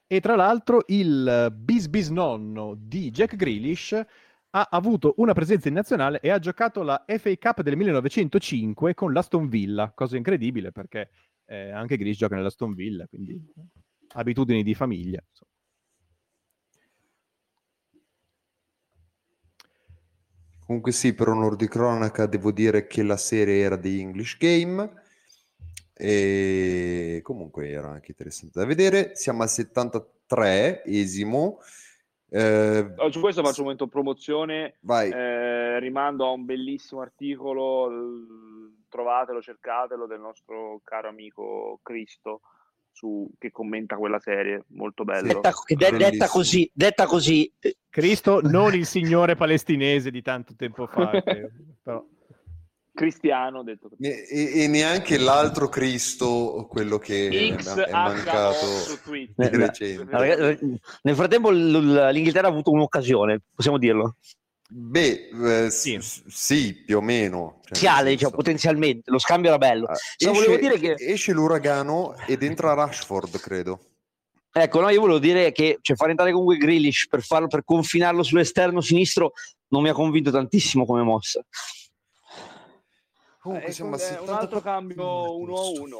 E 0.06 0.20
tra 0.20 0.36
l'altro 0.36 0.82
il 0.86 1.52
bis 1.52 1.88
bis 1.88 2.10
nonno 2.10 2.74
di 2.78 3.10
Jack 3.10 3.34
Grealish 3.34 3.92
ha 4.50 4.68
avuto 4.70 5.14
una 5.16 5.32
presenza 5.32 5.68
in 5.68 5.74
nazionale 5.74 6.20
e 6.20 6.30
ha 6.30 6.38
giocato 6.38 6.82
la 6.82 7.04
FA 7.06 7.36
Cup 7.36 7.62
del 7.62 7.76
1905 7.76 8.94
con 8.94 9.12
l'Aston 9.12 9.48
Villa, 9.48 9.90
cosa 9.92 10.16
incredibile 10.16 10.70
perché 10.70 11.10
eh, 11.46 11.70
anche 11.70 11.96
Grealish 11.96 12.18
gioca 12.18 12.36
nell'Aston 12.36 12.74
Villa, 12.74 13.06
quindi 13.08 13.36
abitudini 14.14 14.62
di 14.62 14.74
famiglia. 14.74 15.20
Insomma. 15.26 15.50
Comunque 20.66 20.90
sì, 20.90 21.14
per 21.14 21.28
onore 21.28 21.54
di 21.54 21.68
cronaca 21.68 22.26
devo 22.26 22.50
dire 22.50 22.88
che 22.88 23.04
la 23.04 23.16
serie 23.16 23.60
era 23.60 23.76
di 23.76 24.00
English 24.00 24.36
Game 24.36 25.04
e 25.94 27.20
comunque 27.22 27.70
era 27.70 27.88
anche 27.88 28.10
interessante 28.10 28.58
da 28.58 28.66
vedere. 28.66 29.14
Siamo 29.14 29.42
al 29.42 29.48
73esimo. 29.48 31.58
Eh, 32.28 32.94
su 33.10 33.20
questo 33.20 33.44
faccio 33.44 33.60
un 33.60 33.64
momento 33.64 33.86
promozione. 33.86 34.74
Eh, 35.12 35.78
rimando 35.78 36.26
a 36.26 36.32
un 36.32 36.44
bellissimo 36.44 37.00
articolo, 37.00 37.88
trovatelo, 38.88 39.40
cercatelo, 39.40 40.06
del 40.06 40.18
nostro 40.18 40.80
caro 40.82 41.08
amico 41.08 41.78
Cristo 41.82 42.40
su, 42.96 43.30
che 43.38 43.50
commenta 43.50 43.96
quella 43.96 44.18
serie, 44.18 44.64
molto 44.68 45.04
bello. 45.04 45.34
Detta, 45.34 45.52
de, 45.66 45.90
detta, 45.98 46.28
così, 46.28 46.70
detta 46.72 47.04
così. 47.04 47.52
Cristo, 47.90 48.40
non 48.48 48.74
il 48.74 48.86
signore 48.86 49.36
palestinese 49.36 50.10
di 50.10 50.22
tanto 50.22 50.54
tempo 50.56 50.86
fa. 50.86 51.10
Però... 51.22 52.02
Cristiano, 52.94 53.62
detto 53.62 53.90
e, 54.00 54.62
e, 54.62 54.68
neanche 54.68 55.18
l'altro 55.18 55.68
Cristo, 55.68 56.66
quello 56.66 56.96
che 56.96 57.54
X 57.54 57.74
è 57.74 57.92
mancato 57.92 58.66
di 59.04 59.48
recente. 59.48 60.80
Nel 61.02 61.14
frattempo 61.14 61.50
l'Inghilterra 61.50 62.46
ha 62.46 62.50
avuto 62.50 62.70
un'occasione, 62.70 63.42
possiamo 63.54 63.76
dirlo. 63.76 64.16
Beh, 64.68 65.28
eh, 65.64 65.70
sì. 65.70 65.98
sì. 66.00 66.74
più 66.84 66.98
o 66.98 67.00
meno. 67.00 67.60
Cioè, 67.64 67.78
Chiale, 67.78 68.10
diciamo, 68.10 68.34
potenzialmente, 68.34 69.10
lo 69.10 69.18
scambio 69.18 69.50
era 69.50 69.58
bello. 69.58 69.86
Uh, 69.86 70.30
esce, 70.30 70.58
dire 70.58 70.78
che... 70.78 70.94
esce 70.98 71.32
l'uragano 71.32 72.16
ed 72.26 72.42
entra 72.42 72.74
Rashford, 72.74 73.38
credo. 73.38 73.80
Ecco, 74.52 74.80
no, 74.80 74.88
io 74.88 75.00
volevo 75.00 75.18
dire 75.18 75.52
che 75.52 75.78
cioè, 75.82 75.96
far 75.96 76.08
entrare 76.08 76.32
comunque 76.32 76.56
Grealish 76.56 77.08
per, 77.08 77.22
farlo, 77.22 77.46
per 77.46 77.62
confinarlo 77.62 78.22
sull'esterno 78.22 78.80
sinistro 78.80 79.32
non 79.68 79.82
mi 79.82 79.90
ha 79.90 79.92
convinto 79.92 80.30
tantissimo 80.30 80.86
come 80.86 81.02
mossa. 81.02 81.44
Comunque 83.38 83.68
eh, 83.68 83.72
siamo 83.72 83.94
a 83.94 83.98
70... 83.98 84.32
un 84.32 84.38
altro 84.38 84.60
cambio 84.60 85.38
1 85.38 85.54
a 85.54 85.68
1. 85.68 85.96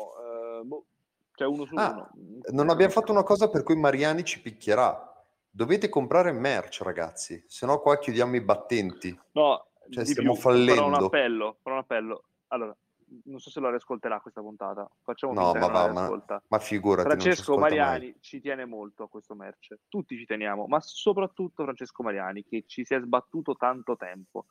Eh, 0.61 0.65
boh, 0.65 0.87
cioè 1.35 1.47
uno 1.47 1.67
su 1.67 1.75
ah, 1.77 1.91
uno. 1.91 2.41
Non 2.53 2.71
abbiamo 2.71 2.93
fatto 2.93 3.13
una 3.13 3.23
cosa 3.23 3.49
per 3.51 3.63
cui 3.63 3.77
Mariani 3.77 4.25
ci 4.25 4.41
picchierà. 4.41 5.16
Dovete 5.57 5.89
comprare 5.89 6.33
merch, 6.33 6.83
ragazzi, 6.83 7.43
se 7.47 7.65
no 7.65 7.81
qua 7.81 7.99
chiudiamo 7.99 8.37
i 8.37 8.43
battenti. 8.43 9.19
No, 9.33 9.69
cioè, 9.89 10.05
stiamo 10.05 10.33
più, 10.33 10.41
fallendo. 10.43 10.74
Farò 10.74 10.87
un 10.87 11.05
appello, 11.05 11.57
farò 11.62 11.77
un 11.77 11.81
appello. 11.81 12.24
Allora, 12.49 12.77
non 13.24 13.39
so 13.41 13.49
se 13.49 13.61
lo 13.61 13.70
riascolterà 13.70 14.20
questa 14.20 14.43
puntata. 14.43 14.87
Facciamo 15.03 15.33
no, 15.33 15.55
ma, 15.55 15.66
va, 15.66 15.93
ma, 15.93 16.43
ma 16.47 16.59
figurati. 16.59 17.09
Francesco 17.09 17.57
Mariani 17.57 18.05
mai. 18.05 18.16
ci 18.20 18.43
tiene 18.43 18.66
molto 18.66 19.05
a 19.05 19.09
questo 19.09 19.35
merch. 19.35 19.78
Tutti 19.89 20.19
ci 20.19 20.27
teniamo, 20.27 20.66
ma 20.66 20.78
soprattutto 20.83 21.62
Francesco 21.62 22.03
Mariani, 22.03 22.45
che 22.45 22.65
ci 22.66 22.85
si 22.85 22.93
è 22.93 23.01
sbattuto 23.01 23.57
tanto 23.57 23.97
tempo. 23.97 24.45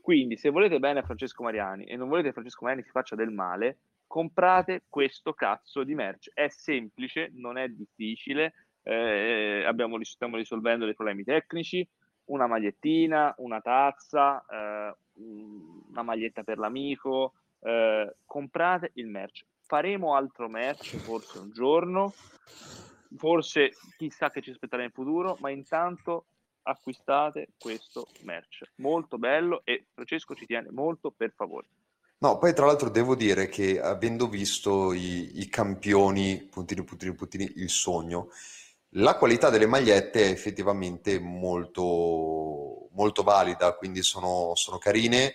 Quindi, 0.00 0.36
se 0.36 0.50
volete 0.50 0.78
bene 0.78 1.00
a 1.00 1.02
Francesco 1.02 1.42
Mariani 1.42 1.86
e 1.86 1.96
non 1.96 2.06
volete 2.06 2.28
che 2.28 2.34
Francesco 2.34 2.62
Mariani 2.62 2.86
si 2.86 2.92
faccia 2.92 3.16
del 3.16 3.30
male, 3.30 3.78
comprate 4.06 4.84
questo 4.88 5.32
cazzo 5.32 5.82
di 5.82 5.96
merch. 5.96 6.30
È 6.32 6.46
semplice, 6.46 7.32
non 7.32 7.58
è 7.58 7.66
difficile 7.66 8.63
eh, 8.84 9.64
abbiamo, 9.66 10.02
stiamo 10.04 10.36
risolvendo 10.36 10.84
dei 10.84 10.94
problemi 10.94 11.24
tecnici, 11.24 11.86
una 12.26 12.46
magliettina, 12.46 13.34
una 13.38 13.60
tazza, 13.60 14.44
eh, 14.48 14.94
una 15.14 16.02
maglietta 16.02 16.42
per 16.42 16.58
l'amico, 16.58 17.34
eh, 17.60 18.14
comprate 18.24 18.92
il 18.94 19.08
merch. 19.08 19.44
Faremo 19.66 20.14
altro 20.14 20.48
merch 20.48 20.96
forse 20.96 21.38
un 21.38 21.50
giorno, 21.50 22.12
forse 23.16 23.72
chissà 23.96 24.30
che 24.30 24.42
ci 24.42 24.50
aspetterà 24.50 24.82
in 24.82 24.90
futuro, 24.90 25.36
ma 25.40 25.50
intanto 25.50 26.26
acquistate 26.62 27.48
questo 27.58 28.08
merch. 28.22 28.70
Molto 28.76 29.18
bello 29.18 29.62
e 29.64 29.86
Francesco 29.92 30.34
ci 30.34 30.46
tiene 30.46 30.70
molto, 30.70 31.10
per 31.10 31.32
favore. 31.34 31.66
No, 32.18 32.38
poi 32.38 32.54
tra 32.54 32.66
l'altro 32.66 32.88
devo 32.88 33.14
dire 33.14 33.48
che 33.48 33.80
avendo 33.80 34.28
visto 34.28 34.92
i, 34.92 35.40
i 35.40 35.48
campioni, 35.48 36.46
puntini, 36.50 36.82
puntini, 36.82 37.14
puntini, 37.14 37.52
il 37.56 37.68
sogno, 37.68 38.28
la 38.96 39.16
qualità 39.16 39.50
delle 39.50 39.66
magliette 39.66 40.24
è 40.24 40.30
effettivamente 40.30 41.18
molto, 41.18 42.88
molto 42.92 43.22
valida, 43.22 43.74
quindi 43.74 44.02
sono, 44.02 44.54
sono 44.54 44.78
carine. 44.78 45.34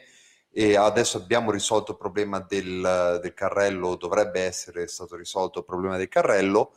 E 0.51 0.75
adesso 0.75 1.17
abbiamo 1.17 1.51
risolto 1.51 1.91
il 1.91 1.97
problema 1.97 2.39
del, 2.39 3.19
del, 3.21 3.33
carrello, 3.33 3.95
dovrebbe 3.95 4.41
essere 4.41 4.87
stato 4.87 5.15
risolto 5.15 5.59
il 5.59 5.65
problema 5.65 5.97
del 5.97 6.07
carrello. 6.07 6.73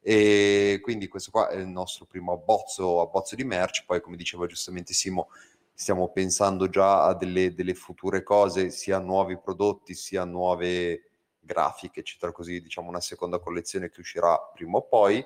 E 0.00 0.78
quindi 0.82 1.08
questo 1.08 1.30
qua 1.30 1.48
è 1.48 1.56
il 1.56 1.66
nostro 1.66 2.04
primo 2.04 2.32
abbozzo, 2.32 3.00
abbozzo 3.00 3.34
di 3.34 3.42
merch, 3.44 3.84
poi 3.84 4.00
come 4.00 4.16
diceva 4.16 4.46
giustamente 4.46 4.92
Simo 4.92 5.28
stiamo 5.72 6.10
pensando 6.10 6.68
già 6.68 7.04
a 7.04 7.14
delle, 7.14 7.52
delle 7.52 7.74
future 7.74 8.22
cose, 8.22 8.70
sia 8.70 8.98
nuovi 8.98 9.36
prodotti 9.38 9.94
sia 9.94 10.24
nuove 10.24 11.10
grafiche, 11.40 12.00
eccetera, 12.00 12.32
così 12.32 12.60
diciamo 12.60 12.88
una 12.88 13.00
seconda 13.00 13.38
collezione 13.38 13.90
che 13.90 14.00
uscirà 14.00 14.38
prima 14.54 14.78
o 14.78 14.82
poi 14.82 15.24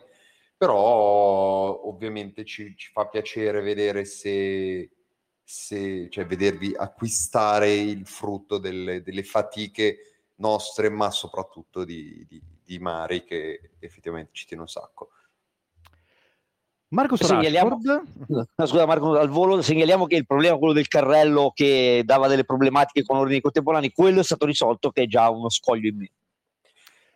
però 0.61 1.87
ovviamente 1.87 2.45
ci, 2.45 2.77
ci 2.77 2.91
fa 2.93 3.07
piacere 3.07 3.63
vedere 3.63 4.05
se, 4.05 4.91
se, 5.43 6.11
cioè 6.11 6.27
vedervi 6.27 6.75
acquistare 6.77 7.73
il 7.73 8.05
frutto 8.05 8.59
delle, 8.59 9.01
delle 9.01 9.23
fatiche 9.23 10.27
nostre, 10.35 10.91
ma 10.91 11.11
soprattutto 11.11 11.83
di, 11.83 12.27
di, 12.29 12.43
di, 12.63 12.79
Mari 12.79 13.25
che 13.25 13.71
effettivamente 13.79 14.33
ci 14.35 14.45
tiene 14.45 14.65
un 14.65 14.69
sacco. 14.69 15.13
Marco 16.89 17.17
segnaliamo, 17.17 17.79
no, 18.27 18.47
scusa 18.67 18.85
Marco, 18.85 19.17
al 19.17 19.31
volo 19.31 19.63
segnaliamo 19.63 20.05
che 20.05 20.17
il 20.17 20.27
problema, 20.27 20.59
quello 20.59 20.75
del 20.75 20.89
carrello 20.89 21.53
che 21.55 22.03
dava 22.05 22.29
delle 22.29 22.45
problematiche 22.45 23.03
con 23.03 23.17
ordini 23.17 23.41
contemporanei, 23.41 23.93
quello 23.93 24.21
è 24.21 24.25
stato 24.25 24.45
risolto 24.45 24.91
che 24.91 25.05
è 25.05 25.07
già 25.07 25.31
uno 25.31 25.49
scoglio 25.49 25.89
in 25.89 25.97
meno. 25.97 26.13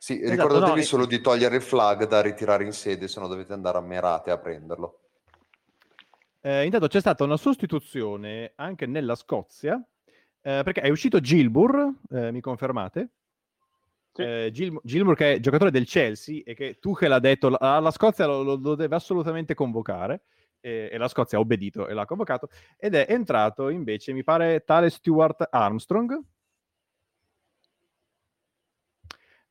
Sì, 0.05 0.21
esatto, 0.21 0.33
ricordatevi 0.33 0.81
no, 0.81 0.85
solo 0.85 1.05
e... 1.05 1.07
di 1.07 1.21
togliere 1.23 1.57
il 1.57 1.63
flag 1.63 2.07
da 2.07 2.21
ritirare 2.21 2.63
in 2.63 2.73
sede, 2.73 3.09
se 3.09 3.21
no 3.21 3.27
dovete 3.27 3.55
andare 3.55 3.79
a 3.79 3.81
Merate 3.81 4.31
a 4.31 4.37
prenderlo. 4.37 4.99
Eh, 6.43 6.67
intanto 6.67 6.89
c'è 6.89 7.01
stata 7.01 7.25
una 7.25 7.39
sostituzione 7.39 8.53
anche 8.57 8.85
nella 8.85 9.15
Scozia, 9.15 9.83
eh, 10.43 10.61
perché 10.63 10.83
è 10.83 10.91
uscito 10.91 11.21
Gilbur, 11.21 11.91
eh, 12.11 12.33
mi 12.33 12.43
confermate? 12.43 13.13
Sì. 14.13 14.21
Eh, 14.21 14.51
Gil- 14.53 14.79
Gilmour 14.83 15.17
che 15.17 15.33
è 15.33 15.41
giocatore 15.41 15.71
del 15.71 15.87
Chelsea 15.87 16.43
e 16.45 16.53
che 16.53 16.77
Tuchel 16.79 17.11
ha 17.11 17.19
detto 17.19 17.57
alla 17.59 17.91
Scozia 17.91 18.27
lo, 18.27 18.43
lo 18.43 18.75
deve 18.75 18.97
assolutamente 18.97 19.55
convocare 19.55 20.25
e, 20.61 20.91
e, 20.93 20.99
la 20.99 21.09
Scozia 21.09 21.39
ha 21.39 21.41
obbedito 21.41 21.89
e 21.89 21.95
l'ha 21.95 22.05
convocato 22.05 22.51
ed 22.77 22.95
è 22.95 23.07
entrato 23.09 23.71
invece 23.71 24.13
mi 24.13 24.23
pare 24.23 24.65
tale 24.65 24.91
Stuart 24.91 25.49
Armstrong 25.51 26.21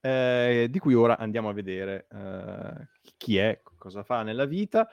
eh, 0.05 0.67
di 0.69 0.80
cui 0.80 0.93
ora 0.93 1.17
andiamo 1.17 1.47
a 1.47 1.53
vedere 1.53 2.07
eh, 2.11 2.88
chi 3.15 3.38
è, 3.38 3.61
cosa 3.77 4.03
fa 4.03 4.21
nella 4.21 4.43
vita. 4.43 4.85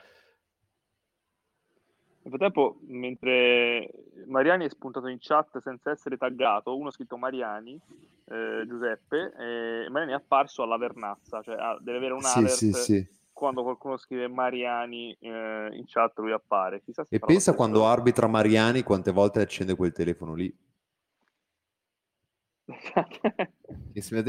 Nel 2.23 2.33
frattempo, 2.33 2.77
mentre 2.83 3.89
Mariani 4.27 4.65
è 4.65 4.69
spuntato 4.69 5.07
in 5.07 5.17
chat 5.19 5.59
senza 5.61 5.91
essere 5.91 6.15
taggato, 6.15 6.77
uno 6.77 6.87
ha 6.87 6.91
scritto 6.91 7.17
Mariani, 7.17 7.77
eh, 8.25 8.63
Giuseppe, 8.65 9.33
e 9.37 9.89
Mariani 9.89 10.13
è 10.13 10.15
apparso 10.15 10.63
alla 10.63 10.77
Vernazza, 10.77 11.41
cioè 11.41 11.55
ah, 11.55 11.77
deve 11.81 11.97
avere 11.97 12.13
un 12.13 12.21
sì, 12.21 12.37
alert 12.37 12.53
sì, 12.53 12.71
sì. 12.71 13.07
quando 13.33 13.63
qualcuno 13.63 13.97
scrive 13.97 14.29
Mariani 14.29 15.17
eh, 15.19 15.69
in 15.73 15.83
chat 15.87 16.17
lui 16.19 16.31
appare. 16.31 16.83
e 17.09 17.19
pensa 17.19 17.53
quando 17.53 17.85
arbitra 17.85 18.27
Mariani 18.27 18.83
quante 18.83 19.11
volte 19.11 19.41
accende 19.41 19.75
quel 19.75 19.91
telefono 19.91 20.35
lì 20.35 20.55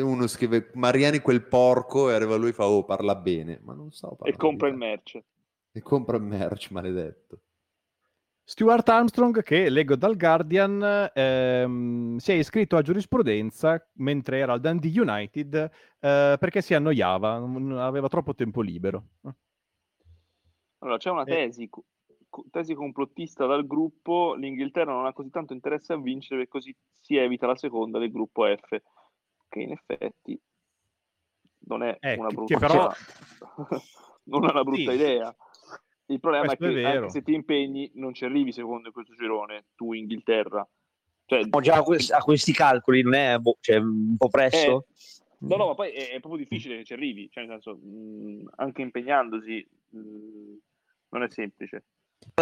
uno 0.02 0.27
scrive 0.27 0.70
Mariani 0.74 1.20
quel 1.20 1.47
porco 1.47 2.10
e 2.10 2.14
arriva 2.14 2.36
lui 2.36 2.51
e 2.51 2.52
fa 2.52 2.66
oh 2.66 2.85
parla 2.85 3.14
bene 3.14 3.60
ma 3.62 3.74
non 3.74 3.90
so 3.90 4.16
e 4.23 4.36
compra 4.36 4.69
il 4.69 4.77
merch 4.77 5.20
e 5.73 5.81
compra 5.81 6.16
il 6.16 6.23
merch 6.23 6.70
maledetto. 6.70 7.40
Stuart 8.44 8.89
Armstrong 8.89 9.43
che 9.43 9.70
leggo 9.70 9.97
dal 9.97 10.16
Guardian 10.16 11.10
ehm, 11.14 12.16
si 12.19 12.32
è 12.32 12.35
iscritto 12.35 12.77
a 12.77 12.82
giurisprudenza 12.82 13.89
mentre 13.94 14.39
era 14.39 14.52
al 14.52 14.60
Dundee 14.60 15.01
United 15.01 15.55
eh, 15.55 16.36
perché 16.39 16.60
si 16.60 16.74
annoiava 16.74 17.39
non 17.39 17.78
aveva 17.78 18.09
troppo 18.09 18.35
tempo 18.35 18.60
libero. 18.60 19.05
Allora 20.78 20.98
c'è 20.98 21.10
una 21.10 21.24
tesi 21.24 21.70
tesi 22.50 22.74
complottista 22.74 23.46
dal 23.46 23.66
gruppo, 23.66 24.34
l'Inghilterra 24.34 24.92
non 24.92 25.06
ha 25.06 25.12
così 25.12 25.30
tanto 25.30 25.52
interesse 25.52 25.92
a 25.92 26.00
vincere 26.00 26.36
perché 26.36 26.50
così 26.50 26.76
si 27.00 27.16
evita 27.16 27.46
la 27.46 27.56
seconda 27.56 27.98
del 27.98 28.10
gruppo 28.10 28.44
F, 28.44 28.80
che 29.48 29.60
in 29.60 29.72
effetti 29.72 30.40
non 31.64 31.82
è 31.82 31.96
eh, 32.00 32.14
una 32.14 32.28
brutta 32.28 32.59
però... 32.59 32.90
non 34.24 34.44
è 34.44 34.50
una 34.50 34.64
brutta 34.64 34.90
sì. 34.90 34.96
idea. 34.96 35.36
Il 36.06 36.20
problema 36.20 36.46
Questo 36.46 36.66
è 36.66 36.72
che 36.72 36.80
è 36.82 36.96
anche 36.96 37.10
se 37.10 37.22
ti 37.22 37.32
impegni 37.32 37.90
non 37.94 38.12
ci 38.12 38.24
arrivi 38.24 38.52
secondo 38.52 38.88
in 38.88 38.92
questo 38.92 39.14
girone, 39.14 39.66
tu 39.74 39.92
Inghilterra. 39.92 40.66
Cioè, 41.24 41.44
no, 41.44 41.60
già 41.60 41.76
a, 41.76 41.82
questi, 41.82 42.12
a, 42.12 42.18
questi 42.18 42.52
calcoli 42.52 43.02
non 43.02 43.14
è 43.14 43.38
boh, 43.38 43.56
cioè, 43.60 43.76
un 43.76 44.16
po' 44.16 44.28
presto. 44.28 44.86
Eh, 44.88 45.46
no, 45.46 45.56
no, 45.56 45.66
ma 45.68 45.74
poi 45.74 45.90
è, 45.90 46.10
è, 46.10 46.20
proprio 46.20 46.42
difficile 46.42 46.78
che 46.78 46.84
ci 46.84 46.92
arrivi, 46.92 47.30
cioè, 47.30 47.44
nel 47.44 47.60
senso, 47.62 47.78
mh, 47.78 48.52
anche 48.56 48.82
impegnandosi 48.82 49.66
mh, 49.90 50.56
non 51.10 51.22
è 51.22 51.30
semplice 51.30 51.84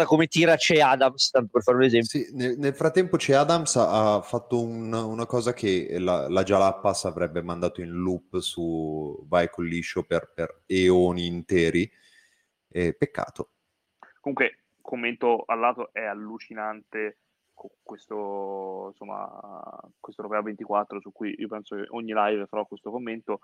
come 0.05 0.27
tira 0.27 0.55
c'è 0.55 0.79
Adams, 0.79 1.29
tanto 1.29 1.49
per 1.51 1.61
fare 1.63 1.77
un 1.77 1.83
esempio. 1.83 2.09
Sì, 2.09 2.29
nel, 2.33 2.57
nel, 2.57 2.73
frattempo 2.73 3.17
c'è 3.17 3.33
Adams 3.33 3.75
ha, 3.75 4.15
ha 4.15 4.21
fatto 4.21 4.61
un, 4.61 4.91
una 4.93 5.25
cosa 5.25 5.53
che 5.53 5.97
la, 5.99 6.29
la 6.29 6.43
Jalapas 6.43 7.05
avrebbe 7.05 7.41
mandato 7.41 7.81
in 7.81 7.91
loop 7.91 8.39
su 8.39 9.25
Vai 9.27 9.49
con 9.49 9.65
liscio 9.65 10.03
per, 10.03 10.31
per 10.33 10.63
eoni 10.65 11.25
interi. 11.25 11.89
Eh, 12.69 12.93
peccato. 12.93 13.49
Comunque, 14.19 14.59
commento 14.81 15.43
al 15.45 15.59
lato, 15.59 15.89
è 15.91 16.03
allucinante 16.03 17.17
questo, 17.83 18.87
insomma, 18.89 19.29
questo 19.99 20.21
europeo 20.21 20.43
24 20.43 20.99
su 20.99 21.11
cui 21.11 21.35
io 21.37 21.47
penso 21.47 21.75
che 21.75 21.85
ogni 21.89 22.11
live 22.13 22.47
farò 22.47 22.65
questo 22.65 22.89
commento 22.89 23.41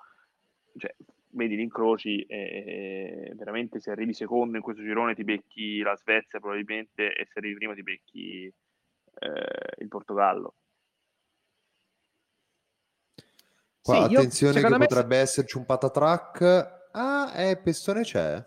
cioè, 0.77 0.95
vedi 1.29 1.55
gli 1.55 1.61
incroci 1.61 2.21
e, 2.23 3.31
veramente 3.35 3.79
se 3.79 3.91
arrivi 3.91 4.13
secondo 4.13 4.57
in 4.57 4.63
questo 4.63 4.81
girone 4.81 5.15
ti 5.15 5.23
becchi 5.23 5.81
la 5.81 5.95
Svezia 5.95 6.39
probabilmente 6.39 7.13
e 7.13 7.25
se 7.25 7.39
arrivi 7.39 7.55
prima 7.55 7.73
ti 7.73 7.83
becchi 7.83 8.53
eh, 9.19 9.81
il 9.81 9.87
Portogallo. 9.87 10.55
Qua, 13.81 14.07
sì, 14.07 14.15
attenzione 14.15 14.59
io, 14.59 14.67
che 14.67 14.77
potrebbe 14.77 15.17
esserci 15.17 15.57
un 15.57 15.65
patatrack. 15.65 16.89
Ah, 16.91 17.31
eh, 17.35 17.57
Pestone 17.57 18.01
c'è. 18.01 18.45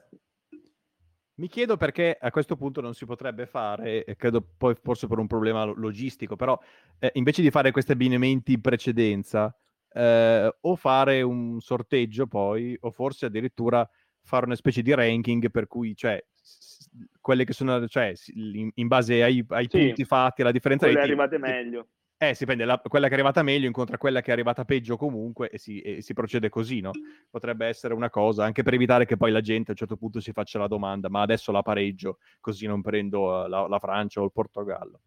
Mi 1.40 1.48
chiedo 1.48 1.78
perché 1.78 2.18
a 2.20 2.30
questo 2.30 2.56
punto 2.56 2.82
non 2.82 2.92
si 2.92 3.06
potrebbe 3.06 3.46
fare, 3.46 4.04
e 4.04 4.14
credo 4.16 4.42
poi 4.42 4.74
forse 4.74 5.06
per 5.06 5.18
un 5.18 5.26
problema 5.26 5.64
logistico, 5.64 6.36
però 6.36 6.60
eh, 6.98 7.10
invece 7.14 7.40
di 7.40 7.50
fare 7.50 7.70
questi 7.70 7.92
abbinamenti 7.92 8.52
in 8.52 8.60
precedenza, 8.60 9.58
eh, 9.92 10.56
o 10.60 10.76
fare 10.76 11.22
un 11.22 11.60
sorteggio 11.60 12.26
poi, 12.26 12.76
o 12.80 12.90
forse 12.90 13.26
addirittura 13.26 13.88
fare 14.22 14.46
una 14.46 14.54
specie 14.54 14.82
di 14.82 14.94
ranking 14.94 15.50
per 15.50 15.66
cui, 15.66 15.96
cioè, 15.96 16.22
quelle 17.20 17.44
che 17.44 17.52
sono, 17.52 17.86
cioè, 17.88 18.12
in, 18.34 18.70
in 18.74 18.86
base 18.86 19.22
ai, 19.22 19.44
ai 19.48 19.66
sì, 19.68 19.78
punti 19.86 20.04
fatti, 20.04 20.42
alla 20.42 20.52
differenza 20.52 20.86
dei 20.86 20.96
arrivate 20.96 21.38
team, 21.38 21.42
meglio. 21.42 21.88
Eh, 22.22 22.34
si 22.34 22.44
prende 22.44 22.66
la, 22.66 22.78
quella 22.78 23.06
che 23.06 23.12
è 23.12 23.14
arrivata 23.14 23.42
meglio 23.42 23.66
incontra 23.66 23.96
quella 23.96 24.20
che 24.20 24.28
è 24.28 24.32
arrivata 24.32 24.66
peggio 24.66 24.98
comunque 24.98 25.48
e 25.48 25.56
si, 25.56 25.80
e 25.80 26.02
si, 26.02 26.12
procede 26.12 26.50
così, 26.50 26.80
no? 26.80 26.90
Potrebbe 27.30 27.66
essere 27.66 27.94
una 27.94 28.10
cosa, 28.10 28.44
anche 28.44 28.62
per 28.62 28.74
evitare 28.74 29.06
che 29.06 29.16
poi 29.16 29.30
la 29.30 29.40
gente 29.40 29.68
a 29.68 29.70
un 29.70 29.78
certo 29.78 29.96
punto 29.96 30.20
si 30.20 30.30
faccia 30.32 30.58
la 30.58 30.66
domanda, 30.66 31.08
ma 31.08 31.22
adesso 31.22 31.50
la 31.50 31.62
pareggio, 31.62 32.18
così 32.38 32.66
non 32.66 32.82
prendo 32.82 33.46
la, 33.46 33.66
la 33.66 33.78
Francia 33.78 34.20
o 34.20 34.24
il 34.24 34.32
Portogallo. 34.32 35.00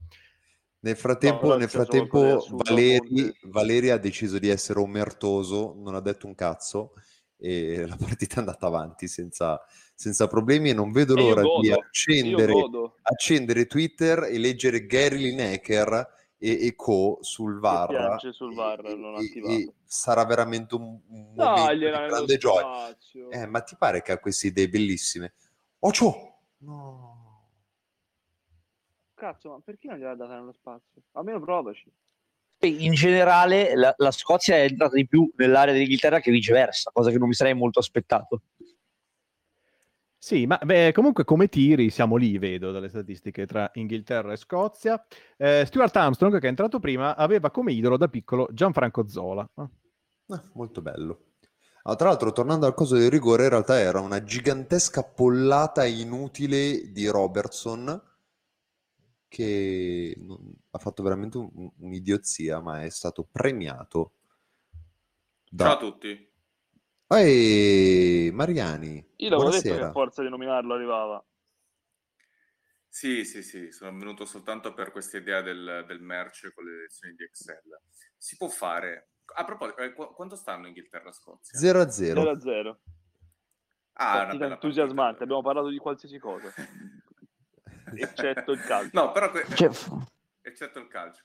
Nel 0.83 0.97
frattempo, 0.97 1.47
no, 1.47 1.55
nel 1.55 1.69
frattempo 1.69 2.45
Valeri, 2.51 3.33
Valeri, 3.43 3.89
ha 3.89 3.97
deciso 3.97 4.37
di 4.37 4.49
essere 4.49 4.79
omertoso, 4.79 5.75
non 5.77 5.95
ha 5.95 6.01
detto 6.01 6.27
un 6.27 6.35
cazzo 6.35 6.93
e 7.37 7.85
la 7.87 7.95
partita 7.95 8.35
è 8.35 8.39
andata 8.39 8.67
avanti 8.67 9.07
senza, 9.07 9.61
senza 9.95 10.27
problemi 10.27 10.71
e 10.71 10.73
non 10.73 10.91
vedo 10.91 11.15
l'ora 11.15 11.41
di 11.61 11.71
accendere, 11.71 12.53
accendere, 13.01 13.65
Twitter 13.65 14.23
e 14.23 14.37
leggere 14.37 14.85
Gary 14.85 15.19
Lineker 15.19 16.05
e, 16.37 16.65
e 16.67 16.75
co 16.75 17.19
sul 17.21 17.59
VAR, 17.59 18.19
sul 18.33 18.53
VAR 18.53 18.85
e, 18.85 19.53
e, 19.53 19.73
sarà 19.85 20.25
veramente 20.25 20.75
un, 20.75 20.99
un 21.07 21.33
no, 21.33 21.45
momento 21.45 21.73
di 21.75 21.79
grande 21.79 22.37
gioia. 22.37 22.93
eh, 23.29 23.45
ma 23.45 23.61
ti 23.61 23.77
pare 23.77 24.01
che 24.01 24.11
ha 24.11 24.19
queste 24.19 24.47
idee 24.47 24.67
bellissime? 24.67 25.33
Ocio! 25.79 26.39
No 26.57 27.22
cazzo 29.13 29.49
ma 29.49 29.59
perché 29.63 29.87
non 29.87 29.97
gliel'ha 29.97 30.15
data 30.15 30.35
nello 30.35 30.53
spazio 30.53 31.01
almeno 31.11 31.39
provaci 31.39 31.91
in 32.63 32.93
generale 32.93 33.75
la, 33.75 33.93
la 33.97 34.11
Scozia 34.11 34.55
è 34.55 34.63
entrata 34.63 34.95
di 34.95 35.05
più 35.05 35.29
nell'area 35.35 35.73
dell'Inghilterra 35.73 36.19
che 36.19 36.31
viceversa 36.31 36.91
cosa 36.93 37.09
che 37.11 37.17
non 37.17 37.27
mi 37.27 37.33
sarei 37.33 37.53
molto 37.53 37.79
aspettato 37.79 38.43
sì, 40.23 40.45
ma 40.45 40.57
beh, 40.57 40.93
comunque 40.93 41.25
come 41.25 41.49
tiri 41.49 41.89
siamo 41.89 42.15
lì, 42.15 42.37
vedo 42.37 42.71
dalle 42.71 42.87
statistiche 42.87 43.45
tra 43.45 43.69
Inghilterra 43.73 44.31
e 44.31 44.37
Scozia. 44.37 45.05
Eh, 45.35 45.65
Stuart 45.65 45.93
Armstrong, 45.97 46.39
che 46.39 46.45
è 46.45 46.49
entrato 46.49 46.79
prima, 46.79 47.17
aveva 47.17 47.51
come 47.51 47.73
idolo 47.73 47.97
da 47.97 48.07
piccolo 48.07 48.47
Gianfranco 48.53 49.05
Zola. 49.05 49.45
Ah. 49.55 49.69
Eh, 50.27 50.41
molto 50.53 50.81
bello. 50.81 51.33
Ah, 51.81 51.97
tra 51.97 52.07
l'altro, 52.07 52.31
tornando 52.31 52.65
al 52.65 52.73
coso 52.73 52.95
del 52.95 53.09
rigore, 53.09 53.43
in 53.43 53.49
realtà 53.49 53.77
era 53.77 53.99
una 53.99 54.23
gigantesca 54.23 55.03
pollata 55.03 55.83
inutile 55.83 56.93
di 56.93 57.05
Robertson 57.07 58.01
che 59.33 60.13
non, 60.19 60.37
ha 60.69 60.77
fatto 60.77 61.01
veramente 61.01 61.39
un, 61.39 61.71
un'idiozia, 61.79 62.61
ma 62.61 62.83
è 62.83 62.89
stato 62.89 63.27
premiato. 63.29 64.13
Da... 65.49 65.65
Ciao 65.65 65.73
a 65.73 65.77
tutti. 65.77 66.31
Ehi, 67.07 68.29
Mariani, 68.31 69.13
Io 69.17 69.29
l'avevo 69.29 69.49
detto 69.49 69.73
che 69.73 69.81
a 69.81 69.91
forza 69.91 70.21
di 70.21 70.29
nominarlo 70.29 70.75
arrivava. 70.75 71.25
Sì, 72.87 73.25
sì, 73.25 73.41
sì, 73.41 73.71
sono 73.71 73.97
venuto 73.97 74.23
soltanto 74.25 74.71
per 74.75 74.91
questa 74.91 75.17
idea 75.17 75.41
del, 75.41 75.83
del 75.87 75.99
merce 75.99 76.53
con 76.53 76.65
le 76.65 76.81
lezioni 76.81 77.15
di 77.15 77.23
Excel. 77.23 77.81
Si 78.15 78.37
può 78.37 78.49
fare. 78.49 79.13
A 79.35 79.45
proposito, 79.45 79.81
eh, 79.81 79.93
qu- 79.93 80.13
quanto 80.13 80.35
stanno 80.35 80.67
Inghilterra 80.67 81.09
e 81.09 81.13
Scozia? 81.13 81.57
0 81.57 81.81
a 81.81 81.89
0. 81.89 82.21
0 82.21 82.29
a 82.29 82.39
0. 82.39 82.79
Ah, 83.93 84.25
partita 84.25 84.45
entusiasmante, 84.45 84.95
partita. 84.95 85.23
abbiamo 85.23 85.41
parlato 85.41 85.69
di 85.69 85.77
qualsiasi 85.77 86.19
cosa, 86.19 86.51
eccetto 88.01 88.51
il 88.51 88.61
calcio. 88.61 88.89
No, 88.93 89.11
però 89.11 89.29
que- 89.31 89.45
eccetto 90.41 90.79
il 90.79 90.87
calcio 90.87 91.23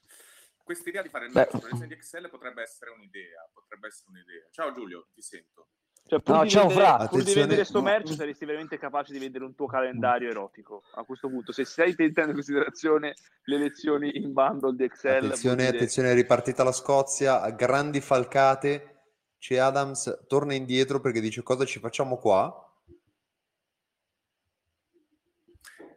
questa 0.69 0.91
idea 0.91 1.01
di 1.01 1.09
fare 1.09 1.25
il 1.25 1.33
match 1.33 1.59
con 1.59 1.79
le 1.79 1.87
di 1.87 1.95
Excel 1.95 2.29
potrebbe 2.29 2.61
essere 2.61 2.91
un'idea, 2.91 3.49
potrebbe 3.55 3.87
essere 3.87 4.11
un'idea. 4.11 4.47
Ciao 4.51 4.71
Giulio, 4.75 5.07
ti 5.15 5.23
sento. 5.23 5.69
Cioè, 6.07 6.21
pur, 6.21 6.35
no, 6.37 6.43
di, 6.43 6.51
ciao, 6.51 6.69
vendere, 6.69 7.09
pur 7.09 7.23
di 7.23 7.33
vendere 7.33 7.65
sto 7.65 7.81
merch 7.81 8.13
saresti 8.13 8.45
veramente 8.45 8.79
capace 8.79 9.13
di 9.13 9.19
vendere 9.19 9.45
un 9.45 9.55
tuo 9.55 9.67
calendario 9.67 10.29
erotico 10.29 10.83
a 10.95 11.05
questo 11.05 11.29
punto 11.29 11.53
se 11.53 11.65
stai 11.65 11.95
tenendo 11.95 12.31
in 12.31 12.35
considerazione 12.35 13.15
le 13.45 13.59
lezioni 13.59 14.17
in 14.17 14.33
bundle 14.33 14.75
di 14.75 14.85
Excel 14.85 15.25
attenzione, 15.25 15.65
dire... 15.65 15.77
attenzione 15.77 16.15
ripartita 16.15 16.65
la 16.65 16.73
Scozia 16.73 17.51
grandi 17.51 18.01
falcate 18.01 19.03
c'è 19.39 19.59
Adams 19.59 20.25
torna 20.29 20.55
indietro 20.55 20.99
perché 21.01 21.21
dice 21.21 21.43
cosa 21.43 21.67
ci 21.67 21.79
facciamo 21.79 22.17
qua 22.17 22.68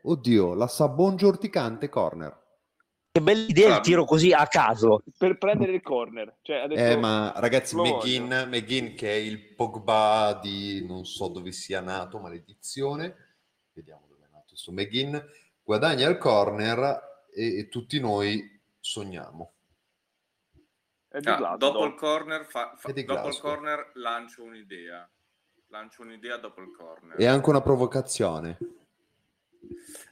oddio 0.04 0.54
la 0.54 0.68
Sabongia 0.68 1.28
urticante 1.28 1.90
corner 1.90 2.42
che 3.14 3.22
bella 3.22 3.46
idea 3.46 3.76
il 3.76 3.82
tiro 3.82 4.06
così 4.06 4.32
a 4.32 4.48
caso 4.48 5.04
per 5.18 5.38
prendere 5.38 5.74
il 5.74 5.82
corner. 5.82 6.38
Cioè, 6.42 6.66
eh, 6.70 6.96
ma 6.96 7.34
ragazzi, 7.36 7.76
McGinn, 7.76 8.32
McGinn, 8.48 8.96
che 8.96 9.12
è 9.12 9.16
il 9.16 9.54
Pogba 9.54 10.40
di 10.42 10.86
non 10.88 11.04
so 11.04 11.28
dove 11.28 11.52
sia 11.52 11.82
nato, 11.82 12.20
maledizione. 12.20 13.36
Vediamo 13.74 14.06
dove 14.08 14.28
è 14.28 14.30
nato 14.32 14.46
questo 14.50 14.72
McGinn. 14.72 15.18
Guadagna 15.62 16.08
il 16.08 16.18
corner 16.18 17.28
e, 17.34 17.58
e 17.60 17.68
tutti 17.68 18.00
noi 18.00 18.62
sogniamo. 18.80 19.54
Ah, 21.10 21.58
dopo, 21.58 21.84
il 21.84 21.96
corner, 21.96 22.46
fa, 22.46 22.74
fa, 22.78 22.94
dopo 22.94 23.28
il 23.28 23.38
corner 23.40 23.92
lancio 23.96 24.44
un'idea. 24.44 25.10
Lancio 25.68 26.04
un'idea 26.04 26.38
dopo 26.38 26.62
il 26.62 26.72
corner. 26.72 27.20
E 27.20 27.26
anche 27.26 27.50
una 27.50 27.62
provocazione. 27.62 28.58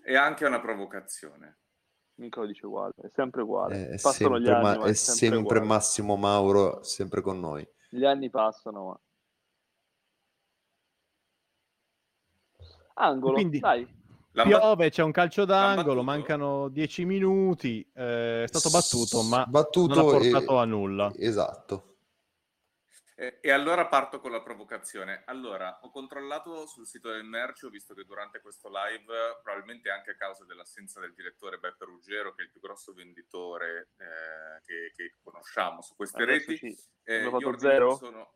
E 0.05 0.15
anche 0.15 0.45
una 0.45 0.59
provocazione 0.59 1.59
mica 2.19 2.41
lo 2.41 2.45
dice 2.45 2.65
uguale, 2.65 2.93
è 3.01 3.09
sempre 3.15 3.41
uguale. 3.41 3.89
È 3.89 3.99
passano 3.99 4.35
sempre, 4.35 4.41
gli 4.41 4.49
anni, 4.49 4.63
ma 4.63 4.85
è 4.85 4.93
sempre, 4.93 5.37
sempre 5.37 5.59
Massimo 5.61 6.15
Mauro, 6.15 6.83
sempre 6.83 7.21
con 7.21 7.39
noi. 7.39 7.67
Gli 7.89 8.05
anni 8.05 8.29
passano, 8.29 8.85
ma... 8.85 8.99
Angolo, 12.95 13.33
Quindi, 13.33 13.59
dai. 13.59 13.97
Piove, 14.31 14.89
c'è 14.89 15.01
un 15.03 15.11
calcio 15.11 15.43
d'angolo, 15.43 16.03
mancano 16.03 16.69
dieci 16.69 17.03
minuti, 17.03 17.81
eh, 17.93 18.43
è 18.43 18.47
stato 18.47 18.69
battuto, 18.69 19.23
ma 19.23 19.45
battuto 19.45 19.95
non 19.95 20.07
ha 20.07 20.11
portato 20.11 20.53
e... 20.53 20.57
a 20.57 20.65
nulla. 20.65 21.11
Esatto. 21.15 21.88
Eh, 23.19 23.39
e 23.41 23.51
allora 23.51 23.85
parto 23.87 24.21
con 24.21 24.31
la 24.31 24.41
provocazione. 24.41 25.23
Allora, 25.25 25.79
ho 25.81 25.91
controllato 25.91 26.65
sul 26.65 26.87
sito 26.87 27.11
del 27.11 27.25
merce, 27.25 27.65
ho 27.65 27.69
visto 27.69 27.93
che 27.93 28.05
durante 28.05 28.39
questo 28.39 28.69
live, 28.69 29.41
probabilmente 29.43 29.89
anche 29.89 30.11
a 30.11 30.15
causa 30.15 30.45
dell'assenza 30.45 31.01
del 31.01 31.13
direttore 31.13 31.57
Beppe 31.57 31.83
Ruggero, 31.83 32.33
che 32.33 32.43
è 32.43 32.45
il 32.45 32.51
più 32.51 32.61
grosso 32.61 32.93
venditore 32.93 33.89
eh, 33.97 34.61
che, 34.63 34.93
che, 34.95 35.15
conosciamo 35.21 35.81
su 35.81 35.97
queste 35.97 36.23
Adesso 36.23 36.49
reti, 36.49 36.77
eh, 37.03 37.23
gli, 37.23 37.43
ordini 37.43 37.97
sono, 37.97 38.35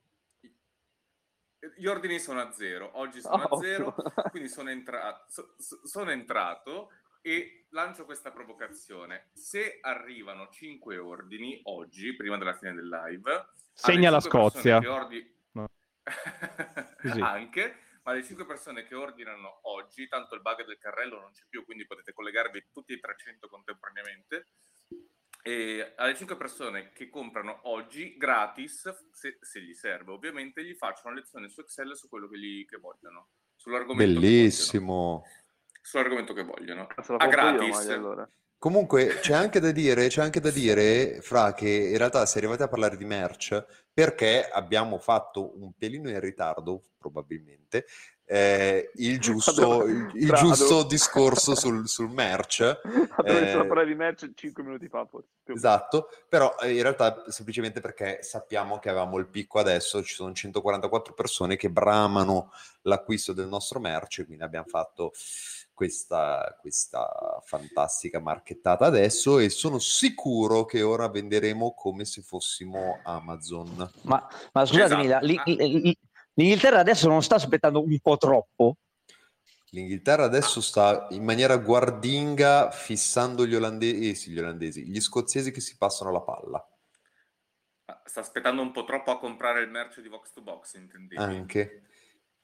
gli, 1.78 1.88
ordini 1.88 2.20
sono, 2.20 2.42
a 2.42 2.52
zero. 2.52 2.92
Oggi 3.00 3.22
sono 3.22 3.44
oh, 3.44 3.56
a 3.56 3.62
zero, 3.62 3.96
quindi 4.32 4.50
sono, 4.50 4.70
entra- 4.70 5.24
so, 5.30 5.56
sono 5.58 6.12
entrato 6.12 6.90
e 7.26 7.68
lancio 7.70 8.04
questa 8.04 8.32
provocazione. 8.32 9.30
Se 9.34 9.80
arrivano 9.82 10.50
5 10.50 10.98
ordini 10.98 11.62
oggi, 11.64 12.16
prima 12.16 12.38
della 12.38 12.54
fine 12.54 12.74
del 12.74 12.90
live, 12.90 13.48
segna 13.74 14.10
la 14.10 14.20
Scozia. 14.20 14.78
Ordi... 14.92 15.26
No. 15.52 15.70
Anche, 17.24 17.80
ma 18.04 18.12
le 18.12 18.24
5 18.24 18.46
persone 18.46 18.86
che 18.86 18.94
ordinano 18.94 19.60
oggi, 19.64 20.08
tanto 20.10 20.36
il 20.36 20.42
bug 20.42 20.66
del 20.66 20.78
carrello 20.78 21.22
non 21.22 21.32
c'è 21.32 21.44
più, 21.48 21.64
quindi 21.64 21.88
potete 21.88 22.12
collegarvi 22.12 22.68
tutti 22.74 22.92
i 22.92 23.00
300 23.00 23.48
contemporaneamente. 23.48 24.48
E 25.42 25.94
alle 25.96 26.16
5 26.16 26.36
persone 26.36 26.92
che 26.92 27.10
comprano 27.10 27.62
oggi 27.64 28.18
gratis, 28.18 29.10
se, 29.12 29.38
se, 29.42 29.62
gli 29.62 29.74
serve 29.74 30.12
ovviamente, 30.12 30.64
gli 30.64 30.74
faccio 30.74 31.08
una 31.08 31.16
lezione 31.16 31.48
su 31.48 31.62
Excel 31.62 31.96
su 31.96 32.10
quello 32.10 32.28
che, 32.28 32.38
gli, 32.38 32.66
che 32.66 32.78
vogliono. 32.78 33.30
Sull'argomento 33.56 34.20
Bellissimo 34.20 35.24
sull'argomento 35.84 36.34
che 36.34 36.44
vogliono. 36.44 36.88
A 37.18 37.28
gratis. 37.28 37.86
Io, 37.86 37.94
allora. 37.94 38.30
Comunque 38.58 39.20
c'è 39.20 39.34
anche 39.34 39.60
da 39.60 39.72
dire, 39.72 40.08
c'è 40.08 40.22
anche 40.22 40.40
da 40.40 40.50
dire, 40.50 41.20
Fra, 41.22 41.54
che 41.54 41.68
in 41.68 41.98
realtà 41.98 42.26
se 42.26 42.38
arrivate 42.38 42.64
a 42.64 42.70
parlare 42.70 42.96
di 42.96 43.04
merch, 43.04 43.66
perché 43.94 44.48
abbiamo 44.50 45.00
fatto 45.00 45.62
un 45.62 45.74
pelino 45.78 46.10
in 46.10 46.22
ritardo, 46.22 46.82
probabilmente, 46.98 47.86
eh, 48.26 48.90
il, 48.96 49.20
giusto, 49.20 49.84
il, 49.84 50.10
il 50.14 50.32
giusto 50.32 50.84
discorso 50.84 51.56
sul, 51.60 51.90
sul 51.90 52.10
merch. 52.10 52.62
Abbiamo 53.18 53.40
iniziato 53.40 53.64
a 53.64 53.66
parlare 53.66 53.88
di 53.88 53.96
merch 53.96 54.32
5 54.34 54.64
minuti 54.64 54.88
fa. 54.88 55.06
Forse, 55.06 55.28
esatto, 55.48 56.08
però 56.30 56.56
eh, 56.62 56.74
in 56.74 56.82
realtà 56.84 57.26
semplicemente 57.28 57.82
perché 57.82 58.20
sappiamo 58.22 58.80
che 58.80 58.88
avevamo 58.88 59.18
il 59.18 59.28
picco 59.28 59.60
adesso, 59.60 60.02
ci 60.04 60.16
sono 60.16 60.32
144 60.32 61.14
persone 61.14 61.58
che 61.58 61.70
bramano 61.70 62.52
l'acquisto 62.84 63.34
del 63.34 63.48
nostro 63.48 63.82
merch, 63.82 64.26
quindi 64.26 64.44
abbiamo 64.44 64.68
fatto 64.68 65.12
questa, 65.84 66.58
questa 66.62 67.42
fantastica 67.44 68.22
marchettata 68.22 68.86
adesso 68.86 69.40
e 69.40 69.50
sono 69.50 69.80
sicuro 69.80 70.64
che 70.64 70.82
ora 70.82 71.10
venderemo 71.10 71.74
come 71.74 72.06
se 72.06 72.22
fossimo 72.22 73.02
Amazon. 73.04 73.92
Ma, 74.04 74.26
ma 74.54 74.66
scusatemi, 74.66 75.04
esatto. 75.04 75.26
l'Inghilterra 76.36 76.80
adesso 76.80 77.10
non 77.10 77.22
sta 77.22 77.36
aspettando 77.36 77.84
un 77.84 78.00
po' 78.00 78.16
troppo? 78.16 78.78
L'Inghilterra 79.72 80.24
adesso 80.24 80.62
sta 80.62 81.08
in 81.10 81.26
maniera 81.26 81.58
guardinga 81.58 82.72
fissando 82.72 83.46
gli 83.46 83.56
olandesi, 83.56 84.32
gli 84.32 84.40
olandesi, 84.40 84.86
gli 84.86 85.02
scozzesi 85.02 85.52
che 85.52 85.60
si 85.60 85.76
passano 85.76 86.14
la 86.14 86.22
palla. 86.22 86.66
Sta 88.06 88.22
aspettando 88.22 88.62
un 88.62 88.72
po' 88.72 88.86
troppo 88.86 89.12
a 89.12 89.20
comprare 89.20 89.62
il 89.62 89.70
merce 89.70 90.02
di 90.02 90.08
Vox 90.08 90.32
to 90.32 90.42
Box, 90.42 90.76
intendi? 90.76 91.18
Anche. 91.18 91.88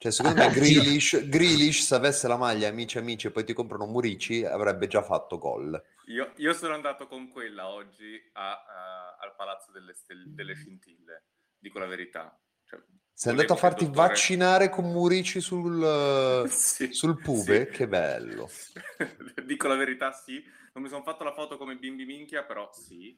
Cioè, 0.00 0.12
secondo 0.12 0.40
me 0.40 0.48
Grealish, 0.56 1.28
Grealish, 1.28 1.82
se 1.82 1.94
avesse 1.94 2.26
la 2.26 2.38
maglia 2.38 2.68
amici 2.68 2.96
amici 2.96 3.26
e 3.26 3.30
poi 3.30 3.44
ti 3.44 3.52
comprano 3.52 3.84
Murici, 3.84 4.42
avrebbe 4.46 4.86
già 4.86 5.02
fatto 5.02 5.36
gol. 5.36 5.78
Io, 6.06 6.32
io 6.36 6.54
sono 6.54 6.72
andato 6.72 7.06
con 7.06 7.28
quella 7.28 7.68
oggi 7.68 8.18
a, 8.32 8.50
a, 8.50 9.16
al 9.20 9.34
Palazzo 9.36 9.72
delle, 9.72 9.92
Stelle, 9.92 10.24
delle 10.28 10.54
Scintille, 10.54 11.24
dico 11.58 11.78
la 11.78 11.84
verità. 11.84 12.34
Cioè, 12.64 12.80
Sei 13.12 13.32
andato 13.32 13.52
a 13.52 13.56
farti 13.56 13.84
dottore... 13.84 14.08
vaccinare 14.08 14.70
con 14.70 14.90
Murici 14.90 15.42
sul, 15.42 16.48
sì, 16.48 16.94
sul 16.94 17.20
pube? 17.20 17.66
Sì. 17.66 17.76
Che 17.76 17.86
bello. 17.86 18.48
dico 19.44 19.68
la 19.68 19.76
verità, 19.76 20.12
sì. 20.12 20.42
Non 20.72 20.82
mi 20.82 20.88
sono 20.88 21.02
fatto 21.02 21.24
la 21.24 21.34
foto 21.34 21.58
come 21.58 21.76
bimbi 21.76 22.06
minchia, 22.06 22.42
però 22.44 22.70
sì. 22.72 23.14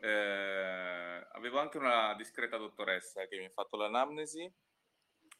Eh, 0.00 1.26
avevo 1.32 1.60
anche 1.60 1.76
una 1.76 2.14
discreta 2.16 2.56
dottoressa 2.56 3.26
che 3.26 3.36
mi 3.36 3.44
ha 3.44 3.50
fatto 3.50 3.76
l'anamnesi 3.76 4.50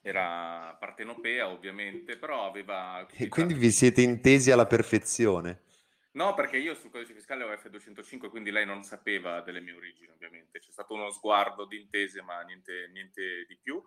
era 0.02 0.76
partenopea 0.78 1.48
ovviamente, 1.48 2.16
però 2.18 2.46
aveva... 2.46 3.06
E 3.12 3.28
quindi 3.28 3.54
vi 3.54 3.70
siete 3.70 4.02
intesi 4.02 4.50
alla 4.50 4.66
perfezione? 4.66 5.62
No, 6.12 6.34
perché 6.34 6.58
io 6.58 6.74
sul 6.74 6.90
codice 6.90 7.14
fiscale 7.14 7.44
ho 7.44 7.52
F205, 7.52 8.28
quindi 8.28 8.50
lei 8.50 8.66
non 8.66 8.82
sapeva 8.82 9.40
delle 9.40 9.60
mie 9.60 9.72
origini 9.72 10.10
ovviamente. 10.12 10.58
C'è 10.58 10.70
stato 10.70 10.92
uno 10.92 11.10
sguardo 11.10 11.64
di 11.64 11.80
intese, 11.80 12.20
ma 12.20 12.40
niente, 12.42 12.90
niente 12.92 13.46
di 13.48 13.56
più. 13.56 13.82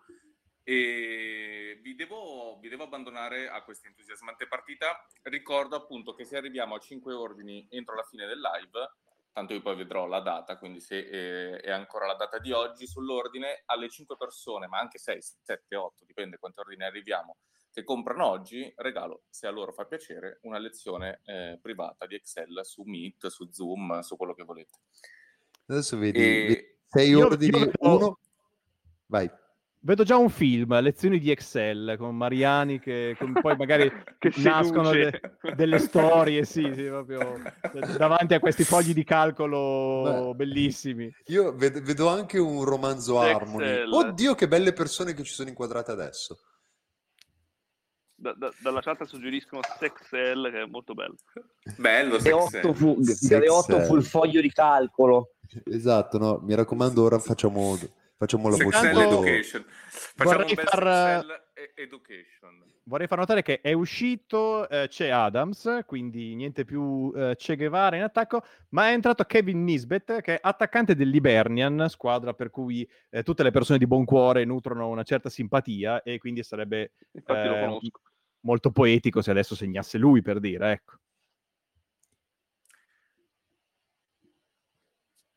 E 0.64 1.78
vi 1.84 1.94
devo, 1.94 2.58
vi 2.60 2.70
devo, 2.70 2.86
abbandonare 2.86 3.48
a 3.48 3.62
questa 3.62 3.88
entusiasmante 3.88 4.48
partita. 4.48 5.06
Ricordo 5.24 5.76
appunto 5.76 6.16
che 6.16 6.26
se 6.26 6.38
arriviamo 6.38 6.74
a 6.74 6.80
5 6.80 7.14
ordini 7.14 7.68
entro 7.70 7.94
la 7.94 8.08
fine 8.10 8.26
del 8.26 8.40
live, 8.40 8.92
tanto 9.36 9.52
io 9.52 9.62
poi 9.62 9.76
vedrò 9.76 10.06
la 10.06 10.22
data, 10.22 10.58
quindi 10.58 10.80
se 10.80 10.98
eh, 10.98 11.58
è 11.58 11.70
ancora 11.70 12.08
la 12.08 12.16
data 12.16 12.40
di 12.40 12.54
oggi, 12.54 12.88
sull'ordine 12.88 13.64
alle 13.66 13.90
5 13.90 14.16
persone, 14.16 14.68
ma 14.68 14.80
anche 14.80 14.98
6, 14.98 15.22
7, 15.44 15.76
8, 15.76 16.06
dipende 16.06 16.38
quanti 16.38 16.62
ordini 16.62 16.86
arriviamo, 16.86 17.36
che 17.70 17.84
comprano 17.84 18.28
oggi, 18.28 18.72
regalo, 18.78 19.24
se 19.28 19.46
a 19.46 19.50
loro 19.50 19.74
fa 19.74 19.84
piacere, 19.84 20.40
una 20.44 20.58
lezione 20.58 21.20
eh, 21.26 21.60
privata 21.62 22.06
di 22.06 22.16
Excel 22.16 22.62
su 22.64 22.84
Meet, 22.84 23.28
su 23.28 23.50
Zoom, 23.52 24.00
su 24.00 24.16
quello 24.16 24.34
che 24.34 24.46
volete. 24.46 24.80
Adesso 25.66 25.98
vedi, 25.98 26.18
e... 26.18 26.78
6 26.86 27.14
ordini, 27.16 27.60
io... 27.60 27.72
uno... 27.80 28.20
Vai. 29.08 29.30
Vedo 29.86 30.04
già 30.04 30.18
un 30.18 30.32
film, 30.32 30.80
lezioni 30.80 31.20
di 31.20 31.30
Excel 31.30 31.94
con 32.00 32.18
Mariani 32.18 32.80
che 32.80 33.16
con, 33.20 33.34
poi 33.40 33.56
magari 33.56 33.88
che 34.18 34.34
nascono 34.38 34.90
de, 34.90 35.22
delle 35.56 35.78
storie, 35.78 36.44
sì, 36.44 36.72
sì, 36.74 36.86
proprio 36.90 37.40
davanti 37.96 38.34
a 38.34 38.40
questi 38.40 38.64
fogli 38.64 38.96
di 38.96 39.04
calcolo 39.04 40.32
Beh, 40.32 40.44
bellissimi. 40.44 41.14
Io 41.26 41.54
vedo, 41.54 41.82
vedo, 41.84 42.08
anche 42.08 42.40
un 42.40 42.64
romanzo 42.64 43.20
Harmony. 43.20 43.84
Oddio, 43.88 44.34
che 44.34 44.48
belle 44.48 44.74
persone 44.74 45.14
che 45.14 45.22
ci 45.22 45.34
sono 45.34 45.50
inquadrate 45.50 45.92
adesso. 45.92 46.40
Da, 48.16 48.34
da, 48.34 48.52
dalla 48.64 48.82
chat 48.82 49.04
suggeriscono 49.04 49.62
Sexel 49.78 50.50
che 50.52 50.62
è 50.62 50.66
molto 50.66 50.96
bello. 50.96 51.18
Bello, 51.78 52.18
Sexel. 52.18 52.74
Fu, 52.74 52.98
8 52.98 53.80
fu 53.82 53.96
il 53.98 54.04
foglio 54.04 54.42
di 54.42 54.52
calcolo. 54.52 55.36
Esatto, 55.64 56.18
no, 56.18 56.40
mi 56.42 56.56
raccomando, 56.56 57.04
ora 57.04 57.20
facciamo 57.20 57.78
Facciamo 58.18 58.50
la 58.50 58.64
voce 58.64 58.90
education. 58.90 59.66
Facciamo 59.68 60.38
vorrei 60.38 60.56
far... 60.56 61.26
education. 61.76 62.64
Vorrei 62.84 63.08
far 63.08 63.18
notare 63.18 63.42
che 63.42 63.62
è 63.62 63.74
uscito, 63.74 64.70
eh, 64.70 64.88
c'è 64.88 65.10
Adams, 65.10 65.82
quindi 65.86 66.36
niente 66.36 66.66
più 66.66 67.12
eh, 67.16 67.36
Che 67.36 67.56
Guevara 67.56 67.96
in 67.96 68.04
attacco, 68.04 68.44
ma 68.70 68.90
è 68.90 68.94
entrato 68.94 69.24
Kevin 69.24 69.64
Nisbet, 69.64 70.22
che 70.22 70.36
è 70.36 70.40
attaccante 70.40 70.96
dell'Ibernian, 70.96 71.88
squadra 71.90 72.34
per 72.34 72.52
cui 72.52 72.88
eh, 73.10 73.24
tutte 73.24 73.44
le 73.44 73.52
persone 73.52 73.80
di 73.80 73.88
buon 73.88 74.06
cuore 74.06 74.46
nutrono 74.46 74.88
una 74.88 75.04
certa 75.04 75.30
simpatia 75.30 76.04
e 76.04 76.20
quindi 76.20 76.44
sarebbe 76.44 76.92
eh, 77.12 77.80
molto 78.42 78.72
poetico 78.72 79.22
se 79.22 79.32
adesso 79.32 79.56
segnasse 79.56 79.98
lui, 79.98 80.22
per 80.22 80.40
dire, 80.40 80.72
ecco. 80.72 81.00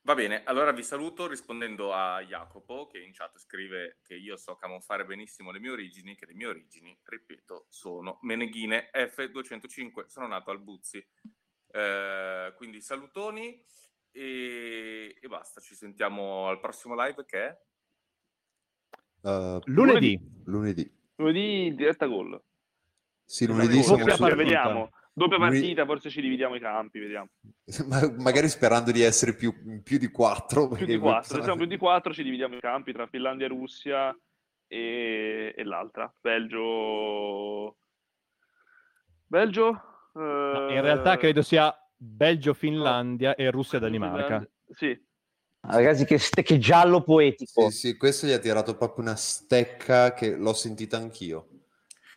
Va 0.08 0.14
bene, 0.14 0.42
allora 0.44 0.72
vi 0.72 0.82
saluto 0.82 1.26
rispondendo 1.26 1.92
a 1.92 2.22
Jacopo 2.22 2.86
che 2.86 2.98
in 2.98 3.12
chat 3.12 3.36
scrive 3.36 3.98
che 4.02 4.14
io 4.14 4.38
so 4.38 4.56
camuffare 4.56 5.04
benissimo 5.04 5.50
le 5.50 5.60
mie 5.60 5.68
origini, 5.68 6.16
che 6.16 6.24
le 6.24 6.32
mie 6.32 6.46
origini, 6.46 6.98
ripeto, 7.04 7.66
sono 7.68 8.18
Meneghine 8.22 8.88
F205, 8.90 10.06
sono 10.06 10.26
nato 10.26 10.50
al 10.50 10.60
Buzzi. 10.62 11.06
Eh, 11.70 12.54
quindi 12.56 12.80
salutoni 12.80 13.62
e, 14.10 15.14
e, 15.20 15.28
basta, 15.28 15.60
ci 15.60 15.74
sentiamo 15.74 16.48
al 16.48 16.58
prossimo 16.58 16.94
live 16.94 17.26
che 17.26 17.46
è? 17.46 17.60
Uh, 19.28 19.60
lunedì. 19.66 20.18
Lunedì. 20.46 20.90
Lunedì 21.16 21.74
diretta 21.74 22.06
gol. 22.06 22.42
Sì, 23.26 23.46
lunedì 23.46 23.82
siamo 23.82 24.08
su... 24.08 24.34
vediamo. 24.34 24.90
Doppia 25.18 25.38
partita, 25.38 25.84
forse 25.84 26.10
ci 26.10 26.20
dividiamo 26.20 26.54
i 26.54 26.60
campi, 26.60 26.98
vediamo. 26.98 27.28
Ma, 27.86 28.00
magari 28.18 28.48
sperando 28.48 28.90
di 28.90 29.02
essere 29.02 29.34
più, 29.34 29.82
più 29.82 29.98
di 29.98 30.08
quattro. 30.08 30.68
Più 30.68 30.86
di 30.86 30.98
quattro, 30.98 31.36
se 31.36 31.42
siamo 31.42 31.58
più 31.58 31.66
di 31.66 31.76
quattro 31.76 32.12
ci 32.12 32.22
dividiamo 32.22 32.56
i 32.56 32.60
campi 32.60 32.92
tra 32.92 33.06
Finlandia 33.06 33.46
e 33.46 33.48
Russia 33.48 34.16
e, 34.66 35.54
e 35.56 35.64
l'altra, 35.64 36.12
Belgio... 36.20 37.76
Belgio? 39.26 39.68
Eh... 40.14 40.66
In 40.70 40.80
realtà 40.80 41.16
credo 41.18 41.42
sia 41.42 41.74
Belgio-Finlandia 41.94 43.34
no. 43.36 43.44
e 43.44 43.50
Russia-Danimarca. 43.50 44.48
Sì, 44.70 44.98
Ragazzi, 45.60 46.04
che, 46.04 46.18
ste- 46.18 46.42
che 46.42 46.58
giallo 46.58 47.02
poetico. 47.02 47.68
Sì, 47.70 47.76
sì, 47.76 47.96
questo 47.96 48.26
gli 48.26 48.32
ha 48.32 48.38
tirato 48.38 48.76
proprio 48.76 49.04
una 49.04 49.16
stecca 49.16 50.14
che 50.14 50.36
l'ho 50.36 50.54
sentita 50.54 50.96
anch'io. 50.96 51.48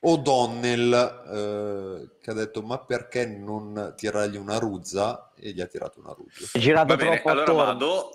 O'Donnell 0.03 0.93
eh, 0.93 2.17
che 2.19 2.31
ha 2.31 2.33
detto 2.33 2.61
ma 2.63 2.79
perché 2.79 3.25
non 3.25 3.93
tirargli 3.95 4.37
una 4.37 4.57
ruzza 4.57 5.31
e 5.35 5.51
gli 5.51 5.61
ha 5.61 5.67
tirato 5.67 5.99
una 5.99 6.13
ruzza. 6.13 6.57
È 6.57 6.59
girato 6.59 6.95
bene, 6.95 7.21
allora 7.21 7.41
attorno. 7.41 7.63
vado 7.63 8.09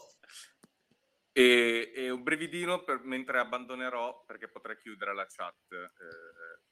e, 1.32 1.92
e, 1.94 2.10
un 2.10 2.22
brevidino 2.22 2.82
per, 2.82 3.02
mentre 3.04 3.38
abbandonerò 3.38 4.24
perché 4.26 4.48
potrei 4.48 4.76
chiudere 4.78 5.14
la 5.14 5.26
chat. 5.28 5.54
Eh, 5.72 6.64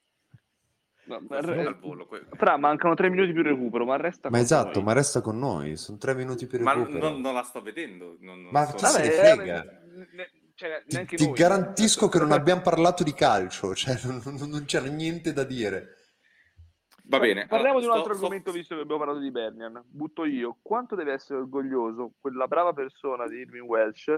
No, 1.07 1.23
ma 1.29 1.39
re... 1.39 1.77
volo, 1.79 2.07
Fra, 2.31 2.57
mancano 2.57 2.95
tre 2.95 3.09
minuti 3.09 3.31
più 3.31 3.43
recupero, 3.43 3.85
ma 3.85 3.95
resta 3.95 4.31
ma 4.31 4.39
esatto, 4.39 4.79
noi. 4.79 4.83
ma 4.85 4.93
resta 4.93 5.21
con 5.21 5.37
noi. 5.37 5.77
Sono 5.77 5.99
tre 5.99 6.15
minuti 6.15 6.47
più 6.47 6.57
recupero. 6.57 6.89
Ma 6.89 6.97
non, 6.97 7.21
non 7.21 7.33
la 7.35 7.43
sto 7.43 7.61
vedendo. 7.61 8.17
Non, 8.21 8.41
non 8.41 8.51
ma 8.51 8.65
se 8.65 9.03
ne 9.03 9.11
frega? 9.11 9.63
Ne, 10.13 10.31
cioè, 10.55 10.83
ti, 10.87 11.17
ti 11.17 11.25
noi, 11.25 11.33
garantisco 11.33 12.07
che 12.07 12.17
non 12.17 12.31
abbiamo 12.31 12.61
parlato 12.61 13.03
di 13.03 13.13
calcio, 13.13 13.75
cioè 13.75 13.95
non, 14.07 14.21
non, 14.23 14.49
non 14.49 14.65
c'era 14.65 14.87
niente 14.87 15.33
da 15.33 15.43
dire. 15.43 15.97
Va 17.07 17.19
bene. 17.19 17.45
Parliamo 17.45 17.77
allora, 17.77 17.79
di 17.79 17.85
un 17.85 17.91
altro 17.91 18.13
sto, 18.13 18.23
argomento, 18.23 18.49
sto... 18.49 18.57
visto 18.57 18.75
che 18.75 18.81
abbiamo 18.81 18.99
parlato 18.99 19.21
di 19.21 19.31
Bernian. 19.31 19.83
Butto 19.85 20.25
io. 20.25 20.57
Quanto 20.61 20.95
deve 20.95 21.13
essere 21.13 21.39
orgoglioso 21.39 22.13
quella 22.19 22.47
brava 22.47 22.73
persona 22.73 23.27
di 23.27 23.37
Irving 23.39 23.67
Welsh, 23.67 24.15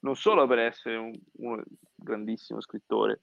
non 0.00 0.16
solo 0.16 0.46
per 0.46 0.60
essere 0.60 0.96
un, 0.96 1.18
un 1.38 1.62
grandissimo 1.94 2.60
scrittore, 2.60 3.22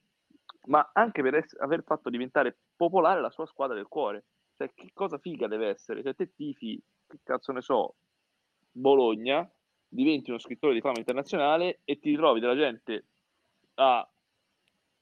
ma 0.66 0.92
anche 0.94 1.22
per 1.22 1.36
essere, 1.36 1.64
aver 1.64 1.84
fatto 1.84 2.10
diventare 2.10 2.58
popolare 2.76 3.22
la 3.22 3.32
sua 3.32 3.46
squadra 3.46 3.76
del 3.76 3.88
cuore. 3.88 4.26
Cioè, 4.58 4.72
che 4.76 4.92
cosa 4.94 5.18
figa 5.18 5.48
deve 5.48 5.70
essere? 5.70 6.04
Se 6.04 6.14
te 6.14 6.34
tifi, 6.34 6.82
che 7.08 7.20
cazzo 7.24 7.54
ne 7.54 7.62
so, 7.62 7.96
Bologna, 8.70 9.50
diventi 9.90 10.30
uno 10.30 10.40
scrittore 10.40 10.74
di 10.74 10.82
fama 10.82 11.00
internazionale 11.00 11.80
e 11.84 12.00
ti 12.00 12.12
ritrovi 12.12 12.40
della 12.40 12.56
gente 12.56 13.06
a 13.76 14.08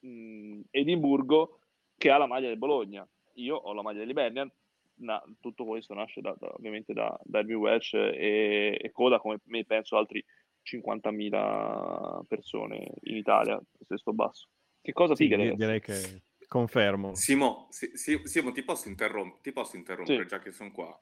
mh, 0.00 0.60
Edimburgo 0.70 1.60
che 1.96 2.10
ha 2.10 2.16
la 2.16 2.26
maglia 2.26 2.48
del 2.48 2.58
Bologna. 2.58 3.06
Io 3.34 3.56
ho 3.56 3.72
la 3.74 3.82
maglia 3.82 4.00
dell'Ibernian, 4.00 4.50
na, 4.96 5.22
tutto 5.40 5.64
questo 5.64 5.94
nasce 5.94 6.20
da, 6.20 6.34
da, 6.38 6.52
ovviamente 6.54 6.92
da, 6.92 7.16
da 7.22 7.40
Irving 7.40 7.60
Welsh 7.60 7.94
e, 7.94 8.78
e, 8.80 8.90
Coda, 8.90 9.20
come 9.20 9.38
me 9.44 9.64
penso 9.64 9.96
altri 9.96 10.24
50.000 10.64 12.24
persone 12.26 12.94
in 13.02 13.16
Italia, 13.16 13.60
stesso 13.84 14.12
basso. 14.12 14.48
Che 14.80 14.92
cosa 14.92 15.14
sì, 15.14 15.24
figa 15.24 15.54
direi 15.54 15.80
che 15.80 16.22
confermo. 16.46 17.14
Simo, 17.14 17.66
si, 17.70 17.90
si, 17.94 18.20
Simo 18.24 18.52
ti 18.52 18.62
posso, 18.62 18.88
interrom- 18.88 19.40
ti 19.40 19.52
posso 19.52 19.76
interrompere 19.76 20.22
sì. 20.22 20.28
già 20.28 20.38
che 20.38 20.50
sono 20.50 20.72
qua? 20.72 20.98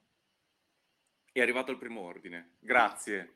È 1.31 1.39
arrivato 1.39 1.71
il 1.71 1.77
primo 1.77 2.01
ordine. 2.01 2.57
Grazie. 2.59 3.33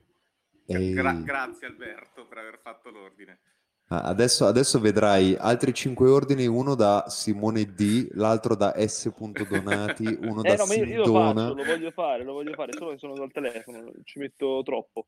Gra- 0.71 1.13
grazie 1.13 1.67
Alberto 1.67 2.25
per 2.27 2.37
aver 2.37 2.59
fatto 2.61 2.89
l'ordine. 2.89 3.39
Adesso, 3.93 4.45
adesso, 4.45 4.79
vedrai 4.79 5.35
altri 5.37 5.73
5 5.73 6.09
ordini, 6.09 6.47
uno 6.47 6.75
da 6.75 7.05
Simone 7.09 7.73
D, 7.73 8.07
l'altro 8.13 8.55
da 8.55 8.73
S. 8.77 9.11
Donati, 9.17 10.05
uno 10.23 10.43
eh, 10.43 10.55
da 10.55 10.63
no, 10.63 10.73
io, 10.73 10.85
io 10.85 11.05
lo, 11.05 11.11
faccio, 11.11 11.53
lo 11.53 11.63
voglio 11.65 11.91
fare, 11.91 12.23
lo 12.23 12.33
voglio 12.33 12.53
fare, 12.53 12.71
solo 12.71 12.91
che 12.91 12.97
sono 12.99 13.15
dal 13.15 13.31
telefono, 13.33 13.91
ci 14.05 14.19
metto 14.19 14.61
troppo. 14.63 15.07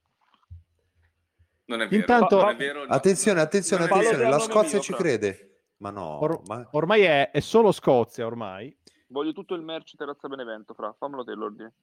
Non 1.65 1.79
è 1.79 1.87
vero. 1.87 1.95
Intanto, 1.95 2.41
non 2.41 2.49
è 2.49 2.55
vero, 2.57 2.85
no. 2.85 2.91
attenzione, 2.91 3.39
attenzione, 3.39 3.85
attenzione, 3.85 4.29
la 4.29 4.39
Scozia 4.39 4.73
mio, 4.73 4.81
ci 4.81 4.93
crede. 4.93 5.61
Ma 5.77 5.89
no, 5.89 6.19
Or- 6.19 6.41
ma... 6.47 6.67
ormai 6.71 7.03
è, 7.03 7.31
è, 7.31 7.39
solo 7.39 7.71
Scozia, 7.71 8.25
ormai. 8.25 8.75
Voglio 9.07 9.31
tutto 9.31 9.53
il 9.53 9.61
merch 9.61 9.95
Terrazza 9.95 10.27
Benevento, 10.27 10.73
fra, 10.73 10.93
fammelo 10.97 11.23
te 11.23 11.33
l'ordine. 11.33 11.73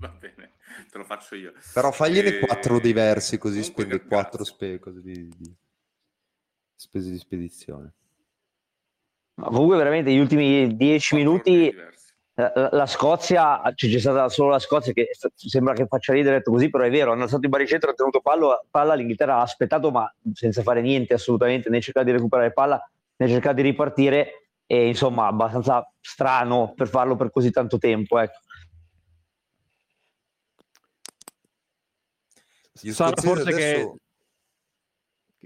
Va 0.00 0.08
bene, 0.08 0.52
te 0.90 0.98
lo 0.98 1.04
faccio 1.04 1.34
io. 1.34 1.52
Però 1.74 1.92
fagliene 1.92 2.38
e... 2.38 2.38
quattro 2.40 2.80
diversi 2.80 3.36
così 3.36 3.60
Comunque, 3.60 3.84
spende 3.84 4.04
quattro 4.06 4.44
spe 4.44 4.78
così 4.78 5.00
di... 5.02 5.56
spese 6.74 7.10
di 7.10 7.18
spedizione. 7.18 7.92
Ma 9.34 9.48
comunque 9.48 9.76
veramente 9.76 10.10
gli 10.10 10.18
ultimi 10.18 10.74
dieci 10.76 11.14
minuti 11.14 11.74
la, 12.34 12.68
la, 12.72 12.86
Scozia, 12.86 13.60
cioè 13.74 13.90
c'è 13.90 13.98
stata 13.98 14.28
solo 14.30 14.50
la 14.50 14.58
Scozia 14.58 14.92
che 14.92 15.10
sembra 15.34 15.74
che 15.74 15.86
faccia 15.86 16.14
ridere 16.14 16.38
detto 16.38 16.50
così, 16.50 16.70
però 16.70 16.84
è 16.84 16.90
vero, 16.90 17.12
hanno 17.12 17.26
stato 17.26 17.44
in 17.44 17.50
baricentro, 17.50 17.90
ha 17.90 17.94
tenuto 17.94 18.20
pallo, 18.20 18.66
palla, 18.70 18.94
l'Inghilterra 18.94 19.36
ha 19.36 19.42
aspettato 19.42 19.90
ma 19.90 20.10
senza 20.32 20.62
fare 20.62 20.80
niente 20.80 21.12
assolutamente, 21.12 21.68
né 21.68 21.80
cercare 21.80 22.06
di 22.06 22.12
recuperare 22.12 22.52
palla 22.52 22.82
né 23.16 23.28
cercare 23.28 23.54
di 23.54 23.62
ripartire 23.62 24.50
e 24.66 24.86
insomma 24.86 25.26
abbastanza 25.26 25.86
strano 26.00 26.72
per 26.74 26.88
farlo 26.88 27.16
per 27.16 27.30
così 27.30 27.50
tanto 27.50 27.76
tempo. 27.76 28.18
Ecco. 28.18 28.38
Sarà 32.88 33.20
forse 33.20 33.50
adesso... 33.50 33.92
che 33.92 33.98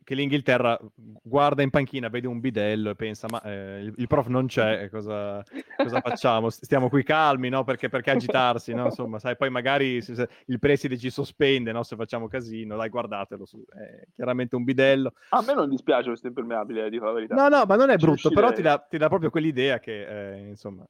che 0.05 0.15
l'Inghilterra 0.15 0.78
guarda 0.94 1.62
in 1.62 1.70
panchina, 1.70 2.09
vede 2.09 2.28
un 2.28 2.39
bidello 2.39 2.90
e 2.90 2.94
pensa: 2.94 3.27
Ma 3.31 3.43
eh, 3.43 3.81
il, 3.81 3.94
il, 3.97 4.06
prof 4.06 4.27
non 4.27 4.47
c'è, 4.47 4.89
cosa, 4.90 5.43
cosa 5.77 6.01
facciamo? 6.01 6.51
Stiamo 6.51 6.89
qui 6.89 7.02
calmi, 7.02 7.48
no? 7.48 7.65
Perché, 7.65 7.89
perché 7.89 8.11
agitarsi, 8.11 8.74
no? 8.74 8.86
Insomma, 8.86 9.19
sai, 9.19 9.36
poi 9.36 9.51
magari 9.51 10.02
se, 10.02 10.15
se 10.15 10.28
il 10.47 10.59
preside 10.59 10.98
ci 10.98 11.11
sospende, 11.11 11.73
no? 11.73 11.82
Se 11.82 11.97
facciamo 11.97 12.28
casino, 12.28 12.77
dai, 12.77 12.90
guardatelo. 12.90 13.47
Su. 13.47 13.65
È 13.66 14.05
chiaramente 14.15 14.56
un 14.56 14.65
bidello. 14.65 15.12
A 15.31 15.43
me 15.43 15.55
non 15.55 15.69
dispiace 15.69 16.09
questo 16.09 16.27
impermeabile, 16.27 16.90
dico 16.90 17.06
la 17.06 17.12
verità. 17.12 17.35
No, 17.35 17.48
no, 17.48 17.65
ma 17.65 17.77
non 17.77 17.90
è 17.90 17.97
brutto, 17.97 18.31
però 18.31 18.52
ti 18.52 18.62
dà, 18.62 18.78
ti 18.78 18.98
dà, 18.98 19.09
proprio 19.09 19.31
quell'idea 19.31 19.78
che, 19.78 20.35
eh, 20.35 20.48
insomma, 20.48 20.85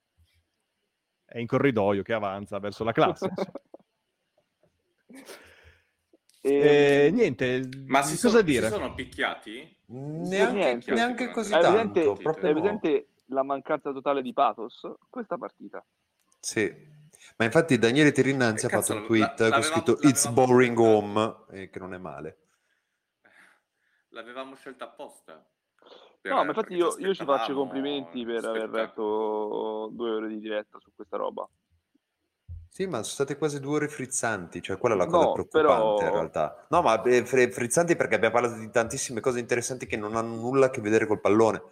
è 1.25 1.39
in 1.39 1.47
corridoio 1.47 2.03
che 2.03 2.15
avanza 2.15 2.59
verso 2.59 2.85
la 2.85 2.93
classe. 2.93 3.31
E, 6.47 7.07
eh, 7.07 7.11
niente, 7.11 7.67
ma 7.87 8.03
si 8.03 8.17
cosa 8.17 8.29
sono, 8.29 8.43
dire? 8.43 8.67
Si 8.67 8.73
sono 8.73 8.93
picchiati? 8.93 9.77
Neanche, 9.87 10.93
neanche 10.93 11.31
così 11.31 11.55
è 11.55 11.57
evidente, 11.57 12.05
tanto. 12.05 12.39
È 12.39 12.47
evidente 12.51 13.07
la 13.29 13.43
mancanza 13.43 13.93
totale 13.93 14.21
di 14.21 14.35
pathos 14.35 14.87
questa 15.09 15.39
partita. 15.39 15.83
Sì, 16.39 16.71
ma 17.39 17.47
infatti 17.47 17.79
Daniele 17.79 18.13
Terrinnanzi 18.13 18.67
ha 18.67 18.69
fatto 18.69 18.93
un 18.93 19.07
tweet 19.07 19.41
la, 19.41 19.53
con 19.53 19.63
scritto 19.63 19.99
It's 20.03 20.29
boring 20.29 20.79
home, 20.79 21.35
eh, 21.53 21.71
che 21.71 21.79
non 21.79 21.95
è 21.95 21.99
male. 21.99 22.37
L'avevamo 24.11 24.55
scelta 24.55 24.85
apposta. 24.85 25.43
no, 26.25 26.35
ma 26.35 26.45
infatti 26.45 26.75
io, 26.75 26.95
io 26.99 27.15
ci 27.15 27.25
faccio 27.25 27.53
i 27.53 27.55
complimenti 27.55 28.23
per 28.23 28.45
aver 28.45 28.69
letto 28.69 29.89
due 29.93 30.11
ore 30.11 30.29
di 30.29 30.41
diretta 30.41 30.79
su 30.79 30.91
questa 30.95 31.17
roba. 31.17 31.49
Sì, 32.75 32.87
ma 32.87 32.97
sono 32.97 33.05
state 33.05 33.37
quasi 33.39 33.61
due 33.61 33.77
ore 33.77 33.89
frizzanti, 33.89 34.61
cioè 34.61 34.79
quella 34.79 34.97
è 34.97 34.99
la 34.99 35.07
cosa 35.07 35.27
no, 35.27 35.33
preoccupante 35.35 36.03
però... 36.03 36.09
in 36.09 36.13
realtà. 36.13 36.67
No, 36.71 36.83
ma 36.83 37.01
eh, 37.05 37.25
frizzanti 37.25 37.95
perché 37.95 38.17
abbiamo 38.17 38.35
parlato 38.35 38.59
di 38.59 38.69
tantissime 38.69 39.21
cose 39.21 39.39
interessanti 39.39 39.87
che 39.87 39.97
non 39.97 40.17
hanno 40.17 40.35
nulla 40.35 40.67
a 40.67 40.71
che 40.71 40.81
vedere 40.81 41.07
col 41.07 41.21
pallone. 41.21 41.63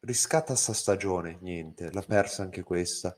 Riscatta 0.00 0.54
sta 0.54 0.74
stagione, 0.74 1.38
niente, 1.40 1.90
l'ha 1.92 2.04
persa 2.06 2.42
anche 2.42 2.62
questa. 2.62 3.16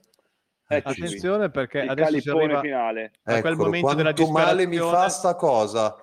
Eh, 0.69 0.83
Attenzione 0.85 1.51
perché 1.51 1.81
Il 1.81 1.91
adesso 1.91 2.21
si 2.21 2.31
arriva 2.31 2.61
finale. 2.61 3.13
a 3.25 3.41
quel 3.41 3.55
Eccolo, 3.55 3.57
momento 3.57 3.95
della 3.95 4.13
disperazione. 4.13 4.47
male 4.47 4.67
mi 4.69 4.79
fa 4.79 5.09
sta 5.09 5.35
cosa 5.35 5.97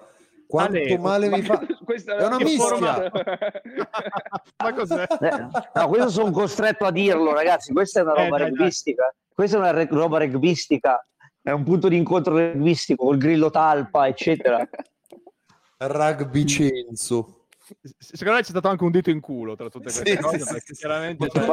quanto 0.50 0.78
Ale, 0.78 0.98
male 0.98 1.30
mi 1.30 1.44
fa 1.44 1.62
questa 1.86 2.18
è 2.18 2.26
una 2.26 2.38
mischia. 2.38 3.12
ma 4.58 4.74
cos'è? 4.74 5.06
Eh, 5.20 5.48
no, 5.76 5.88
questo 5.88 6.10
sono 6.10 6.32
costretto 6.32 6.86
a 6.86 6.92
dirlo 6.92 7.34
ragazzi 7.34 7.72
questa 7.72 8.00
è 8.00 8.04
una 8.04 8.14
roba 8.14 8.38
eh, 8.38 8.50
rugbistica. 8.50 9.14
Questa 9.32 9.58
è 9.58 9.60
una 9.60 9.70
re- 9.70 9.88
roba 9.92 10.18
rugbistica 10.18 11.06
è 11.44 11.52
un 11.52 11.64
punto 11.64 11.88
di 11.88 11.98
incontro 11.98 12.36
rugbístico 12.36 13.06
col 13.06 13.18
grillo 13.18 13.52
talpa 13.52 14.08
eccetera. 14.08 14.68
Rugby 15.78 16.46
censo 16.46 17.46
secondo 18.00 18.34
me 18.34 18.42
c'è 18.42 18.50
stato 18.50 18.68
anche 18.68 18.84
un 18.84 18.90
dito 18.90 19.12
in 19.12 19.20
culo 19.20 19.56
tra 19.56 19.70
tutte 19.70 19.92
queste 19.92 20.10
sì, 20.10 20.18
cose 20.18 20.40
sì, 20.40 20.46
perché 20.46 20.74
sì, 20.74 20.80
chiaramente 20.80 21.30
cioè... 21.30 21.46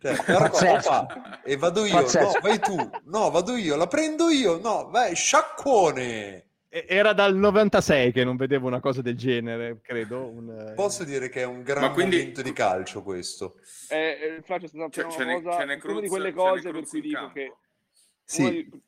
Cioè, 0.00 1.06
e 1.44 1.56
vado 1.56 1.84
io. 1.84 1.94
Pazzesco. 1.94 2.32
no 2.32 2.40
vai 2.40 2.60
tu. 2.60 2.90
No 3.06 3.30
vado 3.30 3.56
io. 3.56 3.74
La 3.74 3.88
prendo 3.88 4.30
io. 4.30 4.60
No 4.60 4.88
vai 4.90 5.16
sciacquone 5.16 6.43
era 6.86 7.12
dal 7.12 7.36
96 7.36 8.10
che 8.10 8.24
non 8.24 8.34
vedevo 8.34 8.66
una 8.66 8.80
cosa 8.80 9.00
del 9.00 9.16
genere, 9.16 9.78
credo. 9.80 10.26
Un... 10.26 10.50
Eh, 10.50 10.74
Posso 10.74 11.04
dire 11.04 11.28
che 11.28 11.42
è 11.42 11.46
un 11.46 11.62
gran 11.62 11.92
quindi... 11.92 12.16
momento 12.16 12.42
di 12.42 12.52
calcio 12.52 13.02
questo. 13.04 13.60
Eh, 13.88 14.40
faccio 14.42 14.66
stata 14.66 14.88
c'è, 14.88 15.06
c'è 15.06 15.22
una 15.22 15.40
cosa, 15.40 15.64
ne, 15.64 15.80
una 15.84 16.00
di 16.00 16.08
quelle 16.08 16.32
cose 16.32 16.72
per 16.72 16.84
cui 16.84 17.00
dico 17.00 17.30
che 17.30 17.54
sì. 18.24 18.50
di... 18.50 18.82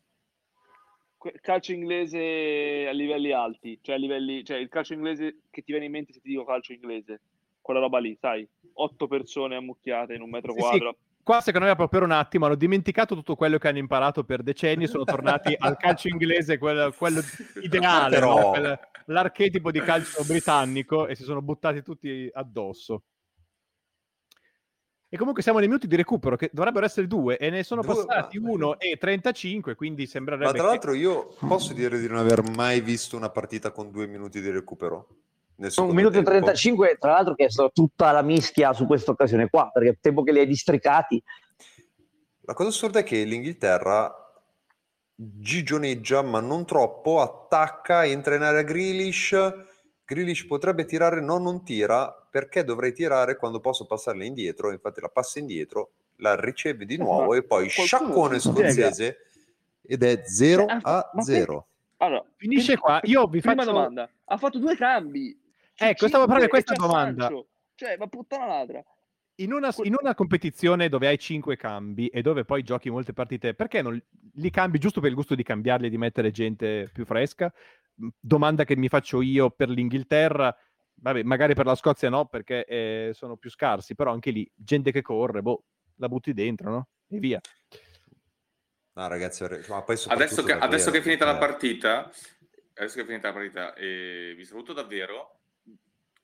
calcio 1.40 1.72
inglese 1.72 2.86
a 2.88 2.92
livelli 2.92 3.30
alti, 3.30 3.78
cioè 3.80 3.94
a 3.94 3.98
livelli, 3.98 4.42
cioè 4.44 4.56
il 4.56 4.68
calcio 4.68 4.94
inglese 4.94 5.42
che 5.50 5.62
ti 5.62 5.70
viene 5.70 5.86
in 5.86 5.92
mente 5.92 6.12
se 6.12 6.20
ti 6.20 6.30
dico 6.30 6.44
calcio 6.44 6.72
inglese, 6.72 7.20
quella 7.60 7.78
roba 7.78 8.00
lì, 8.00 8.16
sai, 8.20 8.44
otto 8.72 9.06
persone 9.06 9.54
ammucchiate 9.54 10.12
in 10.14 10.22
un 10.22 10.30
metro 10.30 10.52
sì, 10.52 10.58
quadro. 10.58 10.96
Sì 10.98 11.05
qua 11.26 11.40
secondo 11.40 11.66
me 11.66 11.74
proprio 11.74 11.98
per 11.98 12.08
un 12.08 12.14
attimo 12.14 12.46
hanno 12.46 12.54
dimenticato 12.54 13.16
tutto 13.16 13.34
quello 13.34 13.58
che 13.58 13.66
hanno 13.66 13.78
imparato 13.78 14.22
per 14.22 14.44
decenni 14.44 14.84
e 14.84 14.86
sono 14.86 15.02
tornati 15.02 15.56
al 15.58 15.76
calcio 15.76 16.06
inglese, 16.06 16.56
quello, 16.56 16.94
quello 16.96 17.20
ideale, 17.60 18.14
Però... 18.14 18.38
no? 18.38 18.50
Quel, 18.50 18.78
l'archetipo 19.06 19.72
di 19.72 19.80
calcio 19.80 20.22
britannico 20.22 21.08
e 21.08 21.16
si 21.16 21.24
sono 21.24 21.42
buttati 21.42 21.82
tutti 21.82 22.30
addosso. 22.32 23.02
E 25.08 25.16
comunque 25.16 25.42
siamo 25.42 25.58
nei 25.58 25.66
minuti 25.66 25.88
di 25.88 25.96
recupero, 25.96 26.36
che 26.36 26.48
dovrebbero 26.52 26.86
essere 26.86 27.08
due, 27.08 27.38
e 27.38 27.50
ne 27.50 27.64
sono 27.64 27.82
due, 27.82 27.94
passati 27.94 28.38
ma... 28.38 28.50
1 28.50 28.78
e 28.78 28.96
35, 28.96 29.74
quindi 29.74 30.06
sembrerebbe... 30.06 30.44
Ma 30.44 30.52
tra 30.52 30.66
l'altro 30.66 30.94
io 30.94 31.34
posso 31.40 31.72
dire 31.72 31.98
di 31.98 32.06
non 32.06 32.18
aver 32.18 32.48
mai 32.50 32.80
visto 32.80 33.16
una 33.16 33.30
partita 33.30 33.72
con 33.72 33.90
due 33.90 34.06
minuti 34.06 34.40
di 34.40 34.50
recupero? 34.50 35.08
Un 35.56 35.94
minuto 35.94 36.18
e 36.18 36.22
35, 36.22 36.96
tra 36.98 37.12
l'altro, 37.12 37.34
che 37.34 37.46
è 37.46 37.50
stata 37.50 37.70
tutta 37.72 38.12
la 38.12 38.22
mischia 38.22 38.72
su 38.72 38.86
questa 38.86 39.10
occasione 39.10 39.48
qua, 39.48 39.70
perché 39.72 39.88
il 39.90 39.98
tempo 40.00 40.22
che 40.22 40.32
li 40.32 40.40
hai 40.40 40.46
districati. 40.46 41.22
La 42.42 42.54
cosa 42.54 42.68
assurda 42.68 43.00
è 43.00 43.02
che 43.02 43.24
l'Inghilterra 43.24 44.26
gigioneggia, 45.14 46.22
ma 46.22 46.40
non 46.40 46.66
troppo, 46.66 47.20
attacca, 47.20 48.04
entra 48.04 48.34
in 48.34 48.42
area 48.42 48.62
Grealish. 48.62 49.34
Grealish 50.04 50.46
potrebbe 50.46 50.84
tirare, 50.84 51.20
no, 51.20 51.38
non 51.38 51.64
tira, 51.64 52.12
perché 52.30 52.62
dovrei 52.62 52.92
tirare 52.92 53.36
quando 53.36 53.60
posso 53.60 53.86
passarla 53.86 54.24
indietro. 54.24 54.70
Infatti 54.70 55.00
la 55.00 55.08
passa 55.08 55.38
indietro, 55.38 55.92
la 56.16 56.38
riceve 56.38 56.84
di 56.84 56.98
nuovo 56.98 57.34
e 57.34 57.42
poi 57.42 57.68
sciaccone 57.68 58.38
scozzese 58.38 59.18
ed 59.82 60.02
è 60.02 60.22
0 60.24 60.66
cioè, 60.66 60.78
a 60.82 61.10
0. 61.18 61.66
Allora, 61.98 62.24
finisce 62.36 62.76
qua. 62.76 63.00
Io 63.04 63.26
vi 63.26 63.40
prima 63.40 63.56
faccio... 63.56 63.72
domanda. 63.72 64.08
Ha 64.26 64.36
fatto 64.36 64.58
due 64.58 64.76
cambi 64.76 65.36
Ecco, 65.78 66.08
stavo 66.08 66.24
parlando 66.24 66.44
di 66.44 66.50
questa 66.50 66.74
domanda. 66.74 67.30
Cioè, 67.74 67.96
ma 67.98 68.06
puttana 68.06 68.46
ladra. 68.46 68.82
In 69.38 69.52
una, 69.52 69.70
in 69.82 69.94
una, 69.98 70.14
competizione 70.14 70.88
dove 70.88 71.08
hai 71.08 71.18
cinque 71.18 71.56
cambi 71.56 72.08
e 72.08 72.22
dove 72.22 72.46
poi 72.46 72.62
giochi 72.62 72.88
molte 72.88 73.12
partite, 73.12 73.52
perché 73.52 73.82
non 73.82 74.02
li 74.34 74.50
cambi 74.50 74.78
giusto 74.78 75.00
per 75.00 75.10
il 75.10 75.14
gusto 75.14 75.34
di 75.34 75.42
cambiarli 75.42 75.86
e 75.86 75.90
di 75.90 75.98
mettere 75.98 76.30
gente 76.30 76.88
più 76.90 77.04
fresca? 77.04 77.52
Domanda 78.18 78.64
che 78.64 78.76
mi 78.76 78.88
faccio 78.88 79.20
io 79.20 79.50
per 79.50 79.68
l'Inghilterra, 79.68 80.56
vabbè, 80.94 81.22
magari 81.22 81.54
per 81.54 81.66
la 81.66 81.74
Scozia 81.74 82.08
no, 82.08 82.24
perché 82.24 82.64
eh, 82.64 83.10
sono 83.12 83.36
più 83.36 83.50
scarsi, 83.50 83.94
però 83.94 84.10
anche 84.10 84.30
lì, 84.30 84.50
gente 84.54 84.90
che 84.90 85.02
corre, 85.02 85.42
boh, 85.42 85.64
la 85.96 86.08
butti 86.08 86.32
dentro, 86.32 86.70
no? 86.70 86.88
E 87.08 87.18
via. 87.18 87.40
No, 88.94 89.08
ragazzi, 89.08 89.44
ma 89.68 89.82
poi 89.82 89.98
adesso, 90.06 90.42
che, 90.42 90.52
adesso 90.52 90.90
che 90.90 90.98
è 90.98 91.02
finita 91.02 91.26
la 91.26 91.36
partita, 91.36 92.10
adesso 92.72 92.94
che 92.96 93.02
è 93.02 93.04
finita 93.04 93.28
la 93.28 93.34
partita, 93.34 93.74
eh, 93.74 94.32
vi 94.34 94.44
saluto 94.46 94.72
davvero 94.72 95.40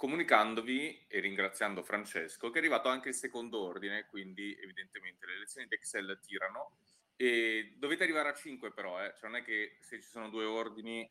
comunicandovi 0.02 1.04
e 1.06 1.20
ringraziando 1.20 1.84
Francesco 1.84 2.50
che 2.50 2.56
è 2.56 2.58
arrivato 2.58 2.88
anche 2.88 3.10
il 3.10 3.14
secondo 3.14 3.60
ordine, 3.60 4.06
quindi 4.06 4.52
evidentemente 4.60 5.26
le 5.26 5.38
lezioni 5.38 5.68
di 5.68 5.76
Excel 5.76 6.18
tirano. 6.20 6.72
E 7.14 7.74
dovete 7.76 8.02
arrivare 8.02 8.30
a 8.30 8.34
5 8.34 8.72
però, 8.72 9.00
eh? 9.00 9.14
cioè 9.16 9.30
non 9.30 9.38
è 9.38 9.44
che 9.44 9.76
se 9.78 10.00
ci 10.00 10.08
sono 10.08 10.28
due 10.28 10.44
ordini 10.44 11.08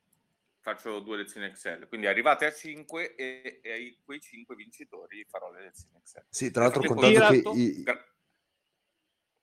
faccio 0.60 1.00
due 1.00 1.16
lezioni 1.16 1.46
Excel, 1.46 1.88
quindi 1.88 2.08
arrivate 2.08 2.46
a 2.46 2.52
5 2.52 3.16
e, 3.16 3.62
e 3.64 3.72
ai 3.72 3.98
quei 4.04 4.20
5 4.20 4.56
vincitori 4.56 5.24
farò 5.24 5.50
le 5.52 5.62
lezioni 5.62 5.96
Excel. 5.96 6.26
Sì, 6.28 6.52
tra 6.52 6.64
l'altro 6.64 6.84
contato 6.84 7.30
che 7.30 7.60
i, 7.60 7.86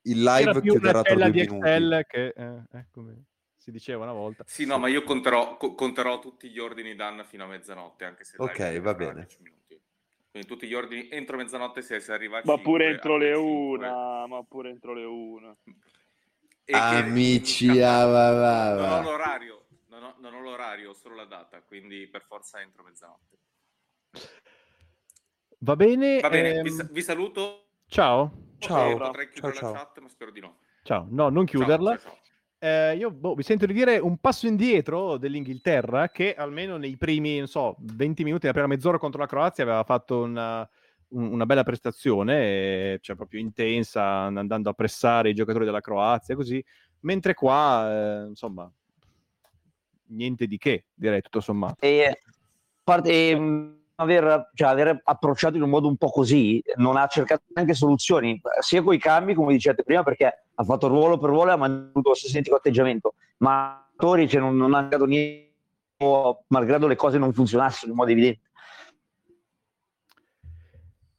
il 0.02 0.22
live 0.22 0.60
chiuderà 0.60 1.00
tra 1.00 1.14
due 1.14 1.30
di 1.30 1.40
Excel 1.40 2.04
che, 2.06 2.34
eh, 2.36 2.62
eccomi 2.70 3.24
si 3.68 3.70
diceva 3.70 4.04
una 4.04 4.12
volta. 4.12 4.44
Sì, 4.46 4.64
no, 4.64 4.78
ma 4.78 4.88
io 4.88 5.02
conterò, 5.02 5.56
co- 5.56 5.74
conterò 5.74 6.18
tutti 6.18 6.48
gli 6.48 6.58
ordini 6.58 6.94
Dan 6.94 7.24
fino 7.26 7.44
a 7.44 7.46
mezzanotte, 7.46 8.04
anche 8.04 8.24
se... 8.24 8.36
Ok, 8.38 8.80
va 8.80 8.94
bene. 8.94 9.26
Quindi 10.30 10.48
tutti 10.48 10.66
gli 10.66 10.74
ordini 10.74 11.08
entro 11.10 11.36
mezzanotte 11.36 11.82
se 11.82 12.00
si 12.00 12.10
arriva 12.10 12.40
Ma 12.44 12.54
5, 12.54 12.62
pure 12.62 12.86
entro 12.86 13.16
le 13.16 13.34
1, 13.34 14.26
ma 14.26 14.42
pure 14.48 14.70
entro 14.70 14.94
le 14.94 15.04
1. 15.04 15.56
Amici, 16.70 17.66
che... 17.72 17.84
ah, 17.84 18.04
va, 18.06 18.32
va, 18.32 18.74
va. 18.74 18.88
Non 18.88 19.04
ho 19.04 19.10
l'orario, 19.10 19.66
non 19.88 20.02
ho, 20.02 20.14
non 20.18 20.34
ho 20.34 20.40
l'orario, 20.40 20.90
ho 20.90 20.94
solo 20.94 21.14
la 21.14 21.24
data, 21.24 21.62
quindi 21.62 22.06
per 22.06 22.22
forza 22.22 22.60
entro 22.60 22.82
mezzanotte. 22.84 23.38
Va 25.60 25.76
bene. 25.76 26.20
Va 26.20 26.28
bene, 26.28 26.54
ehm... 26.56 26.62
vi, 26.62 26.88
vi, 26.90 27.02
saluto. 27.02 27.68
Ciao. 27.86 28.54
Ciao. 28.58 28.96
Potrei 28.96 29.28
chiudere 29.28 29.54
ciao, 29.54 29.62
la 29.62 29.72
ciao. 29.72 29.84
chat, 29.84 29.98
ma 30.00 30.08
spero 30.08 30.30
di 30.30 30.40
no. 30.40 30.58
Ciao, 30.82 31.06
no, 31.10 31.30
non 31.30 31.46
chiuderla. 31.46 31.98
Ciao, 31.98 32.10
ciao. 32.10 32.26
Eh, 32.58 32.96
io 32.96 33.10
boh, 33.10 33.34
mi 33.36 33.42
sento 33.42 33.66
di 33.66 33.72
dire 33.72 33.98
un 33.98 34.18
passo 34.18 34.46
indietro 34.46 35.16
dell'Inghilterra 35.16 36.08
che 36.08 36.34
almeno 36.34 36.76
nei 36.76 36.96
primi, 36.96 37.46
so, 37.46 37.76
20 37.78 38.24
minuti, 38.24 38.46
la 38.46 38.52
prima 38.52 38.66
mezz'ora 38.66 38.98
contro 38.98 39.20
la 39.20 39.26
Croazia 39.26 39.62
aveva 39.62 39.84
fatto 39.84 40.22
una, 40.22 40.68
un, 41.10 41.32
una 41.32 41.46
bella 41.46 41.62
prestazione, 41.62 42.98
cioè 43.00 43.16
proprio 43.16 43.40
intensa, 43.40 44.04
andando 44.04 44.70
a 44.70 44.74
pressare 44.74 45.30
i 45.30 45.34
giocatori 45.34 45.64
della 45.64 45.80
Croazia, 45.80 46.34
così, 46.34 46.62
mentre 47.00 47.34
qua, 47.34 48.22
eh, 48.22 48.26
insomma, 48.26 48.70
niente 50.06 50.46
di 50.46 50.58
che, 50.58 50.86
direi 50.94 51.20
tutto 51.20 51.40
sommato. 51.40 51.76
E, 51.80 52.22
parte, 52.82 53.10
e, 53.10 53.77
aver, 54.00 54.50
cioè, 54.54 54.68
aver, 54.68 55.00
approcciato 55.02 55.56
in 55.56 55.62
un 55.62 55.70
modo 55.70 55.88
un 55.88 55.96
po' 55.96 56.10
così, 56.10 56.62
non 56.76 56.96
ha 56.96 57.06
cercato 57.06 57.42
neanche 57.54 57.74
soluzioni, 57.74 58.40
sia 58.60 58.82
con 58.82 58.94
i 58.94 58.98
cambi, 58.98 59.34
come 59.34 59.52
dicevate 59.52 59.82
prima, 59.82 60.02
perché 60.02 60.44
ha 60.54 60.64
fatto 60.64 60.86
ruolo 60.86 61.18
per 61.18 61.30
ruolo 61.30 61.50
e 61.50 61.54
ha 61.54 61.56
mantenuto 61.56 62.10
lo 62.10 62.14
stesso 62.14 62.32
identico 62.32 62.56
atteggiamento, 62.56 63.14
ma 63.38 63.88
attori 63.92 64.28
cioè, 64.28 64.40
non, 64.40 64.56
non 64.56 64.74
ha 64.74 64.82
dato 64.82 65.04
niente, 65.04 65.46
malgrado 66.48 66.86
le 66.86 66.94
cose 66.94 67.18
non 67.18 67.32
funzionassero 67.32 67.90
in 67.90 67.96
modo 67.96 68.10
evidente. 68.10 68.46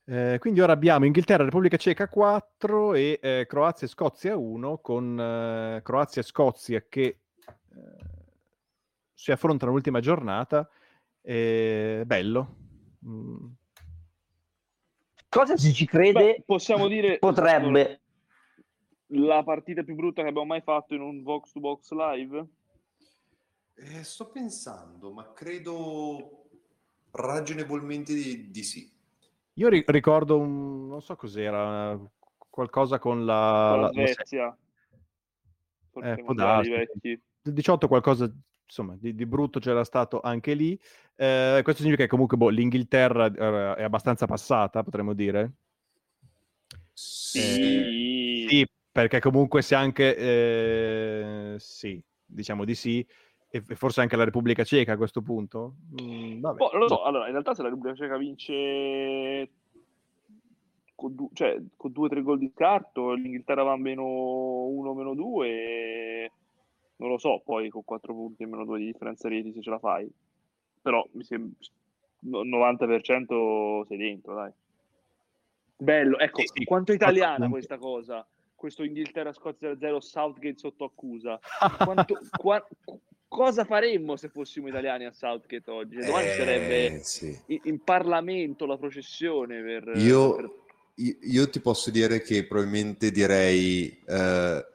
Eh, 0.06 0.38
quindi 0.39 0.61
ora 0.61 0.73
abbiamo 0.73 1.06
Inghilterra, 1.06 1.43
Repubblica 1.43 1.77
Ceca 1.77 2.07
4 2.07 2.95
e 2.95 3.19
eh, 3.22 3.45
Croazia 3.47 3.85
e 3.85 3.89
Scozia 3.89 4.38
1, 4.38 4.80
con 4.80 5.19
eh, 5.19 5.81
Croazia 5.84 6.22
e 6.22 6.26
Scozia 6.26 6.84
che 6.88 7.01
eh, 7.03 7.18
si 9.14 9.31
affrontano 9.31 9.72
l'ultima 9.73 9.99
giornata. 9.99 10.68
bello. 11.22 12.68
Mm. 13.05 13.45
Cosa 15.30 15.57
se 15.57 15.71
ci 15.73 15.85
crede? 15.85 16.19
Beh, 16.19 16.43
possiamo 16.45 16.88
dire 16.88 17.19
potrebbe 17.19 18.01
la 19.11 19.43
partita 19.43 19.84
più 19.84 19.95
brutta 19.95 20.21
che 20.21 20.30
abbiamo 20.30 20.47
mai 20.47 20.61
fatto 20.61 20.93
in 20.95 21.01
un 21.01 21.21
box 21.23 21.51
to 21.51 21.59
box 21.59 21.91
live? 21.91 22.47
Eh, 23.76 24.03
sto 24.03 24.30
pensando, 24.30 25.11
ma 25.11 25.31
credo 25.34 26.47
ragionevolmente 27.11 28.13
di, 28.13 28.49
di 28.49 28.63
sì. 28.63 28.91
Io 29.53 29.69
ri- 29.69 29.84
ricordo 29.88 30.39
un, 30.39 30.88
non 30.88 31.01
so 31.01 31.15
cos'era, 31.15 31.97
qualcosa 32.38 32.99
con 32.99 33.26
la, 33.26 33.76
la, 33.76 33.81
la 33.81 33.91
Svezia. 33.91 34.57
La 35.93 36.11
eh, 36.11 36.23
può 36.23 36.34
darsi. 36.34 37.21
18 37.41 37.88
qualcosa 37.88 38.31
insomma, 38.69 38.95
di, 38.99 39.15
di, 39.15 39.25
brutto 39.25 39.59
c'era 39.59 39.83
stato 39.83 40.21
anche 40.21 40.53
lì. 40.53 40.79
Eh, 41.15 41.59
questo 41.63 41.81
significa 41.81 42.03
che 42.03 42.09
comunque 42.09 42.37
boh, 42.37 42.49
l'Inghilterra 42.49 43.25
eh, 43.25 43.75
è 43.77 43.83
abbastanza 43.83 44.27
passata, 44.27 44.83
potremmo 44.83 45.13
dire. 45.13 45.51
Sì. 46.93 47.39
Eh, 47.39 48.45
sì, 48.47 48.67
perché 48.91 49.19
comunque 49.19 49.61
se 49.61 49.75
anche... 49.75 50.15
Eh, 50.15 51.55
sì, 51.57 52.01
diciamo 52.25 52.63
di 52.63 52.75
sì 52.75 53.05
e 53.51 53.63
forse 53.63 54.01
anche 54.01 54.15
la 54.15 54.25
Repubblica 54.25 54.63
Ceca 54.63 54.93
a 54.93 54.97
questo 54.97 55.23
punto? 55.23 55.77
Mm, 55.99 56.39
boh, 56.39 56.69
lo 56.73 56.87
so, 56.87 57.01
allora 57.01 57.25
in 57.25 57.31
realtà 57.31 57.55
se 57.55 57.63
la 57.63 57.69
Repubblica 57.69 57.95
Ceca 57.95 58.17
vince 58.17 59.49
con, 60.93 61.15
du- 61.15 61.31
cioè, 61.33 61.59
con 61.75 61.91
due 61.91 62.05
o 62.05 62.09
tre 62.09 62.21
gol 62.21 62.37
di 62.37 62.51
scarto, 62.53 63.13
l'Inghilterra 63.13 63.63
va 63.63 63.71
a 63.71 63.77
meno 63.77 64.65
uno, 64.65 64.93
meno 64.93 65.15
due, 65.15 66.31
non 66.99 67.09
lo 67.09 67.17
so, 67.17 67.41
poi 67.43 67.69
con 67.69 67.84
quattro 67.84 68.13
punti 68.13 68.43
e 68.43 68.45
meno 68.45 68.65
due 68.65 68.80
di 68.80 68.85
differenza 68.85 69.27
reti 69.27 69.51
se 69.53 69.61
ce 69.61 69.69
la 69.69 69.80
fai, 69.80 70.09
però 70.81 71.05
mi 71.13 71.23
sembra 71.23 71.57
90% 72.26 73.85
sei 73.88 73.97
dentro, 73.97 74.34
dai. 74.34 74.51
Bello, 75.77 76.17
ecco, 76.17 76.41
sì, 76.41 76.47
sì. 76.53 76.63
quanto 76.65 76.91
italiana 76.91 77.49
questa 77.49 77.77
cosa 77.77 78.26
questo 78.59 78.84
Inghilterra-Scozia 78.84 79.77
0 79.80 80.01
Southgate 80.01 80.57
sotto 80.57 80.84
accusa. 80.84 81.39
Quanto, 81.80 82.19
qua, 82.38 82.67
cosa 83.27 83.63
faremmo 83.63 84.17
se 84.17 84.27
fossimo 84.27 84.67
italiani 84.67 85.05
a 85.05 85.11
Southgate 85.11 85.71
oggi? 85.71 85.95
Domani 85.95 86.27
eh, 86.27 86.34
sarebbe 86.34 86.99
sì. 87.03 87.39
in, 87.47 87.59
in, 87.63 87.84
Parlamento 87.84 88.65
la 88.65 88.77
processione 88.77 89.61
per... 89.63 89.93
Io, 89.95 90.35
per... 90.35 90.51
io 91.21 91.49
ti 91.49 91.61
posso 91.61 91.89
dire 91.89 92.21
che 92.21 92.45
probabilmente 92.45 93.11
direi 93.11 94.03
eh, 94.05 94.65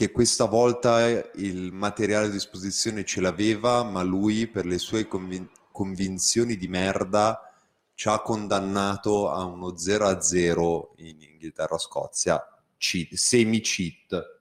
che 0.00 0.12
questa 0.12 0.46
volta 0.46 1.06
il 1.34 1.72
materiale 1.74 2.28
a 2.28 2.30
disposizione 2.30 3.04
ce 3.04 3.20
l'aveva, 3.20 3.82
ma 3.82 4.02
lui 4.02 4.46
per 4.46 4.64
le 4.64 4.78
sue 4.78 5.06
convin- 5.06 5.46
convinzioni 5.70 6.56
di 6.56 6.68
merda 6.68 7.52
ci 7.92 8.08
ha 8.08 8.18
condannato 8.22 9.28
a 9.28 9.44
uno 9.44 9.74
0-0 9.74 10.92
in 10.96 11.20
Inghilterra-Scozia, 11.20 12.42
semi-cheat 12.78 14.38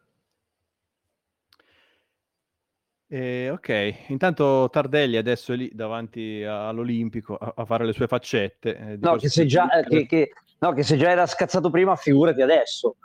Eh, 3.12 3.50
ok, 3.50 4.06
intanto 4.10 4.70
Tardelli 4.72 5.18
adesso 5.18 5.52
è 5.52 5.58
lì 5.58 5.72
davanti 5.74 6.42
all'Olimpico 6.44 7.36
a, 7.36 7.54
a 7.58 7.66
fare 7.66 7.86
le 7.86 7.92
sue 7.92 8.08
faccette. 8.08 8.78
Eh, 8.78 8.98
no, 9.02 9.18
che 9.18 9.28
se 9.28 9.46
già, 9.46 9.70
eh, 9.72 9.84
che, 9.84 10.06
che, 10.06 10.32
no, 10.60 10.72
che 10.72 10.84
se 10.84 10.96
già 10.96 11.10
era 11.10 11.26
scazzato 11.26 11.70
prima, 11.70 11.98
figurati 11.98 12.42
adesso. 12.42 12.96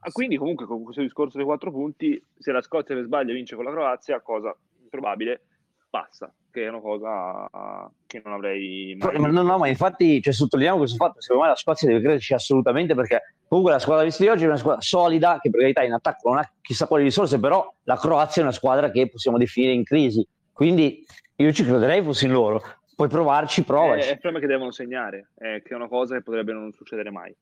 Ma 0.00 0.10
quindi 0.10 0.36
comunque 0.36 0.66
con 0.66 0.82
questo 0.82 1.02
discorso 1.02 1.36
dei 1.36 1.46
quattro 1.46 1.70
punti, 1.70 2.22
se 2.38 2.52
la 2.52 2.62
Scozia 2.62 2.94
per 2.94 3.04
sbaglio 3.04 3.32
vince 3.34 3.56
con 3.56 3.64
la 3.64 3.70
Croazia, 3.70 4.20
cosa 4.20 4.56
improbabile, 4.82 5.42
passa 5.90 6.32
che 6.52 6.64
è 6.64 6.68
una 6.68 6.80
cosa 6.80 7.90
che 8.06 8.20
non 8.22 8.34
avrei 8.34 8.94
mai... 8.94 9.18
No, 9.18 9.42
no, 9.42 9.58
ma 9.58 9.68
infatti 9.68 10.20
cioè, 10.20 10.32
sottolineiamo 10.32 10.78
questo 10.78 10.96
fatto, 10.98 11.20
secondo 11.20 11.44
me 11.44 11.48
la 11.48 11.56
Scozia 11.56 11.88
deve 11.88 12.00
crederci 12.00 12.34
assolutamente 12.34 12.94
perché 12.94 13.34
comunque 13.48 13.72
la 13.72 13.78
squadra 13.78 14.04
vista 14.04 14.22
di 14.22 14.28
oggi 14.28 14.44
è 14.44 14.48
una 14.48 14.58
squadra 14.58 14.82
solida 14.82 15.38
che 15.40 15.48
per 15.48 15.60
carità 15.60 15.82
in 15.82 15.94
attacco 15.94 16.28
non 16.28 16.38
ha 16.38 16.52
chissà 16.60 16.86
quali 16.86 17.04
risorse, 17.04 17.40
però 17.40 17.72
la 17.84 17.96
Croazia 17.96 18.42
è 18.42 18.44
una 18.44 18.54
squadra 18.54 18.90
che 18.90 19.08
possiamo 19.08 19.38
definire 19.38 19.72
in 19.72 19.82
crisi, 19.82 20.26
quindi 20.52 21.04
io 21.36 21.52
ci 21.52 21.64
crederei 21.64 22.02
fossi 22.02 22.26
in 22.26 22.32
loro, 22.32 22.62
puoi 22.94 23.08
provarci, 23.08 23.64
provaci. 23.64 24.06
È, 24.06 24.10
è 24.10 24.12
il 24.12 24.20
problema 24.20 24.40
che 24.40 24.52
devono 24.52 24.72
segnare, 24.72 25.30
è 25.34 25.62
che 25.62 25.70
è 25.70 25.74
una 25.74 25.88
cosa 25.88 26.16
che 26.16 26.22
potrebbe 26.22 26.52
non 26.52 26.70
succedere 26.74 27.10
mai. 27.10 27.34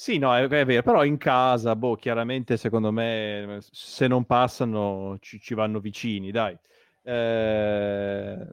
Sì, 0.00 0.16
no, 0.16 0.34
è, 0.34 0.48
è, 0.48 0.64
vero, 0.64 0.82
però 0.82 1.04
in 1.04 1.18
casa, 1.18 1.76
boh, 1.76 1.94
chiaramente 1.94 2.56
secondo 2.56 2.90
me 2.90 3.58
se 3.60 4.06
non 4.06 4.24
passano 4.24 5.18
ci, 5.20 5.38
ci 5.38 5.52
vanno 5.52 5.78
vicini, 5.78 6.30
dai. 6.30 6.56
Eh... 7.02 8.46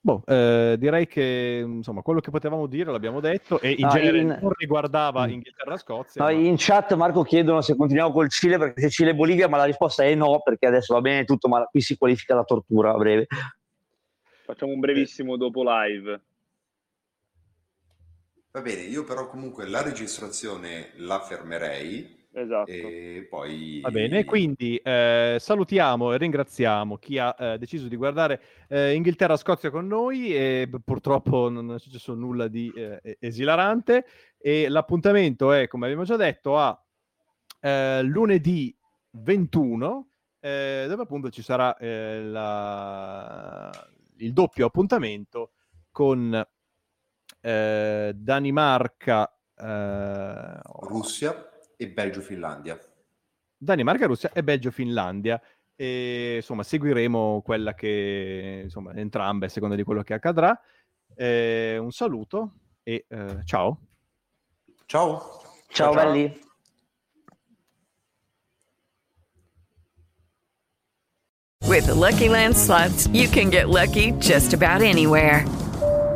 Boh, 0.00 0.24
eh, 0.26 0.74
direi 0.76 1.06
che 1.06 1.62
insomma 1.64 2.02
quello 2.02 2.18
che 2.18 2.32
potevamo 2.32 2.66
dire 2.66 2.90
l'abbiamo 2.90 3.20
detto 3.20 3.60
e 3.60 3.76
in 3.78 3.86
no, 3.86 3.92
genere 3.92 4.18
in... 4.18 4.38
non 4.42 4.52
riguardava 4.58 5.24
mm. 5.24 5.30
Inghilterra-Scozia. 5.30 6.24
No, 6.24 6.32
ma... 6.32 6.36
In 6.36 6.56
chat 6.58 6.94
Marco 6.94 7.22
chiedono 7.22 7.60
se 7.60 7.76
continuiamo 7.76 8.12
col 8.12 8.28
Cile 8.28 8.58
perché 8.58 8.80
se 8.80 8.90
Cile 8.90 9.10
e 9.10 9.14
Bolivia, 9.14 9.48
ma 9.48 9.58
la 9.58 9.66
risposta 9.66 10.02
è 10.02 10.12
no 10.16 10.40
perché 10.42 10.66
adesso 10.66 10.94
va 10.94 11.00
bene 11.00 11.22
tutto, 11.24 11.46
ma 11.46 11.62
qui 11.66 11.80
si 11.80 11.96
qualifica 11.96 12.34
la 12.34 12.42
tortura 12.42 12.90
a 12.90 12.96
breve. 12.96 13.28
Facciamo 14.44 14.72
un 14.72 14.80
brevissimo 14.80 15.36
dopo 15.36 15.62
live. 15.62 16.22
Va 18.56 18.62
bene, 18.62 18.84
io 18.84 19.04
però 19.04 19.26
comunque 19.28 19.68
la 19.68 19.82
registrazione 19.82 20.92
la 20.94 21.20
fermerei 21.20 22.16
Esatto. 22.32 22.70
E 22.70 23.26
poi... 23.28 23.80
Va 23.82 23.90
bene, 23.90 24.24
quindi 24.24 24.76
eh, 24.76 25.36
salutiamo 25.38 26.14
e 26.14 26.16
ringraziamo 26.16 26.96
chi 26.96 27.18
ha 27.18 27.36
eh, 27.38 27.58
deciso 27.58 27.86
di 27.86 27.96
guardare 27.96 28.40
eh, 28.68 28.94
Inghilterra-Scozia 28.94 29.68
con 29.68 29.86
noi 29.86 30.34
e 30.34 30.70
purtroppo 30.82 31.50
non 31.50 31.74
è 31.74 31.78
successo 31.78 32.14
nulla 32.14 32.48
di 32.48 32.72
eh, 32.74 33.18
esilarante 33.20 34.06
e 34.38 34.70
l'appuntamento 34.70 35.52
è, 35.52 35.68
come 35.68 35.84
abbiamo 35.84 36.04
già 36.04 36.16
detto, 36.16 36.56
a 36.58 36.82
eh, 37.60 38.02
lunedì 38.04 38.74
21 39.10 40.08
eh, 40.40 40.86
dove 40.88 41.02
appunto 41.02 41.28
ci 41.28 41.42
sarà 41.42 41.76
la... 41.78 43.70
il 44.16 44.32
doppio 44.32 44.64
appuntamento 44.64 45.52
con 45.90 46.46
Danimarca... 48.14 49.30
Russia 50.80 51.48
e 51.76 51.88
Belgio-Finlandia. 51.88 52.78
Danimarca, 53.56 54.06
Russia 54.06 54.30
e 54.32 54.42
Belgio-Finlandia. 54.42 55.40
E 55.74 56.36
insomma, 56.36 56.62
seguiremo 56.62 57.42
quella 57.44 57.74
che 57.74 58.62
insomma, 58.64 58.94
entrambe, 58.94 59.46
a 59.46 59.48
seconda 59.48 59.76
di 59.76 59.82
quello 59.82 60.02
che 60.02 60.14
accadrà. 60.14 60.58
Eh, 61.14 61.78
un 61.78 61.92
saluto 61.92 62.52
e 62.82 63.04
eh, 63.08 63.40
ciao. 63.44 63.80
Ciao. 64.86 65.42
Ciao, 65.68 65.92
ciao 65.92 65.94
belli. 65.94 66.44
With 71.66 71.86
the 71.86 71.94
Lucky 71.94 72.28
Land 72.28 72.54
slots, 72.56 73.08
you 73.08 73.28
can 73.28 73.50
get 73.50 73.68
lucky 73.68 74.12
just 74.18 74.54
about 74.54 74.82
anywhere. 74.82 75.44